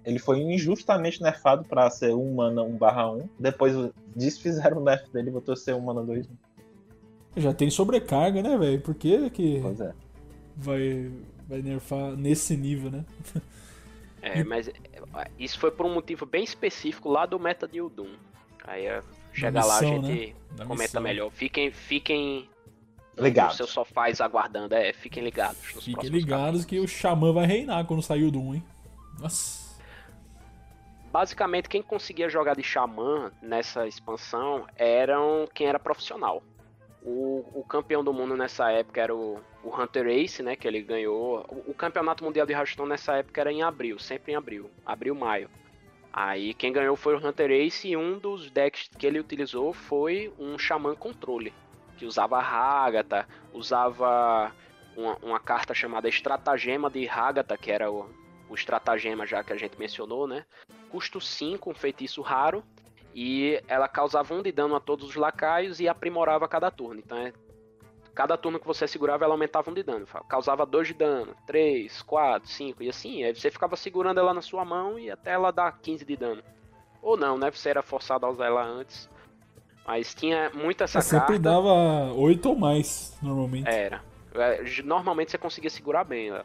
Ele 0.05 0.19
foi 0.19 0.39
injustamente 0.41 1.23
nerfado 1.23 1.65
pra 1.65 1.91
ser 1.91 2.15
1 2.15 2.35
mana 2.35 2.63
1 2.63 2.77
barra 2.77 3.11
1. 3.13 3.29
Depois 3.39 3.75
desfizeram 4.17 4.79
o 4.79 4.85
nerf 4.85 5.11
dele 5.11 5.29
e 5.29 5.33
botou 5.33 5.53
a 5.53 5.57
ser 5.57 5.75
1 5.75 5.81
mana 5.81 6.03
2. 6.03 6.27
Já 7.37 7.53
tem 7.53 7.71
sobrecarga, 7.71 8.43
né, 8.43 8.57
velho? 8.57 8.81
Por 8.81 8.95
que 8.95 9.31
que 9.31 9.61
Pois 9.61 9.81
é. 9.81 9.93
vai, 10.57 11.11
vai 11.47 11.63
nerfar 11.63 12.17
nesse 12.17 12.57
nível, 12.57 12.91
né? 12.91 13.05
É, 14.23 14.45
mas 14.45 14.69
é, 14.69 14.75
isso 15.39 15.59
foi 15.59 15.71
por 15.71 15.87
um 15.87 15.95
motivo 15.95 16.27
bem 16.27 16.45
específico 16.45 17.09
lá 17.09 17.25
do 17.25 17.41
meta 17.41 17.67
de 17.67 17.81
Udum. 17.81 18.11
Aí 18.65 18.85
é, 18.85 19.01
chega 19.33 19.65
lá 19.65 19.79
a 19.79 19.83
gente 19.83 20.37
Da 20.55 20.67
comenta 20.67 20.83
missão. 20.83 21.01
melhor. 21.03 21.31
Fiquem, 21.31 21.73
fiquem 21.73 22.47
Ligado. 23.17 23.47
nos 23.49 23.57
seus 23.57 23.71
sofás 23.71 24.21
aguardando. 24.21 24.75
É, 24.75 24.93
fiquem 24.93 25.25
ligados. 25.25 25.59
Fiquem 25.83 26.11
ligados 26.11 26.67
que 26.67 26.79
o 26.79 26.87
Xamã 26.87 27.33
vai 27.33 27.47
reinar 27.47 27.87
quando 27.87 28.03
sair 28.03 28.25
o 28.25 28.31
Doom, 28.31 28.57
hein? 28.57 28.65
Nossa. 29.19 29.60
Basicamente 31.13 31.69
quem 31.69 31.83
conseguia 31.83 32.29
jogar 32.29 32.55
de 32.55 32.63
xamã 32.63 33.33
nessa 33.43 33.87
expansão 33.87 34.67
eram 34.77 35.49
quem 35.53 35.67
era 35.67 35.79
profissional. 35.79 36.43
O, 37.03 37.45
o 37.55 37.65
campeão 37.65 38.05
do 38.05 38.13
mundo 38.13 38.37
nessa 38.37 38.71
época 38.71 39.01
era 39.01 39.15
o, 39.15 39.41
o 39.65 39.75
Hunter 39.75 40.07
Ace, 40.07 40.43
né? 40.43 40.55
Que 40.55 40.69
ele 40.69 40.83
ganhou. 40.83 41.47
O, 41.49 41.71
o 41.71 41.75
campeonato 41.75 42.23
mundial 42.23 42.47
de 42.47 42.53
Hearthstone 42.53 42.91
nessa 42.91 43.17
época 43.17 43.41
era 43.41 43.53
em 43.53 43.63
abril, 43.63 43.99
sempre 43.99 44.33
em 44.33 44.37
abril. 44.37 44.71
Abril, 44.85 45.15
maio. 45.15 45.49
Aí 46.13 46.53
quem 46.55 46.73
ganhou 46.73 46.97
foi 46.97 47.15
o 47.15 47.27
Hunter 47.27 47.51
Ace 47.51 47.89
e 47.89 47.97
um 47.97 48.19
dos 48.19 48.51
decks 48.51 48.89
que 48.99 49.07
ele 49.07 49.21
utilizou 49.21 49.73
foi 49.73 50.33
um 50.39 50.59
Xamã 50.59 50.95
Controle. 50.95 51.55
Que 51.97 52.05
usava 52.05 52.39
Hagata, 52.39 53.27
usava 53.53 54.53
uma, 54.97 55.17
uma 55.23 55.41
carta 55.41 55.73
chamada 55.73 56.09
Estratagema 56.09 56.91
de 56.91 57.09
Hagata, 57.09 57.57
que 57.57 57.71
era 57.71 57.91
o, 57.91 58.11
o 58.49 58.55
estratagema 58.55 59.27
já 59.27 59.43
que 59.45 59.53
a 59.53 59.57
gente 59.57 59.79
mencionou, 59.79 60.27
né? 60.27 60.45
Custo 60.91 61.21
5, 61.21 61.71
um 61.71 61.75
feitiço 61.75 62.21
raro, 62.23 62.63
e 63.15 63.61
ela 63.67 63.89
causava 63.89 64.35
um 64.35 64.43
de 64.43 64.53
dano 64.53 64.75
a 64.77 64.81
todos 64.81 65.09
os 65.09 65.17
lacaios 65.17 65.81
e 65.81 65.89
aprimorava 65.89 66.47
cada 66.49 66.71
turno. 66.71 67.01
Então, 67.05 67.19
é, 67.19 67.33
cada 68.15 68.37
turno 68.37 68.59
que 68.61 68.67
você 68.67 68.87
segurava, 68.87 69.25
ela 69.25 69.35
aumentava 69.35 69.71
um 69.71 69.75
de 69.75 69.83
dano. 69.83 70.07
Causava 70.29 70.65
2 70.67 70.89
de 70.89 70.95
dano, 70.95 71.35
3, 71.47 72.03
4, 72.03 72.49
5 72.49 72.83
e 72.83 72.89
assim. 72.89 73.25
Aí 73.25 73.35
você 73.35 73.51
ficava 73.51 73.77
segurando 73.77 74.19
ela 74.21 74.33
na 74.35 74.43
sua 74.43 74.65
mão 74.65 74.99
e 74.99 75.11
até 75.11 75.33
ela 75.33 75.51
dar 75.51 75.73
15 75.81 76.05
de 76.05 76.17
dano. 76.17 76.43
Ou 77.03 77.17
não, 77.17 77.37
né? 77.39 77.51
Você 77.51 77.71
era 77.71 77.83
forçado 77.83 78.27
a 78.27 78.31
usar 78.31 78.47
ela 78.47 78.63
antes. 78.65 79.09
Mas 79.87 80.15
tinha 80.15 80.51
muito 80.51 80.85
essa 80.85 81.01
Sempre 81.01 81.27
carta. 81.27 81.39
dava 81.43 82.13
8 82.15 82.49
ou 82.49 82.57
mais, 82.57 83.17
normalmente. 83.23 83.69
Era. 83.69 84.03
É, 84.35 84.63
Normalmente 84.85 85.31
você 85.33 85.39
conseguia 85.39 85.71
segurar 85.71 86.05
bem. 86.05 86.31
né? 86.31 86.43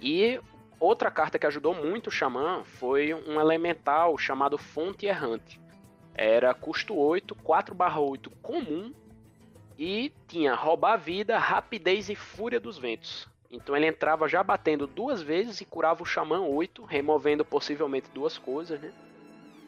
E 0.00 0.40
outra 0.78 1.10
carta 1.10 1.38
que 1.38 1.46
ajudou 1.46 1.74
muito 1.74 2.08
o 2.08 2.10
Xamã 2.10 2.62
foi 2.64 3.14
um 3.14 3.40
elemental 3.40 4.16
chamado 4.18 4.58
Fonte 4.58 5.06
Errante. 5.06 5.60
Era 6.14 6.54
custo 6.54 6.94
8, 6.94 7.34
4/8 7.34 8.30
comum 8.42 8.92
e 9.78 10.12
tinha 10.26 10.54
roubar 10.54 10.94
a 10.94 10.96
vida, 10.96 11.38
rapidez 11.38 12.08
e 12.08 12.14
fúria 12.14 12.58
dos 12.58 12.78
ventos. 12.78 13.28
Então 13.50 13.76
ele 13.76 13.86
entrava 13.86 14.28
já 14.28 14.42
batendo 14.42 14.86
duas 14.86 15.22
vezes 15.22 15.60
e 15.60 15.64
curava 15.64 16.02
o 16.02 16.06
Xamã 16.06 16.40
8, 16.40 16.84
removendo 16.84 17.44
possivelmente 17.44 18.10
duas 18.12 18.38
coisas, 18.38 18.80
né? 18.80 18.92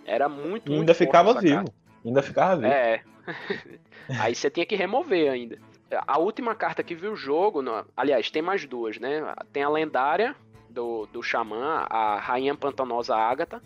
Era 0.05 0.29
muito, 0.29 0.71
muito 0.71 0.73
ainda 0.73 0.95
ficava 0.95 1.39
vivo. 1.39 1.57
carta. 1.57 1.73
Ainda 2.05 2.23
ficava 2.23 2.57
vivo. 2.57 2.73
É. 2.73 3.03
Aí 4.21 4.35
você 4.35 4.51
tinha 4.51 4.65
que 4.65 4.75
remover 4.75 5.31
ainda. 5.31 5.59
A 6.07 6.19
última 6.19 6.55
carta 6.55 6.83
que 6.83 6.95
viu 6.95 7.13
o 7.13 7.17
jogo, 7.17 7.63
aliás, 7.97 8.31
tem 8.31 8.43
mais 8.43 8.65
duas, 8.67 8.99
né? 8.99 9.35
Tem 9.53 9.63
a 9.63 9.69
lendária 9.69 10.35
do, 10.71 11.07
do 11.07 11.23
Xamã, 11.23 11.87
a 11.89 12.19
Rainha 12.19 12.55
Pantanosa 12.55 13.17
Ágata, 13.17 13.63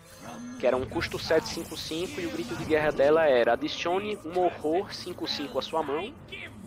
que 0.59 0.67
era 0.67 0.77
um 0.77 0.85
custo 0.87 1.19
755 1.19 2.21
e 2.21 2.27
o 2.27 2.31
grito 2.31 2.55
de 2.57 2.65
guerra 2.65 2.91
dela 2.91 3.25
era 3.25 3.53
adicione 3.53 4.19
um 4.25 4.39
horror 4.39 4.89
5-5 4.89 5.59
à 5.59 5.63
sua 5.63 5.83
mão 5.83 6.15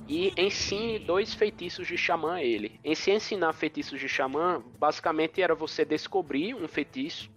e 0.08 0.34
ensine 0.38 1.00
dois 1.00 1.34
feitiços 1.34 1.88
de 1.88 1.98
Xamã 1.98 2.36
a 2.36 2.44
ele. 2.44 2.80
Em 2.84 2.94
se 2.94 3.12
ensinar 3.12 3.54
feitiços 3.54 4.00
de 4.00 4.08
Xamã, 4.08 4.62
basicamente 4.78 5.42
era 5.42 5.56
você 5.56 5.84
descobrir 5.84 6.54
um 6.54 6.68
feitiço 6.68 7.30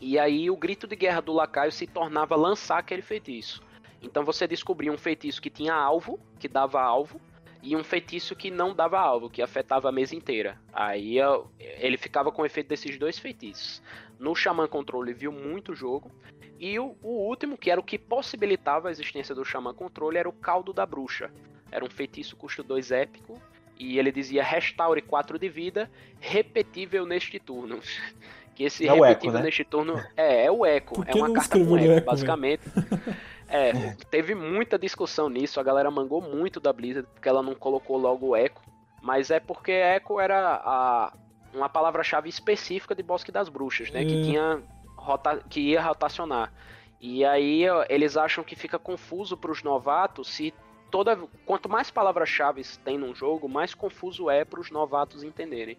e 0.00 0.18
aí 0.18 0.50
o 0.50 0.56
grito 0.56 0.86
de 0.86 0.96
guerra 0.96 1.20
do 1.20 1.32
lacaio 1.32 1.70
se 1.70 1.86
tornava 1.86 2.34
lançar 2.34 2.78
aquele 2.78 3.02
feitiço. 3.02 3.62
Então 4.02 4.24
você 4.24 4.48
descobria 4.48 4.92
um 4.92 4.98
feitiço 4.98 5.40
que 5.40 5.48
tinha 5.48 5.74
alvo, 5.74 6.18
que 6.40 6.48
dava 6.48 6.82
alvo, 6.82 7.20
e 7.62 7.76
um 7.76 7.84
feitiço 7.84 8.34
que 8.34 8.50
não 8.50 8.74
dava 8.74 8.98
alvo, 8.98 9.30
que 9.30 9.40
afetava 9.40 9.88
a 9.88 9.92
mesa 9.92 10.16
inteira. 10.16 10.58
Aí 10.72 11.20
ó, 11.20 11.44
ele 11.58 11.96
ficava 11.96 12.32
com 12.32 12.42
o 12.42 12.46
efeito 12.46 12.68
desses 12.68 12.98
dois 12.98 13.18
feitiços. 13.18 13.80
No 14.18 14.34
Xamã 14.34 14.66
Controle 14.66 15.14
viu 15.14 15.30
muito 15.30 15.74
jogo. 15.74 16.10
E 16.58 16.78
o, 16.78 16.96
o 17.02 17.28
último, 17.28 17.56
que 17.56 17.70
era 17.70 17.80
o 17.80 17.84
que 17.84 17.98
possibilitava 17.98 18.88
a 18.88 18.90
existência 18.90 19.34
do 19.34 19.44
Xamã 19.44 19.72
Controle, 19.72 20.18
era 20.18 20.28
o 20.28 20.32
Caldo 20.32 20.72
da 20.72 20.84
Bruxa. 20.84 21.30
Era 21.70 21.84
um 21.84 21.90
feitiço 21.90 22.36
custo 22.36 22.62
2 22.64 22.90
épico. 22.90 23.40
E 23.78 23.98
ele 23.98 24.12
dizia 24.12 24.42
restaure 24.42 25.00
4 25.00 25.38
de 25.38 25.48
vida, 25.48 25.90
repetível 26.20 27.06
neste 27.06 27.38
turno. 27.38 27.80
Que 28.54 28.64
esse 28.64 28.86
É 28.86 28.92
o 28.92 28.96
eco, 28.96 29.04
repetível 29.04 29.38
né? 29.38 29.44
neste 29.46 29.64
turno 29.64 29.98
é, 30.14 30.44
é 30.44 30.50
o 30.50 30.66
eco. 30.66 31.02
É 31.06 31.14
uma 31.14 31.32
carta 31.32 31.58
com 31.58 31.78
eco, 31.78 31.90
eco, 31.90 32.06
basicamente. 32.06 32.62
É, 33.52 33.72
teve 34.10 34.34
muita 34.34 34.78
discussão 34.78 35.28
nisso, 35.28 35.60
a 35.60 35.62
galera 35.62 35.90
mangou 35.90 36.22
muito 36.22 36.58
da 36.58 36.72
Blizzard 36.72 37.06
porque 37.12 37.28
ela 37.28 37.42
não 37.42 37.54
colocou 37.54 37.98
logo 37.98 38.28
o 38.28 38.36
Echo, 38.36 38.62
mas 39.02 39.30
é 39.30 39.38
porque 39.38 39.70
Echo 39.72 40.18
era 40.18 40.60
a, 40.64 41.12
uma 41.52 41.68
palavra-chave 41.68 42.30
específica 42.30 42.94
de 42.94 43.02
Bosque 43.02 43.30
das 43.30 43.50
Bruxas, 43.50 43.90
né, 43.90 44.04
que 44.06 44.16
É. 44.16 44.22
tinha 44.22 44.62
rota, 44.96 45.42
que 45.50 45.60
ia 45.60 45.82
rotacionar. 45.82 46.50
E 46.98 47.24
aí 47.24 47.64
eles 47.88 48.16
acham 48.16 48.42
que 48.42 48.56
fica 48.56 48.78
confuso 48.78 49.36
para 49.36 49.50
os 49.50 49.62
novatos 49.62 50.28
se 50.28 50.54
toda 50.90 51.18
quanto 51.44 51.68
mais 51.68 51.90
palavras-chave 51.90 52.62
tem 52.84 52.96
num 52.96 53.14
jogo, 53.14 53.48
mais 53.48 53.74
confuso 53.74 54.30
é 54.30 54.44
para 54.44 54.60
os 54.60 54.70
novatos 54.70 55.22
entenderem. 55.22 55.76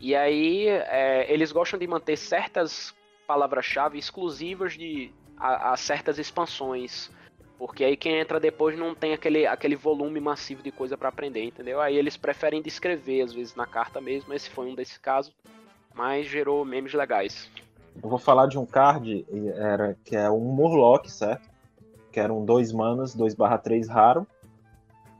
E 0.00 0.16
aí 0.16 0.66
é, 0.66 1.32
eles 1.32 1.52
gostam 1.52 1.78
de 1.78 1.86
manter 1.86 2.16
certas 2.16 2.94
palavras-chave 3.26 3.98
exclusivas 3.98 4.72
de 4.72 5.12
a, 5.42 5.72
a 5.72 5.76
certas 5.76 6.18
expansões. 6.18 7.10
Porque 7.58 7.84
aí 7.84 7.96
quem 7.96 8.18
entra 8.18 8.40
depois 8.40 8.78
não 8.78 8.94
tem 8.94 9.12
aquele, 9.12 9.46
aquele 9.46 9.76
volume 9.76 10.20
massivo 10.20 10.62
de 10.62 10.70
coisa 10.70 10.96
pra 10.96 11.08
aprender, 11.08 11.44
entendeu? 11.44 11.80
Aí 11.80 11.96
eles 11.96 12.16
preferem 12.16 12.62
descrever, 12.62 13.22
às 13.22 13.32
vezes, 13.32 13.54
na 13.54 13.66
carta 13.66 14.00
mesmo. 14.00 14.32
Esse 14.32 14.50
foi 14.50 14.66
um 14.66 14.74
desses 14.74 14.98
casos. 14.98 15.34
Mas 15.94 16.26
gerou 16.26 16.64
memes 16.64 16.94
legais. 16.94 17.50
Eu 18.02 18.08
vou 18.08 18.18
falar 18.18 18.46
de 18.46 18.58
um 18.58 18.64
card 18.64 19.26
era, 19.54 19.96
que 20.04 20.16
é 20.16 20.30
um 20.30 20.40
Murloc, 20.40 21.06
certo? 21.08 21.48
Que 22.10 22.18
era 22.18 22.32
um 22.32 22.44
2 22.44 22.72
manas, 22.72 23.14
2/3 23.14 23.88
raro. 23.88 24.26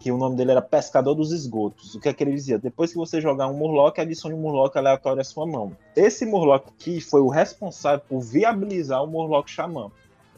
Que 0.00 0.10
o 0.10 0.18
nome 0.18 0.34
dele 0.34 0.50
era 0.50 0.62
Pescador 0.62 1.14
dos 1.14 1.30
Esgotos. 1.30 1.94
O 1.94 2.00
que 2.00 2.08
é 2.08 2.12
que 2.12 2.24
ele 2.24 2.32
dizia? 2.32 2.58
Depois 2.58 2.90
que 2.90 2.98
você 2.98 3.20
jogar 3.20 3.46
um 3.46 3.56
Murloc, 3.56 4.00
adicione 4.00 4.34
um 4.34 4.40
Murloc 4.40 4.74
aleatório 4.76 5.20
à 5.20 5.24
sua 5.24 5.46
mão. 5.46 5.76
Esse 5.94 6.26
Murloc 6.26 6.70
aqui 6.70 7.00
foi 7.00 7.20
o 7.20 7.28
responsável 7.28 8.04
por 8.08 8.20
viabilizar 8.20 9.04
o 9.04 9.06
Murloc 9.06 9.48
Xamã. 9.48 9.92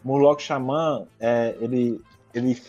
Murloc 0.04 0.40
Xamã, 0.40 1.06
é, 1.18 1.56
ele, 1.60 2.00
ele, 2.34 2.62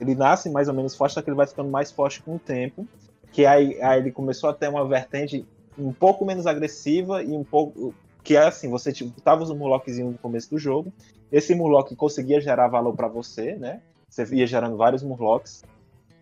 ele 0.00 0.14
nasce 0.14 0.50
mais 0.50 0.68
ou 0.68 0.74
menos 0.74 0.96
forte, 0.96 1.14
só 1.14 1.22
que 1.22 1.30
ele 1.30 1.36
vai 1.36 1.46
ficando 1.46 1.70
mais 1.70 1.92
forte 1.92 2.22
com 2.22 2.36
o 2.36 2.38
tempo. 2.38 2.86
Que 3.30 3.46
aí, 3.46 3.80
aí 3.80 4.00
ele 4.00 4.10
começou 4.10 4.50
a 4.50 4.52
ter 4.52 4.68
uma 4.68 4.86
vertente 4.86 5.46
um 5.78 5.92
pouco 5.92 6.24
menos 6.24 6.46
agressiva 6.46 7.22
e 7.22 7.32
um 7.32 7.44
pouco 7.44 7.94
que 8.22 8.36
é 8.36 8.46
assim, 8.46 8.68
você 8.68 8.92
tipo, 8.92 9.20
tava 9.20 9.42
usando 9.42 9.58
Murloczinho 9.58 10.12
no 10.12 10.18
começo 10.18 10.50
do 10.50 10.58
jogo, 10.58 10.92
esse 11.30 11.54
Murloc 11.54 11.94
conseguia 11.96 12.40
gerar 12.40 12.68
valor 12.68 12.94
para 12.94 13.08
você, 13.08 13.56
né? 13.56 13.80
Você 14.08 14.24
ia 14.34 14.46
gerando 14.46 14.76
vários 14.76 15.02
Murlocs. 15.02 15.64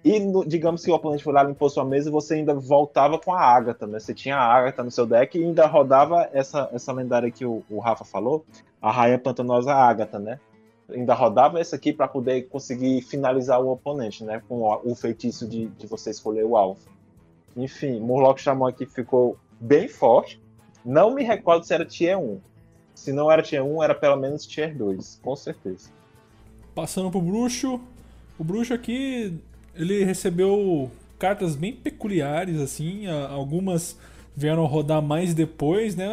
E 0.03 0.19
no- 0.19 0.47
digamos 0.47 0.83
que 0.83 0.91
o 0.91 0.95
oponente 0.95 1.23
foi 1.23 1.33
lá, 1.33 1.43
limpou 1.43 1.69
sua 1.69 1.85
mesa 1.85 2.11
você 2.11 2.35
ainda 2.35 2.55
voltava 2.55 3.19
com 3.19 3.35
a 3.35 3.41
Agatha, 3.41 3.87
né? 3.87 3.99
Você 3.99 4.15
tinha 4.15 4.37
a 4.37 4.55
Agatha 4.55 4.83
no 4.83 4.91
seu 4.91 5.05
deck 5.05 5.37
e 5.37 5.45
ainda 5.45 5.67
rodava 5.67 6.29
essa, 6.33 6.71
essa 6.73 6.93
lendária 6.93 7.31
que 7.31 7.45
o, 7.45 7.63
o 7.69 7.81
Rafa 7.81 8.05
falou, 8.05 8.47
a 8.81 8.91
Rainha 8.91 9.19
Pantanosa 9.19 9.75
Agatha, 9.75 10.19
né? 10.19 10.41
Ainda 10.93 11.15
rodava 11.15 11.61
essa 11.61 11.77
aqui 11.77 11.93
para 11.93 12.09
poder 12.09 12.49
conseguir 12.49 13.03
finalizar 13.03 13.61
o 13.61 13.71
oponente, 13.71 14.25
né? 14.25 14.43
Com 14.49 14.63
o, 14.63 14.95
feitiço 14.95 15.47
de, 15.47 15.67
de 15.67 15.87
você 15.87 16.11
escolher 16.11 16.45
o 16.45 16.57
alvo. 16.57 16.81
Enfim, 17.57 18.01
Murloc 18.01 18.39
chamou 18.39 18.69
aqui 18.69 18.87
ficou 18.87 19.37
bem 19.61 19.89
forte. 19.89 20.41
Não 20.85 21.15
me 21.15 21.23
recordo 21.23 21.65
se 21.65 21.75
era 21.75 21.85
tier 21.85 22.19
1. 22.19 22.41
Se 22.95 23.13
não 23.13 23.31
era 23.31 23.43
tier 23.43 23.65
1, 23.65 23.83
era 23.83 23.95
pelo 23.95 24.17
menos 24.17 24.47
tier 24.47 24.77
2, 24.77 25.21
com 25.23 25.37
certeza. 25.37 25.91
Passando 26.75 27.11
pro 27.11 27.21
bruxo. 27.21 27.81
O 28.39 28.45
bruxo 28.45 28.73
aqui, 28.73 29.39
ele 29.75 30.05
recebeu 30.05 30.91
cartas 31.19 31.55
bem 31.55 31.75
peculiares, 31.75 32.61
assim. 32.61 33.07
Algumas 33.07 33.97
vieram 34.35 34.65
rodar 34.65 35.03
mais 35.03 35.35
depois, 35.35 35.95
né? 35.95 36.07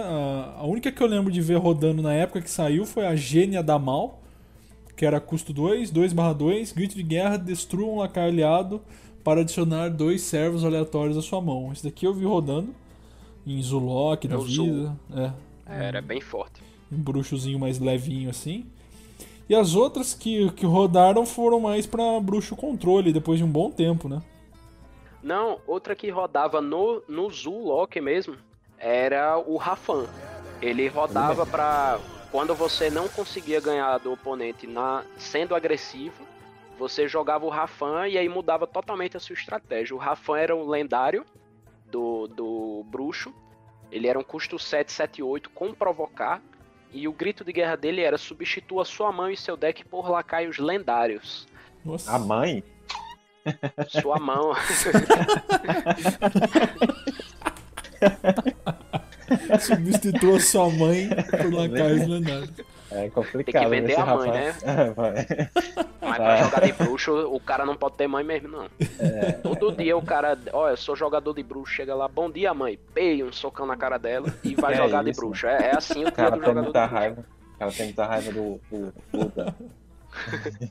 A 0.58 0.66
única 0.66 0.92
que 0.92 1.02
eu 1.02 1.08
lembro 1.08 1.32
de 1.32 1.42
ver 1.42 1.56
rodando 1.56 2.02
na 2.02 2.14
época 2.14 2.42
que 2.42 2.50
saiu 2.50 2.86
foi 2.86 3.06
a 3.06 3.16
Gênia 3.16 3.64
da 3.64 3.80
Mal, 3.80 4.22
que 4.98 5.06
era 5.06 5.22
custo 5.22 5.54
2, 5.54 5.92
2/2, 5.92 6.74
grito 6.74 6.96
de 6.96 7.04
guerra, 7.04 7.38
destrua 7.38 7.88
um 7.88 7.98
lacaio 8.00 8.28
aliado 8.30 8.82
para 9.24 9.42
adicionar 9.42 9.90
dois 9.90 10.22
servos 10.24 10.66
aleatórios 10.66 11.16
à 11.18 11.22
sua 11.22 11.40
mão. 11.40 11.72
Esse 11.72 11.84
daqui 11.86 12.06
eu 12.06 12.14
vi 12.14 12.26
rodando 12.26 12.74
em 13.46 13.62
Zulok 13.62 14.28
da 14.28 14.36
É 14.36 14.40
vida. 14.40 14.96
É, 15.16 15.32
Era 15.88 16.02
bem 16.02 16.20
forte. 16.20 16.62
um 16.92 16.98
bruxozinho 16.98 17.60
mais 17.60 17.80
levinho 17.80 18.30
assim. 18.30 18.66
E 19.50 19.56
as 19.56 19.76
outras 19.76 20.14
que, 20.14 20.50
que 20.52 20.66
rodaram 20.66 21.26
foram 21.26 21.60
mais 21.60 21.86
pra 21.86 22.20
bruxo 22.20 22.56
controle 22.56 23.14
depois 23.14 23.38
de 23.40 23.46
um 23.46 23.50
bom 23.50 23.72
tempo, 23.72 24.10
né? 24.10 24.22
Não, 25.24 25.60
outra 25.66 25.96
que 25.96 26.10
rodava 26.10 26.62
no, 26.62 27.02
no 27.08 27.30
Zulok 27.30 28.00
mesmo 28.02 28.36
era 28.78 29.38
o 29.40 29.58
Rafan. 29.58 30.06
Ele 30.62 30.88
rodava 30.88 31.46
pra. 31.46 32.00
Quando 32.32 32.54
você 32.54 32.90
não 32.90 33.08
conseguia 33.08 33.62
ganhar 33.62 33.98
do 34.00 34.12
oponente 34.12 34.68
na 34.68 35.04
sendo 35.18 35.56
agressivo, 35.56 36.28
você 36.78 37.08
jogava 37.08 37.46
o 37.46 37.50
Rafan 37.50 38.08
e 38.08 38.18
aí 38.18 38.30
mudava 38.30 38.68
totalmente 38.68 39.18
a 39.18 39.20
sua 39.20 39.34
estratégia. 39.34 39.96
O 39.96 40.00
Rafan 40.00 40.38
era 40.38 40.56
o 40.56 40.68
lendário 40.68 41.26
do, 41.86 42.28
do 42.28 42.84
bruxo. 42.86 43.34
Ele 43.92 44.08
era 44.08 44.20
um 44.20 44.24
custo 44.24 44.60
778 44.60 45.50
com 45.52 45.74
provocar. 45.74 46.42
E 46.92 47.08
o 47.08 47.12
grito 47.12 47.44
de 47.44 47.52
guerra 47.52 47.76
dele 47.76 48.02
era 48.02 48.18
substitua 48.18 48.86
sua 48.86 49.12
mão 49.12 49.30
e 49.30 49.38
seu 49.38 49.58
deck 49.58 49.84
por 49.86 50.10
lacaios 50.10 50.58
lendários. 50.58 51.48
Nossa. 51.84 52.14
A 52.14 52.20
mãe? 52.20 52.64
Sua 53.88 54.20
mão. 54.20 54.54
Substituiu 59.60 60.40
sua 60.40 60.70
mãe 60.70 61.10
por 61.30 61.54
lacaios 61.54 62.08
lendários. 62.08 62.52
É 62.90 63.10
complicado. 63.10 63.54
Tem 63.54 63.64
que 63.64 63.70
vender 63.70 64.00
a 64.00 64.06
mãe, 64.06 64.30
rapaz. 64.30 64.64
né? 64.64 64.86
É, 64.86 64.90
vai. 64.92 65.14
Mas 66.02 66.18
pra 66.18 66.38
jogar 66.38 66.62
de 66.62 66.72
bruxo, 66.72 67.12
o 67.34 67.40
cara 67.40 67.66
não 67.66 67.76
pode 67.76 67.96
ter 67.96 68.08
mãe 68.08 68.24
mesmo, 68.24 68.48
não. 68.48 68.70
É. 69.00 69.34
Todo 69.34 69.76
dia 69.76 69.98
o 69.98 70.02
cara, 70.02 70.38
ó, 70.54 70.70
eu 70.70 70.78
sou 70.78 70.96
jogador 70.96 71.34
de 71.34 71.44
bruxo, 71.44 71.74
chega 71.74 71.94
lá, 71.94 72.08
bom 72.08 72.32
dia, 72.32 72.54
mãe. 72.54 72.80
Pei 72.94 73.22
um 73.24 73.32
socão 73.32 73.66
na 73.66 73.76
cara 73.76 73.98
dela 73.98 74.34
e 74.44 74.56
vai 74.56 74.74
É 74.76 74.78
jogar 74.78 75.04
de 75.04 75.12
isso, 75.12 75.20
bruxo. 75.20 75.48
É, 75.48 75.72
é 75.72 75.76
assim 75.76 76.06
o 76.06 76.12
cara 76.12 76.32
tem 76.32 76.40
jogador 76.40 76.64
muita 76.64 76.88
de 76.88 76.94
raiva. 76.94 77.26
O 77.56 77.60
cara 77.60 77.72
tem 77.72 77.86
muita 77.86 78.06
raiva 78.06 78.32
do, 78.32 78.62
do, 78.72 78.94
do 79.12 79.26
Dan. 79.36 79.54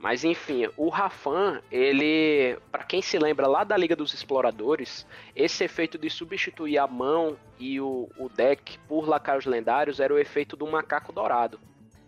Mas 0.00 0.24
enfim, 0.24 0.66
o 0.78 0.88
Rafan, 0.88 1.60
ele, 1.70 2.56
Pra 2.72 2.82
quem 2.84 3.02
se 3.02 3.18
lembra 3.18 3.46
lá 3.46 3.64
da 3.64 3.76
Liga 3.76 3.94
dos 3.94 4.14
Exploradores, 4.14 5.06
esse 5.36 5.62
efeito 5.62 5.98
de 5.98 6.08
substituir 6.08 6.78
a 6.78 6.86
mão 6.86 7.36
e 7.58 7.78
o, 7.78 8.08
o 8.16 8.30
deck 8.30 8.78
por 8.88 9.06
lacaios 9.06 9.44
lendários 9.44 10.00
era 10.00 10.14
o 10.14 10.18
efeito 10.18 10.56
do 10.56 10.66
macaco 10.66 11.12
dourado, 11.12 11.60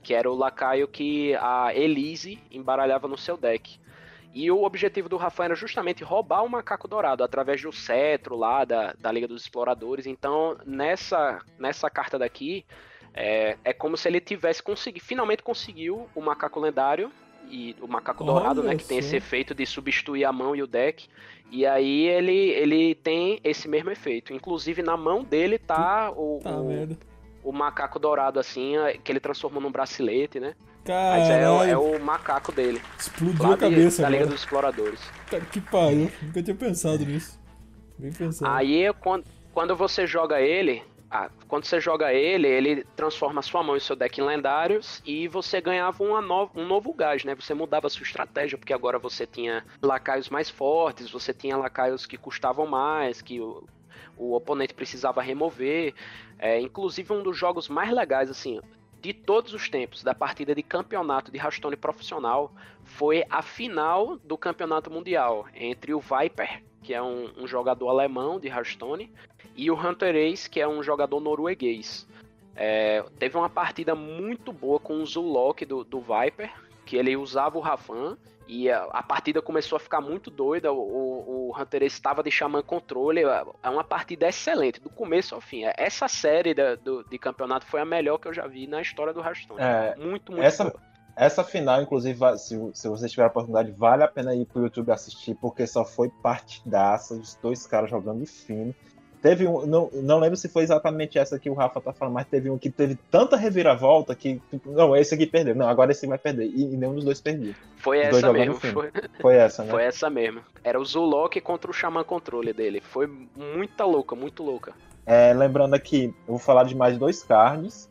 que 0.03 0.15
era 0.15 0.31
o 0.31 0.35
lacaio 0.35 0.89
que 0.89 1.35
a 1.35 1.75
Elise 1.75 2.39
embaralhava 2.51 3.07
no 3.07 3.19
seu 3.19 3.37
deck. 3.37 3.79
E 4.33 4.51
o 4.51 4.63
objetivo 4.63 5.11
do 5.11 5.19
Rafa 5.19 5.45
era 5.45 5.55
justamente 5.55 6.03
roubar 6.03 6.43
o 6.43 6.49
macaco 6.49 6.89
dourado 6.89 7.23
através 7.23 7.61
do 7.61 7.71
cetro 7.71 8.35
lá 8.35 8.65
da, 8.65 8.95
da 8.99 9.13
Liga 9.13 9.29
dos 9.29 9.43
Exploradores. 9.43 10.07
Então, 10.07 10.57
nessa, 10.65 11.43
nessa 11.59 11.91
carta 11.91 12.19
daqui, 12.19 12.65
é, 13.13 13.59
é 13.63 13.75
como 13.75 13.99
se 13.99 14.09
ele 14.09 14.19
tivesse 14.19 14.63
conseguido, 14.63 15.05
finalmente 15.05 15.43
conseguiu 15.43 16.09
o 16.15 16.23
macaco 16.23 16.59
lendário 16.59 17.13
e 17.53 17.77
o 17.81 17.87
macaco 17.87 18.25
Olha 18.25 18.33
dourado, 18.33 18.63
né, 18.63 18.75
que 18.75 18.85
tem 18.85 18.99
esse 18.99 19.15
efeito 19.15 19.55
de 19.55 19.67
substituir 19.67 20.25
a 20.25 20.33
mão 20.33 20.57
e 20.57 20.63
o 20.63 20.67
deck. 20.67 21.07
E 21.51 21.67
aí 21.67 22.09
ele, 22.09 22.33
ele 22.33 22.95
tem 22.95 23.39
esse 23.45 23.69
mesmo 23.69 23.91
efeito. 23.91 24.33
Inclusive 24.33 24.83
na 24.83 24.97
mão 24.97 25.23
dele 25.23 25.59
tá 25.59 26.11
o, 26.17 26.41
Tá, 26.43 26.57
o, 26.57 26.67
merda. 26.69 26.99
o 27.45 27.53
macaco 27.53 27.99
dourado 27.99 28.41
assim, 28.41 28.77
é, 28.79 28.95
que 28.97 29.13
ele 29.13 29.21
transformou 29.21 29.61
num 29.61 29.71
bracelete, 29.71 30.41
né? 30.41 30.55
Mas 30.89 31.29
é, 31.31 31.49
o- 31.49 31.59
Caralho, 31.59 31.71
é 31.71 31.77
o 31.77 32.01
macaco 32.03 32.51
dele. 32.51 32.81
explodiu 32.99 33.53
a 33.53 33.57
cabeça 33.57 33.97
de, 33.97 34.03
da 34.03 34.09
Liga 34.09 34.27
dos 34.27 34.37
Exploradores. 34.41 35.01
Tá 35.31 35.39
que 35.41 35.61
pariu, 35.61 36.11
nunca 36.23 36.43
tinha 36.43 36.57
pensado 36.57 37.05
nisso. 37.05 37.39
Bem 37.99 38.11
pensado. 38.13 38.51
Aí 38.51 38.91
quando, 38.95 39.25
quando 39.53 39.77
você 39.77 40.07
joga 40.07 40.41
ele, 40.41 40.83
ah, 41.15 41.31
quando 41.47 41.67
você 41.67 41.79
joga 41.79 42.11
ele, 42.11 42.49
ele 42.49 42.85
transforma 42.97 43.43
sua 43.43 43.63
mão 43.63 43.77
e 43.77 43.81
seu 43.81 43.95
deck 43.95 44.19
em 44.19 44.25
lendários 44.25 45.03
e 45.05 45.29
você 45.29 45.61
ganhava 45.61 46.03
uma 46.03 46.23
no- 46.23 46.51
um 46.55 46.67
novo 46.67 46.95
gás, 46.95 47.23
né? 47.23 47.35
Você 47.35 47.53
mudava 47.53 47.91
sua 47.91 48.03
estratégia, 48.03 48.57
porque 48.57 48.73
agora 48.73 48.99
você 48.99 49.27
tinha 49.27 49.63
lacaios 49.83 50.31
mais 50.31 50.49
fortes, 50.49 51.11
você 51.11 51.35
tinha 51.35 51.55
lacaios 51.55 52.07
que 52.07 52.17
custavam 52.17 52.67
mais, 52.67 53.21
que 53.21 53.39
o, 53.41 53.63
o 54.17 54.35
oponente 54.35 54.73
precisava 54.73 55.21
remover. 55.21 55.95
É, 56.39 56.59
inclusive 56.59 57.13
um 57.13 57.23
dos 57.23 57.37
jogos 57.37 57.69
mais 57.69 57.93
legais, 57.93 58.31
assim, 58.31 58.59
de 58.99 59.13
todos 59.13 59.53
os 59.53 59.69
tempos, 59.69 60.03
da 60.03 60.15
partida 60.15 60.55
de 60.55 60.63
campeonato 60.63 61.31
de 61.31 61.37
Hearthstone 61.37 61.77
profissional, 61.77 62.55
foi 62.85 63.23
a 63.29 63.43
final 63.43 64.17
do 64.25 64.39
campeonato 64.39 64.91
mundial 64.91 65.47
entre 65.55 65.93
o 65.93 66.01
Viper, 66.01 66.63
que 66.83 66.93
é 66.95 67.03
um, 67.03 67.31
um 67.39 67.47
jogador 67.47 67.89
alemão 67.89 68.39
de 68.41 68.49
Hearthstone, 68.49 69.13
e 69.57 69.71
o 69.71 69.75
Hunter 69.75 70.15
Ace, 70.17 70.49
que 70.49 70.61
é 70.61 70.67
um 70.69 70.83
jogador 70.83 71.21
norueguês. 71.21 72.07
É, 72.55 73.03
teve 73.19 73.37
uma 73.37 73.49
partida 73.49 73.95
muito 73.95 74.53
boa 74.53 74.79
com 74.79 74.95
o 75.03 75.07
Zulok 75.07 75.65
do, 75.65 75.85
do 75.85 76.01
Viper, 76.01 76.51
que 76.85 76.97
ele 76.97 77.17
usava 77.17 77.57
o 77.57 77.61
Rafan, 77.61 78.17
e 78.49 78.69
a, 78.71 78.83
a 78.85 79.03
partida 79.03 79.41
começou 79.41 79.77
a 79.77 79.81
ficar 79.81 80.01
muito 80.01 80.31
doida. 80.31 80.73
O, 80.73 80.77
o, 80.79 81.51
o 81.51 81.57
Hunter 81.59 81.83
Ace 81.85 81.95
estava 81.97 82.23
de 82.23 82.31
Xamã 82.31 82.61
controle. 82.63 83.23
É 83.63 83.71
uma 83.71 83.85
partida 83.85 84.29
excelente, 84.29 84.81
do 84.81 84.91
começo 84.91 85.35
ao 85.35 85.41
fim. 85.41 85.65
É, 85.65 85.73
Essa 85.79 86.09
série 86.09 86.53
da- 86.53 86.75
do, 86.75 87.03
de 87.05 87.19
campeonato 87.19 87.65
foi 87.65 87.81
a 87.81 87.85
melhor 87.85 88.19
que 88.19 88.29
eu 88.29 88.35
já 88.35 88.47
vi 88.47 88.67
na 88.67 88.83
história 88.83 89.13
do 89.15 89.21
Hearthstone. 89.21 89.61
É, 89.61 89.95
muito, 89.97 90.33
muito 90.33 90.45
essa- 90.45 90.65
boa. 90.65 90.81
Essa 91.15 91.45
final, 91.45 91.83
inclusive, 91.83 92.19
se, 92.39 92.59
se 92.73 92.89
você 92.89 93.09
tiver 93.09 93.25
a 93.25 93.27
oportunidade, 93.27 93.71
vale 93.73 94.03
a 94.03 94.09
pena 94.09 94.35
ir 94.35 94.47
pro 94.47 94.63
YouTube 94.63 94.91
assistir, 94.91 95.35
porque 95.35 95.67
só 95.67 95.85
foi 95.85 96.09
partidaça, 96.09 97.15
os 97.15 97.35
dois 97.35 97.67
caras 97.67 97.91
jogando 97.91 98.25
fino. 98.27 98.75
Teve 99.23 99.47
um, 99.47 99.65
não, 99.65 99.89
não 99.93 100.19
lembro 100.19 100.37
se 100.37 100.49
foi 100.49 100.65
exatamente 100.65 101.17
essa 101.17 101.39
que 101.39 101.49
o 101.49 101.55
Rafa 101.55 101.81
tá 101.81 101.93
falando, 101.93 102.15
mas 102.15 102.27
teve 102.27 102.51
um 102.51 102.59
que 102.59 102.69
teve 102.69 102.97
tanta 103.09 103.37
reviravolta 103.37 104.17
que, 104.17 104.43
tipo, 104.51 104.73
não, 104.73 104.97
esse 104.97 105.15
aqui 105.15 105.27
perdeu, 105.27 105.55
não, 105.55 105.69
agora 105.69 105.93
esse 105.93 106.05
vai 106.09 106.19
perder. 106.19 106.47
E, 106.47 106.63
e 106.63 106.77
nenhum 106.77 106.95
dos 106.95 107.05
dois 107.05 107.21
perdeu. 107.21 107.55
Foi 107.77 108.01
Os 108.01 108.17
essa 108.17 108.33
mesmo. 108.33 108.55
Foi, 108.55 108.91
Foi 109.21 109.37
essa, 109.37 109.63
né? 109.63 109.71
foi 109.71 109.85
essa 109.85 110.11
mesmo. 110.11 110.41
Era 110.65 110.81
o 110.81 110.85
Zulok 110.85 111.41
contra 111.41 111.71
o 111.71 111.75
Xamã 111.75 112.03
controle 112.03 112.53
dele. 112.53 112.81
Foi 112.81 113.07
muita 113.37 113.85
louca, 113.85 114.17
muito 114.17 114.43
louca. 114.43 114.73
É, 115.07 115.33
lembrando 115.33 115.75
aqui, 115.75 116.07
eu 116.27 116.33
vou 116.35 116.39
falar 116.39 116.65
de 116.65 116.75
mais 116.75 116.99
dois 116.99 117.23
cards, 117.23 117.89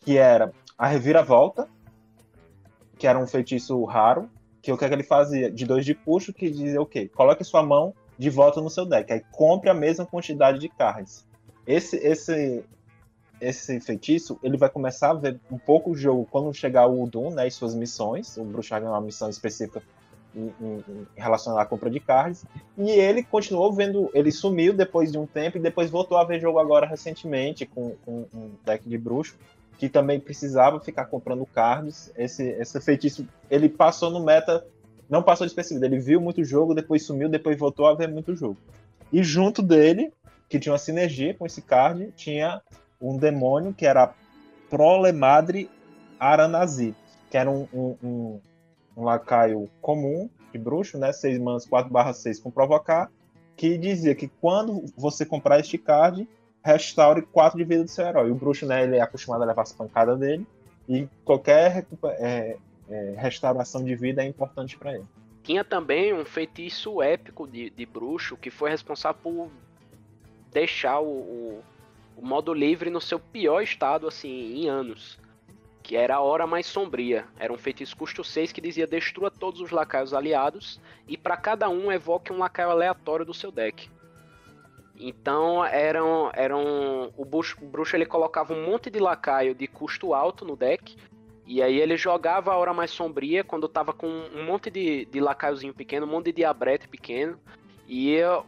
que 0.00 0.16
era 0.16 0.50
a 0.78 0.86
reviravolta, 0.86 1.68
que 3.04 3.08
era 3.08 3.18
um 3.18 3.26
feitiço 3.26 3.84
raro, 3.84 4.30
que 4.62 4.72
o 4.72 4.78
que, 4.78 4.84
é 4.86 4.88
que 4.88 4.94
ele 4.94 5.02
fazia? 5.02 5.50
De 5.50 5.66
dois 5.66 5.84
de 5.84 5.94
puxo, 5.94 6.32
que 6.32 6.48
dizia 6.48 6.80
o 6.80 6.86
quê? 6.86 7.06
Coloque 7.06 7.44
sua 7.44 7.62
mão 7.62 7.92
de 8.18 8.30
volta 8.30 8.62
no 8.62 8.70
seu 8.70 8.86
deck, 8.86 9.12
aí 9.12 9.22
compre 9.30 9.68
a 9.68 9.74
mesma 9.74 10.06
quantidade 10.06 10.58
de 10.58 10.70
cards. 10.70 11.26
Esse, 11.66 11.96
esse, 11.98 12.64
esse 13.38 13.78
feitiço, 13.78 14.40
ele 14.42 14.56
vai 14.56 14.70
começar 14.70 15.10
a 15.10 15.14
ver 15.14 15.38
um 15.52 15.58
pouco 15.58 15.90
o 15.90 15.94
jogo 15.94 16.26
quando 16.30 16.50
chegar 16.54 16.86
o 16.86 17.02
Udun, 17.02 17.28
né, 17.28 17.46
e 17.46 17.50
suas 17.50 17.74
missões, 17.74 18.38
o 18.38 18.44
Bruxar 18.44 18.80
ganhou 18.80 18.94
uma 18.94 19.02
missão 19.02 19.28
específica 19.28 19.82
em, 20.34 20.50
em 20.58 21.06
relação 21.14 21.58
à 21.58 21.66
compra 21.66 21.90
de 21.90 22.00
cards, 22.00 22.46
e 22.78 22.88
ele 22.88 23.22
continuou 23.22 23.70
vendo, 23.70 24.10
ele 24.14 24.32
sumiu 24.32 24.72
depois 24.72 25.12
de 25.12 25.18
um 25.18 25.26
tempo 25.26 25.58
e 25.58 25.60
depois 25.60 25.90
voltou 25.90 26.16
a 26.16 26.24
ver 26.24 26.40
jogo 26.40 26.58
agora 26.58 26.86
recentemente 26.86 27.66
com, 27.66 27.96
com 28.02 28.24
um 28.32 28.52
deck 28.64 28.88
de 28.88 28.96
bruxo 28.96 29.36
que 29.78 29.88
também 29.88 30.20
precisava 30.20 30.80
ficar 30.80 31.06
comprando 31.06 31.44
cards. 31.46 32.12
Esse, 32.16 32.44
esse 32.44 32.80
feitiço, 32.80 33.26
ele 33.50 33.68
passou 33.68 34.10
no 34.10 34.24
meta, 34.24 34.64
não 35.08 35.22
passou 35.22 35.46
despercebido, 35.46 35.84
ele 35.84 35.98
viu 35.98 36.20
muito 36.20 36.44
jogo, 36.44 36.74
depois 36.74 37.04
sumiu, 37.04 37.28
depois 37.28 37.58
voltou 37.58 37.86
a 37.86 37.94
ver 37.94 38.08
muito 38.08 38.34
jogo. 38.34 38.56
E 39.12 39.22
junto 39.22 39.62
dele, 39.62 40.12
que 40.48 40.58
tinha 40.58 40.72
uma 40.72 40.78
sinergia 40.78 41.34
com 41.34 41.46
esse 41.46 41.62
card, 41.62 42.12
tinha 42.16 42.60
um 43.00 43.16
demônio 43.16 43.74
que 43.74 43.86
era 43.86 44.14
Prolemadre 44.70 45.70
Aranazi, 46.18 46.94
que 47.30 47.36
era 47.36 47.50
um, 47.50 47.68
um, 47.72 47.96
um, 48.02 48.40
um 48.96 49.04
lacaio 49.04 49.68
comum 49.80 50.28
de 50.52 50.58
bruxo, 50.58 50.98
né? 50.98 51.12
6 51.12 51.38
manas 51.38 51.66
4 51.66 51.90
barra 51.90 52.12
6 52.12 52.40
com 52.40 52.50
provocar, 52.50 53.10
que 53.56 53.76
dizia 53.76 54.14
que 54.14 54.28
quando 54.40 54.84
você 54.96 55.24
comprar 55.26 55.60
este 55.60 55.76
card, 55.78 56.28
restaure 56.64 57.22
4 57.22 57.58
de 57.58 57.64
vida 57.64 57.84
do 57.84 57.90
seu 57.90 58.06
herói. 58.06 58.30
O 58.30 58.34
bruxo, 58.34 58.64
né, 58.64 58.82
ele 58.82 58.96
é 58.96 59.00
acostumado 59.02 59.42
a 59.42 59.46
levar 59.46 59.62
as 59.62 59.72
pancadas 59.72 60.18
dele, 60.18 60.46
e 60.88 61.06
qualquer 61.24 61.86
é, 62.18 62.56
é, 62.88 63.14
restauração 63.18 63.84
de 63.84 63.94
vida 63.94 64.22
é 64.22 64.26
importante 64.26 64.76
para 64.78 64.94
ele. 64.94 65.04
Tinha 65.42 65.62
também 65.62 66.14
um 66.14 66.24
feitiço 66.24 67.02
épico 67.02 67.46
de, 67.46 67.68
de 67.68 67.84
bruxo 67.84 68.36
que 68.36 68.50
foi 68.50 68.70
responsável 68.70 69.20
por 69.22 69.50
deixar 70.50 71.00
o, 71.00 71.06
o, 71.06 71.64
o 72.16 72.26
modo 72.26 72.54
livre 72.54 72.88
no 72.88 73.00
seu 73.00 73.20
pior 73.20 73.60
estado, 73.60 74.08
assim, 74.08 74.54
em 74.54 74.68
anos. 74.68 75.18
Que 75.82 75.96
era 75.96 76.16
a 76.16 76.20
Hora 76.20 76.46
Mais 76.46 76.64
Sombria. 76.64 77.26
Era 77.38 77.52
um 77.52 77.58
feitiço 77.58 77.94
custo 77.94 78.24
6 78.24 78.52
que 78.52 78.60
dizia 78.62 78.86
destrua 78.86 79.30
todos 79.30 79.60
os 79.60 79.70
lacaios 79.70 80.14
aliados 80.14 80.80
e 81.06 81.14
para 81.14 81.36
cada 81.36 81.68
um 81.68 81.92
evoque 81.92 82.32
um 82.32 82.38
lacaio 82.38 82.70
aleatório 82.70 83.26
do 83.26 83.34
seu 83.34 83.52
deck. 83.52 83.90
Então 84.98 85.64
eram, 85.64 86.30
eram 86.34 87.12
o, 87.16 87.24
bruxo, 87.24 87.56
o 87.60 87.66
bruxo 87.66 87.96
ele 87.96 88.06
colocava 88.06 88.52
um 88.54 88.64
monte 88.66 88.90
de 88.90 88.98
lacaio 88.98 89.54
de 89.54 89.66
custo 89.66 90.14
alto 90.14 90.44
no 90.44 90.56
deck 90.56 90.96
e 91.46 91.60
aí 91.62 91.78
ele 91.80 91.96
jogava 91.96 92.52
a 92.52 92.56
Hora 92.56 92.72
Mais 92.72 92.90
Sombria 92.90 93.42
quando 93.42 93.68
tava 93.68 93.92
com 93.92 94.06
um 94.06 94.44
monte 94.44 94.70
de, 94.70 95.04
de 95.06 95.20
lacaiozinho 95.20 95.74
pequeno, 95.74 96.06
um 96.06 96.10
monte 96.10 96.26
de 96.26 96.32
diabrete 96.34 96.86
pequeno 96.88 97.38
e 97.88 98.12
eu 98.12 98.46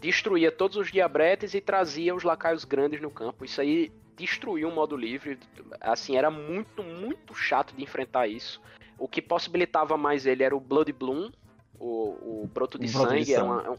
destruía 0.00 0.50
todos 0.50 0.76
os 0.76 0.90
diabretes 0.90 1.54
e 1.54 1.60
trazia 1.60 2.14
os 2.14 2.24
lacaios 2.24 2.64
grandes 2.64 3.00
no 3.00 3.10
campo. 3.10 3.44
Isso 3.44 3.60
aí 3.60 3.92
destruiu 4.16 4.68
o 4.68 4.72
modo 4.72 4.96
livre. 4.96 5.38
Assim, 5.80 6.16
era 6.16 6.30
muito, 6.30 6.82
muito 6.82 7.34
chato 7.34 7.74
de 7.76 7.82
enfrentar 7.82 8.26
isso. 8.26 8.60
O 8.98 9.06
que 9.06 9.22
possibilitava 9.22 9.96
mais 9.96 10.26
ele 10.26 10.42
era 10.42 10.56
o 10.56 10.60
Blood 10.60 10.92
Bloom, 10.92 11.30
o, 11.78 12.42
o 12.42 12.50
Broto 12.52 12.78
de 12.78 12.88
O 12.88 12.92
Broto 12.92 13.14
de 13.14 13.24
Sangue, 13.24 13.34
era 13.34 13.44
Sangue. 13.44 13.68
uma- 13.68 13.78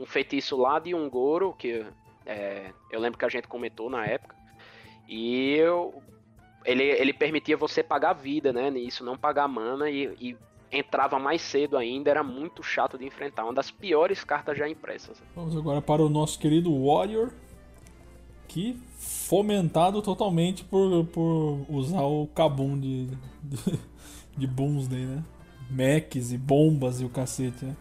um, 0.00 0.06
feitiço 0.06 0.56
lá 0.56 0.78
de 0.78 0.94
um 0.94 1.08
Goro, 1.08 1.52
que 1.52 1.84
é, 2.26 2.72
eu 2.90 3.00
lembro 3.00 3.18
que 3.18 3.24
a 3.24 3.28
gente 3.28 3.46
comentou 3.48 3.90
na 3.90 4.06
época. 4.06 4.34
E 5.08 5.54
eu- 5.56 6.02
ele, 6.64 6.84
ele 6.84 7.12
permitia 7.12 7.56
você 7.56 7.82
pagar 7.82 8.12
vida, 8.12 8.52
né? 8.52 8.70
Nisso, 8.70 9.04
não 9.04 9.16
pagar 9.16 9.48
mana 9.48 9.90
e, 9.90 10.06
e 10.20 10.36
entrava 10.70 11.18
mais 11.18 11.40
cedo 11.42 11.76
ainda, 11.76 12.10
era 12.10 12.22
muito 12.22 12.62
chato 12.62 12.96
de 12.98 13.04
enfrentar. 13.04 13.44
Uma 13.44 13.54
das 13.54 13.70
piores 13.70 14.22
cartas 14.22 14.56
já 14.56 14.68
impressas. 14.68 15.20
Vamos 15.34 15.56
agora 15.56 15.80
para 15.82 16.02
o 16.02 16.08
nosso 16.08 16.38
querido 16.38 16.70
Warrior, 16.86 17.30
que 18.46 18.78
fomentado 18.98 20.02
totalmente 20.02 20.62
por, 20.64 21.04
por 21.06 21.64
usar 21.68 22.02
o 22.02 22.26
Kabum 22.28 22.78
de, 22.78 23.06
de, 23.42 23.78
de 24.36 24.46
Boomsday, 24.46 25.06
né? 25.06 25.24
Mechs 25.70 26.32
e 26.32 26.38
bombas 26.38 27.00
e 27.00 27.04
o 27.04 27.08
cacete, 27.08 27.64
né? 27.64 27.76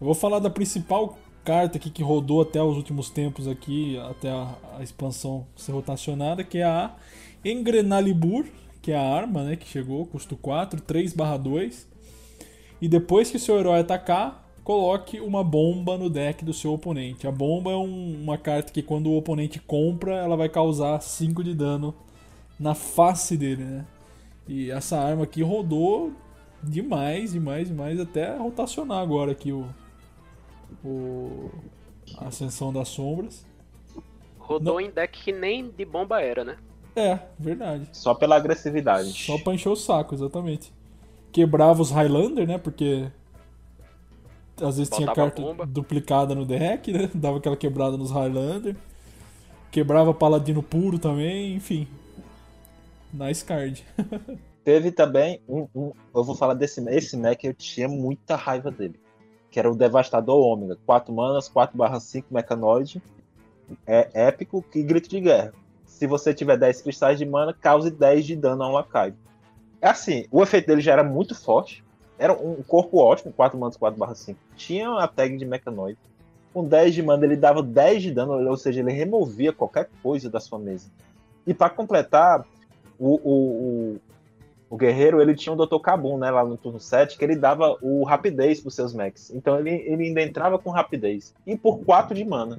Eu 0.00 0.04
vou 0.04 0.14
falar 0.14 0.38
da 0.38 0.48
principal 0.50 1.18
carta 1.48 1.78
aqui 1.78 1.88
que 1.88 2.02
rodou 2.02 2.42
até 2.42 2.62
os 2.62 2.76
últimos 2.76 3.08
tempos 3.08 3.48
aqui, 3.48 3.98
até 4.10 4.28
a, 4.30 4.54
a 4.78 4.82
expansão 4.82 5.46
ser 5.56 5.72
rotacionada, 5.72 6.44
que 6.44 6.58
é 6.58 6.64
a 6.64 6.94
Engrenalibur, 7.42 8.44
que 8.82 8.92
é 8.92 8.96
a 8.98 9.02
arma, 9.02 9.42
né, 9.44 9.56
que 9.56 9.66
chegou, 9.66 10.04
custo 10.04 10.36
4, 10.36 10.82
3 10.82 11.14
2. 11.42 11.88
E 12.82 12.86
depois 12.86 13.30
que 13.30 13.38
o 13.38 13.40
seu 13.40 13.58
herói 13.58 13.80
atacar, 13.80 14.46
coloque 14.62 15.20
uma 15.20 15.42
bomba 15.42 15.96
no 15.96 16.10
deck 16.10 16.44
do 16.44 16.52
seu 16.52 16.74
oponente. 16.74 17.26
A 17.26 17.32
bomba 17.32 17.70
é 17.72 17.76
um- 17.76 18.22
uma 18.22 18.36
carta 18.36 18.70
que 18.70 18.82
quando 18.82 19.08
o 19.08 19.16
oponente 19.16 19.58
compra, 19.58 20.16
ela 20.16 20.36
vai 20.36 20.50
causar 20.50 21.00
5 21.00 21.42
de 21.42 21.54
dano 21.54 21.94
na 22.60 22.74
face 22.74 23.38
dele, 23.38 23.64
né? 23.64 23.86
E 24.46 24.70
essa 24.70 24.98
arma 25.00 25.24
aqui 25.24 25.42
rodou 25.42 26.12
demais, 26.62 27.32
demais, 27.32 27.68
demais, 27.68 27.98
até 27.98 28.36
rotacionar 28.36 28.98
agora 28.98 29.32
aqui 29.32 29.50
o, 29.50 29.66
o 30.84 31.50
a 32.16 32.28
Ascensão 32.28 32.72
das 32.72 32.88
Sombras. 32.88 33.44
Rodou 34.38 34.80
em 34.80 34.90
deck 34.90 35.22
que 35.22 35.32
nem 35.32 35.68
de 35.70 35.84
bomba 35.84 36.20
era, 36.22 36.42
né? 36.44 36.56
É, 36.96 37.18
verdade. 37.38 37.88
Só 37.92 38.14
pela 38.14 38.36
agressividade. 38.36 39.10
Só 39.12 39.38
pra 39.38 39.54
encher 39.54 39.68
o 39.68 39.76
saco, 39.76 40.14
exatamente. 40.14 40.72
Quebrava 41.30 41.82
os 41.82 41.90
Highlander, 41.90 42.46
né? 42.46 42.56
Porque 42.58 43.08
às 44.56 44.78
vezes 44.78 44.88
tinha 44.88 45.06
Botava 45.06 45.28
carta 45.30 45.42
bomba. 45.42 45.66
duplicada 45.66 46.34
no 46.34 46.44
deck, 46.46 46.90
né? 46.92 47.10
Dava 47.14 47.38
aquela 47.38 47.56
quebrada 47.56 47.96
nos 47.96 48.10
Highlander. 48.10 48.74
Quebrava 49.70 50.14
Paladino 50.14 50.62
puro 50.62 50.98
também, 50.98 51.54
enfim. 51.54 51.86
Nice 53.12 53.44
card. 53.44 53.84
Teve 54.64 54.90
também 54.90 55.40
um, 55.48 55.68
um- 55.74 55.92
Eu 56.14 56.24
vou 56.24 56.34
falar 56.34 56.54
desse 56.54 56.80
esse 56.90 57.16
Mac, 57.16 57.42
eu 57.44 57.54
tinha 57.54 57.86
muita 57.88 58.34
raiva 58.34 58.70
dele. 58.70 58.98
Que 59.58 59.60
era 59.60 59.72
o 59.72 59.74
Devastador 59.74 60.38
Ômega. 60.38 60.78
4 60.86 61.12
manas, 61.12 61.48
4/5 61.48 62.26
mecanoide. 62.30 63.02
É 63.84 64.08
épico 64.14 64.64
e 64.72 64.84
grito 64.84 65.08
de 65.08 65.20
guerra. 65.20 65.52
Se 65.84 66.06
você 66.06 66.32
tiver 66.32 66.56
10 66.56 66.80
cristais 66.80 67.18
de 67.18 67.26
mana, 67.26 67.52
cause 67.52 67.90
10 67.90 68.24
de 68.24 68.36
dano 68.36 68.62
a 68.62 68.68
um 68.68 68.72
lacaio. 68.72 69.16
É 69.82 69.88
assim, 69.88 70.26
o 70.30 70.44
efeito 70.44 70.68
dele 70.68 70.80
já 70.80 70.92
era 70.92 71.02
muito 71.02 71.34
forte. 71.34 71.82
Era 72.16 72.34
um 72.34 72.62
corpo 72.62 72.98
ótimo, 72.98 73.32
4 73.32 73.58
manas, 73.58 73.76
4/5. 73.76 74.36
Tinha 74.54 74.92
a 74.92 75.08
tag 75.08 75.36
de 75.36 75.44
mecanoide. 75.44 75.98
Com 76.54 76.64
10 76.64 76.94
de 76.94 77.02
mana, 77.02 77.24
ele 77.24 77.34
dava 77.34 77.60
10 77.60 78.00
de 78.00 78.12
dano, 78.12 78.34
ou 78.48 78.56
seja, 78.56 78.78
ele 78.78 78.92
removia 78.92 79.52
qualquer 79.52 79.90
coisa 80.00 80.30
da 80.30 80.38
sua 80.38 80.60
mesa. 80.60 80.88
E 81.44 81.52
para 81.52 81.68
completar, 81.68 82.46
o, 82.96 83.16
o, 83.24 83.96
o, 84.70 84.76
guerreiro 84.76 85.20
ele 85.20 85.34
tinha 85.34 85.52
o 85.52 85.66
Dr. 85.66 85.78
Kabum, 85.80 86.18
né, 86.18 86.30
lá 86.30 86.44
no 86.44 86.56
turno 86.56 86.80
7, 86.80 87.16
que 87.16 87.24
ele 87.24 87.36
dava 87.36 87.76
o 87.80 88.04
rapidez 88.04 88.60
pros 88.60 88.74
seus 88.74 88.92
mechs. 88.92 89.30
Então 89.30 89.58
ele, 89.58 89.70
ele 89.70 90.04
ainda 90.04 90.22
entrava 90.22 90.58
com 90.58 90.70
rapidez. 90.70 91.34
E 91.46 91.56
por 91.56 91.78
4 91.80 92.14
de 92.14 92.24
mana. 92.24 92.58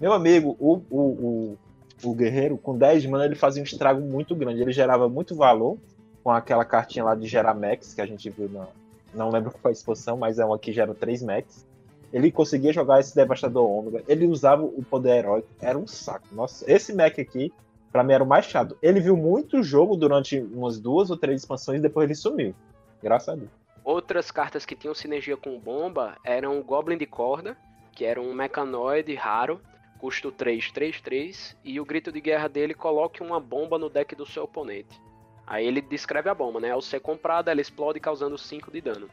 Meu 0.00 0.12
amigo, 0.12 0.56
o, 0.60 0.80
o, 0.90 1.00
o, 1.00 1.58
o 2.04 2.14
guerreiro, 2.14 2.56
com 2.56 2.76
10 2.76 3.02
de 3.02 3.08
mana, 3.08 3.24
ele 3.24 3.34
fazia 3.34 3.60
um 3.62 3.64
estrago 3.64 4.00
muito 4.00 4.34
grande. 4.34 4.62
Ele 4.62 4.72
gerava 4.72 5.08
muito 5.08 5.34
valor 5.34 5.76
com 6.22 6.30
aquela 6.30 6.64
cartinha 6.64 7.04
lá 7.04 7.14
de 7.14 7.26
gerar 7.26 7.54
mechs, 7.54 7.94
que 7.94 8.00
a 8.00 8.06
gente 8.06 8.30
viu 8.30 8.48
na. 8.48 8.66
Não 9.14 9.30
lembro 9.30 9.50
qual 9.50 9.62
foi 9.62 9.70
a 9.70 9.72
exposição, 9.72 10.16
mas 10.16 10.38
é 10.38 10.44
uma 10.44 10.58
que 10.58 10.72
gera 10.72 10.94
3 10.94 11.22
mechs. 11.22 11.66
Ele 12.12 12.30
conseguia 12.30 12.72
jogar 12.72 13.00
esse 13.00 13.14
Devastador 13.14 13.68
Ômega. 13.68 14.02
Ele 14.06 14.26
usava 14.26 14.62
o 14.62 14.82
poder 14.82 15.18
heróico. 15.18 15.48
Era 15.60 15.76
um 15.76 15.86
saco. 15.86 16.26
Nossa, 16.32 16.70
esse 16.70 16.92
mech 16.92 17.20
aqui, 17.20 17.52
pra 17.92 18.02
mim, 18.02 18.12
era 18.12 18.24
o 18.24 18.26
mais 18.26 18.46
chato. 18.46 18.76
Ele 18.82 19.00
viu 19.00 19.16
muito 19.16 19.62
jogo 19.62 19.96
durante 19.96 20.38
umas 20.40 20.78
duas 20.78 21.10
ou 21.10 21.16
três 21.16 21.40
expansões 21.40 21.78
e 21.78 21.82
depois 21.82 22.04
ele 22.04 22.14
sumiu. 22.14 22.54
Graças 23.02 23.28
a 23.28 23.34
Deus. 23.36 23.50
Outras 23.84 24.30
cartas 24.30 24.66
que 24.66 24.76
tinham 24.76 24.94
sinergia 24.94 25.36
com 25.36 25.58
bomba 25.58 26.16
eram 26.24 26.58
o 26.58 26.62
Goblin 26.62 26.98
de 26.98 27.06
corda, 27.06 27.56
que 27.92 28.04
era 28.04 28.20
um 28.20 28.34
mecanoide 28.34 29.14
raro, 29.14 29.60
custo 29.98 30.30
3, 30.30 30.70
3, 30.70 31.00
3, 31.00 31.56
e 31.64 31.80
o 31.80 31.84
grito 31.84 32.12
de 32.12 32.20
guerra 32.20 32.48
dele 32.48 32.74
coloque 32.74 33.22
uma 33.22 33.40
bomba 33.40 33.78
no 33.78 33.88
deck 33.88 34.14
do 34.14 34.26
seu 34.26 34.44
oponente. 34.44 35.00
Aí 35.46 35.66
ele 35.66 35.80
descreve 35.80 36.28
a 36.28 36.34
bomba, 36.34 36.60
né? 36.60 36.70
Ao 36.70 36.82
ser 36.82 37.00
comprada, 37.00 37.50
ela 37.50 37.60
explode 37.60 37.98
causando 37.98 38.36
5 38.36 38.70
de 38.70 38.80
dano. 38.82 39.08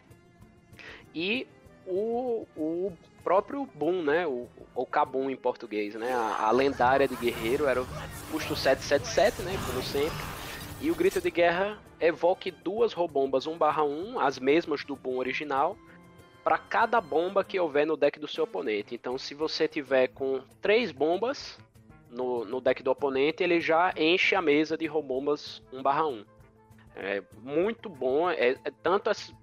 E 1.13 1.47
o, 1.87 2.45
o 2.57 2.91
próprio 3.25 3.67
Boom, 3.73 4.03
né? 4.03 4.27
O, 4.27 4.47
o 4.75 4.85
Kabum 4.85 5.31
em 5.31 5.35
português, 5.35 5.95
né? 5.95 6.13
A, 6.13 6.45
a 6.47 6.51
lendária 6.51 7.07
de 7.07 7.15
guerreiro 7.15 7.65
era 7.65 7.81
o 7.81 7.87
custo 8.31 8.55
777, 8.55 9.41
né? 9.41 9.53
Como 9.65 9.81
sempre. 9.81 10.15
E 10.79 10.91
o 10.91 10.95
grito 10.95 11.19
de 11.19 11.31
guerra 11.31 11.79
evoque 11.99 12.51
duas 12.51 12.93
robombas 12.93 13.47
1/1, 13.47 14.19
as 14.21 14.37
mesmas 14.37 14.83
do 14.83 14.95
Boom 14.95 15.17
original, 15.17 15.75
para 16.43 16.59
cada 16.59 17.01
bomba 17.01 17.43
que 17.43 17.59
houver 17.59 17.87
no 17.87 17.97
deck 17.97 18.19
do 18.19 18.27
seu 18.27 18.43
oponente. 18.43 18.93
Então, 18.93 19.17
se 19.17 19.33
você 19.33 19.67
tiver 19.67 20.09
com 20.09 20.41
três 20.61 20.91
bombas 20.91 21.57
no, 22.11 22.45
no 22.45 22.61
deck 22.61 22.83
do 22.83 22.91
oponente, 22.91 23.41
ele 23.41 23.59
já 23.59 23.91
enche 23.97 24.35
a 24.35 24.41
mesa 24.41 24.77
de 24.77 24.85
robombas 24.85 25.63
1/1. 25.73 26.23
É 26.95 27.23
muito 27.41 27.89
bom, 27.89 28.29
é, 28.29 28.51
é 28.51 28.71
tanto 28.83 29.09
as- 29.09 29.33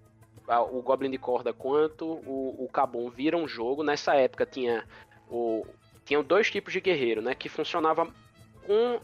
o 0.49 0.83
Goblin 0.83 1.11
de 1.11 1.19
corda 1.19 1.53
quanto 1.53 2.05
o, 2.05 2.65
o 2.65 2.69
Kabum 2.69 3.09
viram 3.11 3.47
jogo. 3.47 3.83
Nessa 3.83 4.15
época 4.15 4.47
tinha 4.47 4.85
o 5.31 5.67
tinham 6.05 6.23
dois 6.23 6.51
tipos 6.51 6.73
de 6.73 6.81
guerreiro, 6.81 7.23
né, 7.23 7.35
que 7.35 7.49
funcionava 7.49 8.09
com 8.67 9.01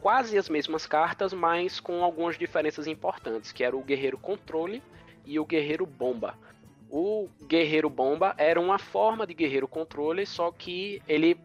quase 0.00 0.36
as 0.38 0.48
mesmas 0.48 0.86
cartas, 0.86 1.32
mas 1.32 1.80
com 1.80 2.02
algumas 2.02 2.38
diferenças 2.38 2.86
importantes, 2.86 3.52
que 3.52 3.62
era 3.64 3.76
o 3.76 3.82
guerreiro 3.82 4.18
controle 4.18 4.82
e 5.24 5.38
o 5.38 5.44
guerreiro 5.44 5.86
bomba. 5.86 6.36
O 6.90 7.28
guerreiro 7.46 7.88
bomba 7.88 8.34
era 8.36 8.60
uma 8.60 8.78
forma 8.78 9.26
de 9.26 9.34
guerreiro 9.34 9.66
controle, 9.66 10.26
só 10.26 10.50
que 10.50 11.00
ele 11.08 11.38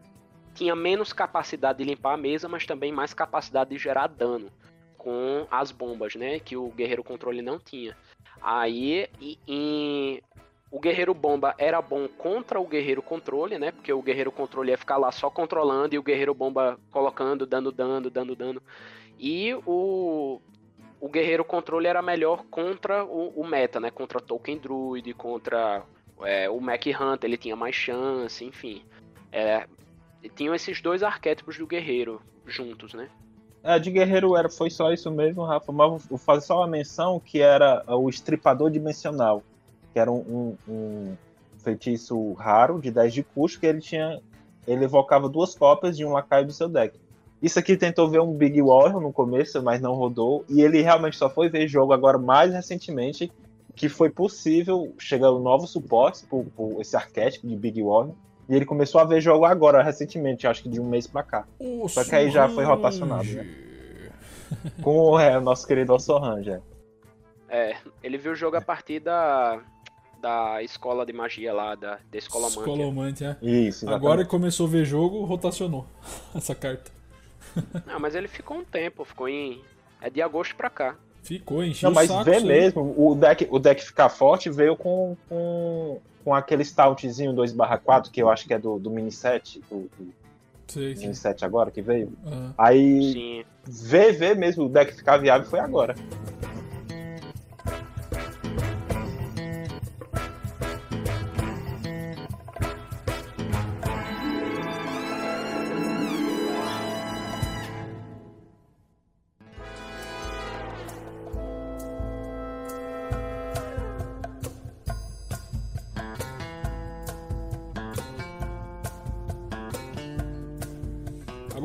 tinha 0.54 0.74
menos 0.74 1.12
capacidade 1.12 1.78
de 1.78 1.84
limpar 1.84 2.14
a 2.14 2.16
mesa, 2.16 2.48
mas 2.48 2.66
também 2.66 2.92
mais 2.92 3.14
capacidade 3.14 3.70
de 3.70 3.78
gerar 3.78 4.08
dano 4.08 4.50
com 4.96 5.46
as 5.50 5.70
bombas, 5.70 6.16
né, 6.16 6.40
que 6.40 6.56
o 6.56 6.68
guerreiro 6.70 7.04
controle 7.04 7.40
não 7.40 7.58
tinha. 7.58 7.96
Aí, 8.40 9.08
e- 9.20 9.38
em- 9.46 10.22
o 10.70 10.78
guerreiro 10.78 11.14
bomba 11.14 11.54
era 11.58 11.80
bom 11.80 12.06
contra 12.06 12.60
o 12.60 12.66
guerreiro 12.66 13.02
controle, 13.02 13.58
né? 13.58 13.72
Porque 13.72 13.92
o 13.92 14.02
guerreiro 14.02 14.30
controle 14.30 14.70
ia 14.70 14.78
ficar 14.78 14.96
lá 14.96 15.10
só 15.10 15.30
controlando 15.30 15.94
e 15.94 15.98
o 15.98 16.02
guerreiro 16.02 16.34
bomba 16.34 16.78
colocando, 16.90 17.46
dando 17.46 17.72
dano, 17.72 18.10
dando 18.10 18.36
dano. 18.36 18.62
E 19.18 19.54
o, 19.66 20.40
o 21.00 21.08
guerreiro 21.08 21.44
controle 21.44 21.86
era 21.86 22.02
melhor 22.02 22.44
contra 22.50 23.04
o, 23.04 23.30
o 23.40 23.46
meta, 23.46 23.80
né? 23.80 23.90
Contra 23.90 24.20
Token 24.20 24.58
Druid, 24.58 25.14
contra 25.14 25.82
é, 26.22 26.50
o 26.50 26.60
Mech 26.60 26.90
Hunter, 26.94 27.28
ele 27.28 27.36
tinha 27.36 27.56
mais 27.56 27.74
chance, 27.74 28.44
enfim. 28.44 28.84
É, 29.32 29.66
tinham 30.34 30.54
esses 30.54 30.80
dois 30.80 31.02
arquétipos 31.02 31.56
do 31.56 31.66
guerreiro 31.66 32.20
juntos, 32.46 32.92
né? 32.94 33.08
É, 33.62 33.78
de 33.78 33.90
guerreiro 33.90 34.36
era, 34.36 34.48
foi 34.48 34.70
só 34.70 34.92
isso 34.92 35.10
mesmo, 35.10 35.42
Rafa. 35.44 35.72
Mas 35.72 36.04
vou- 36.04 36.18
fazer 36.18 36.46
só 36.46 36.58
uma 36.58 36.66
menção 36.66 37.20
que 37.20 37.40
era 37.40 37.82
o 37.88 38.08
estripador 38.08 38.70
dimensional. 38.70 39.42
Que 39.92 39.98
era 39.98 40.10
um, 40.10 40.56
um- 40.68 40.72
um 40.72 41.16
feitiço 41.58 42.32
raro 42.34 42.80
de 42.80 42.90
10 42.90 43.12
de 43.12 43.22
custo 43.22 43.60
que 43.60 43.66
ele 43.66 43.80
tinha. 43.80 44.20
Ele 44.66 44.84
evocava 44.84 45.28
duas 45.28 45.54
cópias 45.54 45.96
de 45.96 46.04
um 46.04 46.12
lacaio 46.12 46.46
do 46.46 46.52
seu 46.52 46.68
deck. 46.68 46.98
Isso 47.42 47.58
aqui 47.58 47.76
tentou 47.76 48.08
ver 48.08 48.20
um 48.20 48.32
Big 48.32 48.60
Warrior 48.60 49.00
no 49.00 49.12
começo, 49.12 49.62
mas 49.62 49.80
não 49.80 49.94
rodou. 49.94 50.44
E 50.48 50.60
ele 50.60 50.82
realmente 50.82 51.16
só 51.16 51.28
foi 51.30 51.48
ver 51.48 51.68
jogo 51.68 51.92
agora 51.92 52.18
mais 52.18 52.52
recentemente. 52.52 53.30
Que 53.74 53.88
foi 53.88 54.10
possível 54.10 54.92
chegar 54.98 55.30
novos 55.30 55.70
suportes 55.70 56.22
por, 56.22 56.44
por 56.56 56.80
esse 56.80 56.96
arquétipo 56.96 57.46
de 57.46 57.54
Big 57.54 57.80
Warrior. 57.82 58.14
E 58.48 58.54
ele 58.54 58.64
começou 58.64 59.00
a 59.00 59.04
ver 59.04 59.20
jogo 59.20 59.44
agora, 59.44 59.82
recentemente, 59.82 60.46
acho 60.46 60.62
que 60.62 60.68
de 60.68 60.80
um 60.80 60.88
mês 60.88 61.06
pra 61.06 61.22
cá. 61.22 61.46
Só 61.88 62.02
que 62.02 62.14
aí 62.14 62.30
já 62.30 62.48
foi 62.48 62.64
rotacionado, 62.64 63.28
né? 63.28 63.46
Com 64.82 64.98
o, 64.98 65.20
é, 65.20 65.36
o 65.36 65.40
nosso 65.42 65.66
querido 65.66 65.92
Ossoranja. 65.92 66.62
É, 67.48 67.76
ele 68.02 68.16
viu 68.16 68.32
o 68.32 68.34
jogo 68.34 68.56
a 68.56 68.60
partir 68.60 69.00
da, 69.00 69.60
da 70.20 70.62
escola 70.62 71.04
de 71.04 71.12
magia 71.12 71.52
lá, 71.52 71.74
da, 71.74 71.98
da 72.10 72.18
escola 72.18 72.44
Mantia. 72.44 72.60
Escolomante, 72.60 73.24
é. 73.24 73.36
Isso, 73.42 73.84
exatamente. 73.84 73.94
Agora 73.94 74.24
que 74.24 74.30
começou 74.30 74.66
a 74.66 74.70
ver 74.70 74.84
jogo, 74.84 75.24
rotacionou 75.24 75.86
essa 76.34 76.54
carta. 76.54 76.90
Não, 77.86 77.98
mas 78.00 78.14
ele 78.14 78.28
ficou 78.28 78.58
um 78.58 78.64
tempo, 78.64 79.04
ficou 79.04 79.28
em. 79.28 79.62
É 80.00 80.08
de 80.08 80.22
agosto 80.22 80.54
pra 80.54 80.70
cá. 80.70 80.96
Ficou, 81.28 81.62
encheu 81.62 81.90
Não, 81.90 81.94
mas 81.94 82.08
o 82.08 82.14
saco. 82.14 82.24
vê 82.24 82.36
aí. 82.36 82.44
mesmo, 82.44 82.94
o 82.96 83.14
deck, 83.14 83.46
o 83.50 83.58
deck 83.58 83.84
ficar 83.84 84.08
forte 84.08 84.48
veio 84.48 84.74
com, 84.74 85.14
com, 85.28 86.00
com 86.24 86.34
aquele 86.34 86.64
stoutzinho 86.64 87.34
2/4, 87.34 88.10
que 88.10 88.22
eu 88.22 88.30
acho 88.30 88.46
que 88.46 88.54
é 88.54 88.58
do, 88.58 88.78
do 88.78 88.90
mini 88.90 89.12
set, 89.12 89.60
do, 89.70 89.90
do 89.98 90.14
Sei, 90.66 90.94
sei. 90.96 91.02
mini 91.02 91.14
set 91.14 91.44
agora 91.44 91.70
que 91.70 91.82
veio. 91.82 92.10
Ah. 92.26 92.52
Aí 92.56 93.12
Sim. 93.12 93.44
ver, 93.66 94.12
ver 94.12 94.36
mesmo 94.36 94.64
o 94.64 94.68
deck 94.70 94.94
ficar 94.94 95.18
viável 95.18 95.46
foi 95.46 95.60
agora. 95.60 95.94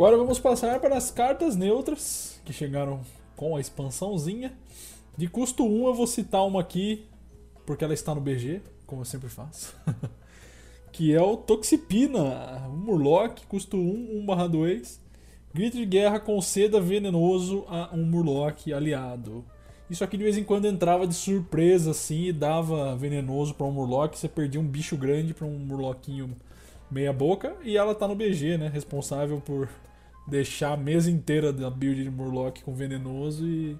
Agora 0.03 0.17
vamos 0.17 0.37
passar 0.37 0.81
para 0.81 0.97
as 0.97 1.09
cartas 1.09 1.55
neutras 1.55 2.37
que 2.43 2.51
chegaram 2.51 2.99
com 3.37 3.55
a 3.55 3.61
expansãozinha. 3.61 4.51
De 5.17 5.29
custo 5.29 5.65
1 5.65 5.87
eu 5.87 5.93
vou 5.93 6.05
citar 6.05 6.45
uma 6.45 6.59
aqui, 6.59 7.05
porque 7.65 7.85
ela 7.85 7.93
está 7.93 8.13
no 8.13 8.19
BG, 8.19 8.59
como 8.85 8.99
eu 8.99 9.05
sempre 9.05 9.29
faço. 9.29 9.73
que 10.91 11.15
é 11.15 11.21
o 11.21 11.37
Toxipina, 11.37 12.67
um 12.67 12.75
Murloc, 12.75 13.45
custo 13.47 13.77
1, 13.77 14.25
1/2. 14.27 14.99
Grito 15.53 15.77
de 15.77 15.85
guerra 15.85 16.19
conceda 16.19 16.81
venenoso 16.81 17.63
a 17.69 17.89
um 17.93 18.03
Murloc 18.03 18.73
aliado. 18.73 19.45
Isso 19.89 20.03
aqui 20.03 20.17
de 20.17 20.23
vez 20.25 20.37
em 20.37 20.43
quando 20.43 20.67
entrava 20.67 21.07
de 21.07 21.13
surpresa 21.13 21.91
assim 21.91 22.25
e 22.25 22.33
dava 22.33 22.93
venenoso 22.97 23.53
para 23.53 23.65
um 23.65 23.71
Murloc, 23.71 24.15
você 24.15 24.27
perdia 24.27 24.59
um 24.59 24.67
bicho 24.67 24.97
grande 24.97 25.33
para 25.33 25.47
um 25.47 25.57
Murloquinho 25.57 26.35
meia 26.91 27.13
boca 27.13 27.55
e 27.63 27.77
ela 27.77 27.95
tá 27.95 28.05
no 28.05 28.15
BG, 28.15 28.57
né? 28.57 28.67
Responsável 28.67 29.39
por 29.39 29.69
deixar 30.27 30.73
a 30.73 30.77
mesa 30.77 31.09
inteira 31.09 31.51
da 31.51 31.69
build 31.69 32.03
de 32.03 32.09
Murloc 32.09 32.61
com 32.63 32.73
venenoso 32.73 33.45
e, 33.47 33.77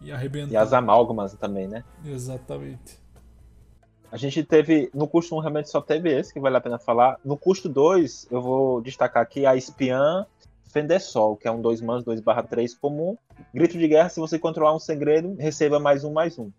e 0.00 0.12
arrebentar. 0.12 0.52
E 0.52 0.56
as 0.56 0.72
amálgamas 0.72 1.34
também, 1.34 1.66
né? 1.68 1.84
Exatamente. 2.04 3.00
A 4.10 4.16
gente 4.18 4.44
teve, 4.44 4.90
no 4.92 5.08
custo 5.08 5.34
1 5.36 5.38
realmente 5.38 5.70
só 5.70 5.80
teve 5.80 6.12
esse, 6.12 6.34
que 6.34 6.40
vale 6.40 6.56
a 6.56 6.60
pena 6.60 6.78
falar. 6.78 7.18
No 7.24 7.36
custo 7.36 7.68
2, 7.68 8.28
eu 8.30 8.42
vou 8.42 8.82
destacar 8.82 9.22
aqui 9.22 9.46
a 9.46 9.56
espiã 9.56 10.26
Fendesol, 10.64 11.36
que 11.36 11.48
é 11.48 11.50
um 11.50 11.60
2 11.60 11.80
manos 11.80 12.04
2 12.04 12.20
barra 12.20 12.42
3 12.42 12.74
comum. 12.74 13.16
Grito 13.54 13.78
de 13.78 13.88
guerra, 13.88 14.10
se 14.10 14.20
você 14.20 14.38
controlar 14.38 14.74
um 14.74 14.78
segredo, 14.78 15.34
receba 15.38 15.80
mais 15.80 16.04
um, 16.04 16.12
mais 16.12 16.38
um. 16.38 16.50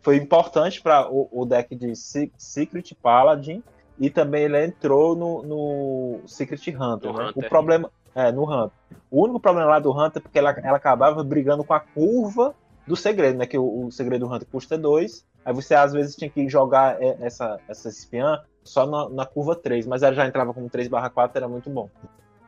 Foi 0.00 0.16
importante 0.16 0.80
para 0.80 1.10
o, 1.10 1.28
o, 1.32 1.44
deck 1.44 1.74
de 1.74 1.92
Secret 1.96 2.94
Paladin 3.02 3.62
e 3.98 4.08
também 4.08 4.44
ele 4.44 4.64
entrou 4.64 5.16
no, 5.16 5.42
no 5.42 6.20
Secret 6.26 6.60
Hunter, 6.70 7.12
né? 7.12 7.28
Hunter. 7.28 7.44
O 7.44 7.48
problema, 7.48 7.90
é, 8.16 8.32
no 8.32 8.44
Hunter. 8.44 8.78
O 9.10 9.22
único 9.22 9.38
problema 9.38 9.68
lá 9.68 9.78
do 9.78 9.92
Hunter 9.92 10.16
é 10.16 10.20
porque 10.20 10.38
ela, 10.38 10.50
ela 10.62 10.78
acabava 10.78 11.22
brigando 11.22 11.62
com 11.62 11.74
a 11.74 11.80
curva 11.80 12.54
do 12.86 12.96
segredo, 12.96 13.36
né? 13.36 13.46
Que 13.46 13.58
o, 13.58 13.86
o 13.86 13.92
segredo 13.92 14.26
do 14.26 14.34
Hunter 14.34 14.48
custa 14.50 14.78
2. 14.78 15.26
Aí 15.44 15.52
você 15.52 15.74
às 15.74 15.92
vezes 15.92 16.16
tinha 16.16 16.30
que 16.30 16.48
jogar 16.48 17.00
é, 17.00 17.18
essa, 17.20 17.60
essa 17.68 17.90
espiã 17.90 18.42
só 18.64 18.86
na, 18.86 19.10
na 19.10 19.26
curva 19.26 19.54
3, 19.54 19.86
mas 19.86 20.02
ela 20.02 20.14
já 20.14 20.26
entrava 20.26 20.54
como 20.54 20.70
3 20.70 20.88
barra 20.88 21.10
4, 21.10 21.36
era 21.36 21.46
muito 21.46 21.68
bom. 21.68 21.90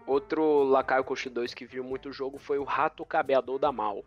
Outro 0.07 0.65
lacaio 0.65 1.05
custo 1.05 1.29
2 1.29 1.53
que 1.53 1.67
viu 1.67 1.85
muito 1.85 2.11
jogo 2.11 2.39
foi 2.39 2.59
o 2.59 2.65
Rato 2.65 3.05
Cabeador 3.05 3.59
da 3.59 3.71
Mal. 3.71 4.03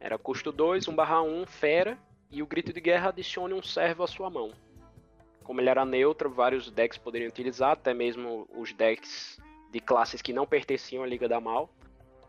Era 0.00 0.16
custo 0.16 0.50
2, 0.50 0.88
1 0.88 0.94
barra 0.94 1.22
1, 1.22 1.44
fera, 1.46 1.98
e 2.30 2.42
o 2.42 2.46
grito 2.46 2.72
de 2.72 2.80
guerra 2.80 3.10
adicione 3.10 3.52
um 3.52 3.62
servo 3.62 4.02
à 4.02 4.06
sua 4.06 4.30
mão. 4.30 4.50
Como 5.44 5.60
ele 5.60 5.68
era 5.68 5.84
neutro, 5.84 6.30
vários 6.30 6.70
decks 6.70 6.96
poderiam 6.96 7.28
utilizar, 7.28 7.72
até 7.72 7.92
mesmo 7.92 8.48
os 8.56 8.72
decks 8.72 9.38
de 9.72 9.80
classes 9.80 10.20
que 10.22 10.32
não 10.32 10.46
pertenciam 10.46 11.02
à 11.02 11.06
Liga 11.06 11.28
da 11.28 11.40
Mal. 11.40 11.72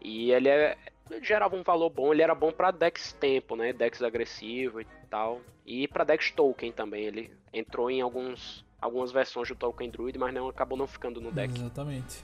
E 0.02 0.32
ele, 0.32 0.50
é, 0.50 0.78
ele 1.10 1.24
gerava 1.24 1.56
um 1.56 1.64
valor 1.64 1.90
bom, 1.90 2.12
ele 2.14 2.22
era 2.22 2.34
bom 2.36 2.52
para 2.52 2.72
decks 2.72 3.14
tempo, 3.14 3.56
né? 3.56 3.72
Decks 3.74 4.02
agressivos 4.02 4.82
e 4.84 5.08
tal. 5.10 5.42
E 5.66 5.88
para 5.88 6.04
decks 6.04 6.32
token 6.32 6.72
também, 6.72 7.04
ele 7.06 7.32
entrou 7.54 7.90
em 7.92 8.02
alguns, 8.02 8.66
algumas 8.82 9.12
versões 9.12 9.48
do 9.48 9.56
Token 9.56 9.90
Druid, 9.90 10.18
mas 10.18 10.34
não 10.34 10.48
acabou 10.50 10.78
não 10.78 10.88
ficando 10.88 11.22
no 11.22 11.32
deck. 11.32 11.54
Exatamente. 11.56 12.24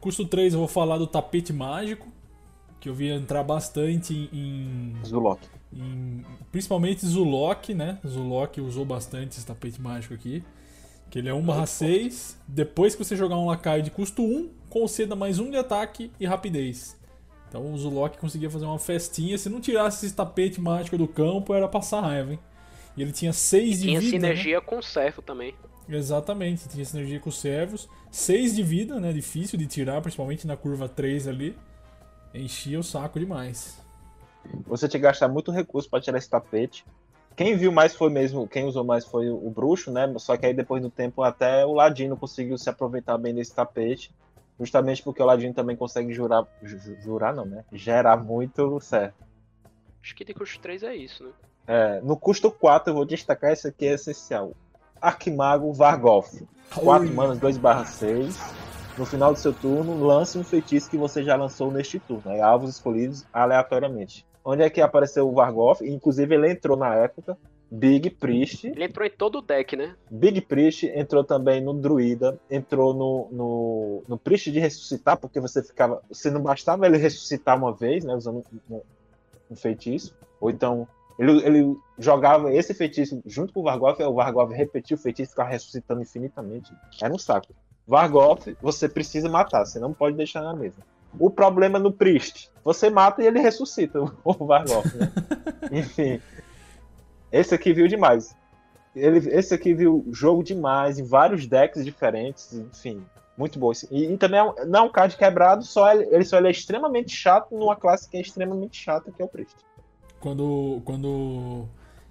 Custo 0.00 0.26
3 0.26 0.52
eu 0.52 0.58
vou 0.58 0.68
falar 0.68 0.98
do 0.98 1.06
tapete 1.06 1.52
mágico, 1.52 2.06
que 2.78 2.88
eu 2.90 2.94
vi 2.94 3.08
entrar 3.08 3.42
bastante 3.42 4.28
em, 4.30 4.94
Zulok. 5.04 5.48
em- 5.72 6.22
principalmente 6.52 7.06
Zulok, 7.06 7.72
né? 7.72 7.98
Zulok 8.06 8.60
usou 8.60 8.84
bastante 8.84 9.38
esse 9.38 9.46
tapete 9.46 9.80
mágico 9.80 10.12
aqui. 10.12 10.44
Que 11.14 11.20
ele 11.20 11.28
é 11.28 11.32
1/6. 11.32 12.36
Depois 12.48 12.96
que 12.96 13.04
você 13.04 13.14
jogar 13.14 13.38
um 13.38 13.46
lacaio 13.46 13.84
de 13.84 13.88
custo 13.92 14.20
1, 14.20 14.50
conceda 14.68 15.14
mais 15.14 15.38
um 15.38 15.48
de 15.48 15.56
ataque 15.56 16.10
e 16.18 16.26
rapidez. 16.26 17.00
Então 17.48 17.72
o 17.72 17.78
Zulok 17.78 18.18
conseguia 18.18 18.50
fazer 18.50 18.64
uma 18.64 18.80
festinha. 18.80 19.38
Se 19.38 19.48
não 19.48 19.60
tirasse 19.60 20.06
esse 20.06 20.12
tapete 20.16 20.60
mágico 20.60 20.98
do 20.98 21.06
campo, 21.06 21.54
era 21.54 21.68
passar 21.68 22.00
raiva, 22.00 22.32
hein? 22.32 22.38
E 22.96 23.02
ele 23.02 23.12
tinha 23.12 23.32
6 23.32 23.78
de 23.78 23.86
Tinha 23.86 24.00
vida. 24.00 24.12
né? 24.18 24.20
sinergia 24.22 24.60
com 24.60 24.78
o 24.78 24.82
servo 24.82 25.22
também. 25.22 25.54
Exatamente, 25.88 26.68
tinha 26.68 26.84
sinergia 26.84 27.20
com 27.20 27.28
os 27.28 27.38
servos. 27.38 27.88
6 28.10 28.56
de 28.56 28.64
vida, 28.64 28.98
né? 28.98 29.12
Difícil 29.12 29.56
de 29.56 29.68
tirar, 29.68 30.00
principalmente 30.00 30.48
na 30.48 30.56
curva 30.56 30.88
3 30.88 31.28
ali. 31.28 31.56
Enchia 32.34 32.80
o 32.80 32.82
saco 32.82 33.20
demais. 33.20 33.78
Você 34.66 34.88
tinha 34.88 34.98
que 34.98 35.04
gastar 35.06 35.28
muito 35.28 35.52
recurso 35.52 35.88
para 35.88 36.00
tirar 36.00 36.18
esse 36.18 36.28
tapete. 36.28 36.84
Quem 37.36 37.56
viu 37.56 37.72
mais 37.72 37.94
foi 37.96 38.10
mesmo, 38.10 38.46
quem 38.46 38.64
usou 38.64 38.84
mais 38.84 39.04
foi 39.04 39.28
o 39.28 39.50
bruxo, 39.50 39.90
né? 39.90 40.12
Só 40.18 40.36
que 40.36 40.46
aí 40.46 40.54
depois 40.54 40.80
do 40.82 40.90
tempo 40.90 41.22
até 41.22 41.66
o 41.66 41.72
Ladino 41.72 42.16
conseguiu 42.16 42.56
se 42.56 42.70
aproveitar 42.70 43.18
bem 43.18 43.34
desse 43.34 43.54
tapete. 43.54 44.14
Justamente 44.58 45.02
porque 45.02 45.20
o 45.20 45.26
Ladino 45.26 45.52
também 45.52 45.74
consegue 45.76 46.12
jurar. 46.12 46.46
ju- 46.62 46.78
ju- 46.78 46.96
Jurar 47.00 47.34
não, 47.34 47.44
né? 47.44 47.64
Gerar 47.72 48.16
muito 48.16 48.78
certo. 48.80 49.16
Acho 50.00 50.14
que 50.14 50.24
de 50.24 50.32
custo 50.32 50.60
3 50.60 50.82
é 50.84 50.94
isso, 50.94 51.24
né? 51.24 51.30
É, 51.66 52.00
no 52.02 52.16
custo 52.16 52.50
4, 52.52 52.90
eu 52.90 52.94
vou 52.94 53.04
destacar 53.04 53.50
esse 53.52 53.66
aqui, 53.66 53.86
é 53.86 53.94
essencial. 53.94 54.52
Arquimago 55.00 55.72
Vargoth. 55.72 56.42
4 56.74 57.08
Ui. 57.08 57.14
manas 57.14 57.38
2 57.38 57.58
barra 57.58 57.84
6. 57.84 58.38
No 58.96 59.04
final 59.04 59.32
do 59.32 59.38
seu 59.38 59.52
turno, 59.52 60.04
lance 60.04 60.38
um 60.38 60.44
feitiço 60.44 60.88
que 60.88 60.96
você 60.96 61.24
já 61.24 61.34
lançou 61.34 61.72
neste 61.72 61.98
turno. 61.98 62.30
Aí, 62.30 62.40
alvos 62.40 62.70
escolhidos 62.70 63.26
aleatoriamente. 63.32 64.24
Onde 64.44 64.62
é 64.62 64.68
que 64.68 64.80
apareceu 64.80 65.26
o 65.26 65.32
Vargoth? 65.32 65.80
Inclusive, 65.80 66.34
ele 66.34 66.50
entrou 66.50 66.76
na 66.76 66.94
época. 66.94 67.36
Big 67.70 68.10
Priest. 68.10 68.66
Ele 68.66 68.84
entrou 68.84 69.06
em 69.06 69.10
todo 69.10 69.38
o 69.38 69.42
deck, 69.42 69.74
né? 69.74 69.96
Big 70.10 70.42
Priest 70.42 70.86
entrou 70.86 71.24
também 71.24 71.60
no 71.62 71.72
Druida. 71.72 72.38
Entrou 72.50 72.92
no, 72.92 73.28
no, 73.32 74.02
no 74.06 74.18
Priest 74.18 74.52
de 74.52 74.60
ressuscitar, 74.60 75.16
porque 75.16 75.40
você 75.40 75.62
ficava. 75.62 76.02
Se 76.12 76.30
não 76.30 76.42
bastava 76.42 76.86
ele 76.86 76.98
ressuscitar 76.98 77.56
uma 77.56 77.72
vez, 77.72 78.04
né? 78.04 78.14
Usando 78.14 78.44
um, 78.70 78.80
um 79.50 79.56
feitiço. 79.56 80.14
Ou 80.40 80.50
então. 80.50 80.86
Ele, 81.18 81.46
ele 81.46 81.76
jogava 81.96 82.52
esse 82.52 82.74
feitiço 82.74 83.22
junto 83.24 83.52
com 83.52 83.60
o 83.60 83.62
Vargoth, 83.62 84.00
o 84.00 84.14
Vargoth 84.14 84.50
repetia 84.50 84.96
o 84.96 85.00
feitiço 85.00 85.30
e 85.30 85.32
ficava 85.32 85.48
ressuscitando 85.48 86.02
infinitamente. 86.02 86.72
Era 87.00 87.14
um 87.14 87.18
saco. 87.18 87.54
Vargoth, 87.86 88.48
você 88.60 88.88
precisa 88.88 89.28
matar, 89.28 89.64
você 89.64 89.78
não 89.78 89.92
pode 89.92 90.16
deixar 90.16 90.42
na 90.42 90.54
mesa. 90.54 90.82
O 91.18 91.30
problema 91.30 91.78
no 91.78 91.92
Priest, 91.92 92.50
você 92.64 92.90
mata 92.90 93.22
e 93.22 93.26
ele 93.26 93.40
ressuscita 93.40 94.00
o 94.24 94.32
Vargoth, 94.44 94.92
né? 94.94 95.10
Enfim. 95.70 96.20
Esse 97.30 97.54
aqui 97.54 97.72
viu 97.72 97.88
demais. 97.88 98.36
Ele, 98.94 99.18
esse 99.30 99.52
aqui 99.52 99.74
viu 99.74 100.06
jogo 100.12 100.42
demais, 100.42 100.98
em 100.98 101.04
vários 101.04 101.46
decks 101.46 101.84
diferentes, 101.84 102.52
enfim. 102.52 103.04
Muito 103.36 103.58
bom. 103.58 103.72
E, 103.90 104.04
e 104.04 104.16
também 104.16 104.38
é 104.38 104.42
um, 104.44 104.54
não 104.66 104.80
é 104.80 104.82
um 104.82 104.88
card 104.88 105.16
quebrado, 105.16 105.64
só 105.64 105.92
ele, 105.92 106.06
ele 106.12 106.24
só 106.24 106.38
ele 106.38 106.46
é 106.46 106.52
extremamente 106.52 107.10
chato 107.10 107.56
numa 107.56 107.74
classe 107.74 108.08
que 108.08 108.16
é 108.16 108.20
extremamente 108.20 108.80
chata, 108.80 109.10
que 109.10 109.20
é 109.20 109.24
o 109.24 109.28
Priest. 109.28 109.56
Quando, 110.20 110.80
quando 110.84 111.66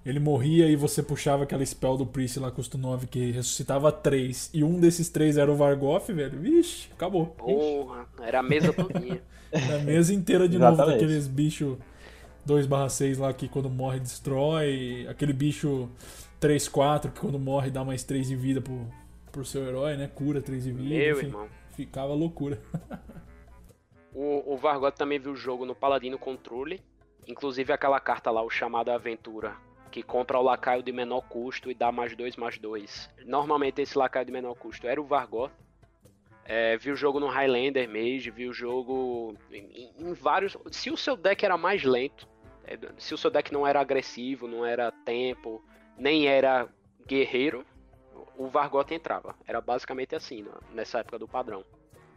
ele 0.05 0.19
morria 0.19 0.67
e 0.67 0.75
você 0.75 1.01
puxava 1.01 1.43
aquela 1.43 1.65
spell 1.65 1.97
do 1.97 2.05
Priest 2.05 2.39
lá, 2.39 2.51
custo 2.51 2.77
9, 2.77 3.07
que 3.07 3.31
ressuscitava 3.31 3.91
3, 3.91 4.51
e 4.53 4.63
um 4.63 4.79
desses 4.79 5.09
três 5.09 5.37
era 5.37 5.51
o 5.51 5.55
Vargoth, 5.55 6.07
velho, 6.07 6.39
vixe, 6.39 6.89
acabou. 6.93 7.27
Porra, 7.27 8.05
era 8.21 8.39
a 8.39 8.43
mesa 8.43 8.73
todinha. 8.73 9.21
A 9.53 9.83
mesa 9.83 10.11
inteira 10.11 10.49
de 10.49 10.57
novo 10.57 10.75
daqueles 10.75 11.27
bichos 11.27 11.77
2/6 12.47 13.19
lá 13.19 13.31
que 13.31 13.47
quando 13.47 13.69
morre 13.69 13.99
destrói, 13.99 15.05
aquele 15.07 15.31
bicho 15.31 15.87
3/4 16.41 17.11
que 17.11 17.19
quando 17.19 17.37
morre 17.37 17.69
dá 17.69 17.83
mais 17.83 18.03
3 18.03 18.27
de 18.29 18.35
vida 18.35 18.61
pro, 18.61 18.87
pro 19.31 19.45
seu 19.45 19.63
herói, 19.63 19.95
né? 19.95 20.07
Cura 20.07 20.41
3 20.41 20.63
de 20.63 20.71
vida, 20.71 20.89
Meu 20.89 21.17
enfim, 21.17 21.27
irmão. 21.27 21.47
ficava 21.75 22.15
loucura. 22.15 22.59
O, 24.15 24.53
o 24.53 24.57
Vargot 24.57 24.95
também 24.95 25.17
viu 25.19 25.31
o 25.31 25.35
jogo 25.35 25.65
no 25.65 25.73
Paladino 25.73 26.19
Controle. 26.19 26.79
Inclusive 27.27 27.73
aquela 27.73 27.99
carta 27.99 28.29
lá, 28.29 28.43
o 28.43 28.49
chamado 28.49 28.91
Aventura, 28.91 29.55
que 29.93 30.01
compra 30.01 30.39
o 30.39 30.41
lacaio 30.41 30.81
de 30.81 30.91
menor 30.91 31.21
custo 31.29 31.69
e 31.69 31.75
dá 31.75 31.91
mais 31.91 32.15
dois, 32.15 32.35
mais 32.35 32.57
dois. 32.57 33.07
Normalmente 33.27 33.79
esse 33.79 33.95
lacaio 33.95 34.25
de 34.25 34.31
menor 34.31 34.55
custo 34.55 34.87
era 34.87 34.99
o 34.99 35.05
Vargot. 35.05 35.51
É, 36.45 36.75
viu 36.77 36.95
o 36.95 36.97
jogo 36.97 37.19
no 37.19 37.27
Highlander 37.27 37.87
Mage, 37.87 38.31
viu 38.31 38.49
o 38.49 38.53
jogo 38.53 39.37
em, 39.51 39.93
em 39.95 40.13
vários. 40.13 40.57
Se 40.71 40.89
o 40.89 40.97
seu 40.97 41.15
deck 41.15 41.45
era 41.45 41.59
mais 41.59 41.83
lento, 41.83 42.27
é, 42.65 42.75
se 42.97 43.13
o 43.13 43.17
seu 43.19 43.29
deck 43.29 43.53
não 43.53 43.67
era 43.67 43.79
agressivo, 43.79 44.47
não 44.47 44.65
era 44.65 44.91
tempo, 45.05 45.63
nem 45.95 46.27
era 46.27 46.67
guerreiro, 47.07 47.63
o 48.35 48.47
Vargot 48.47 48.91
entrava. 48.91 49.35
Era 49.45 49.61
basicamente 49.61 50.15
assim, 50.15 50.43
nessa 50.73 51.01
época 51.01 51.19
do 51.19 51.27
padrão. 51.27 51.63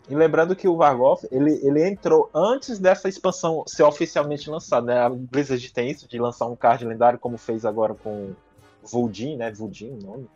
E 0.08 0.14
lembrando 0.14 0.54
que 0.54 0.68
o 0.68 0.76
Vargoth, 0.76 1.24
ele, 1.32 1.58
ele 1.64 1.88
entrou 1.88 2.30
antes 2.32 2.78
dessa 2.78 3.08
expansão 3.08 3.64
ser 3.66 3.82
oficialmente 3.82 4.48
lançada, 4.48 4.86
né? 4.86 5.00
A 5.00 5.08
Blizzard 5.08 5.72
tem 5.72 5.90
isso, 5.90 6.08
de 6.08 6.18
lançar 6.18 6.46
um 6.46 6.54
card 6.54 6.84
lendário, 6.84 7.18
como 7.18 7.36
fez 7.36 7.64
agora 7.64 7.92
com 7.94 8.32
Voldin, 8.82 9.36
né? 9.36 9.50
Voldin, 9.50 9.98
o 10.00 10.06
nome. 10.06 10.28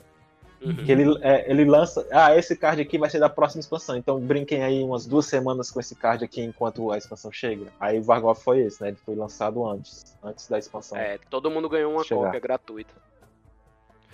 Uhum. 0.60 0.76
Que 0.76 0.92
ele, 0.92 1.18
é, 1.22 1.50
ele 1.50 1.64
lança. 1.64 2.06
Ah, 2.10 2.36
esse 2.36 2.54
card 2.54 2.82
aqui 2.82 2.98
vai 2.98 3.08
ser 3.08 3.18
da 3.18 3.30
próxima 3.30 3.60
expansão. 3.60 3.96
Então 3.96 4.20
brinquem 4.20 4.62
aí 4.62 4.82
umas 4.82 5.06
duas 5.06 5.24
semanas 5.24 5.70
com 5.70 5.80
esse 5.80 5.94
card 5.94 6.24
aqui 6.24 6.42
enquanto 6.42 6.90
a 6.90 6.98
expansão 6.98 7.32
chega. 7.32 7.72
Aí 7.78 7.98
o 7.98 8.02
Vargoth 8.02 8.40
foi 8.40 8.60
esse, 8.60 8.82
né? 8.82 8.88
Ele 8.88 8.98
foi 8.98 9.14
lançado 9.14 9.66
antes. 9.66 10.18
Antes 10.22 10.48
da 10.48 10.58
expansão. 10.58 10.98
É, 10.98 11.18
todo 11.30 11.50
mundo 11.50 11.68
ganhou 11.68 11.92
uma 11.92 12.04
Chegar. 12.04 12.24
cópia 12.24 12.40
gratuita. 12.40 12.94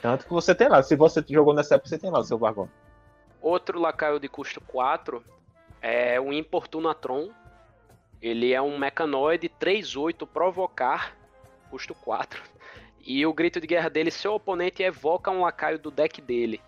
Tanto 0.00 0.24
que 0.24 0.32
você 0.32 0.54
tem 0.54 0.68
lá. 0.68 0.82
Se 0.82 0.94
você 0.94 1.24
jogou 1.28 1.52
nessa 1.52 1.74
época, 1.74 1.88
você 1.88 1.98
tem 1.98 2.10
lá 2.10 2.20
o 2.20 2.24
seu 2.24 2.38
Vargoth. 2.38 2.70
Outro 3.40 3.80
lacaio 3.80 4.20
de 4.20 4.28
custo 4.28 4.60
4 4.60 5.24
é 5.80 6.20
o 6.20 6.32
Importunatron. 6.32 7.30
Ele 8.20 8.52
é 8.52 8.60
um 8.60 8.78
mecanoide 8.78 9.48
3-8 9.48 10.26
provocar, 10.26 11.16
custo 11.70 11.94
4. 11.94 12.42
E 13.06 13.24
o 13.24 13.32
grito 13.32 13.60
de 13.60 13.66
guerra 13.66 13.88
dele, 13.88 14.10
seu 14.10 14.34
oponente 14.34 14.82
evoca 14.82 15.30
um 15.30 15.42
lacaio 15.42 15.78
do 15.78 15.90
deck 15.90 16.20
dele. 16.20 16.60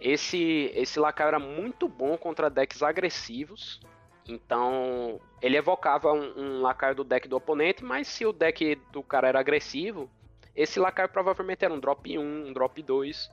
Esse, 0.00 0.70
esse 0.74 1.00
lacaio 1.00 1.28
era 1.28 1.38
muito 1.38 1.88
bom 1.88 2.16
contra 2.16 2.50
decks 2.50 2.82
agressivos. 2.82 3.80
Então, 4.28 5.20
ele 5.42 5.56
evocava 5.56 6.12
um, 6.12 6.32
um 6.36 6.62
lacaio 6.62 6.94
do 6.94 7.04
deck 7.04 7.26
do 7.26 7.36
oponente, 7.36 7.84
mas 7.84 8.06
se 8.06 8.24
o 8.24 8.32
deck 8.32 8.76
do 8.92 9.02
cara 9.02 9.28
era 9.28 9.40
agressivo, 9.40 10.08
esse 10.54 10.78
lacaio 10.78 11.08
provavelmente 11.08 11.64
era 11.64 11.74
um 11.74 11.80
drop 11.80 12.16
1, 12.16 12.22
um 12.22 12.52
drop 12.52 12.80
2. 12.80 13.30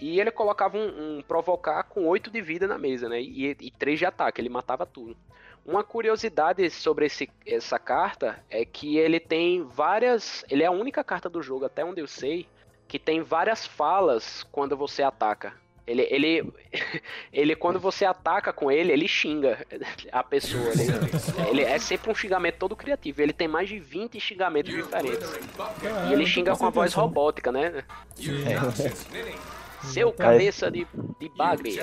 E 0.00 0.20
ele 0.20 0.30
colocava 0.30 0.76
um, 0.76 1.18
um 1.18 1.22
provocar 1.22 1.82
com 1.84 2.06
8 2.06 2.30
de 2.30 2.40
vida 2.40 2.66
na 2.66 2.78
mesa, 2.78 3.08
né? 3.08 3.20
E, 3.20 3.56
e 3.60 3.70
3 3.70 3.98
de 3.98 4.06
ataque, 4.06 4.40
ele 4.40 4.48
matava 4.48 4.84
tudo. 4.84 5.16
Uma 5.64 5.82
curiosidade 5.82 6.70
sobre 6.70 7.06
esse, 7.06 7.28
essa 7.44 7.78
carta 7.78 8.38
é 8.48 8.64
que 8.64 8.98
ele 8.98 9.18
tem 9.18 9.64
várias. 9.64 10.44
Ele 10.48 10.62
é 10.62 10.66
a 10.66 10.70
única 10.70 11.02
carta 11.02 11.28
do 11.28 11.42
jogo, 11.42 11.64
até 11.64 11.84
onde 11.84 12.00
eu 12.00 12.06
sei, 12.06 12.46
que 12.86 12.98
tem 12.98 13.20
várias 13.20 13.66
falas 13.66 14.46
quando 14.52 14.76
você 14.76 15.02
ataca. 15.02 15.54
Ele, 15.84 16.02
ele, 16.10 16.52
ele, 17.32 17.56
quando 17.56 17.78
você 17.78 18.04
ataca 18.04 18.52
com 18.52 18.70
ele, 18.70 18.92
ele 18.92 19.08
xinga 19.08 19.64
a 20.12 20.22
pessoa. 20.22 20.70
Ele, 20.72 20.86
ele 21.50 21.62
é 21.62 21.78
sempre 21.78 22.10
um 22.10 22.14
xingamento 22.14 22.58
todo 22.58 22.76
criativo. 22.76 23.22
Ele 23.22 23.32
tem 23.32 23.48
mais 23.48 23.68
de 23.68 23.78
20 23.78 24.20
xingamentos 24.20 24.72
diferentes. 24.72 25.28
E 26.08 26.12
ele 26.12 26.26
xinga 26.26 26.56
com 26.56 26.66
a 26.66 26.70
voz 26.70 26.92
robótica, 26.92 27.50
né? 27.50 27.84
Seu 29.92 30.12
cabeça 30.12 30.70
de, 30.70 30.86
de 31.20 31.28
bagre. 31.36 31.78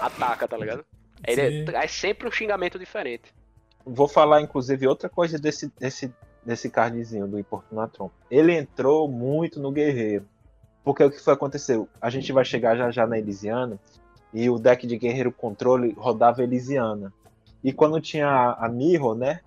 Ataca, 0.00 0.46
tá 0.46 0.56
ligado? 0.56 0.84
Ele 1.26 1.70
é, 1.70 1.84
é 1.84 1.86
sempre 1.86 2.28
um 2.28 2.30
xingamento 2.30 2.78
diferente. 2.78 3.34
Vou 3.84 4.08
falar, 4.08 4.40
inclusive, 4.40 4.86
outra 4.86 5.08
coisa 5.08 5.38
desse, 5.38 5.72
desse, 5.78 6.12
desse 6.44 6.70
cardzinho 6.70 7.26
do 7.26 7.38
Importunatron. 7.38 8.10
Ele 8.30 8.52
entrou 8.52 9.08
muito 9.08 9.60
no 9.60 9.72
guerreiro. 9.72 10.26
Porque 10.84 11.02
o 11.02 11.10
que 11.10 11.20
foi 11.20 11.34
aconteceu? 11.34 11.88
A 12.00 12.08
gente 12.08 12.32
vai 12.32 12.44
chegar 12.44 12.76
já 12.76 12.90
já 12.90 13.06
na 13.06 13.18
Elisiana 13.18 13.78
e 14.32 14.48
o 14.48 14.58
deck 14.58 14.86
de 14.86 14.96
Guerreiro 14.96 15.32
Controle 15.32 15.94
rodava 15.96 16.42
Elisiana. 16.42 17.12
E 17.62 17.72
quando 17.72 18.00
tinha 18.00 18.28
a, 18.28 18.66
a 18.66 18.68
Mirror, 18.68 19.14
né, 19.14 19.40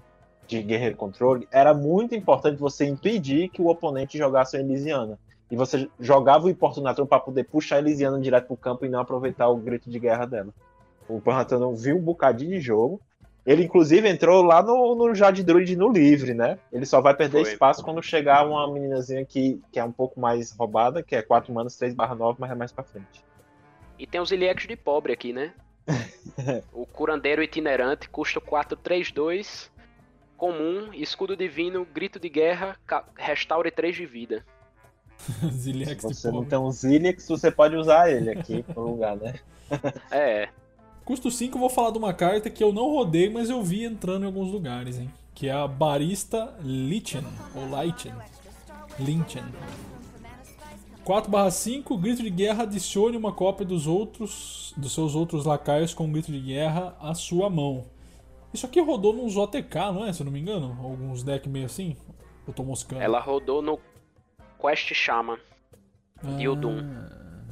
de 0.47 0.61
Guerreiro 0.61 0.97
Controle, 0.97 1.47
era 1.51 1.73
muito 1.73 2.13
importante 2.13 2.59
você 2.59 2.85
impedir 2.85 3.49
que 3.49 3.61
o 3.61 3.67
oponente 3.67 4.17
jogasse 4.17 4.57
a 4.57 4.59
Elisiana. 4.59 5.17
E 5.51 5.55
você 5.55 5.89
jogava 5.99 6.45
o 6.45 6.49
Importunatron 6.49 7.05
para 7.05 7.19
poder 7.19 7.43
puxar 7.43 7.75
a 7.75 7.79
Elisiana 7.79 8.19
direto 8.19 8.47
pro 8.47 8.57
campo 8.57 8.85
e 8.85 8.89
não 8.89 9.01
aproveitar 9.01 9.49
o 9.49 9.57
grito 9.57 9.89
de 9.89 9.99
guerra 9.99 10.25
dela. 10.25 10.53
O 11.09 11.17
Importunatron 11.17 11.75
viu 11.75 11.97
um 11.97 12.01
bocadinho 12.01 12.51
de 12.51 12.61
jogo, 12.61 13.01
ele, 13.45 13.63
inclusive, 13.63 14.07
entrou 14.07 14.43
lá 14.43 14.61
no, 14.61 14.95
no 14.95 15.15
Jade 15.15 15.43
Druid 15.43 15.75
no 15.75 15.91
livre, 15.91 16.33
né? 16.33 16.59
Ele 16.71 16.85
só 16.85 17.01
vai 17.01 17.15
perder 17.15 17.43
Foi. 17.43 17.53
espaço 17.53 17.83
quando 17.83 18.01
chegar 18.01 18.47
uma 18.47 18.71
meninazinha 18.71 19.25
que, 19.25 19.59
que 19.71 19.79
é 19.79 19.83
um 19.83 19.91
pouco 19.91 20.19
mais 20.19 20.51
roubada, 20.51 21.01
que 21.01 21.15
é 21.15 21.21
4 21.23 21.51
manas 21.51 21.75
3 21.75 21.95
barra 21.95 22.13
9, 22.13 22.37
mas 22.39 22.51
é 22.51 22.55
mais 22.55 22.71
pra 22.71 22.83
frente. 22.83 23.23
E 23.97 24.05
tem 24.05 24.21
os 24.21 24.31
Iliex 24.31 24.67
de 24.67 24.75
pobre 24.75 25.11
aqui, 25.11 25.33
né? 25.33 25.53
o 26.71 26.85
curandeiro 26.85 27.41
itinerante 27.41 28.07
custa 28.09 28.39
432, 28.39 29.71
comum, 30.37 30.93
escudo 30.93 31.35
divino, 31.35 31.83
grito 31.83 32.19
de 32.19 32.29
guerra, 32.29 32.77
restaure 33.17 33.71
3 33.71 33.95
de 33.95 34.05
vida. 34.05 34.45
Se 35.51 35.95
você 36.01 36.31
não 36.31 36.43
tem 36.43 36.57
um 36.57 36.71
Zilix, 36.71 37.27
você 37.27 37.51
pode 37.51 37.75
usar 37.75 38.11
ele 38.11 38.31
aqui 38.31 38.65
no 38.75 38.91
lugar, 38.91 39.15
né? 39.15 39.35
é. 40.11 40.49
Custo 41.05 41.29
5, 41.31 41.57
vou 41.57 41.69
falar 41.69 41.91
de 41.91 41.97
uma 41.97 42.13
carta 42.13 42.49
que 42.49 42.63
eu 42.63 42.71
não 42.71 42.91
rodei, 42.91 43.29
mas 43.29 43.49
eu 43.49 43.61
vi 43.63 43.83
entrando 43.83 44.23
em 44.23 44.27
alguns 44.27 44.51
lugares, 44.51 44.99
hein? 44.99 45.11
Que 45.33 45.47
é 45.47 45.51
a 45.51 45.67
Barista 45.67 46.53
Lichen, 46.61 47.23
ou 47.55 47.69
Leichen. 47.75 48.13
Linchen. 48.99 49.43
4/5, 51.05 51.97
grito 51.97 52.21
de 52.21 52.29
guerra, 52.29 52.63
adicione 52.63 53.17
uma 53.17 53.31
cópia 53.31 53.65
dos 53.65 53.87
outros 53.87 54.73
dos 54.77 54.93
seus 54.93 55.15
outros 55.15 55.45
lacaios 55.45 55.93
com 55.93 56.11
grito 56.11 56.31
de 56.31 56.39
guerra 56.39 56.95
à 57.01 57.13
sua 57.13 57.49
mão. 57.49 57.83
Isso 58.53 58.65
aqui 58.65 58.79
rodou 58.79 59.13
nos 59.13 59.35
OTK, 59.37 59.75
não 59.93 60.05
é? 60.05 60.13
Se 60.13 60.21
eu 60.21 60.25
não 60.25 60.31
me 60.31 60.39
engano? 60.39 60.77
Alguns 60.83 61.23
decks 61.23 61.51
meio 61.51 61.65
assim? 61.65 61.95
Eu 62.47 62.53
tô 62.53 62.63
moscando. 62.63 63.01
Ela 63.01 63.19
rodou 63.19 63.61
no 63.61 63.79
Quest 64.61 64.93
Shaman. 64.93 65.37
Ah, 66.23 66.37
e 66.39 66.47
o 66.47 66.55
Doom. 66.55 66.83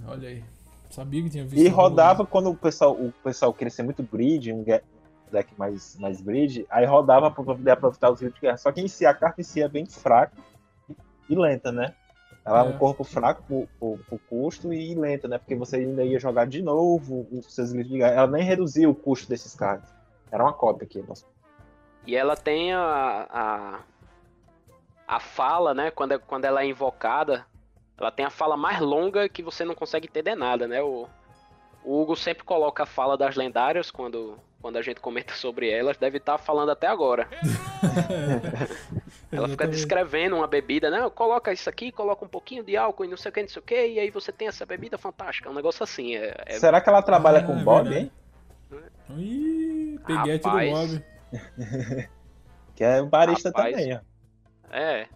Olha 0.08 0.30
aí. 0.30 0.44
Sabia 0.90 1.24
que 1.24 1.30
tinha 1.30 1.46
visto. 1.46 1.64
E 1.64 1.68
rodava 1.68 2.26
quando 2.26 2.50
o 2.50 2.56
pessoal, 2.56 2.94
o 2.94 3.12
pessoal 3.24 3.54
queria 3.54 3.72
ser 3.72 3.84
muito 3.84 4.02
bridge, 4.02 4.52
um 4.52 4.64
deck 4.64 5.54
mais, 5.58 5.98
mais 6.00 6.22
bridge, 6.22 6.66
aí 6.70 6.86
rodava 6.86 7.30
para 7.30 7.44
poder 7.44 7.72
aproveitar 7.72 8.12
os 8.12 8.20
de 8.20 8.32
guerra. 8.42 8.58
Só 8.58 8.72
que 8.72 8.82
em 8.82 8.88
si, 8.88 9.06
a 9.06 9.14
carta 9.14 9.42
em 9.42 9.44
si 9.44 9.62
é 9.62 9.68
bem 9.68 9.86
fraca 9.86 10.36
e 11.30 11.36
lenta, 11.36 11.72
né? 11.72 11.94
Ela 12.44 12.64
é, 12.64 12.66
é 12.66 12.70
um 12.70 12.78
corpo 12.78 13.04
fraco 13.04 13.44
pro, 13.44 13.68
pro, 13.80 13.98
pro, 14.06 14.20
custo 14.30 14.74
e 14.74 14.96
lenta, 14.96 15.28
né? 15.28 15.38
Porque 15.38 15.56
você 15.56 15.78
ainda 15.78 16.04
ia 16.04 16.20
jogar 16.20 16.48
de 16.48 16.62
novo 16.62 17.28
os 17.32 17.54
seus 17.54 17.72
de 17.72 17.84
guerra. 17.84 18.14
Ela 18.14 18.28
nem 18.28 18.44
reduzia 18.44 18.90
o 18.90 18.96
custo 18.96 19.30
desses 19.30 19.54
cards. 19.54 19.88
Era 20.32 20.44
uma 20.44 20.54
cópia 20.54 20.86
aqui. 20.86 21.04
Nossa. 21.08 21.26
E 22.08 22.16
ela 22.16 22.36
tem 22.36 22.74
a, 22.74 23.28
a, 23.30 23.80
a 25.10 25.20
fala, 25.20 25.74
né? 25.74 25.90
Quando, 25.90 26.12
é, 26.12 26.20
quando 26.20 26.46
ela 26.46 26.62
é 26.62 26.68
invocada, 26.68 27.44
ela 27.98 28.12
tem 28.12 28.24
a 28.24 28.30
fala 28.30 28.56
mais 28.56 28.80
longa 28.80 29.28
que 29.28 29.42
você 29.42 29.66
não 29.66 29.74
consegue 29.74 30.08
entender 30.08 30.36
nada, 30.36 30.68
né? 30.68 30.84
O, 30.84 31.10
o 31.84 32.00
Hugo 32.00 32.16
sempre 32.16 32.44
coloca 32.44 32.84
a 32.84 32.86
fala 32.86 33.18
das 33.18 33.36
lendárias 33.36 33.90
quando, 33.90 34.38
quando 34.62 34.78
a 34.78 34.84
gente 34.84 35.02
comenta 35.02 35.34
sobre 35.34 35.68
elas, 35.68 35.98
deve 35.98 36.20
estar 36.20 36.34
tá 36.34 36.38
falando 36.38 36.70
até 36.70 36.86
agora. 36.86 37.28
Ela 39.32 39.48
fica 39.48 39.68
descrevendo 39.68 40.36
uma 40.36 40.48
bebida, 40.48 40.92
né? 40.92 41.10
Coloca 41.10 41.52
isso 41.52 41.68
aqui, 41.68 41.92
coloca 41.92 42.24
um 42.24 42.28
pouquinho 42.28 42.64
de 42.64 42.78
álcool 42.78 43.06
e 43.06 43.08
não 43.08 43.18
sei 43.18 43.30
o 43.30 43.34
que, 43.34 43.42
não 43.42 43.50
sei 43.50 43.60
o 43.60 43.66
que, 43.66 43.88
e 43.88 44.00
aí 44.00 44.12
você 44.12 44.32
tem 44.32 44.48
essa 44.48 44.66
bebida 44.66 44.98
fantástica. 44.98 45.50
É 45.50 45.52
um 45.52 45.56
negócio 45.56 45.84
assim. 45.84 46.16
É, 46.16 46.36
é... 46.46 46.60
Será 46.60 46.82
que 46.82 46.90
ela 46.90 47.02
trabalha 47.02 47.40
ah, 47.40 47.44
com 47.44 47.56
o 47.56 47.60
é 47.60 47.64
Bob, 47.64 47.96
hein? 47.96 48.12
Ih, 49.18 50.00
peguete 50.06 50.44
do 50.44 50.52
Bob. 50.52 51.04
que 52.76 52.84
é 52.84 53.02
um 53.02 53.08
barista 53.08 53.50
Rapaz, 53.50 53.76
também, 53.76 53.96
ó. 53.96 54.09
É, 54.70 55.08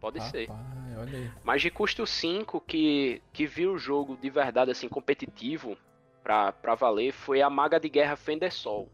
pode 0.00 0.18
Rapaz. 0.18 0.30
ser. 0.30 0.50
Olha 0.98 1.18
aí. 1.18 1.30
Mas 1.42 1.62
de 1.62 1.70
custo 1.70 2.06
5 2.06 2.60
que, 2.60 3.22
que 3.32 3.46
viu 3.46 3.72
o 3.72 3.78
jogo 3.78 4.16
de 4.16 4.30
verdade 4.30 4.70
assim 4.70 4.88
competitivo 4.88 5.76
pra, 6.22 6.52
pra 6.52 6.74
valer 6.74 7.12
foi 7.12 7.42
a 7.42 7.50
Maga 7.50 7.78
de 7.78 7.88
Guerra 7.88 8.16
Fendersol. 8.16 8.88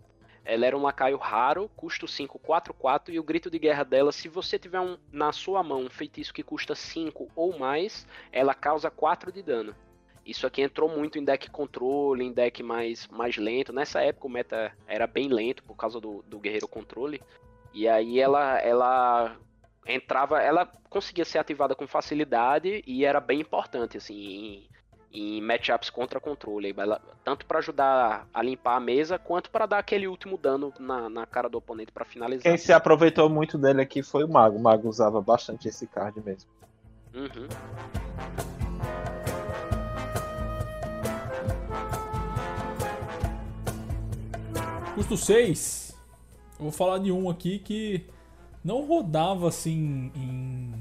Ela 0.44 0.64
era 0.64 0.76
um 0.76 0.82
lacaio 0.82 1.18
raro, 1.18 1.70
custo 1.76 2.08
5, 2.08 2.38
4, 2.38 2.72
4, 2.72 3.12
e 3.12 3.18
o 3.18 3.22
grito 3.22 3.50
de 3.50 3.58
guerra 3.58 3.84
dela, 3.84 4.10
se 4.10 4.28
você 4.30 4.58
tiver 4.58 4.80
um, 4.80 4.96
na 5.12 5.30
sua 5.30 5.62
mão 5.62 5.82
um 5.82 5.90
feitiço 5.90 6.32
que 6.32 6.42
custa 6.42 6.74
5 6.74 7.28
ou 7.36 7.58
mais, 7.58 8.06
ela 8.32 8.54
causa 8.54 8.90
4 8.90 9.30
de 9.30 9.42
dano. 9.42 9.74
Isso 10.24 10.46
aqui 10.46 10.62
entrou 10.62 10.88
muito 10.88 11.18
em 11.18 11.24
deck 11.24 11.50
controle, 11.50 12.24
em 12.24 12.32
deck 12.32 12.62
mais, 12.62 13.06
mais 13.08 13.36
lento. 13.36 13.72
Nessa 13.72 14.00
época 14.00 14.26
o 14.26 14.30
meta 14.30 14.72
era 14.86 15.06
bem 15.06 15.28
lento 15.28 15.62
por 15.62 15.74
causa 15.74 16.00
do, 16.00 16.22
do 16.26 16.38
guerreiro 16.38 16.68
controle. 16.68 17.22
E 17.74 17.86
aí 17.86 18.18
ela, 18.18 18.58
ela 18.58 19.36
entrava, 19.88 20.40
ela 20.42 20.70
conseguia 20.90 21.24
ser 21.24 21.38
ativada 21.38 21.74
com 21.74 21.86
facilidade 21.86 22.82
e 22.86 23.04
era 23.04 23.20
bem 23.20 23.40
importante 23.40 23.96
assim 23.96 24.68
em, 25.12 25.38
em 25.38 25.40
matchups 25.40 25.88
contra 25.88 26.20
controle, 26.20 26.74
ela, 26.76 27.00
tanto 27.24 27.46
para 27.46 27.58
ajudar 27.58 28.28
a 28.32 28.42
limpar 28.42 28.76
a 28.76 28.80
mesa 28.80 29.18
quanto 29.18 29.50
para 29.50 29.64
dar 29.64 29.78
aquele 29.78 30.06
último 30.06 30.36
dano 30.36 30.72
na, 30.78 31.08
na 31.08 31.26
cara 31.26 31.48
do 31.48 31.56
oponente 31.56 31.90
para 31.90 32.04
finalizar. 32.04 32.42
Quem 32.42 32.58
se 32.58 32.72
aproveitou 32.72 33.30
muito 33.30 33.56
dele 33.56 33.80
aqui 33.80 34.02
foi 34.02 34.24
o 34.24 34.28
Mago. 34.28 34.58
O 34.58 34.62
Mago 34.62 34.88
usava 34.88 35.22
bastante 35.22 35.66
esse 35.66 35.86
card 35.86 36.20
mesmo. 36.20 36.50
Uhum. 37.14 37.48
Custo 44.94 45.16
6. 45.16 45.96
Eu 46.58 46.64
vou 46.64 46.72
falar 46.72 46.98
de 46.98 47.10
um 47.10 47.30
aqui 47.30 47.60
que 47.60 48.04
não 48.64 48.86
rodava 48.86 49.48
assim 49.48 50.10
em, 50.14 50.74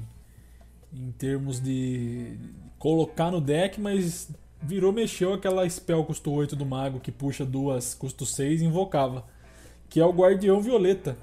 em 0.92 1.12
termos 1.12 1.60
de 1.60 2.36
colocar 2.78 3.30
no 3.30 3.40
deck, 3.40 3.80
mas 3.80 4.30
virou, 4.60 4.92
mexeu 4.92 5.32
aquela 5.32 5.68
spell 5.68 6.04
custo 6.04 6.30
8 6.30 6.56
do 6.56 6.66
mago 6.66 7.00
que 7.00 7.12
puxa 7.12 7.44
duas 7.44 7.94
custo 7.94 8.26
6 8.26 8.62
e 8.62 8.64
invocava. 8.64 9.24
Que 9.88 10.00
é 10.00 10.04
o 10.04 10.12
Guardião 10.12 10.60
Violeta. 10.60 11.16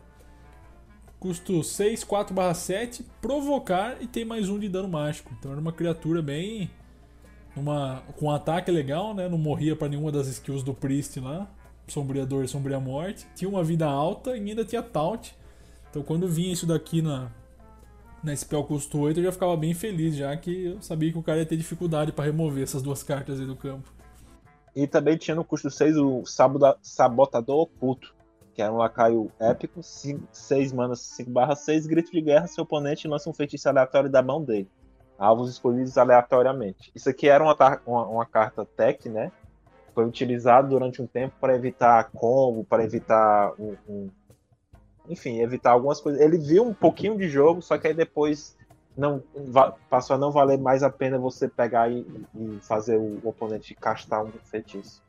Custo 1.19 1.63
6, 1.63 2.03
4 2.03 2.35
7, 2.53 3.05
provocar 3.21 3.97
e 4.01 4.07
tem 4.07 4.25
mais 4.25 4.49
um 4.49 4.59
de 4.59 4.67
dano 4.69 4.87
mágico. 4.87 5.33
Então 5.37 5.51
era 5.51 5.61
uma 5.61 5.71
criatura 5.71 6.21
bem. 6.21 6.69
Uma, 7.55 8.03
com 8.17 8.25
um 8.25 8.31
ataque 8.31 8.69
legal, 8.69 9.13
né? 9.13 9.29
Não 9.29 9.37
morria 9.37 9.75
para 9.75 9.87
nenhuma 9.87 10.11
das 10.11 10.27
skills 10.27 10.61
do 10.61 10.73
Priest 10.73 11.19
lá. 11.19 11.49
Sombreador 11.87 12.43
e 12.43 12.47
Sombria 12.47 12.79
Morte. 12.79 13.25
Tinha 13.35 13.49
uma 13.49 13.63
vida 13.63 13.85
alta 13.85 14.35
e 14.35 14.39
ainda 14.39 14.65
tinha 14.65 14.83
Taunt. 14.83 15.33
Então 15.95 16.03
quando 16.03 16.27
vinha 16.27 16.51
isso 16.51 16.65
daqui 16.65 17.01
na, 17.01 17.31
na 18.21 18.35
Spell 18.35 18.65
custo 18.65 18.99
8, 18.99 19.17
eu 19.21 19.23
já 19.23 19.31
ficava 19.31 19.55
bem 19.55 19.73
feliz, 19.73 20.13
já 20.13 20.35
que 20.35 20.65
eu 20.65 20.81
sabia 20.81 21.09
que 21.09 21.17
o 21.17 21.23
cara 21.23 21.39
ia 21.39 21.45
ter 21.45 21.55
dificuldade 21.55 22.11
para 22.11 22.25
remover 22.25 22.63
essas 22.63 22.81
duas 22.81 23.01
cartas 23.01 23.39
aí 23.39 23.45
do 23.45 23.55
campo. 23.55 23.89
E 24.75 24.85
também 24.87 25.15
tinha 25.15 25.33
no 25.35 25.45
custo 25.45 25.71
6 25.71 25.95
o 25.95 26.23
Sabotador 26.25 27.61
Oculto, 27.61 28.13
que 28.53 28.61
era 28.61 28.73
um 28.73 28.75
lacaio 28.75 29.31
épico, 29.39 29.79
6 29.81 30.73
manas 30.73 30.99
5 30.99 31.31
barra 31.31 31.55
6, 31.55 31.87
grito 31.87 32.11
de 32.11 32.19
guerra, 32.19 32.45
seu 32.47 32.65
oponente 32.65 33.07
lança 33.07 33.29
um 33.29 33.33
feitiço 33.33 33.69
aleatório 33.69 34.09
da 34.09 34.21
mão 34.21 34.43
dele. 34.43 34.69
Alvos 35.17 35.49
escolhidos 35.49 35.97
aleatoriamente. 35.97 36.91
Isso 36.93 37.09
aqui 37.09 37.29
era 37.29 37.41
uma, 37.41 37.55
uma, 37.85 38.05
uma 38.05 38.25
carta 38.25 38.65
tech, 38.65 39.07
né? 39.07 39.31
Foi 39.93 40.05
utilizado 40.05 40.67
durante 40.67 41.01
um 41.01 41.07
tempo 41.07 41.35
para 41.39 41.55
evitar 41.55 42.11
combo, 42.11 42.65
para 42.65 42.83
evitar 42.83 43.53
um, 43.57 43.77
um 43.87 44.09
enfim, 45.09 45.41
evitar 45.41 45.71
algumas 45.71 46.01
coisas. 46.01 46.21
Ele 46.21 46.37
viu 46.37 46.63
um 46.63 46.73
pouquinho 46.73 47.17
de 47.17 47.27
jogo, 47.29 47.61
só 47.61 47.77
que 47.77 47.87
aí 47.87 47.93
depois 47.93 48.57
não 48.97 49.21
passou 49.89 50.15
a 50.15 50.19
não 50.19 50.31
valer 50.31 50.57
mais 50.57 50.81
a 50.81 50.89
pena 50.89 51.17
você 51.17 51.47
pegar 51.47 51.91
e, 51.91 52.05
e 52.35 52.59
fazer 52.61 52.97
o 52.97 53.19
oponente 53.23 53.75
castar 53.75 54.23
um 54.23 54.31
feitiço. 54.43 55.03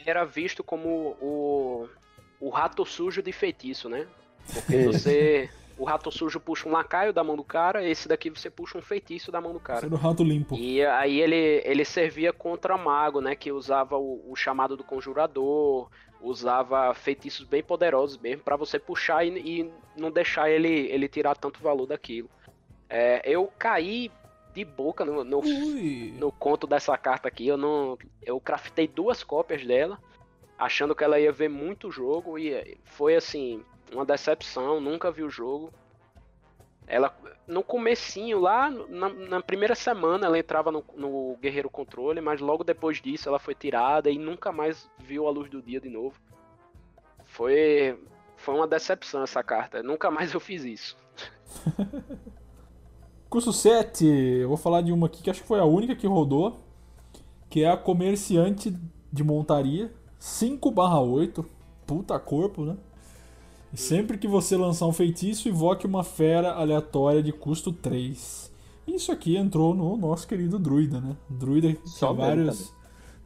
Ele 0.00 0.08
era 0.10 0.24
visto 0.24 0.64
como 0.64 1.16
o, 1.20 1.88
o 2.40 2.48
rato 2.48 2.84
sujo 2.84 3.22
de 3.22 3.32
feitiço, 3.32 3.88
né? 3.88 4.06
Porque 4.52 4.84
você 4.84 5.50
o 5.78 5.84
rato 5.84 6.10
sujo 6.10 6.38
puxa 6.38 6.68
um 6.68 6.72
lacaio 6.72 7.12
da 7.12 7.24
mão 7.24 7.36
do 7.36 7.44
cara, 7.44 7.86
esse 7.86 8.06
daqui 8.08 8.30
você 8.30 8.50
puxa 8.50 8.78
um 8.78 8.82
feitiço 8.82 9.32
da 9.32 9.40
mão 9.40 9.52
do 9.52 9.60
cara. 9.60 9.86
É 9.86 9.88
do 9.88 9.96
rato 9.96 10.22
limpo. 10.22 10.54
E 10.54 10.84
aí 10.84 11.20
ele, 11.20 11.62
ele 11.64 11.84
servia 11.84 12.32
contra 12.32 12.76
mago, 12.76 13.20
né? 13.20 13.34
Que 13.34 13.52
usava 13.52 13.96
o, 13.96 14.22
o 14.30 14.36
chamado 14.36 14.76
do 14.76 14.84
conjurador, 14.84 15.90
usava 16.22 16.94
feitiços 16.94 17.44
bem 17.44 17.62
poderosos 17.62 18.16
mesmo 18.18 18.42
pra 18.42 18.56
você 18.56 18.78
puxar 18.78 19.24
e, 19.24 19.38
e 19.38 19.72
não 19.96 20.10
deixar 20.10 20.48
ele, 20.50 20.68
ele 20.68 21.08
tirar 21.08 21.36
tanto 21.36 21.60
valor 21.60 21.86
daquilo. 21.86 22.30
É, 22.88 23.22
eu 23.24 23.50
caí 23.58 24.10
de 24.54 24.64
boca 24.64 25.04
no, 25.04 25.24
no, 25.24 25.42
no 25.42 26.32
conto 26.32 26.66
dessa 26.66 26.96
carta 26.96 27.28
aqui. 27.28 27.46
Eu 27.46 27.56
não, 27.56 27.98
eu 28.22 28.38
craftei 28.38 28.86
duas 28.86 29.24
cópias 29.24 29.66
dela, 29.66 29.98
achando 30.58 30.94
que 30.94 31.02
ela 31.02 31.18
ia 31.18 31.32
ver 31.32 31.48
muito 31.48 31.90
jogo 31.90 32.38
e 32.38 32.78
foi 32.84 33.16
assim 33.16 33.64
uma 33.92 34.04
decepção. 34.04 34.80
Nunca 34.80 35.10
vi 35.10 35.22
o 35.22 35.30
jogo. 35.30 35.72
Ela 36.86 37.14
no 37.46 37.62
comecinho 37.62 38.38
lá 38.38 38.70
na, 38.70 39.08
na 39.08 39.40
primeira 39.40 39.74
semana 39.74 40.26
ela 40.26 40.38
entrava 40.38 40.70
no, 40.70 40.84
no 40.96 41.36
Guerreiro 41.40 41.68
Controle, 41.68 42.20
mas 42.20 42.40
logo 42.40 42.64
depois 42.64 43.00
disso 43.00 43.28
ela 43.28 43.38
foi 43.38 43.54
tirada 43.54 44.10
e 44.10 44.18
nunca 44.18 44.52
mais 44.52 44.90
viu 44.98 45.26
a 45.26 45.30
luz 45.30 45.50
do 45.50 45.60
dia 45.60 45.80
de 45.80 45.88
novo. 45.88 46.16
Foi 47.24 47.98
foi 48.36 48.54
uma 48.54 48.66
decepção 48.66 49.22
essa 49.22 49.42
carta. 49.42 49.82
Nunca 49.82 50.10
mais 50.10 50.34
eu 50.34 50.40
fiz 50.40 50.64
isso. 50.64 50.96
Curso 53.30 53.52
7, 53.52 54.04
eu 54.04 54.48
vou 54.48 54.56
falar 54.56 54.82
de 54.82 54.92
uma 54.92 55.06
aqui 55.06 55.22
que 55.22 55.30
acho 55.30 55.40
que 55.40 55.48
foi 55.48 55.58
a 55.58 55.64
única 55.64 55.96
que 55.96 56.06
rodou, 56.06 56.60
que 57.48 57.62
é 57.62 57.70
a 57.70 57.76
comerciante 57.76 58.76
de 59.10 59.24
montaria, 59.24 59.90
5/8, 60.20 61.44
puta 61.86 62.18
corpo, 62.18 62.64
né? 62.64 62.76
E 63.72 63.76
sempre 63.76 64.18
que 64.18 64.28
você 64.28 64.56
lançar 64.56 64.86
um 64.86 64.92
feitiço, 64.92 65.48
invoque 65.48 65.86
uma 65.86 66.04
fera 66.04 66.52
aleatória 66.52 67.22
de 67.22 67.32
custo 67.32 67.72
3. 67.72 68.52
Isso 68.86 69.10
aqui 69.10 69.36
entrou 69.36 69.74
no 69.74 69.96
nosso 69.96 70.26
querido 70.26 70.58
druida, 70.58 71.00
né? 71.00 71.16
Druida 71.28 71.72
que 71.72 71.90
tinha 71.94 72.12
vários, 72.12 72.72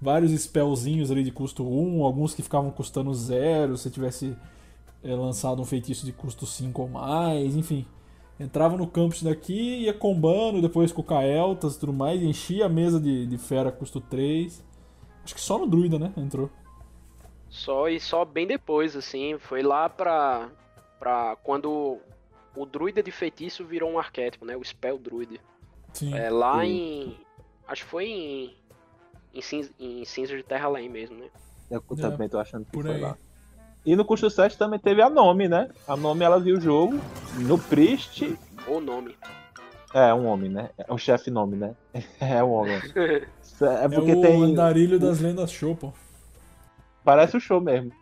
vários 0.01 0.31
spellzinhos 0.32 1.10
ali 1.10 1.24
de 1.24 1.32
custo 1.32 1.64
1, 1.64 2.05
alguns 2.05 2.35
que 2.35 2.43
ficavam 2.43 2.70
custando 2.70 3.12
0, 3.12 3.77
se 3.77 3.90
tivesse 3.90 4.36
é, 5.02 5.14
lançado 5.14 5.60
um 5.60 5.64
feitiço 5.64 6.06
de 6.06 6.12
custo 6.12 6.47
5 6.47 6.82
ou 6.82 6.89
mais, 6.89 7.56
enfim. 7.56 7.85
Entrava 8.39 8.77
no 8.77 8.86
campus 8.86 9.23
daqui, 9.23 9.81
ia 9.85 9.94
combando, 9.94 10.60
depois 10.60 10.93
com 10.93 11.01
o 11.01 11.05
Kael'thas 11.05 11.74
e 11.74 11.81
tudo 11.81 11.93
mais, 11.93 12.23
enchia 12.23 12.66
a 12.66 12.68
mesa 12.68 13.01
de, 13.01 13.27
de 13.27 13.39
fera 13.39 13.73
custo 13.73 14.01
3. 14.01 14.62
Acho 15.24 15.35
que 15.35 15.40
só 15.40 15.59
no 15.59 15.66
druida, 15.66 15.98
né? 15.98 16.12
Entrou. 16.16 16.51
Só 17.57 17.89
e 17.89 17.99
só 17.99 18.23
bem 18.24 18.47
depois, 18.47 18.95
assim, 18.95 19.39
foi 19.39 19.62
lá 19.62 19.89
pra, 19.89 20.49
pra 20.99 21.37
quando 21.43 21.99
o 22.55 22.66
druida 22.66 23.03
de 23.03 23.11
feitiço 23.11 23.65
virou 23.65 23.91
um 23.91 23.99
arquétipo, 23.99 24.45
né? 24.45 24.55
O 24.57 24.62
spell 24.65 24.99
druid. 24.99 25.41
Sim. 25.95 26.15
É 26.15 26.28
lá 26.28 26.61
Sim. 26.61 26.66
em. 26.69 27.20
Acho 27.66 27.83
que 27.85 27.91
foi 27.91 28.05
em. 28.07 28.57
Em, 29.35 29.41
Cin- 29.41 29.70
em 29.81 30.05
Cinza 30.05 30.37
de 30.37 30.43
Terra 30.43 30.66
Além 30.66 30.89
mesmo, 30.89 31.16
né? 31.16 31.28
Eu 31.70 31.81
também 31.81 32.28
tô 32.28 32.39
achando 32.39 32.65
que 32.66 32.73
foi 32.83 32.91
aí. 32.95 33.01
lá. 33.01 33.16
E 33.87 33.97
no 33.97 34.05
custo 34.05 34.28
7 34.28 34.59
também 34.59 34.78
teve 34.78 35.01
a 35.01 35.09
Nome, 35.09 35.49
né? 35.49 35.69
A 35.89 35.97
Nome 35.97 36.24
ela 36.24 36.39
viu 36.39 36.59
o 36.59 36.61
jogo. 36.61 36.99
No 37.39 37.59
Priest. 37.59 38.39
O 38.66 38.81
nome. 38.81 39.16
É, 39.95 40.12
um 40.12 40.27
homem, 40.27 40.51
né? 40.51 40.70
É 40.77 40.93
um 40.93 40.99
chefe 40.99 41.31
nome, 41.31 41.57
né? 41.57 41.74
É 42.20 42.45
um 42.45 42.51
homem. 42.53 42.78
É 43.59 43.85
É 43.85 43.89
porque 43.89 44.12
o 44.12 44.20
tem. 44.20 44.43
andarilho 44.45 44.99
das 45.01 45.20
lendas 45.20 45.51
show, 45.51 45.74
pô. 45.74 45.91
Parece 47.07 47.37
o 47.37 47.41
show 47.41 47.61
mesmo. 47.61 47.93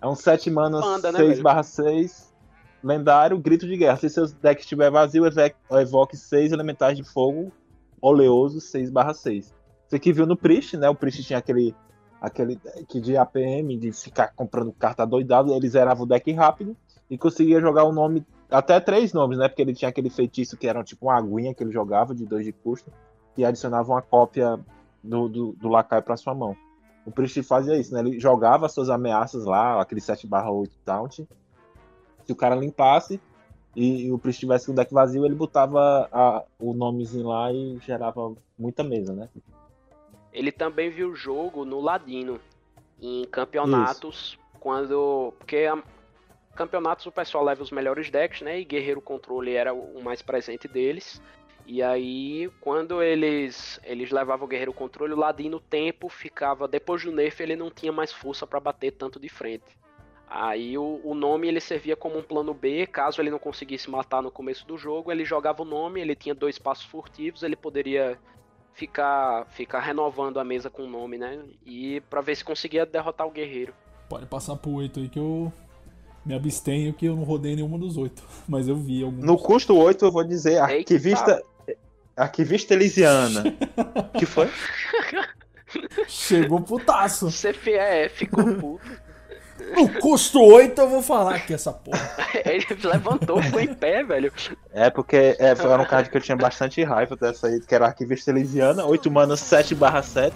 É 0.00 0.06
um 0.06 0.14
7 0.14 0.50
manas 0.50 0.80
Manda, 0.80 1.12
né, 1.12 1.18
6 1.18 1.30
velho? 1.32 1.42
barra 1.42 1.62
6. 1.62 2.34
Lendário, 2.82 3.38
grito 3.38 3.66
de 3.66 3.76
guerra. 3.76 3.98
Se 3.98 4.08
seu 4.08 4.26
deck 4.26 4.62
estiver 4.62 4.90
vazio, 4.90 5.26
evoque- 5.26 5.56
evoque 5.70 6.16
6 6.16 6.50
elementais 6.50 6.96
de 6.96 7.04
fogo 7.04 7.52
oleoso 8.00 8.58
6 8.58 8.88
barra 8.90 9.12
6. 9.12 9.54
Você 9.86 9.96
aqui 9.96 10.14
viu 10.14 10.24
no 10.26 10.34
Priest, 10.36 10.78
né? 10.78 10.88
O 10.88 10.94
Priest 10.94 11.22
tinha 11.24 11.38
aquele, 11.38 11.74
aquele 12.22 12.56
deck 12.56 13.00
de 13.00 13.18
APM, 13.18 13.76
de 13.76 13.92
ficar 13.92 14.32
comprando 14.34 14.72
carta 14.72 15.04
doidado. 15.04 15.52
Ele 15.52 15.68
zerava 15.68 16.02
o 16.02 16.06
deck 16.06 16.32
rápido 16.32 16.74
e 17.10 17.18
conseguia 17.18 17.60
jogar 17.60 17.84
o 17.84 17.92
nome, 17.92 18.24
até 18.50 18.80
três 18.80 19.12
nomes, 19.12 19.36
né? 19.36 19.46
Porque 19.48 19.60
ele 19.60 19.74
tinha 19.74 19.90
aquele 19.90 20.08
feitiço 20.08 20.56
que 20.56 20.66
era 20.66 20.82
tipo 20.82 21.06
uma 21.06 21.18
aguinha 21.18 21.52
que 21.52 21.62
ele 21.62 21.72
jogava 21.72 22.14
de 22.14 22.24
2 22.24 22.46
de 22.46 22.52
custo 22.52 22.90
e 23.36 23.44
adicionava 23.44 23.92
uma 23.92 24.00
cópia 24.00 24.58
do, 25.04 25.28
do, 25.28 25.52
do 25.52 25.68
lacaio 25.68 26.02
para 26.02 26.16
sua 26.16 26.34
mão. 26.34 26.56
O 27.08 27.10
Priest 27.10 27.42
fazia 27.42 27.74
isso, 27.78 27.94
né? 27.94 28.00
Ele 28.00 28.20
jogava 28.20 28.68
suas 28.68 28.90
ameaças 28.90 29.46
lá, 29.46 29.80
aquele 29.80 30.00
7 30.00 30.26
barra 30.26 30.50
8 30.50 30.76
taunt. 30.84 31.20
Se 32.24 32.32
o 32.32 32.36
cara 32.36 32.54
limpasse 32.54 33.18
e, 33.74 34.06
e 34.06 34.12
o 34.12 34.18
Priest 34.18 34.40
tivesse 34.40 34.66
com 34.66 34.72
o 34.72 34.74
deck 34.74 34.92
vazio, 34.92 35.24
ele 35.24 35.34
botava 35.34 36.06
a- 36.12 36.44
o 36.58 36.74
nomezinho 36.74 37.28
lá 37.28 37.50
e 37.50 37.78
gerava 37.78 38.34
muita 38.58 38.84
mesa, 38.84 39.14
né? 39.14 39.28
Ele 40.32 40.52
também 40.52 40.90
viu 40.90 41.10
o 41.10 41.16
jogo 41.16 41.64
no 41.64 41.80
Ladino, 41.80 42.38
em 43.00 43.24
campeonatos, 43.24 44.38
quando. 44.60 45.32
Porque 45.38 45.56
a- 45.58 45.82
campeonatos 46.54 47.06
o 47.06 47.12
pessoal 47.12 47.42
leva 47.42 47.62
os 47.62 47.70
melhores 47.70 48.10
decks, 48.10 48.42
né? 48.42 48.60
E 48.60 48.64
Guerreiro 48.66 49.00
Controle 49.00 49.54
era 49.54 49.72
o 49.72 50.02
mais 50.04 50.20
presente 50.20 50.68
deles. 50.68 51.22
E 51.70 51.82
aí, 51.82 52.50
quando 52.62 53.02
eles 53.02 53.78
eles 53.84 54.10
levavam 54.10 54.46
o 54.46 54.48
Guerreiro 54.48 54.72
Controle, 54.72 55.12
o 55.12 55.18
Ladino 55.18 55.60
tempo 55.60 56.08
ficava. 56.08 56.66
Depois 56.66 57.04
do 57.04 57.12
nerf, 57.12 57.42
ele 57.42 57.54
não 57.54 57.70
tinha 57.70 57.92
mais 57.92 58.10
força 58.10 58.46
pra 58.46 58.58
bater 58.58 58.92
tanto 58.92 59.20
de 59.20 59.28
frente. 59.28 59.76
Aí 60.26 60.78
o, 60.78 60.98
o 61.04 61.14
nome 61.14 61.46
ele 61.46 61.60
servia 61.60 61.94
como 61.94 62.18
um 62.18 62.22
plano 62.22 62.54
B, 62.54 62.86
caso 62.86 63.20
ele 63.20 63.30
não 63.30 63.38
conseguisse 63.38 63.90
matar 63.90 64.22
no 64.22 64.30
começo 64.30 64.66
do 64.66 64.78
jogo, 64.78 65.12
ele 65.12 65.26
jogava 65.26 65.60
o 65.60 65.66
nome, 65.66 66.00
ele 66.00 66.14
tinha 66.14 66.34
dois 66.34 66.58
passos 66.58 66.86
furtivos, 66.86 67.42
ele 67.42 67.56
poderia 67.56 68.18
ficar 68.72 69.46
ficar 69.50 69.80
renovando 69.80 70.40
a 70.40 70.44
mesa 70.44 70.70
com 70.70 70.84
o 70.84 70.90
nome, 70.90 71.18
né? 71.18 71.38
E 71.66 72.00
pra 72.08 72.22
ver 72.22 72.34
se 72.34 72.44
conseguia 72.44 72.86
derrotar 72.86 73.26
o 73.26 73.30
guerreiro. 73.30 73.74
Pode 74.08 74.24
passar 74.24 74.56
pro 74.56 74.72
8 74.72 75.00
aí 75.00 75.08
que 75.10 75.18
eu 75.18 75.52
me 76.24 76.34
abstenho 76.34 76.94
que 76.94 77.04
eu 77.04 77.14
não 77.14 77.24
rodei 77.24 77.54
nenhuma 77.54 77.78
dos 77.78 77.98
8. 77.98 78.22
Mas 78.48 78.68
eu 78.68 78.76
vi 78.76 79.04
alguns. 79.04 79.22
No 79.22 79.36
custo 79.36 79.76
8, 79.76 80.06
eu 80.06 80.12
vou 80.12 80.24
dizer 80.24 80.52
Eita. 80.52 80.64
arquivista. 80.64 81.42
Arquivista 82.18 82.74
Elisiana. 82.74 83.44
que 84.18 84.26
foi? 84.26 84.50
Chegou 86.06 86.60
putaço. 86.60 87.28
É, 87.66 88.08
ficou 88.08 88.44
puto. 88.54 89.08
No 89.74 89.88
custo 90.00 90.40
8 90.40 90.80
eu 90.80 90.88
vou 90.88 91.02
falar 91.02 91.40
que 91.44 91.52
essa 91.52 91.72
porra. 91.72 92.00
ele 92.46 92.64
levantou, 92.84 93.42
ficou 93.42 93.60
em 93.60 93.74
pé, 93.74 94.02
velho. 94.02 94.32
É, 94.72 94.88
porque 94.88 95.36
é, 95.38 95.54
foi- 95.54 95.70
era 95.70 95.82
um 95.82 95.84
card 95.86 96.08
que 96.10 96.16
eu 96.16 96.20
tinha 96.20 96.36
bastante 96.36 96.82
raiva 96.82 97.16
dessa 97.16 97.48
aí, 97.48 97.60
que 97.60 97.74
era 97.74 97.86
Arquivista 97.86 98.30
Elisiana, 98.30 98.84
8 98.84 99.10
manas 99.10 99.40
7 99.40 99.74
barra 99.74 100.02
7. 100.02 100.34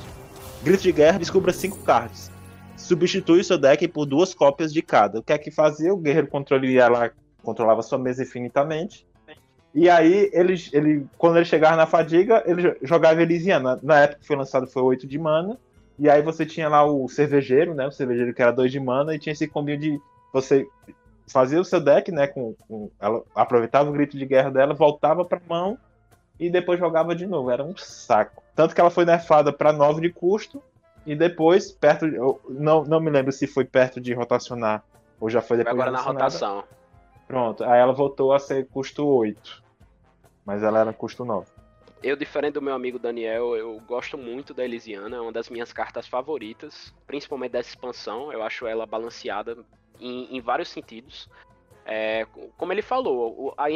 Grito 0.62 0.82
de 0.82 0.92
guerra, 0.92 1.18
descubra 1.18 1.52
5 1.52 1.78
cards. 1.78 2.30
Substitui 2.76 3.40
o 3.40 3.44
seu 3.44 3.58
deck 3.58 3.86
por 3.88 4.06
duas 4.06 4.34
cópias 4.34 4.72
de 4.72 4.82
cada. 4.82 5.20
O 5.20 5.22
que 5.22 5.32
é 5.32 5.38
que 5.38 5.50
fazia? 5.50 5.94
O 5.94 5.96
guerreiro 5.96 6.26
controle 6.26 6.76
lá, 6.76 7.10
controlava 7.42 7.80
sua 7.82 7.98
mesa 7.98 8.22
infinitamente. 8.22 9.06
E 9.74 9.88
aí, 9.88 10.30
ele, 10.34 10.54
ele, 10.72 11.06
quando 11.16 11.36
ele 11.36 11.44
chegava 11.46 11.76
na 11.76 11.86
fadiga, 11.86 12.42
ele 12.46 12.62
jo- 12.62 12.76
jogava 12.82 13.22
Elisiana. 13.22 13.78
Na 13.82 14.00
época 14.00 14.20
que 14.20 14.26
foi 14.26 14.36
lançado 14.36 14.66
foi 14.66 14.82
8 14.82 15.06
de 15.06 15.18
mana. 15.18 15.56
E 15.98 16.10
aí 16.10 16.20
você 16.22 16.44
tinha 16.44 16.68
lá 16.68 16.84
o 16.84 17.08
cervejeiro, 17.08 17.74
né? 17.74 17.86
O 17.86 17.92
cervejeiro 17.92 18.34
que 18.34 18.42
era 18.42 18.50
2 18.52 18.70
de 18.70 18.78
mana, 18.80 19.14
e 19.14 19.18
tinha 19.18 19.32
esse 19.32 19.46
combinho 19.48 19.78
de 19.78 20.00
você 20.32 20.66
fazia 21.26 21.60
o 21.60 21.64
seu 21.64 21.80
deck, 21.80 22.10
né? 22.12 22.26
Com, 22.26 22.54
com- 22.68 22.90
ela 23.00 23.22
aproveitava 23.34 23.88
o 23.88 23.92
grito 23.92 24.16
de 24.18 24.26
guerra 24.26 24.50
dela, 24.50 24.74
voltava 24.74 25.24
pra 25.24 25.40
mão 25.48 25.78
e 26.38 26.50
depois 26.50 26.78
jogava 26.78 27.14
de 27.14 27.26
novo. 27.26 27.50
Era 27.50 27.62
um 27.64 27.74
saco. 27.76 28.42
Tanto 28.54 28.74
que 28.74 28.80
ela 28.80 28.90
foi 28.90 29.04
nerfada 29.06 29.52
pra 29.52 29.72
9 29.72 30.00
de 30.02 30.10
custo. 30.10 30.62
E 31.06 31.14
depois, 31.16 31.72
perto. 31.72 32.08
de- 32.08 32.16
eu 32.16 32.40
não, 32.48 32.84
não 32.84 33.00
me 33.00 33.10
lembro 33.10 33.32
se 33.32 33.46
foi 33.46 33.64
perto 33.64 34.00
de 34.00 34.12
rotacionar 34.14 34.84
ou 35.20 35.28
já 35.30 35.40
foi 35.40 35.56
depois 35.56 35.74
Agora 35.74 35.90
de 35.90 35.96
na 35.96 36.02
rotação. 36.02 36.64
Pronto. 37.32 37.64
Aí 37.64 37.80
ela 37.80 37.94
voltou 37.94 38.34
a 38.34 38.38
ser 38.38 38.68
custo 38.68 39.06
8. 39.06 39.62
Mas 40.44 40.62
ela 40.62 40.80
era 40.80 40.92
custo 40.92 41.24
9. 41.24 41.50
Eu, 42.02 42.14
diferente 42.14 42.52
do 42.52 42.60
meu 42.60 42.74
amigo 42.74 42.98
Daniel, 42.98 43.56
eu 43.56 43.80
gosto 43.86 44.18
muito 44.18 44.52
da 44.52 44.62
Elisiana, 44.62 45.16
é 45.16 45.20
uma 45.20 45.32
das 45.32 45.48
minhas 45.48 45.72
cartas 45.72 46.06
favoritas, 46.06 46.92
principalmente 47.06 47.52
dessa 47.52 47.70
expansão. 47.70 48.30
Eu 48.30 48.42
acho 48.42 48.66
ela 48.66 48.84
balanceada 48.84 49.56
em, 49.98 50.36
em 50.36 50.42
vários 50.42 50.68
sentidos. 50.68 51.26
É, 51.86 52.26
como 52.58 52.70
ele 52.70 52.82
falou, 52.82 53.46
o, 53.46 53.54
a 53.56 53.68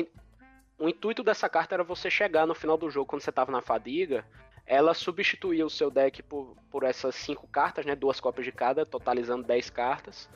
o 0.78 0.86
intuito 0.90 1.22
dessa 1.22 1.48
carta 1.48 1.76
era 1.76 1.82
você 1.82 2.10
chegar 2.10 2.46
no 2.46 2.54
final 2.54 2.76
do 2.76 2.90
jogo, 2.90 3.06
quando 3.06 3.22
você 3.22 3.30
estava 3.30 3.50
na 3.50 3.62
fadiga, 3.62 4.26
ela 4.66 4.92
substituía 4.92 5.64
o 5.64 5.70
seu 5.70 5.90
deck 5.90 6.22
por, 6.22 6.54
por 6.70 6.82
essas 6.82 7.14
cinco 7.14 7.48
cartas, 7.48 7.86
né, 7.86 7.96
duas 7.96 8.20
cópias 8.20 8.44
de 8.44 8.52
cada, 8.52 8.84
totalizando 8.84 9.44
10 9.44 9.70
cartas. 9.70 10.28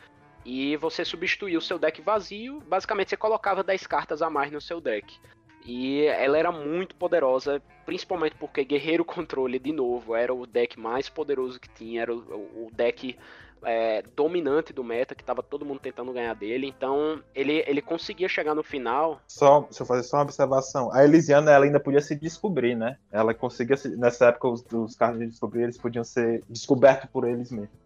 E 0.45 0.77
você 0.77 1.05
substituía 1.05 1.59
o 1.59 1.63
seu 1.63 1.79
deck 1.79 2.01
vazio, 2.01 2.61
basicamente 2.67 3.11
você 3.11 3.17
colocava 3.17 3.63
10 3.63 3.87
cartas 3.87 4.23
a 4.23 4.31
mais 4.31 4.51
no 4.51 4.61
seu 4.61 4.81
deck. 4.81 5.19
E 5.65 6.05
ela 6.07 6.39
era 6.39 6.51
muito 6.51 6.95
poderosa, 6.97 7.63
principalmente 7.85 8.35
porque 8.37 8.65
Guerreiro 8.65 9.05
Controle, 9.05 9.59
de 9.59 9.73
novo, 9.73 10.15
era 10.15 10.33
o 10.33 10.47
deck 10.47 10.81
mais 10.81 11.09
poderoso 11.09 11.61
que 11.61 11.69
tinha, 11.69 12.03
era 12.03 12.15
o, 12.15 12.67
o 12.67 12.71
deck 12.73 13.17
é, 13.63 14.03
dominante 14.17 14.73
do 14.73 14.83
meta, 14.83 15.15
que 15.15 15.25
tava 15.25 15.43
todo 15.43 15.65
mundo 15.65 15.81
tentando 15.81 16.13
ganhar 16.13 16.35
dele. 16.35 16.67
Então, 16.67 17.23
ele, 17.35 17.63
ele 17.67 17.83
conseguia 17.83 18.29
chegar 18.29 18.55
no 18.55 18.63
final. 18.63 19.21
Só, 19.29 19.61
deixa 19.61 19.83
eu 19.83 19.87
fazer 19.87 20.03
só 20.03 20.17
uma 20.17 20.23
observação. 20.23 20.93
A 20.93 21.05
Elisiana, 21.05 21.51
ela 21.51 21.65
ainda 21.65 21.81
podia 21.81 22.01
se 22.01 22.15
descobrir, 22.17 22.75
né? 22.75 22.97
Ela 23.11 23.35
conseguia, 23.35 23.77
se, 23.77 23.97
nessa 23.97 24.27
época, 24.27 24.49
os, 24.49 24.65
os 24.73 24.97
carros 24.97 25.19
de 25.19 25.27
descobrir, 25.27 25.65
eles 25.65 25.79
podiam 25.79 26.05
ser 26.05 26.43
descobertos 26.49 27.11
por 27.11 27.29
eles 27.29 27.51
mesmos. 27.51 27.80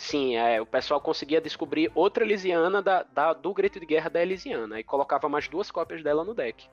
Sim, 0.00 0.34
é, 0.34 0.58
o 0.58 0.64
pessoal 0.64 0.98
conseguia 0.98 1.42
descobrir 1.42 1.92
outra 1.94 2.24
Elisiana 2.24 2.80
da, 2.80 3.02
da, 3.02 3.34
do 3.34 3.52
grito 3.52 3.78
de 3.78 3.84
guerra 3.84 4.08
da 4.08 4.22
Elisiana 4.22 4.80
e 4.80 4.82
colocava 4.82 5.28
mais 5.28 5.46
duas 5.46 5.70
cópias 5.70 6.02
dela 6.02 6.24
no 6.24 6.32
deck. 6.32 6.70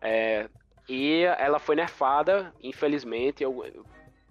É, 0.00 0.48
e 0.88 1.24
ela 1.24 1.58
foi 1.58 1.76
nerfada, 1.76 2.54
infelizmente. 2.62 3.42
Eu, 3.42 3.84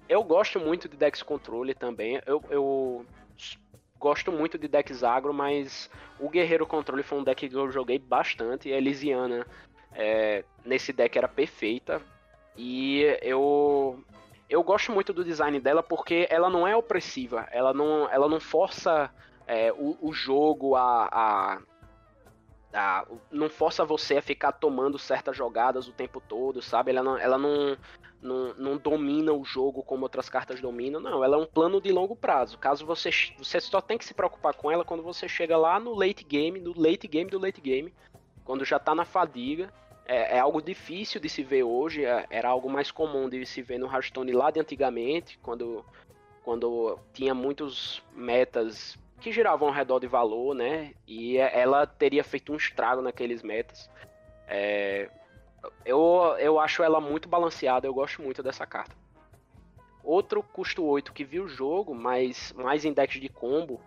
eu 0.09 0.23
gosto 0.23 0.59
muito 0.59 0.89
de 0.89 0.97
decks 0.97 1.21
controle 1.21 1.75
também. 1.75 2.19
Eu, 2.25 2.43
eu 2.49 3.05
gosto 3.99 4.31
muito 4.31 4.57
de 4.57 4.67
decks 4.67 5.03
agro, 5.03 5.31
mas 5.31 5.87
o 6.19 6.27
Guerreiro 6.27 6.65
Controle 6.65 7.03
foi 7.03 7.19
um 7.19 7.23
deck 7.23 7.47
que 7.47 7.55
eu 7.55 7.69
joguei 7.69 7.99
bastante. 7.99 8.67
E 8.67 8.73
a 8.73 8.77
Elisiana 8.77 9.45
é, 9.93 10.43
nesse 10.65 10.91
deck 10.91 11.15
era 11.15 11.27
perfeita. 11.27 12.01
E 12.57 13.03
eu 13.21 14.03
eu 14.49 14.63
gosto 14.63 14.91
muito 14.91 15.11
do 15.13 15.23
design 15.23 15.59
dela 15.59 15.83
porque 15.83 16.27
ela 16.29 16.49
não 16.49 16.67
é 16.67 16.75
opressiva, 16.75 17.47
ela 17.51 17.73
não, 17.73 18.09
ela 18.09 18.29
não 18.29 18.39
força 18.39 19.11
é, 19.45 19.71
o, 19.73 19.97
o, 20.01 20.13
jogo 20.13 20.75
a, 20.75 21.07
a, 21.11 21.59
a, 22.73 23.05
não 23.31 23.49
força 23.49 23.83
você 23.83 24.17
a 24.17 24.21
ficar 24.21 24.53
tomando 24.53 24.97
certas 24.97 25.35
jogadas 25.35 25.87
o 25.87 25.93
tempo 25.93 26.21
todo, 26.21 26.61
sabe? 26.61 26.91
Ela 26.91 27.03
não, 27.03 27.17
ela 27.17 27.37
não, 27.37 27.77
não, 28.21 28.53
não 28.53 28.77
domina 28.77 29.33
o 29.33 29.43
jogo 29.43 29.83
como 29.83 30.03
outras 30.03 30.29
cartas 30.29 30.61
dominam, 30.61 31.01
não. 31.01 31.23
Ela 31.23 31.35
é 31.35 31.39
um 31.39 31.45
plano 31.45 31.81
de 31.81 31.91
longo 31.91 32.15
prazo. 32.15 32.57
Caso 32.57 32.85
você, 32.85 33.09
você 33.37 33.59
só 33.59 33.81
tem 33.81 33.97
que 33.97 34.05
se 34.05 34.13
preocupar 34.13 34.53
com 34.53 34.71
ela 34.71 34.85
quando 34.85 35.03
você 35.03 35.27
chega 35.27 35.57
lá 35.57 35.79
no 35.79 35.93
late 35.93 36.23
game, 36.23 36.59
no 36.59 36.73
late 36.77 37.07
game 37.07 37.29
do 37.29 37.39
late 37.39 37.59
game, 37.59 37.93
quando 38.45 38.63
já 38.63 38.79
tá 38.79 38.95
na 38.95 39.05
fadiga 39.05 39.71
é, 40.07 40.37
é, 40.37 40.39
algo 40.39 40.61
difícil 40.61 41.19
de 41.19 41.27
se 41.27 41.43
ver 41.43 41.63
hoje, 41.63 42.05
é, 42.05 42.25
era 42.29 42.49
algo 42.49 42.69
mais 42.69 42.89
comum 42.91 43.29
de 43.29 43.45
se 43.45 43.61
ver 43.61 43.77
no 43.77 43.87
Hearthstone 43.87 44.31
lá 44.31 44.49
de 44.49 44.59
antigamente, 44.59 45.37
quando, 45.43 45.85
quando 46.43 46.97
tinha 47.13 47.35
muitos 47.35 48.01
metas 48.15 48.97
que 49.19 49.31
giravam 49.31 49.67
ao 49.67 49.73
redor 49.73 49.99
de 49.99 50.07
valor, 50.07 50.55
né? 50.55 50.93
E 51.05 51.37
é, 51.37 51.59
ela 51.59 51.85
teria 51.85 52.23
feito 52.23 52.53
um 52.53 52.55
estrago 52.55 53.01
naqueles 53.01 53.43
metas. 53.43 53.89
É, 54.47 55.09
eu, 55.85 56.35
eu 56.39 56.59
acho 56.59 56.81
ela 56.83 57.01
muito 57.01 57.27
balanceada, 57.27 57.85
eu 57.85 57.93
gosto 57.93 58.21
muito 58.21 58.41
dessa 58.41 58.65
carta. 58.65 58.95
Outro 60.03 60.41
custo 60.41 60.85
8 60.85 61.11
que 61.11 61.25
viu 61.25 61.43
o 61.43 61.49
jogo, 61.49 61.93
mas 61.93 62.53
mais 62.53 62.85
index 62.85 63.19
de 63.19 63.27
combo, 63.27 63.81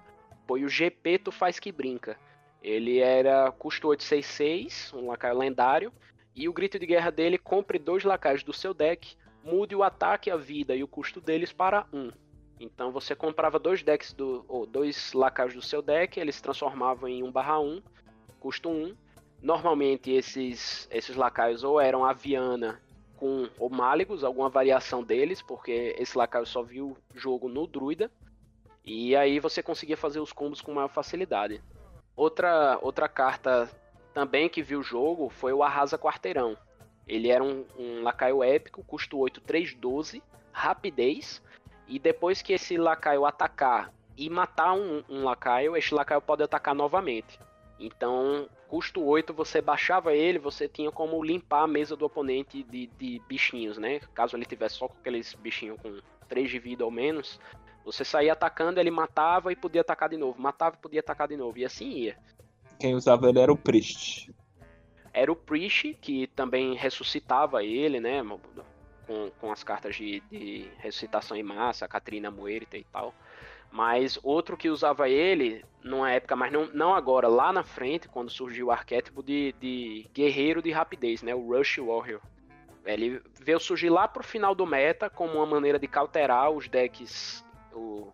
foi 0.47 0.65
o 0.65 0.69
GP 0.69 1.19
Tu 1.19 1.33
Faz 1.33 1.59
Que 1.59 1.73
Brinca. 1.73 2.19
Ele 2.63 2.99
era 2.99 3.51
custo 3.53 3.89
866, 3.89 4.93
um 4.95 5.09
lacaio 5.09 5.39
lendário, 5.39 5.93
e 6.35 6.49
o 6.49 6.53
grito 6.53 6.79
de 6.79 6.87
guerra 6.87 7.11
dele 7.11 7.39
compre 7.39 7.79
dois 7.79 8.05
lacaios 8.05 8.43
do 8.43 8.53
seu 8.53 8.75
deck, 8.75 9.17
mude 9.43 9.75
o 9.75 9.83
ataque, 9.83 10.31
a 10.31 10.37
vida 10.37 10.75
e 10.75 10.83
o 10.83 10.89
custo 10.89 11.21
deles 11.21 11.53
para 11.53 11.87
um. 11.93 12.11
Então 12.59 12.93
você 12.93 13.15
comprava 13.15 13.59
dois 13.59 13.83
decks 13.83 14.13
do, 14.13 14.45
ou 14.47 14.67
dois 14.67 15.15
lacaios 15.15 15.55
do 15.55 15.63
seu 15.63 15.81
deck, 15.81 16.21
eles 16.21 16.37
se 16.37 16.43
transformavam 16.43 17.09
em 17.09 17.23
1/1, 17.23 17.83
custo 18.39 18.69
1. 18.69 18.95
Normalmente 19.43 20.11
esses 20.11 20.87
esses 20.91 21.17
lacaios 21.17 21.65
ou 21.65 21.81
eram 21.81 22.05
Aviana 22.05 22.79
com 23.17 23.49
ou 23.59 23.71
Máligos, 23.71 24.23
alguma 24.23 24.51
variação 24.51 25.03
deles, 25.03 25.41
porque 25.41 25.95
esse 25.99 26.17
lacaio 26.17 26.45
só 26.45 26.63
viu 26.63 26.97
jogo 27.15 27.49
no 27.49 27.67
Druida. 27.67 28.11
E 28.85 29.17
aí 29.17 29.39
você 29.41 29.63
conseguia 29.63 29.97
fazer 29.97 30.21
os 30.21 30.33
combos 30.33 30.61
com 30.61 30.75
maior 30.75 30.89
facilidade. 30.89 31.63
Outra, 32.21 32.79
outra 32.83 33.09
carta 33.09 33.67
também 34.13 34.47
que 34.47 34.63
viu 34.63 34.81
o 34.81 34.83
jogo 34.83 35.31
foi 35.31 35.55
o 35.55 35.63
Arrasa 35.63 35.97
Quarteirão. 35.97 36.55
Ele 37.09 37.31
era 37.31 37.43
um, 37.43 37.65
um 37.79 38.03
lacaio 38.03 38.45
épico, 38.45 38.85
custo 38.85 39.17
8, 39.17 39.41
3, 39.41 39.73
12, 39.73 40.23
rapidez. 40.53 41.43
E 41.89 41.99
depois 41.99 42.43
que 42.43 42.53
esse 42.53 42.77
lacaio 42.77 43.25
atacar 43.25 43.91
e 44.19 44.29
matar 44.29 44.75
um, 44.75 45.03
um 45.09 45.25
lacaio, 45.25 45.75
este 45.79 45.95
lacaio 45.95 46.21
pode 46.21 46.43
atacar 46.43 46.75
novamente. 46.75 47.41
Então, 47.79 48.51
custo 48.69 49.03
8, 49.03 49.33
você 49.33 49.63
baixava 49.63 50.13
ele, 50.13 50.39
você 50.39 50.69
tinha 50.69 50.93
como 50.93 51.25
limpar 51.25 51.63
a 51.63 51.67
mesa 51.67 51.97
do 51.97 52.05
oponente 52.05 52.63
de, 52.65 52.87
de 52.99 53.19
bichinhos, 53.27 53.79
né? 53.79 53.99
Caso 54.13 54.37
ele 54.37 54.45
tivesse 54.45 54.75
só 54.75 54.89
com 54.89 54.99
aqueles 55.01 55.33
bichinhos 55.33 55.81
com 55.81 55.99
3 56.29 56.51
de 56.51 56.59
vida 56.59 56.85
ou 56.85 56.91
menos, 56.91 57.41
você 57.93 58.05
saía 58.05 58.33
atacando, 58.33 58.79
ele 58.79 58.91
matava 58.91 59.53
e 59.53 59.57
podia 59.57 59.81
atacar 59.81 60.09
de 60.09 60.17
novo, 60.17 60.41
matava 60.41 60.77
e 60.77 60.83
podia 60.83 61.01
atacar 61.01 61.29
de 61.29 61.37
novo, 61.37 61.59
e 61.59 61.65
assim 61.65 61.89
ia. 61.91 62.17
Quem 62.79 62.95
usava 62.95 63.29
ele 63.29 63.41
era 63.41 63.53
o 63.53 63.57
Priest. 63.57 64.33
Era 65.13 65.31
o 65.31 65.37
Priest, 65.37 65.95
que 66.01 66.29
também 66.29 66.75
ressuscitava 66.75 67.65
ele, 67.65 68.01
né? 68.01 68.23
Com, 69.07 69.31
com 69.41 69.51
as 69.51 69.65
cartas 69.65 69.97
de, 69.97 70.21
de 70.31 70.69
ressuscitação 70.79 71.37
em 71.37 71.43
massa, 71.43 71.85
a 71.85 71.89
Catrina 71.89 72.31
Muerta 72.31 72.79
e 72.79 72.85
tal. 72.85 73.13
Mas 73.73 74.19
outro 74.23 74.57
que 74.57 74.71
usava 74.71 75.09
ele, 75.09 75.65
numa 75.83 76.11
época, 76.11 76.35
mas 76.37 76.53
não, 76.53 76.69
não 76.73 76.95
agora, 76.95 77.29
lá 77.29 77.53
na 77.53 77.63
frente, 77.63 78.09
quando 78.09 78.31
surgiu 78.31 78.69
o 78.69 78.71
arquétipo 78.71 79.23
de, 79.23 79.55
de 79.61 80.09
guerreiro 80.15 80.63
de 80.63 80.71
rapidez, 80.71 81.23
né? 81.23 81.35
O 81.35 81.49
Rush 81.49 81.79
Warrior. 81.79 82.21
Ele 82.85 83.21
veio 83.41 83.61
surgir 83.61 83.91
lá 83.91 84.09
pro 84.09 84.25
final 84.25 84.55
do 84.55 84.65
meta 84.65 85.11
como 85.11 85.35
uma 85.35 85.47
maneira 85.47 85.79
de 85.79 85.87
cauterar 85.87 86.51
os 86.51 86.67
decks 86.69 87.45
o, 87.75 88.13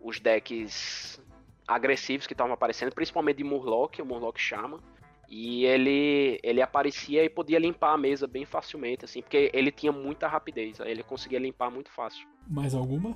os 0.00 0.20
decks 0.20 1.20
agressivos 1.66 2.26
que 2.26 2.32
estavam 2.32 2.52
aparecendo, 2.52 2.94
principalmente 2.94 3.38
de 3.38 3.44
Murloc, 3.44 3.98
o 3.98 4.04
Murloc 4.04 4.38
chama. 4.38 4.80
E 5.28 5.66
ele, 5.66 6.40
ele 6.42 6.62
aparecia 6.62 7.22
e 7.22 7.28
podia 7.28 7.58
limpar 7.58 7.92
a 7.92 7.98
mesa 7.98 8.26
bem 8.26 8.46
facilmente, 8.46 9.04
assim, 9.04 9.20
porque 9.20 9.50
ele 9.52 9.70
tinha 9.70 9.92
muita 9.92 10.26
rapidez, 10.26 10.80
ele 10.80 11.02
conseguia 11.02 11.38
limpar 11.38 11.70
muito 11.70 11.90
fácil. 11.90 12.26
Mais 12.48 12.74
alguma? 12.74 13.14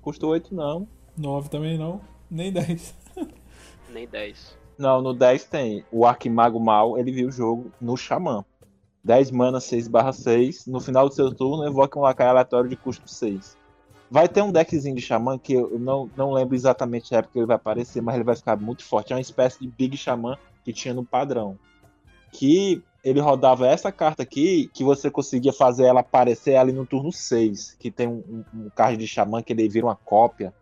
Custa 0.00 0.26
8 0.26 0.54
não. 0.54 0.88
9 1.16 1.50
também 1.50 1.76
não. 1.76 2.00
Nem 2.30 2.50
10. 2.50 2.94
Nem 3.90 4.06
10. 4.06 4.58
Não, 4.78 5.02
no 5.02 5.12
10 5.12 5.44
tem. 5.44 5.84
O 5.92 6.06
Arquimago 6.06 6.58
Mal, 6.58 6.96
ele 6.96 7.12
viu 7.12 7.28
o 7.28 7.32
jogo 7.32 7.70
no 7.78 7.96
Xamã. 7.96 8.44
10 9.04 9.30
mana 9.30 9.60
6 9.60 9.88
barra 9.88 10.12
6. 10.12 10.66
No 10.66 10.80
final 10.80 11.08
do 11.08 11.14
seu 11.14 11.34
turno, 11.34 11.66
evoca 11.66 11.98
um 11.98 12.02
lacaio 12.02 12.30
aleatório 12.30 12.70
de 12.70 12.76
custo 12.76 13.06
6. 13.06 13.58
Vai 14.10 14.28
ter 14.28 14.42
um 14.42 14.50
deckzinho 14.50 14.96
de 14.96 15.00
Xamã 15.00 15.38
que 15.38 15.52
eu 15.52 15.78
não, 15.78 16.10
não 16.16 16.32
lembro 16.32 16.56
exatamente 16.56 17.14
a 17.14 17.18
época 17.18 17.32
que 17.32 17.38
ele 17.38 17.46
vai 17.46 17.54
aparecer, 17.54 18.02
mas 18.02 18.16
ele 18.16 18.24
vai 18.24 18.34
ficar 18.34 18.56
muito 18.56 18.84
forte. 18.84 19.12
É 19.12 19.16
uma 19.16 19.22
espécie 19.22 19.60
de 19.60 19.68
Big 19.68 19.96
Xamã 19.96 20.36
que 20.64 20.72
tinha 20.72 20.92
no 20.92 21.04
padrão. 21.04 21.56
Que 22.32 22.82
ele 23.04 23.20
rodava 23.20 23.68
essa 23.68 23.92
carta 23.92 24.24
aqui, 24.24 24.68
que 24.74 24.82
você 24.82 25.10
conseguia 25.10 25.52
fazer 25.52 25.84
ela 25.84 26.00
aparecer 26.00 26.56
ali 26.56 26.72
no 26.72 26.84
turno 26.84 27.12
6. 27.12 27.76
Que 27.78 27.88
tem 27.88 28.08
um, 28.08 28.44
um 28.52 28.68
card 28.74 28.96
de 28.96 29.06
Xamã 29.06 29.42
que 29.42 29.52
ele 29.52 29.68
vira 29.68 29.86
uma 29.86 29.96
cópia 29.96 30.52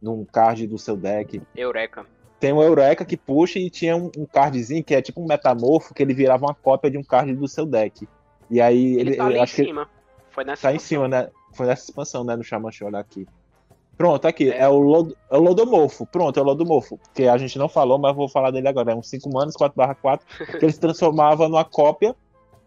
num 0.00 0.24
card 0.24 0.64
do 0.68 0.78
seu 0.78 0.96
deck. 0.96 1.42
Eureka. 1.56 2.06
Tem 2.38 2.52
um 2.52 2.62
Eureka 2.62 3.04
que 3.04 3.16
puxa 3.16 3.58
e 3.58 3.68
tinha 3.68 3.96
um, 3.96 4.10
um 4.16 4.26
cardzinho 4.26 4.82
que 4.82 4.94
é 4.94 5.02
tipo 5.02 5.20
um 5.20 5.26
metamorfo, 5.26 5.92
que 5.92 6.02
ele 6.02 6.14
virava 6.14 6.46
uma 6.46 6.54
cópia 6.54 6.90
de 6.90 6.98
um 6.98 7.02
card 7.02 7.34
do 7.34 7.48
seu 7.48 7.66
deck. 7.66 8.08
E 8.48 8.60
aí 8.60 8.94
ele. 8.94 9.10
ele 9.10 9.16
tá 9.16 9.32
em 9.32 9.46
cima. 9.46 9.88
Foi 10.30 10.44
nessa 10.44 10.68
tá 10.68 10.74
em 10.74 10.78
cima, 10.78 11.08
né? 11.08 11.28
Foi 11.52 11.66
nessa 11.66 11.84
expansão, 11.84 12.24
né? 12.24 12.36
No 12.36 12.42
Shaman 12.42 12.70
olha 12.82 12.98
aqui. 12.98 13.26
Pronto, 13.96 14.26
aqui. 14.26 14.50
É, 14.50 14.62
é 14.62 14.68
o, 14.68 14.78
Lod, 14.78 15.14
é 15.30 15.36
o 15.36 15.40
Lodomorfo. 15.40 16.06
Pronto, 16.06 16.38
é 16.38 16.42
o 16.42 16.46
Lodomorfo. 16.46 16.98
Que 17.14 17.28
a 17.28 17.36
gente 17.36 17.58
não 17.58 17.68
falou, 17.68 17.98
mas 17.98 18.16
vou 18.16 18.28
falar 18.28 18.50
dele 18.50 18.68
agora. 18.68 18.92
É 18.92 18.94
um 18.94 19.02
5 19.02 19.32
manos, 19.32 19.54
4/4, 19.54 20.20
que 20.58 20.64
ele 20.64 20.72
se 20.72 20.80
transformava 20.80 21.48
numa 21.48 21.64
cópia 21.64 22.16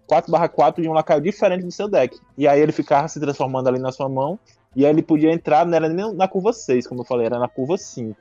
4/4 0.07 0.81
de 0.81 0.89
um 0.89 0.93
lacaio 0.93 1.21
diferente 1.21 1.63
do 1.63 1.71
seu 1.71 1.87
deck. 1.87 2.19
E 2.37 2.47
aí 2.47 2.61
ele 2.61 2.71
ficava 2.71 3.07
se 3.07 3.19
transformando 3.19 3.67
ali 3.67 3.79
na 3.79 3.91
sua 3.91 4.07
mão. 4.07 4.39
E 4.75 4.85
aí 4.85 4.91
ele 4.91 5.01
podia 5.01 5.31
entrar, 5.31 5.65
não 5.65 5.75
era 5.75 5.87
nem 5.87 6.13
na 6.13 6.27
curva 6.27 6.51
6, 6.51 6.85
como 6.85 7.01
eu 7.01 7.05
falei, 7.05 7.25
era 7.25 7.39
na 7.39 7.47
curva 7.47 7.77
5. 7.77 8.15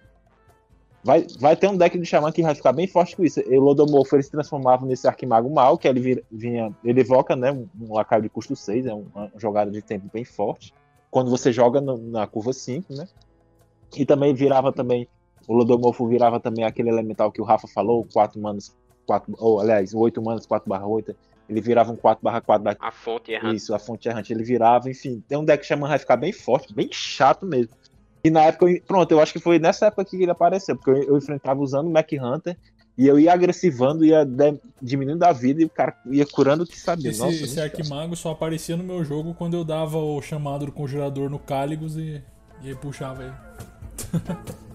Vai, 1.05 1.27
vai 1.39 1.55
ter 1.55 1.69
um 1.69 1.77
deck 1.77 1.99
de 1.99 2.07
Xamã 2.07 2.33
que 2.33 2.43
vai 2.43 2.55
ficar 2.55 2.73
bem 2.73 2.87
forte 2.87 3.15
com 3.15 3.23
isso. 3.23 3.39
E 3.41 3.59
o 3.59 3.61
Lodomorfo 3.61 4.17
ele 4.17 4.23
se 4.23 4.31
transformava 4.31 4.87
nesse 4.87 5.07
Arquimago 5.07 5.53
Mal, 5.53 5.77
que 5.77 5.87
ele 5.87 6.01
vira, 6.01 6.23
vinha. 6.33 6.75
Ele 6.83 7.03
evoca, 7.03 7.37
né? 7.37 7.53
Um, 7.53 7.69
um 7.79 7.93
lacaio 7.93 8.23
de 8.23 8.31
custo 8.31 8.57
6, 8.57 8.87
é 8.87 8.95
uma, 8.95 9.05
uma 9.15 9.31
jogada 9.37 9.71
de 9.71 9.83
tempo 9.83 10.09
bem 10.11 10.25
forte. 10.25 10.73
Quando 11.11 11.31
você 11.31 11.53
joga 11.53 11.79
no, 11.79 11.99
na 11.99 12.27
curva 12.27 12.55
5, 12.55 12.95
né? 12.95 13.07
E 13.95 14.07
também 14.07 14.33
virava 14.33 14.73
também. 14.73 15.07
O 15.47 15.53
Lodomorfo 15.53 16.09
virava 16.09 16.41
também 16.41 16.65
aquele 16.65 16.89
elemental 16.89 17.31
que 17.31 17.41
o 17.41 17.45
Rafa 17.45 17.69
falou, 17.69 18.09
4 18.11 18.41
manos, 18.41 18.75
4, 19.07 19.35
ou 19.39 19.61
aliás, 19.61 19.93
8 19.93 20.23
manos, 20.23 20.47
4 20.47 20.67
barra 20.67 20.87
8. 20.87 21.15
Ele 21.51 21.61
virava 21.61 21.93
um 21.93 21.97
4 21.97 22.25
barra 22.25 22.41
4 22.41 22.65
da... 22.65 22.77
A 22.81 22.91
fonte 22.91 23.31
errante. 23.31 23.57
Isso, 23.57 23.75
a 23.75 23.79
fonte 23.79 24.09
errante. 24.09 24.33
Ele 24.33 24.43
virava, 24.43 24.89
enfim. 24.89 25.23
Tem 25.29 25.37
um 25.37 25.45
deck 25.45 25.67
Xamã 25.67 25.87
vai 25.87 25.99
ficar 25.99 26.17
bem 26.17 26.33
forte, 26.33 26.73
bem 26.73 26.89
chato 26.91 27.45
mesmo. 27.45 27.75
E 28.25 28.31
na 28.31 28.43
época, 28.45 28.71
eu, 28.71 28.81
pronto, 28.87 29.13
eu 29.13 29.21
acho 29.21 29.33
que 29.33 29.39
foi 29.39 29.59
nessa 29.59 29.87
época 29.87 30.07
que 30.07 30.17
ele 30.23 30.31
apareceu, 30.31 30.75
porque 30.77 30.91
eu, 30.91 31.03
eu 31.05 31.19
enfrentava 31.19 31.61
usando 31.61 31.89
o 31.89 31.93
Mac 31.93 32.11
Hunter 32.13 32.57
E 32.97 33.07
eu 33.07 33.19
ia 33.19 33.33
agressivando, 33.33 34.05
ia 34.05 34.25
de- 34.25 34.59
diminuindo 34.81 35.23
a 35.25 35.33
vida 35.33 35.61
e 35.61 35.65
o 35.65 35.69
cara 35.69 35.95
ia 36.07 36.25
curando 36.25 36.65
o 36.65 36.67
que 36.67 36.79
sabia. 36.81 37.11
Esse, 37.11 37.21
Nossa, 37.21 37.35
esse. 37.35 37.61
Arquimago 37.61 38.17
só 38.17 38.31
aparecia 38.31 38.77
no 38.77 38.85
meu 38.85 39.05
jogo 39.05 39.35
quando 39.35 39.55
eu 39.55 39.65
dava 39.65 39.99
o 39.99 40.23
chamado 40.23 40.67
do 40.67 40.73
congelador 40.73 41.29
no 41.29 41.39
Cáligos 41.39 41.97
e, 41.97 42.23
e 42.63 42.75
puxava 42.77 43.25
ele. 43.25 43.33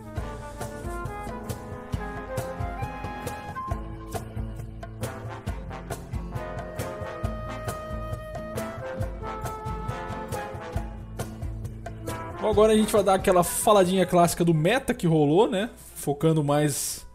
Bom, 12.41 12.48
agora 12.48 12.72
a 12.72 12.76
gente 12.76 12.94
vai 12.94 13.03
dar 13.03 13.16
aquela 13.16 13.44
faladinha 13.44 14.06
clássica 14.06 14.45
do 14.45 14.53
meta 14.53 14.94
que 14.94 15.06
rolou, 15.06 15.49
né? 15.49 15.70
Focando 15.95 16.41
mais 16.41 17.06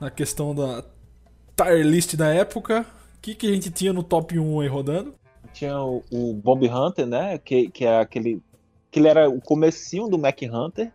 na 0.00 0.10
questão 0.10 0.54
da 0.54 0.82
tier 1.54 1.84
list 1.84 2.16
da 2.16 2.32
época. 2.32 2.86
O 3.18 3.20
que, 3.20 3.34
que 3.34 3.46
a 3.48 3.52
gente 3.52 3.70
tinha 3.70 3.92
no 3.92 4.02
top 4.02 4.38
1 4.38 4.60
aí 4.60 4.68
rodando? 4.68 5.14
Tinha 5.52 5.78
o, 5.78 6.02
o 6.10 6.42
Hunter, 6.42 7.06
né? 7.06 7.36
Que, 7.36 7.68
que 7.68 7.84
é 7.84 8.00
aquele. 8.00 8.40
Que 8.90 8.98
ele 8.98 9.08
era 9.08 9.28
o 9.28 9.42
comecinho 9.42 10.08
do 10.08 10.18
Mac 10.18 10.40
Hunter. 10.42 10.90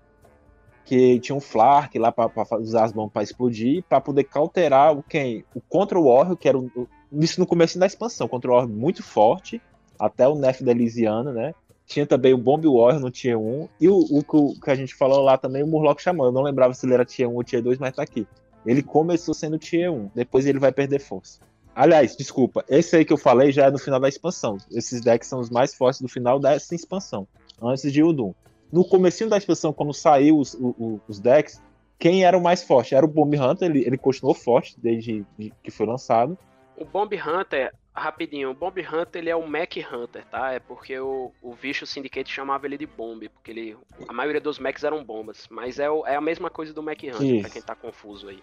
Que 0.83 1.19
tinha 1.19 1.35
um 1.35 1.39
Flark 1.39 1.99
lá 1.99 2.11
pra 2.11 2.31
usar 2.59 2.85
as 2.85 2.91
bombas 2.91 3.13
pra 3.13 3.21
explodir. 3.21 3.83
Pra 3.87 4.01
poder 4.01 4.23
cauterar 4.23 4.97
o 4.97 5.03
quem? 5.03 5.45
O 5.53 5.61
Contra 5.61 6.01
Warrior, 6.01 6.35
que 6.35 6.49
era 6.49 6.57
o, 6.57 6.89
isso 7.11 7.39
no 7.39 7.45
começo 7.45 7.77
da 7.77 7.85
expansão. 7.85 8.27
Contra 8.27 8.49
Warrior 8.49 8.71
muito 8.71 9.03
forte. 9.03 9.61
Até 9.99 10.27
o 10.27 10.33
Nerf 10.33 10.63
da 10.63 10.71
Elysiana, 10.71 11.31
né? 11.31 11.53
Tinha 11.87 12.05
também 12.05 12.33
o 12.33 12.37
Bomb 12.37 12.65
Warrior 12.67 12.99
no 12.99 13.09
Tier 13.09 13.39
1. 13.39 13.69
E 13.81 13.87
o, 13.89 13.97
o 13.97 14.53
que 14.59 14.69
a 14.69 14.75
gente 14.75 14.93
falou 14.93 15.21
lá 15.23 15.37
também, 15.37 15.63
o 15.63 15.67
Murloc 15.67 15.99
Xamã. 16.01 16.25
Eu 16.25 16.31
não 16.31 16.43
lembrava 16.43 16.73
se 16.73 16.85
ele 16.85 16.93
era 16.93 17.05
Tier 17.05 17.27
1 17.29 17.33
ou 17.33 17.43
Tier 17.43 17.63
2, 17.63 17.79
mas 17.79 17.95
tá 17.95 18.03
aqui. 18.03 18.27
Ele 18.65 18.83
começou 18.83 19.33
sendo 19.33 19.57
Tier 19.57 19.91
1. 19.91 20.11
Depois 20.13 20.45
ele 20.45 20.59
vai 20.59 20.71
perder 20.71 20.99
força. 20.99 21.39
Aliás, 21.73 22.15
desculpa, 22.17 22.65
esse 22.67 22.95
aí 22.95 23.05
que 23.05 23.13
eu 23.13 23.17
falei 23.17 23.51
já 23.51 23.67
é 23.67 23.71
no 23.71 23.77
final 23.79 23.99
da 23.99 24.09
expansão. 24.09 24.57
Esses 24.71 24.99
decks 24.99 25.29
são 25.29 25.39
os 25.39 25.49
mais 25.49 25.73
fortes 25.73 26.01
do 26.01 26.07
final 26.09 26.39
dessa 26.39 26.73
expansão, 26.75 27.27
antes 27.61 27.91
de 27.93 28.03
Udun. 28.03 28.33
No 28.71 28.83
comecinho 28.83 29.29
da 29.29 29.37
expansão, 29.37 29.71
quando 29.71 29.93
saiu 29.93 30.39
os, 30.39 30.55
o- 30.55 30.75
o- 30.77 31.01
os 31.07 31.19
decks, 31.19 31.61
quem 31.99 32.25
era 32.25 32.37
o 32.37 32.41
mais 32.41 32.63
forte? 32.63 32.95
Era 32.95 33.05
o 33.05 33.07
Bomb 33.09 33.33
Hunter, 33.39 33.69
ele, 33.69 33.85
ele 33.85 33.97
continuou 33.97 34.33
forte 34.33 34.75
desde 34.81 35.23
de- 35.37 35.53
que 35.63 35.69
foi 35.71 35.85
lançado. 35.85 36.37
O 36.75 36.83
Bomb 36.83 37.13
Hunter, 37.15 37.71
rapidinho, 37.99 38.51
o 38.51 38.53
Bomb 38.53 38.77
Hunter 38.79 39.21
ele 39.21 39.29
é 39.29 39.35
o 39.35 39.47
Mech 39.47 39.79
Hunter, 39.91 40.25
tá? 40.25 40.51
É 40.53 40.59
porque 40.59 40.97
o, 40.99 41.31
o 41.41 41.53
Vicious 41.53 41.89
Syndicate 41.89 42.31
chamava 42.31 42.65
ele 42.65 42.77
de 42.77 42.85
Bomb, 42.85 43.27
porque 43.29 43.51
ele, 43.51 43.77
a 44.07 44.13
maioria 44.13 44.39
dos 44.41 44.59
mechs 44.59 44.83
eram 44.83 45.03
bombas, 45.03 45.47
mas 45.49 45.79
é, 45.79 45.89
o- 45.89 46.05
é 46.05 46.15
a 46.15 46.21
mesma 46.21 46.49
coisa 46.49 46.73
do 46.73 46.83
Mech 46.83 47.09
Hunter, 47.09 47.21
Isso. 47.25 47.41
pra 47.41 47.49
quem 47.49 47.61
tá 47.61 47.75
confuso 47.75 48.29
aí. 48.29 48.39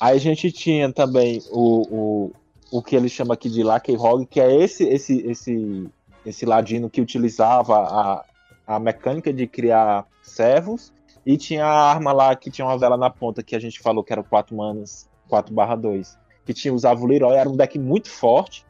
Aí 0.00 0.16
a 0.16 0.20
gente 0.20 0.50
tinha 0.52 0.92
também 0.92 1.42
o, 1.50 1.82
o, 1.90 2.32
o 2.78 2.82
que 2.82 2.94
ele 2.96 3.08
chama 3.08 3.34
aqui 3.34 3.48
de 3.50 3.62
Lucky 3.62 3.96
Hog, 3.96 4.24
que 4.26 4.40
é 4.40 4.54
esse 4.54 4.84
esse 4.84 5.20
esse 5.26 5.88
esse 6.24 6.44
ladino 6.46 6.88
que 6.90 7.00
utilizava 7.00 7.78
a, 7.80 8.24
a 8.66 8.78
mecânica 8.78 9.32
de 9.32 9.46
criar 9.46 10.06
servos 10.22 10.92
e 11.26 11.36
tinha 11.36 11.64
a 11.66 11.90
arma 11.90 12.12
lá 12.12 12.36
que 12.36 12.50
tinha 12.50 12.66
uma 12.66 12.78
vela 12.78 12.96
na 12.96 13.10
ponta 13.10 13.42
que 13.42 13.56
a 13.56 13.58
gente 13.58 13.80
falou 13.80 14.04
que 14.04 14.12
era 14.12 14.20
o 14.20 14.24
4 14.24 14.54
manas 14.56 15.08
4/2, 15.30 16.16
que 16.44 16.54
tinha 16.54 16.72
usava 16.72 17.00
o 17.02 17.06
Leroy, 17.06 17.34
era 17.36 17.48
um 17.48 17.56
deck 17.56 17.78
muito 17.78 18.08
forte. 18.10 18.64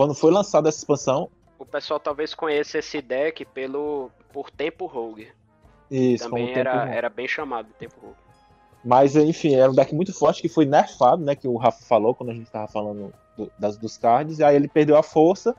Quando 0.00 0.14
foi 0.14 0.30
lançada 0.32 0.70
essa 0.70 0.78
expansão, 0.78 1.28
O 1.58 1.66
pessoal 1.66 2.00
talvez 2.00 2.32
conheça 2.34 2.78
esse 2.78 3.02
deck 3.02 3.44
pelo 3.44 4.10
por 4.32 4.50
Tempo 4.50 4.86
Rogue. 4.86 5.28
isso, 5.90 6.24
Também 6.24 6.54
era, 6.54 6.88
era 6.88 7.10
bem 7.10 7.28
chamado 7.28 7.68
Tempo 7.78 7.96
Rogue. 8.00 8.16
Mas, 8.82 9.14
enfim, 9.14 9.56
era 9.56 9.70
um 9.70 9.74
deck 9.74 9.94
muito 9.94 10.14
forte 10.18 10.40
que 10.40 10.48
foi 10.48 10.64
nerfado, 10.64 11.22
né? 11.22 11.36
Que 11.36 11.46
o 11.46 11.58
Rafa 11.58 11.84
falou 11.84 12.14
quando 12.14 12.30
a 12.30 12.34
gente 12.34 12.50
tava 12.50 12.66
falando 12.66 13.12
do- 13.36 13.52
das, 13.58 13.76
dos 13.76 13.98
cards. 13.98 14.38
E 14.38 14.42
aí 14.42 14.56
ele 14.56 14.68
perdeu 14.68 14.96
a 14.96 15.02
força. 15.02 15.54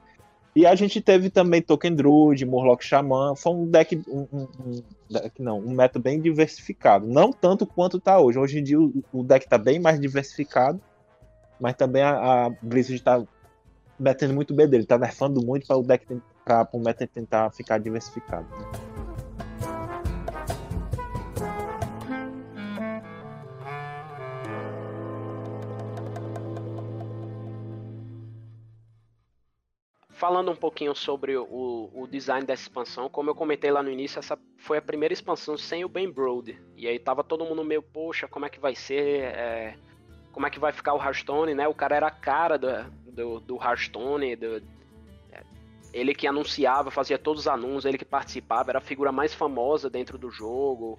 E 0.56 0.66
a 0.66 0.74
gente 0.74 1.00
teve 1.00 1.30
também 1.30 1.62
Token 1.62 1.94
Druid, 1.94 2.44
Murloc 2.44 2.82
Xamã. 2.82 3.36
Foi 3.36 3.54
um 3.54 3.68
deck. 3.68 4.02
Um, 4.08 4.28
um- 4.34 4.48
um 4.66 4.84
deck 5.08 5.40
não, 5.40 5.60
um 5.60 5.70
meta 5.76 6.00
bem 6.00 6.20
diversificado. 6.20 7.06
Não 7.06 7.32
tanto 7.32 7.68
quanto 7.68 8.00
tá 8.00 8.18
hoje. 8.18 8.40
Hoje 8.40 8.58
em 8.58 8.64
dia 8.64 8.82
o, 8.82 8.92
o 9.14 9.24
deck 9.24 9.48
tá 9.48 9.60
bem 9.60 9.80
mais 9.80 10.02
diversificado. 10.02 10.82
Mas 11.60 11.76
também 11.76 12.02
a, 12.02 12.48
a 12.48 12.50
Blizzard 12.60 13.04
tá 13.04 13.24
metendo 14.02 14.34
muito 14.34 14.54
B 14.54 14.68
dele. 14.68 14.86
Tá 14.86 14.98
nerfando 14.98 15.42
muito 15.46 15.68
para 15.68 15.78
o 15.78 15.84
deck 15.84 16.06
pra, 16.44 16.68
o 16.74 16.80
meta 16.80 17.08
tentar 17.08 17.52
ficar 17.52 17.78
diversificado. 17.78 18.48
Falando 30.10 30.52
um 30.52 30.56
pouquinho 30.56 30.94
sobre 30.96 31.36
o, 31.36 31.90
o 31.94 32.08
design 32.08 32.46
dessa 32.46 32.62
expansão, 32.62 33.10
como 33.10 33.32
eu 33.32 33.36
comentei 33.36 33.72
lá 33.72 33.82
no 33.82 33.90
início, 33.90 34.20
essa 34.20 34.38
foi 34.56 34.78
a 34.78 34.82
primeira 34.82 35.14
expansão 35.14 35.58
sem 35.58 35.84
o 35.84 35.90
Ben 35.90 36.12
Brode. 36.12 36.62
E 36.78 36.88
aí 36.88 37.00
tava 37.00 37.24
todo 37.24 37.44
mundo 37.44 37.64
meio, 37.64 37.82
poxa, 37.82 38.28
como 38.28 38.46
é 38.46 38.50
que 38.50 38.60
vai 38.60 38.76
ser? 38.76 39.24
é, 39.24 39.78
como 40.32 40.48
é 40.48 40.50
que 40.50 40.60
vai 40.60 40.72
ficar 40.72 40.94
o 40.94 41.02
Hearthstone, 41.02 41.54
né? 41.54 41.68
O 41.68 41.74
cara 41.74 41.96
era 41.96 42.08
a 42.08 42.12
cara 42.12 42.58
do, 42.58 42.68
do, 43.12 43.40
do 43.40 43.56
Hearthstone, 43.56 44.36
do, 44.36 44.58
é, 45.32 45.44
ele 45.94 46.14
que 46.16 46.28
anunciava, 46.28 46.90
fazia 46.90 47.18
todos 47.18 47.42
os 47.42 47.48
anúncios, 47.48 47.86
ele 47.86 47.98
que 47.98 48.06
participava, 48.06 48.72
era 48.72 48.80
a 48.80 48.82
figura 48.82 49.12
mais 49.12 49.34
famosa 49.34 49.90
dentro 49.90 50.18
do 50.18 50.32
jogo. 50.32 50.98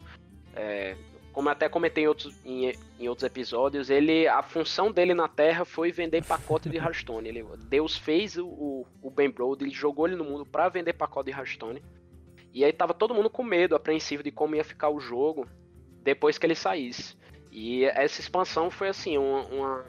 É, 0.54 0.96
como 1.32 1.48
até 1.48 1.68
comentei 1.68 2.04
em 2.04 2.08
outros, 2.08 2.36
em, 2.44 2.72
em 3.00 3.08
outros 3.08 3.24
episódios, 3.24 3.88
ele 3.88 4.28
a 4.28 4.42
função 4.42 4.92
dele 4.92 5.14
na 5.14 5.28
Terra 5.28 5.64
foi 5.64 5.90
vender 5.90 6.24
pacote 6.24 6.68
de 6.68 6.76
Hearthstone. 6.76 7.28
Ele, 7.28 7.44
Deus 7.68 7.96
fez 7.96 8.36
o, 8.36 8.46
o, 8.46 8.86
o 9.00 9.10
Ben 9.10 9.30
Brode, 9.30 9.64
ele 9.64 9.72
jogou 9.72 10.06
ele 10.06 10.16
no 10.16 10.24
mundo 10.24 10.44
para 10.44 10.68
vender 10.68 10.92
pacote 10.92 11.30
de 11.30 11.36
Hearthstone. 11.36 11.82
E 12.52 12.64
aí 12.64 12.72
tava 12.72 12.92
todo 12.92 13.14
mundo 13.14 13.30
com 13.30 13.42
medo, 13.42 13.74
apreensivo 13.74 14.22
de 14.22 14.30
como 14.30 14.54
ia 14.54 14.64
ficar 14.64 14.90
o 14.90 15.00
jogo 15.00 15.46
depois 16.02 16.36
que 16.36 16.44
ele 16.44 16.54
saísse. 16.54 17.16
E 17.50 17.84
essa 17.84 18.20
expansão 18.20 18.70
foi 18.70 18.88
assim, 18.88 19.16
uma, 19.16 19.44
uma 19.46 19.84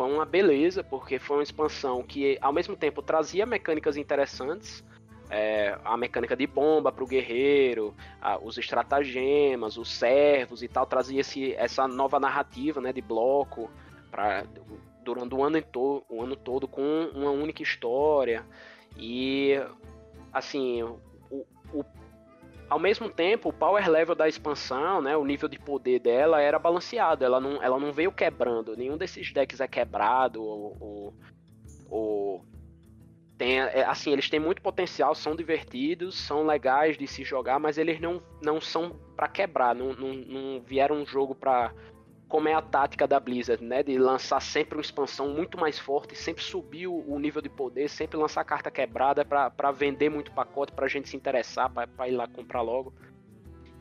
foi 0.00 0.10
uma 0.10 0.24
beleza, 0.24 0.82
porque 0.82 1.18
foi 1.18 1.36
uma 1.36 1.42
expansão 1.42 2.02
que 2.02 2.38
ao 2.40 2.54
mesmo 2.54 2.74
tempo 2.74 3.02
trazia 3.02 3.44
mecânicas 3.44 3.98
interessantes, 3.98 4.82
é, 5.28 5.78
a 5.84 5.94
mecânica 5.94 6.34
de 6.34 6.46
bomba 6.46 6.90
para 6.90 7.04
o 7.04 7.06
guerreiro, 7.06 7.94
a- 8.18 8.38
os 8.38 8.56
estratagemas, 8.56 9.76
os 9.76 9.92
servos 9.92 10.62
e 10.62 10.68
tal, 10.68 10.86
trazia 10.86 11.20
esse, 11.20 11.52
essa 11.52 11.86
nova 11.86 12.18
narrativa 12.18 12.80
né, 12.80 12.94
de 12.94 13.02
bloco 13.02 13.70
pra, 14.10 14.46
durante 15.04 15.34
o 15.34 15.44
ano, 15.44 15.60
to, 15.60 16.02
o 16.08 16.22
ano 16.22 16.34
todo 16.34 16.66
com 16.66 17.10
uma 17.14 17.30
única 17.30 17.62
história. 17.62 18.42
E 18.96 19.52
assim, 20.32 20.82
o, 20.82 20.98
o- 21.74 21.84
ao 22.70 22.78
mesmo 22.78 23.10
tempo, 23.10 23.48
o 23.48 23.52
power 23.52 23.90
level 23.90 24.14
da 24.14 24.28
expansão, 24.28 25.02
né, 25.02 25.16
o 25.16 25.24
nível 25.24 25.48
de 25.48 25.58
poder 25.58 25.98
dela 25.98 26.40
era 26.40 26.56
balanceado, 26.56 27.24
ela 27.24 27.40
não, 27.40 27.60
ela 27.60 27.78
não 27.80 27.92
veio 27.92 28.12
quebrando, 28.12 28.76
nenhum 28.76 28.96
desses 28.96 29.32
decks 29.32 29.60
é 29.60 29.66
quebrado 29.66 30.40
ou, 30.40 30.76
ou, 30.80 31.14
ou 31.90 32.46
tem, 33.36 33.58
é, 33.58 33.84
assim, 33.84 34.12
eles 34.12 34.30
têm 34.30 34.38
muito 34.38 34.62
potencial, 34.62 35.14
são 35.14 35.34
divertidos, 35.34 36.14
são 36.16 36.46
legais 36.46 36.96
de 36.96 37.06
se 37.08 37.24
jogar, 37.24 37.58
mas 37.58 37.76
eles 37.76 37.98
não, 37.98 38.22
não 38.40 38.60
são 38.60 38.90
pra 39.16 39.26
quebrar, 39.26 39.74
não, 39.74 39.92
não, 39.94 40.12
não 40.14 40.60
vieram 40.60 40.96
um 40.96 41.06
jogo 41.06 41.34
pra 41.34 41.72
como 42.30 42.48
é 42.48 42.54
a 42.54 42.62
tática 42.62 43.08
da 43.08 43.18
Blizzard, 43.18 43.62
né, 43.62 43.82
de 43.82 43.98
lançar 43.98 44.40
sempre 44.40 44.76
uma 44.76 44.80
expansão 44.80 45.28
muito 45.30 45.58
mais 45.58 45.80
forte, 45.80 46.16
sempre 46.16 46.44
subir 46.44 46.86
o, 46.86 47.18
nível 47.18 47.42
de 47.42 47.48
poder, 47.48 47.90
sempre 47.90 48.16
lançar 48.16 48.44
carta 48.44 48.70
quebrada 48.70 49.24
pra 49.24 49.72
vender 49.72 50.08
muito 50.08 50.30
pacote, 50.30 50.72
pra 50.72 50.86
gente 50.86 51.08
se 51.08 51.16
interessar, 51.16 51.68
pra 51.68 52.08
ir 52.08 52.12
lá 52.12 52.28
comprar 52.28 52.62
logo. 52.62 52.94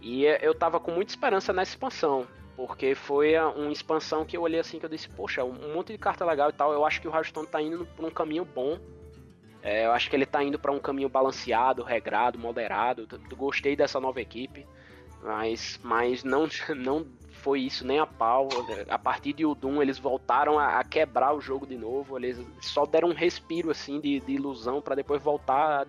E 0.01 0.25
é, 0.25 0.39
eu 0.41 0.55
tava 0.55 0.79
com 0.79 0.89
muita 0.89 1.11
esperança 1.11 1.53
nessa 1.53 1.73
expansão, 1.73 2.25
porque 2.55 2.95
foi 2.95 3.37
uma 3.37 3.71
expansão 3.71 4.25
que 4.25 4.35
eu 4.35 4.41
olhei 4.41 4.59
assim 4.59 4.79
que 4.79 4.85
eu 4.85 4.89
disse, 4.89 5.07
poxa, 5.09 5.43
um 5.43 5.71
monte 5.71 5.91
de 5.91 5.99
carta 5.99 6.25
legal 6.25 6.49
e 6.49 6.53
tal, 6.53 6.73
eu 6.73 6.83
acho 6.83 6.99
que 6.99 7.07
o 7.07 7.13
Hearthstone 7.13 7.45
tá 7.45 7.61
indo 7.61 7.85
por 7.95 8.03
um 8.03 8.09
caminho 8.09 8.43
bom. 8.43 8.79
É, 9.61 9.85
eu 9.85 9.91
acho 9.91 10.09
que 10.09 10.15
ele 10.15 10.25
tá 10.25 10.43
indo 10.43 10.57
pra 10.57 10.71
um 10.71 10.79
caminho 10.79 11.09
balanceado, 11.09 11.83
regrado, 11.83 12.39
moderado. 12.39 13.07
Gostei 13.35 13.75
dessa 13.75 13.99
nova 13.99 14.19
equipe, 14.19 14.65
mas, 15.21 15.79
mas 15.83 16.23
não, 16.23 16.47
não 16.75 17.05
foi 17.39 17.61
isso 17.61 17.85
nem 17.85 17.99
a 17.99 18.05
pau. 18.05 18.47
A 18.89 18.97
partir 18.99 19.33
de 19.33 19.45
Udum 19.45 19.81
eles 19.81 19.97
voltaram 19.97 20.59
a, 20.59 20.79
a 20.79 20.83
quebrar 20.83 21.33
o 21.35 21.41
jogo 21.41 21.65
de 21.65 21.75
novo. 21.77 22.17
Eles 22.17 22.37
só 22.61 22.85
deram 22.85 23.09
um 23.09 23.13
respiro 23.13 23.71
assim 23.71 23.99
de, 23.99 24.19
de 24.19 24.33
ilusão 24.33 24.81
pra 24.81 24.95
depois 24.95 25.21
voltar 25.21 25.87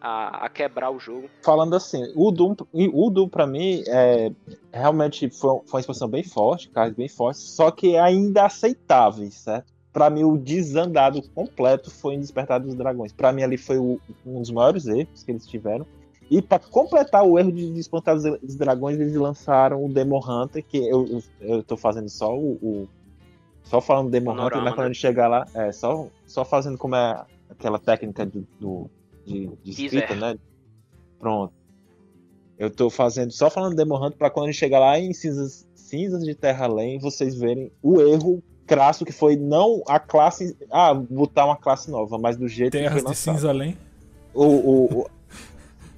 a, 0.00 0.44
a- 0.44 0.48
quebrar 0.48 0.90
o 0.90 0.98
jogo. 1.00 1.28
falando 1.42 1.74
assim, 1.74 2.02
o 2.14 2.30
Doom, 2.30 2.54
o 2.72 3.10
Doom 3.10 3.28
mim 3.46 3.82
é, 3.88 4.30
realmente 4.72 5.28
foi, 5.30 5.58
foi 5.66 5.78
uma 5.78 5.80
expansão 5.80 6.08
bem 6.08 6.22
forte, 6.22 6.68
cards 6.70 6.96
bem 6.96 7.08
fortes, 7.08 7.40
só 7.42 7.70
que 7.70 7.96
ainda 7.96 8.44
aceitáveis, 8.44 9.34
certo? 9.34 9.72
Pra 9.92 10.08
mim, 10.10 10.22
o 10.22 10.36
desandado 10.38 11.20
completo 11.34 11.90
foi 11.90 12.14
em 12.14 12.20
Despertar 12.20 12.60
dos 12.60 12.74
Dragões. 12.76 13.12
Pra 13.12 13.32
mim, 13.32 13.42
ali 13.42 13.56
foi 13.56 13.78
o- 13.78 13.98
um 14.24 14.40
dos 14.40 14.50
maiores 14.50 14.86
erros 14.86 15.24
que 15.24 15.32
eles 15.32 15.44
tiveram. 15.46 15.84
E 16.30 16.42
pra 16.42 16.58
completar 16.58 17.24
o 17.24 17.38
erro 17.38 17.50
de 17.52 17.72
Despertar 17.72 18.14
dos 18.14 18.24
dos 18.40 18.56
Dragões, 18.56 18.98
eles 19.00 19.14
lançaram 19.14 19.82
o 19.84 19.88
Demon 19.92 20.20
Hunter, 20.20 20.64
que 20.64 20.76
eu, 20.78 21.06
eu, 21.06 21.22
eu 21.40 21.62
tô 21.62 21.76
fazendo 21.76 22.08
só 22.08 22.36
o, 22.36 22.52
o, 22.62 22.88
Só 23.64 23.80
falando 23.80 24.10
Demon 24.10 24.32
Panorama, 24.32 24.46
Hunter, 24.46 24.62
mas 24.64 24.74
quando 24.74 24.84
né? 24.84 24.90
a 24.90 24.92
gente 24.92 25.00
chegar 25.00 25.28
lá, 25.28 25.46
é, 25.54 25.72
só, 25.72 26.06
só 26.26 26.44
fazendo 26.44 26.76
como 26.76 26.94
é 26.96 27.24
aquela 27.48 27.78
técnica 27.78 28.26
do, 28.26 28.46
do- 28.60 28.90
de, 29.24 29.50
de 29.62 29.70
escrita, 29.70 30.14
né? 30.14 30.36
Pronto. 31.18 31.52
Eu 32.58 32.70
tô 32.70 32.90
fazendo 32.90 33.30
só 33.30 33.48
falando 33.48 33.76
Demon 33.76 33.96
Hunter 34.04 34.18
pra 34.18 34.30
quando 34.30 34.48
a 34.48 34.50
gente 34.50 34.58
chegar 34.58 34.80
lá 34.80 34.98
em 34.98 35.12
Cinzas, 35.14 35.66
Cinzas 35.74 36.24
de 36.24 36.34
Terra 36.34 36.64
Além, 36.66 36.98
vocês 36.98 37.34
verem 37.36 37.70
o 37.82 38.00
erro 38.00 38.42
crasso 38.66 39.04
que 39.04 39.12
foi 39.12 39.36
não 39.36 39.82
a 39.86 39.98
classe. 39.98 40.56
Ah, 40.70 40.92
botar 40.92 41.46
uma 41.46 41.56
classe 41.56 41.90
nova, 41.90 42.18
mas 42.18 42.36
do 42.36 42.46
jeito 42.48 42.72
que 42.72 42.78
Terras 42.78 43.02
foi 43.02 43.12
de. 43.12 43.16
Cinza 43.16 43.48
Além. 43.48 43.78
O, 44.34 44.44
o, 44.44 44.84
o- 45.02 45.06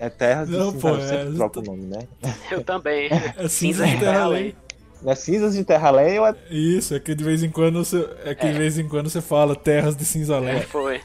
É 0.01 0.09
Terras 0.09 0.49
de 0.49 0.57
Não, 0.57 0.73
Cinza, 0.73 0.81
pô, 0.81 0.89
eu 0.95 1.01
sempre 1.03 1.29
é- 1.29 1.35
troco 1.35 1.61
o 1.61 1.63
nome, 1.63 1.83
né? 1.83 2.09
Eu 2.51 2.65
também. 2.65 3.11
É 3.13 3.47
Cinza 3.49 3.85
Cinza 3.85 3.87
de 3.87 3.93
Terra 3.93 4.13
Terra 4.13 4.25
Além. 4.25 4.55
Não 5.03 5.13
é 5.13 5.15
Cinzas 5.15 5.55
de 5.55 5.63
Terra 5.65 5.89
Além 5.89 6.19
ou 6.19 6.27
é 6.27 6.35
Isso, 6.51 6.95
é 6.95 7.01
que 7.01 7.15
de 7.15 7.23
vez 7.23 7.43
em 7.43 7.51
quando 7.51 7.85
você, 7.85 8.09
é 8.25 8.35
que 8.35 8.51
de 8.51 8.59
vez 8.59 8.79
em 8.79 8.89
quando 8.89 9.11
você 9.11 9.21
fala 9.21 9.55
Terras 9.55 9.95
de 9.95 10.07
Cinza 10.07 10.37
Além. 10.37 10.63
Foi. 10.63 11.03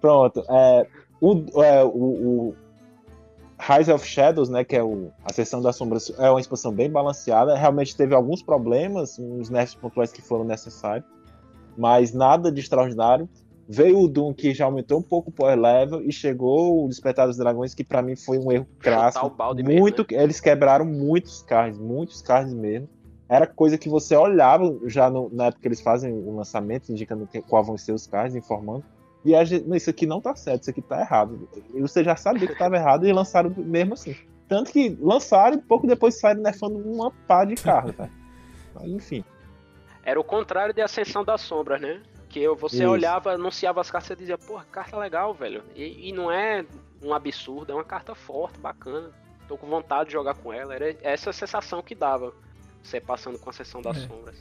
Pronto. 0.00 0.42
É, 0.48 0.86
o, 1.20 1.62
é, 1.62 1.84
o, 1.84 1.88
o 1.88 2.54
Rise 3.58 3.92
of 3.92 4.06
Shadows, 4.06 4.48
né, 4.48 4.64
que 4.64 4.74
é 4.74 4.82
o, 4.82 5.10
a 5.22 5.32
seção 5.34 5.60
das 5.60 5.76
sombras, 5.76 6.10
é 6.18 6.30
uma 6.30 6.40
expansão 6.40 6.72
bem 6.72 6.90
balanceada. 6.90 7.54
Realmente 7.56 7.94
teve 7.94 8.14
alguns 8.14 8.42
problemas, 8.42 9.18
uns 9.18 9.50
nerfs 9.50 9.74
pontuais 9.74 10.12
que 10.12 10.22
foram 10.22 10.44
necessários, 10.44 11.06
mas 11.76 12.12
nada 12.12 12.50
de 12.50 12.60
extraordinário. 12.60 13.28
Veio 13.68 13.98
o 14.00 14.06
Doom 14.08 14.32
que 14.32 14.54
já 14.54 14.64
aumentou 14.64 14.98
um 14.98 15.02
pouco 15.02 15.30
o 15.30 15.32
power 15.32 15.58
level 15.58 16.00
e 16.02 16.12
chegou 16.12 16.84
o 16.84 16.88
Despertar 16.88 17.26
dos 17.26 17.36
Dragões 17.36 17.74
que 17.74 17.82
pra 17.82 18.00
mim 18.00 18.14
foi 18.14 18.38
um 18.38 18.52
erro 18.52 18.66
crasso. 18.78 19.24
o 19.26 19.30
balde 19.30 19.62
mesmo, 19.62 19.80
muito, 19.80 20.06
eles 20.10 20.38
quebraram 20.40 20.84
muitos 20.84 21.42
cards, 21.42 21.78
muitos 21.78 22.22
cards 22.22 22.54
mesmo. 22.54 22.88
Era 23.28 23.44
coisa 23.44 23.76
que 23.76 23.88
você 23.88 24.14
olhava 24.14 24.72
já 24.84 25.10
no- 25.10 25.28
na 25.32 25.46
época 25.46 25.62
que 25.62 25.66
eles 25.68 25.80
fazem 25.80 26.12
o 26.12 26.36
lançamento, 26.36 26.90
indicando 26.92 27.26
que, 27.26 27.42
qual 27.42 27.64
vão 27.64 27.76
ser 27.76 27.90
os 27.92 28.06
cards, 28.06 28.36
informando. 28.36 28.84
E 29.24 29.34
a 29.34 29.42
gente, 29.44 29.66
"Não, 29.66 29.74
isso 29.76 29.90
aqui 29.90 30.06
não 30.06 30.20
tá 30.20 30.36
certo, 30.36 30.62
isso 30.62 30.70
aqui 30.70 30.80
tá 30.80 31.00
errado. 31.00 31.48
E 31.74 31.80
você 31.80 32.04
já 32.04 32.14
sabia 32.14 32.46
que 32.46 32.56
tava 32.56 32.76
errado 32.78 33.04
e 33.04 33.12
lançaram 33.12 33.52
mesmo 33.56 33.94
assim. 33.94 34.14
Tanto 34.48 34.70
que 34.70 34.96
lançaram 35.00 35.56
e 35.56 35.60
pouco 35.60 35.88
depois 35.88 36.20
saíram 36.20 36.40
nerfando 36.40 36.76
uma 36.78 37.10
pá 37.26 37.44
de 37.44 37.56
carro, 37.56 37.92
tá? 37.92 38.08
Enfim. 38.84 39.24
Era 40.04 40.20
o 40.20 40.24
contrário 40.24 40.72
de 40.72 40.80
Ascensão 40.80 41.24
das 41.24 41.40
Sombras, 41.40 41.80
né? 41.80 42.00
Que 42.36 42.42
eu- 42.42 42.54
você 42.54 42.82
Isso. 42.82 42.90
olhava, 42.90 43.32
anunciava 43.32 43.80
as 43.80 43.90
cartas 43.90 44.10
e 44.10 44.16
dizia, 44.16 44.36
porra, 44.36 44.66
carta 44.70 44.94
legal, 44.98 45.32
velho. 45.32 45.64
E, 45.74 46.10
e 46.10 46.12
não 46.12 46.30
é 46.30 46.66
um 47.00 47.14
absurdo, 47.14 47.72
é 47.72 47.74
uma 47.74 47.82
carta 47.82 48.14
forte, 48.14 48.58
bacana. 48.58 49.10
Tô 49.48 49.56
com 49.56 49.66
vontade 49.66 50.08
de 50.08 50.12
jogar 50.12 50.34
com 50.34 50.52
ela. 50.52 50.74
Era 50.74 50.94
essa 51.00 51.32
sensação 51.32 51.80
que 51.82 51.94
dava 51.94 52.34
você 52.82 53.00
passando 53.00 53.38
com 53.38 53.48
a 53.48 53.52
Ascensão 53.52 53.80
das 53.80 53.96
É. 53.96 54.06
Sombras. 54.06 54.36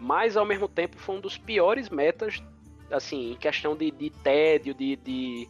Mas 0.00 0.38
ao 0.38 0.46
mesmo 0.46 0.66
tempo 0.66 0.96
foi 0.96 1.16
um 1.16 1.20
dos 1.20 1.36
piores 1.36 1.90
metas, 1.90 2.42
assim, 2.90 3.32
em 3.32 3.36
questão 3.36 3.76
de, 3.76 3.90
de 3.90 4.08
tédio, 4.08 4.72
de, 4.72 4.96
de, 4.96 5.48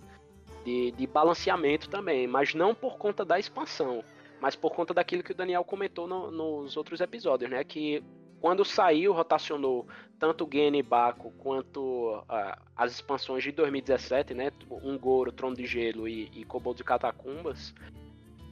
de, 0.64 0.90
de 0.90 1.06
balanceamento 1.06 1.88
também. 1.88 2.26
Mas 2.26 2.54
não 2.54 2.74
por 2.74 2.98
conta 2.98 3.24
da 3.24 3.38
expansão, 3.38 4.02
mas 4.40 4.56
por 4.56 4.72
conta 4.72 4.92
daquilo 4.92 5.22
que 5.22 5.30
o 5.30 5.34
Daniel 5.36 5.62
comentou 5.62 6.08
no- 6.08 6.28
nos 6.32 6.76
outros 6.76 7.00
episódios, 7.00 7.48
né? 7.48 7.62
Que 7.62 8.02
quando 8.42 8.64
saiu, 8.64 9.12
rotacionou 9.12 9.86
tanto 10.18 10.48
Gene 10.52 10.82
Baco 10.82 11.30
quanto 11.38 12.24
ah, 12.28 12.60
as 12.76 12.90
expansões 12.90 13.44
de 13.44 13.52
2017, 13.52 14.34
né? 14.34 14.50
Um 14.68 14.98
Goro, 14.98 15.30
Trono 15.30 15.54
de 15.54 15.64
Gelo 15.64 16.08
e, 16.08 16.28
e 16.34 16.44
Kobolds 16.44 16.80
e 16.80 16.84
Catacumbas. 16.84 17.72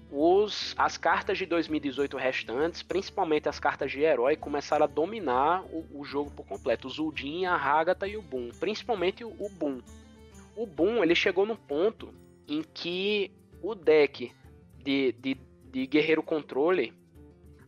Os, 0.08 0.76
as 0.78 0.96
cartas 0.96 1.38
de 1.38 1.46
2018 1.46 2.16
restantes, 2.16 2.84
principalmente 2.84 3.48
as 3.48 3.58
cartas 3.58 3.90
de 3.90 4.00
herói, 4.00 4.36
começaram 4.36 4.84
a 4.84 4.88
dominar 4.88 5.64
o, 5.64 5.84
o 5.92 6.04
jogo 6.04 6.30
por 6.30 6.46
completo. 6.46 6.86
O 6.86 6.90
Zuldin, 6.90 7.46
a 7.46 7.56
Hagatha 7.56 8.06
e 8.06 8.16
o 8.16 8.22
Boom. 8.22 8.50
Principalmente 8.60 9.24
o, 9.24 9.30
o 9.40 9.48
Boom. 9.48 9.80
O 10.54 10.66
Boom, 10.66 11.02
ele 11.02 11.16
chegou 11.16 11.44
num 11.44 11.56
ponto 11.56 12.14
em 12.46 12.62
que 12.62 13.32
o 13.60 13.74
deck 13.74 14.30
de, 14.84 15.12
de, 15.18 15.36
de 15.64 15.86
Guerreiro 15.88 16.22
Controle, 16.22 16.99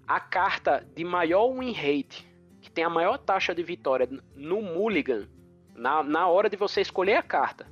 a 0.07 0.21
carta 0.21 0.87
de 0.95 1.05
maior 1.05 1.53
win 1.53 1.73
rate, 1.73 2.27
que 2.61 2.71
tem 2.71 2.85
a 2.85 2.91
maior 2.91 3.19
taxa 3.19 3.55
de 3.55 3.63
vitória 3.63 4.09
no 4.35 4.63
Mulligan, 4.63 5.29
na, 5.75 6.03
na 6.03 6.29
hora 6.29 6.51
de 6.51 6.57
você 6.57 6.81
escolher 6.81 7.15
a 7.15 7.23
carta, 7.23 7.67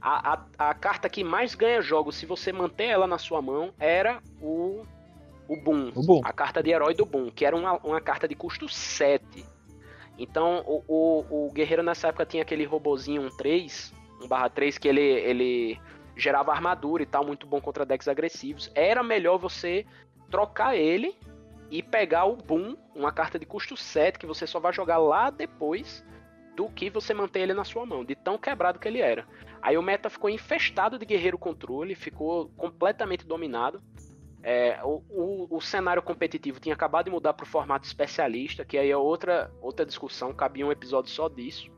a, 0.00 0.34
a, 0.34 0.70
a 0.70 0.74
carta 0.74 1.08
que 1.08 1.24
mais 1.24 1.54
ganha 1.54 1.80
jogos, 1.80 2.16
se 2.16 2.26
você 2.26 2.52
manter 2.52 2.84
ela 2.84 3.06
na 3.06 3.16
sua 3.16 3.40
mão, 3.40 3.72
era 3.78 4.20
o, 4.40 4.82
o 5.48 5.56
Boom. 5.56 5.92
O 5.94 6.02
Boom. 6.02 6.20
A 6.22 6.32
carta 6.32 6.62
de 6.62 6.70
herói 6.70 6.94
do 6.94 7.06
Boom, 7.06 7.30
que 7.30 7.46
era 7.46 7.56
uma, 7.56 7.74
uma 7.78 8.00
carta 8.02 8.28
de 8.28 8.34
custo 8.34 8.68
7. 8.68 9.46
Então, 10.18 10.62
o, 10.66 10.84
o, 10.86 11.46
o 11.46 11.52
guerreiro 11.52 11.82
nessa 11.82 12.08
época 12.08 12.26
tinha 12.26 12.42
aquele 12.42 12.64
robozinho 12.64 13.22
1-3, 13.30 13.92
1/3, 14.20 14.78
que 14.78 14.88
ele, 14.88 15.00
ele 15.00 15.80
gerava 16.14 16.52
armadura 16.52 17.02
e 17.02 17.06
tal, 17.06 17.24
muito 17.24 17.46
bom 17.46 17.60
contra 17.60 17.86
decks 17.86 18.06
agressivos. 18.06 18.70
Era 18.74 19.02
melhor 19.02 19.38
você 19.38 19.86
trocar 20.30 20.76
ele 20.76 21.16
e 21.74 21.82
pegar 21.82 22.24
o 22.24 22.36
Boom, 22.36 22.76
uma 22.94 23.10
carta 23.10 23.36
de 23.36 23.44
custo 23.44 23.76
7, 23.76 24.16
que 24.16 24.26
você 24.26 24.46
só 24.46 24.60
vai 24.60 24.72
jogar 24.72 24.98
lá 24.98 25.28
depois 25.28 26.04
do 26.54 26.68
que 26.68 26.88
você 26.88 27.12
manter 27.12 27.40
ele 27.40 27.52
na 27.52 27.64
sua 27.64 27.84
mão, 27.84 28.04
de 28.04 28.14
tão 28.14 28.38
quebrado 28.38 28.78
que 28.78 28.86
ele 28.86 29.00
era. 29.00 29.26
Aí 29.60 29.76
o 29.76 29.82
meta 29.82 30.08
ficou 30.08 30.30
infestado 30.30 31.00
de 31.00 31.04
guerreiro 31.04 31.36
controle, 31.36 31.96
ficou 31.96 32.48
completamente 32.50 33.26
dominado. 33.26 33.82
É, 34.40 34.78
o, 34.84 35.02
o, 35.10 35.56
o 35.56 35.60
cenário 35.60 36.00
competitivo 36.00 36.60
tinha 36.60 36.76
acabado 36.76 37.06
de 37.06 37.10
mudar 37.10 37.34
para 37.34 37.42
o 37.42 37.48
formato 37.48 37.88
especialista, 37.88 38.64
que 38.64 38.78
aí 38.78 38.92
é 38.92 38.96
outra, 38.96 39.50
outra 39.60 39.84
discussão, 39.84 40.32
cabia 40.32 40.64
um 40.64 40.70
episódio 40.70 41.10
só 41.10 41.28
disso. 41.28 41.72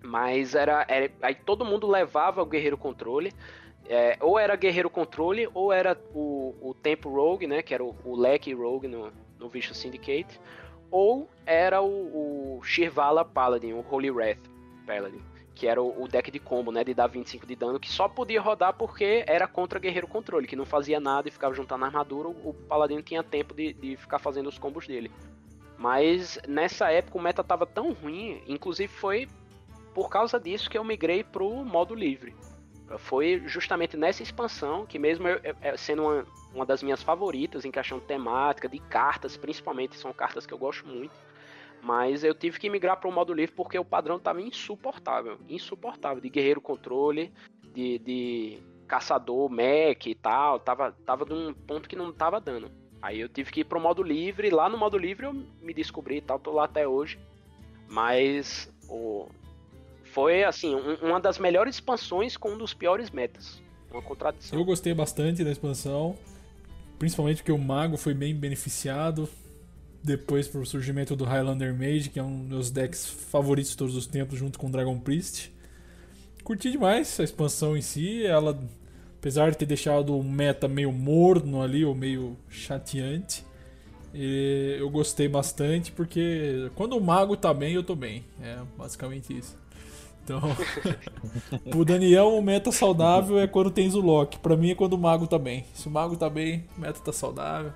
Mas 0.00 0.54
era, 0.54 0.86
era 0.88 1.10
aí 1.20 1.34
todo 1.34 1.64
mundo 1.64 1.90
levava 1.90 2.40
o 2.40 2.46
guerreiro 2.46 2.78
controle. 2.78 3.32
É, 3.86 4.16
ou 4.20 4.38
era 4.38 4.54
guerreiro 4.54 4.88
controle, 4.88 5.48
ou 5.52 5.72
era 5.72 6.00
o, 6.14 6.54
o 6.62 6.72
tempo 6.72 7.10
rogue, 7.10 7.48
né? 7.48 7.62
Que 7.62 7.74
era 7.74 7.82
o, 7.82 7.96
o 8.04 8.16
leque 8.16 8.54
rogue 8.54 8.86
no, 8.86 9.12
no 9.44 9.50
Vicious 9.50 9.78
Syndicate. 9.78 10.40
Ou 10.90 11.28
era 11.46 11.82
o, 11.82 12.58
o 12.58 12.62
Shirvala 12.62 13.24
Paladin, 13.24 13.74
o 13.74 13.84
Holy 13.88 14.10
Wrath 14.10 14.38
Paladin. 14.86 15.22
Que 15.54 15.68
era 15.68 15.80
o, 15.80 16.02
o 16.02 16.08
deck 16.08 16.30
de 16.30 16.40
combo, 16.40 16.72
né? 16.72 16.82
De 16.82 16.94
dar 16.94 17.06
25 17.06 17.46
de 17.46 17.54
dano, 17.54 17.78
que 17.78 17.90
só 17.90 18.08
podia 18.08 18.40
rodar 18.40 18.74
porque 18.74 19.24
era 19.26 19.46
contra 19.46 19.78
guerreiro 19.78 20.08
controle, 20.08 20.46
que 20.46 20.56
não 20.56 20.64
fazia 20.64 20.98
nada 20.98 21.28
e 21.28 21.30
ficava 21.30 21.54
juntando 21.54 21.84
armadura. 21.84 22.28
O, 22.28 22.54
Paladin 22.68 23.00
tinha 23.02 23.22
tempo 23.22 23.54
de, 23.54 23.72
de 23.74 23.96
ficar 23.96 24.18
fazendo 24.18 24.48
os 24.48 24.58
combos 24.58 24.86
dele. 24.86 25.12
Mas 25.78 26.38
nessa 26.48 26.90
época 26.90 27.18
o 27.18 27.22
meta 27.22 27.44
tava 27.44 27.66
tão 27.66 27.92
ruim, 27.92 28.42
inclusive 28.46 28.92
foi 28.92 29.28
por 29.92 30.08
causa 30.08 30.40
disso 30.40 30.68
que 30.68 30.78
eu 30.78 30.84
migrei 30.84 31.22
pro 31.22 31.64
modo 31.64 31.94
livre. 31.94 32.34
Foi 32.98 33.42
justamente 33.46 33.96
nessa 33.96 34.22
expansão 34.22 34.84
que 34.84 34.98
mesmo 34.98 35.26
eu, 35.26 35.40
eu- 35.62 35.78
sendo 35.78 36.02
uma, 36.02 36.26
uma 36.54 36.66
das 36.66 36.82
minhas 36.82 37.02
favoritas 37.02 37.64
em 37.64 37.70
questão 37.70 37.98
temática, 37.98 38.68
de 38.68 38.78
cartas, 38.78 39.36
principalmente 39.36 39.96
são 39.96 40.12
cartas 40.12 40.46
que 40.46 40.52
eu 40.52 40.58
gosto 40.58 40.86
muito. 40.86 41.12
Mas 41.82 42.24
eu 42.24 42.34
tive 42.34 42.58
que 42.58 42.70
migrar 42.70 42.98
para 42.98 43.08
o 43.08 43.12
modo 43.12 43.32
livre 43.34 43.54
porque 43.54 43.78
o 43.78 43.84
padrão 43.84 44.18
tava 44.18 44.40
insuportável, 44.40 45.38
insuportável 45.48 46.20
de 46.20 46.30
guerreiro 46.30 46.60
controle, 46.60 47.32
de, 47.62 47.98
de 47.98 48.58
caçador, 48.86 49.50
mech 49.50 50.08
e 50.08 50.14
tal, 50.14 50.58
tava 50.60 50.92
tava 51.04 51.24
de 51.24 51.32
um 51.34 51.52
ponto 51.52 51.88
que 51.88 51.96
não 51.96 52.12
tava 52.12 52.40
dando. 52.40 52.70
Aí 53.02 53.20
eu 53.20 53.28
tive 53.28 53.50
que 53.52 53.60
ir 53.60 53.64
pro 53.64 53.80
modo 53.80 54.02
livre, 54.02 54.48
lá 54.48 54.68
no 54.68 54.78
modo 54.78 54.96
livre 54.96 55.26
eu 55.26 55.32
me 55.34 55.74
descobri 55.74 56.16
e 56.16 56.20
tal, 56.22 56.38
tô 56.38 56.52
lá 56.52 56.64
até 56.64 56.88
hoje. 56.88 57.18
Mas 57.86 58.72
o 58.88 59.28
foi 60.14 60.44
assim, 60.44 60.74
um- 60.76 60.94
uma 61.08 61.20
das 61.20 61.38
melhores 61.38 61.74
expansões 61.74 62.36
com 62.36 62.50
um 62.52 62.58
dos 62.58 62.72
piores 62.72 63.10
metas. 63.10 63.60
Uma 63.90 64.00
contradição. 64.00 64.56
Eu 64.56 64.64
gostei 64.64 64.94
bastante 64.94 65.42
da 65.42 65.50
expansão, 65.50 66.16
principalmente 66.98 67.38
porque 67.38 67.52
o 67.52 67.58
Mago 67.58 67.96
foi 67.96 68.14
bem 68.14 68.34
beneficiado. 68.34 69.28
Depois 70.02 70.46
pro 70.46 70.64
surgimento 70.66 71.16
do 71.16 71.24
Highlander 71.24 71.74
Mage, 71.74 72.10
que 72.10 72.18
é 72.18 72.22
um 72.22 72.40
dos 72.40 72.48
meus 72.48 72.70
decks 72.70 73.06
favoritos 73.06 73.70
de 73.72 73.76
todos 73.76 73.96
os 73.96 74.06
tempos, 74.06 74.38
junto 74.38 74.58
com 74.58 74.68
o 74.68 74.70
Dragon 74.70 74.98
Priest. 75.00 75.50
Curti 76.44 76.70
demais 76.70 77.18
a 77.18 77.24
expansão 77.24 77.74
em 77.76 77.80
si, 77.80 78.24
ela, 78.24 78.58
apesar 79.18 79.50
de 79.50 79.56
ter 79.56 79.64
deixado 79.66 80.16
o 80.16 80.22
meta 80.22 80.68
meio 80.68 80.92
morno 80.92 81.62
ali, 81.62 81.84
ou 81.84 81.94
meio 81.94 82.36
chateante, 82.50 83.44
eu 84.12 84.90
gostei 84.90 85.26
bastante, 85.26 85.90
porque 85.90 86.70
quando 86.74 86.96
o 86.96 87.00
Mago 87.00 87.34
tá 87.36 87.54
bem, 87.54 87.72
eu 87.74 87.82
tô 87.82 87.96
bem. 87.96 88.24
É 88.42 88.58
basicamente 88.76 89.36
isso. 89.36 89.56
Então, 90.24 90.40
pro 91.70 91.84
Daniel, 91.84 92.28
o 92.36 92.42
meta 92.42 92.72
saudável 92.72 93.38
é 93.38 93.46
quando 93.46 93.70
tem 93.70 93.88
Zulok. 93.90 94.38
Pra 94.38 94.56
mim 94.56 94.70
é 94.70 94.74
quando 94.74 94.94
o 94.94 94.98
mago 94.98 95.26
tá 95.26 95.38
bem. 95.38 95.64
Se 95.74 95.86
o 95.86 95.90
mago 95.90 96.16
tá 96.16 96.30
bem, 96.30 96.64
o 96.76 96.80
meta 96.80 96.98
tá 97.00 97.12
saudável. 97.12 97.72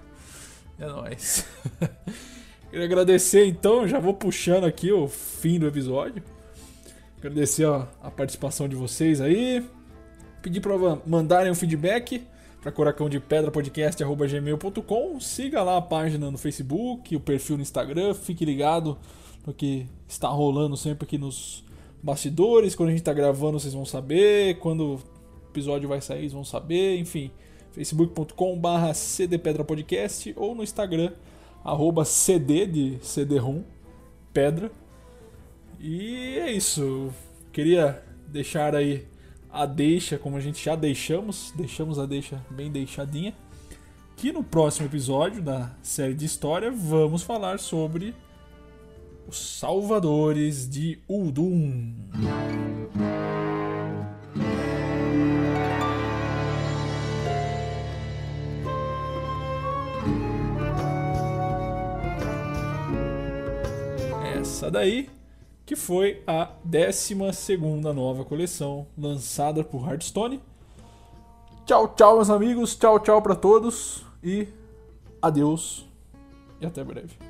É 0.79 0.87
nóis. 0.87 1.45
Queria 2.71 2.85
agradecer 2.87 3.47
então, 3.47 3.87
já 3.87 3.99
vou 3.99 4.15
puxando 4.15 4.65
aqui 4.65 4.93
o 4.93 5.09
fim 5.09 5.59
do 5.59 5.67
episódio. 5.67 6.23
Agradecer 7.19 7.65
ó, 7.65 7.87
a 8.03 8.11
participação 8.11 8.69
de 8.69 8.77
vocês 8.77 9.21
aí. 9.21 9.65
Pedir 10.41 10.61
pra 10.61 10.77
va- 10.77 10.99
mandarem 11.07 11.51
um 11.51 11.55
feedback 11.55 12.23
para 12.63 12.71
Coracão 12.73 13.09
de 13.09 13.19
Pedra. 13.21 13.51
Siga 15.21 15.63
lá 15.63 15.77
a 15.79 15.83
página 15.83 16.31
no 16.31 16.39
Facebook, 16.39 17.15
o 17.17 17.21
perfil 17.21 17.57
no 17.57 17.63
Instagram, 17.63 18.15
fique 18.15 18.45
ligado 18.45 18.97
no 19.47 19.53
que 19.53 19.87
está 20.07 20.29
rolando 20.29 20.77
sempre 20.77 21.05
aqui 21.05 21.19
nos 21.19 21.65
bastidores. 22.03 22.75
Quando 22.75 22.89
a 22.89 22.93
gente 22.93 23.01
está 23.01 23.13
gravando, 23.13 23.59
vocês 23.59 23.75
vão 23.75 23.85
saber. 23.85 24.59
Quando 24.59 24.95
o 24.95 25.01
episódio 25.51 25.89
vai 25.89 26.01
sair, 26.01 26.21
vocês 26.21 26.33
vão 26.33 26.45
saber. 26.45 26.99
Enfim, 26.99 27.31
facebook.com/barra 27.73 28.93
cdpedrapodcast 28.93 30.35
ou 30.37 30.55
no 30.55 30.63
Instagram 30.63 31.13
arroba 31.65 32.05
cd 32.05 32.67
de 32.67 32.99
cd-rom 33.03 33.63
pedra. 34.33 34.71
E 35.79 36.39
é 36.39 36.51
isso. 36.51 37.13
Queria 37.53 38.03
deixar 38.27 38.75
aí 38.75 39.07
a 39.51 39.67
deixa, 39.67 40.19
como 40.19 40.37
a 40.37 40.41
gente 40.41 40.65
já 40.65 40.77
deixamos, 40.77 41.53
deixamos 41.57 41.99
a 41.99 42.07
deixa 42.07 42.45
bem 42.51 42.71
deixadinha. 42.71 43.35
Que 44.17 44.33
no 44.33 44.43
próximo 44.43 44.87
episódio 44.87 45.43
da 45.43 45.71
série 45.83 46.15
de 46.15 46.25
história 46.25 46.71
vamos 46.71 47.23
falar 47.23 47.59
sobre 47.59 48.15
os 49.29 49.59
Salvadores 49.59 50.67
de 50.67 50.99
Uldum. 51.07 51.95
Essa 64.35 64.71
daí 64.71 65.11
que 65.67 65.77
foi 65.77 66.23
a 66.27 66.51
12 66.65 67.15
nova 67.95 68.25
coleção 68.25 68.87
lançada 68.97 69.63
por 69.63 69.87
Hearthstone. 69.87 70.41
Tchau, 71.67 71.89
tchau, 71.89 72.17
meus 72.17 72.31
amigos. 72.31 72.75
Tchau, 72.75 72.99
tchau 72.99 73.21
para 73.21 73.35
todos. 73.35 74.03
E 74.25 74.49
adeus. 75.21 75.87
E 76.63 76.65
até 76.65 76.83
breve. 76.83 77.28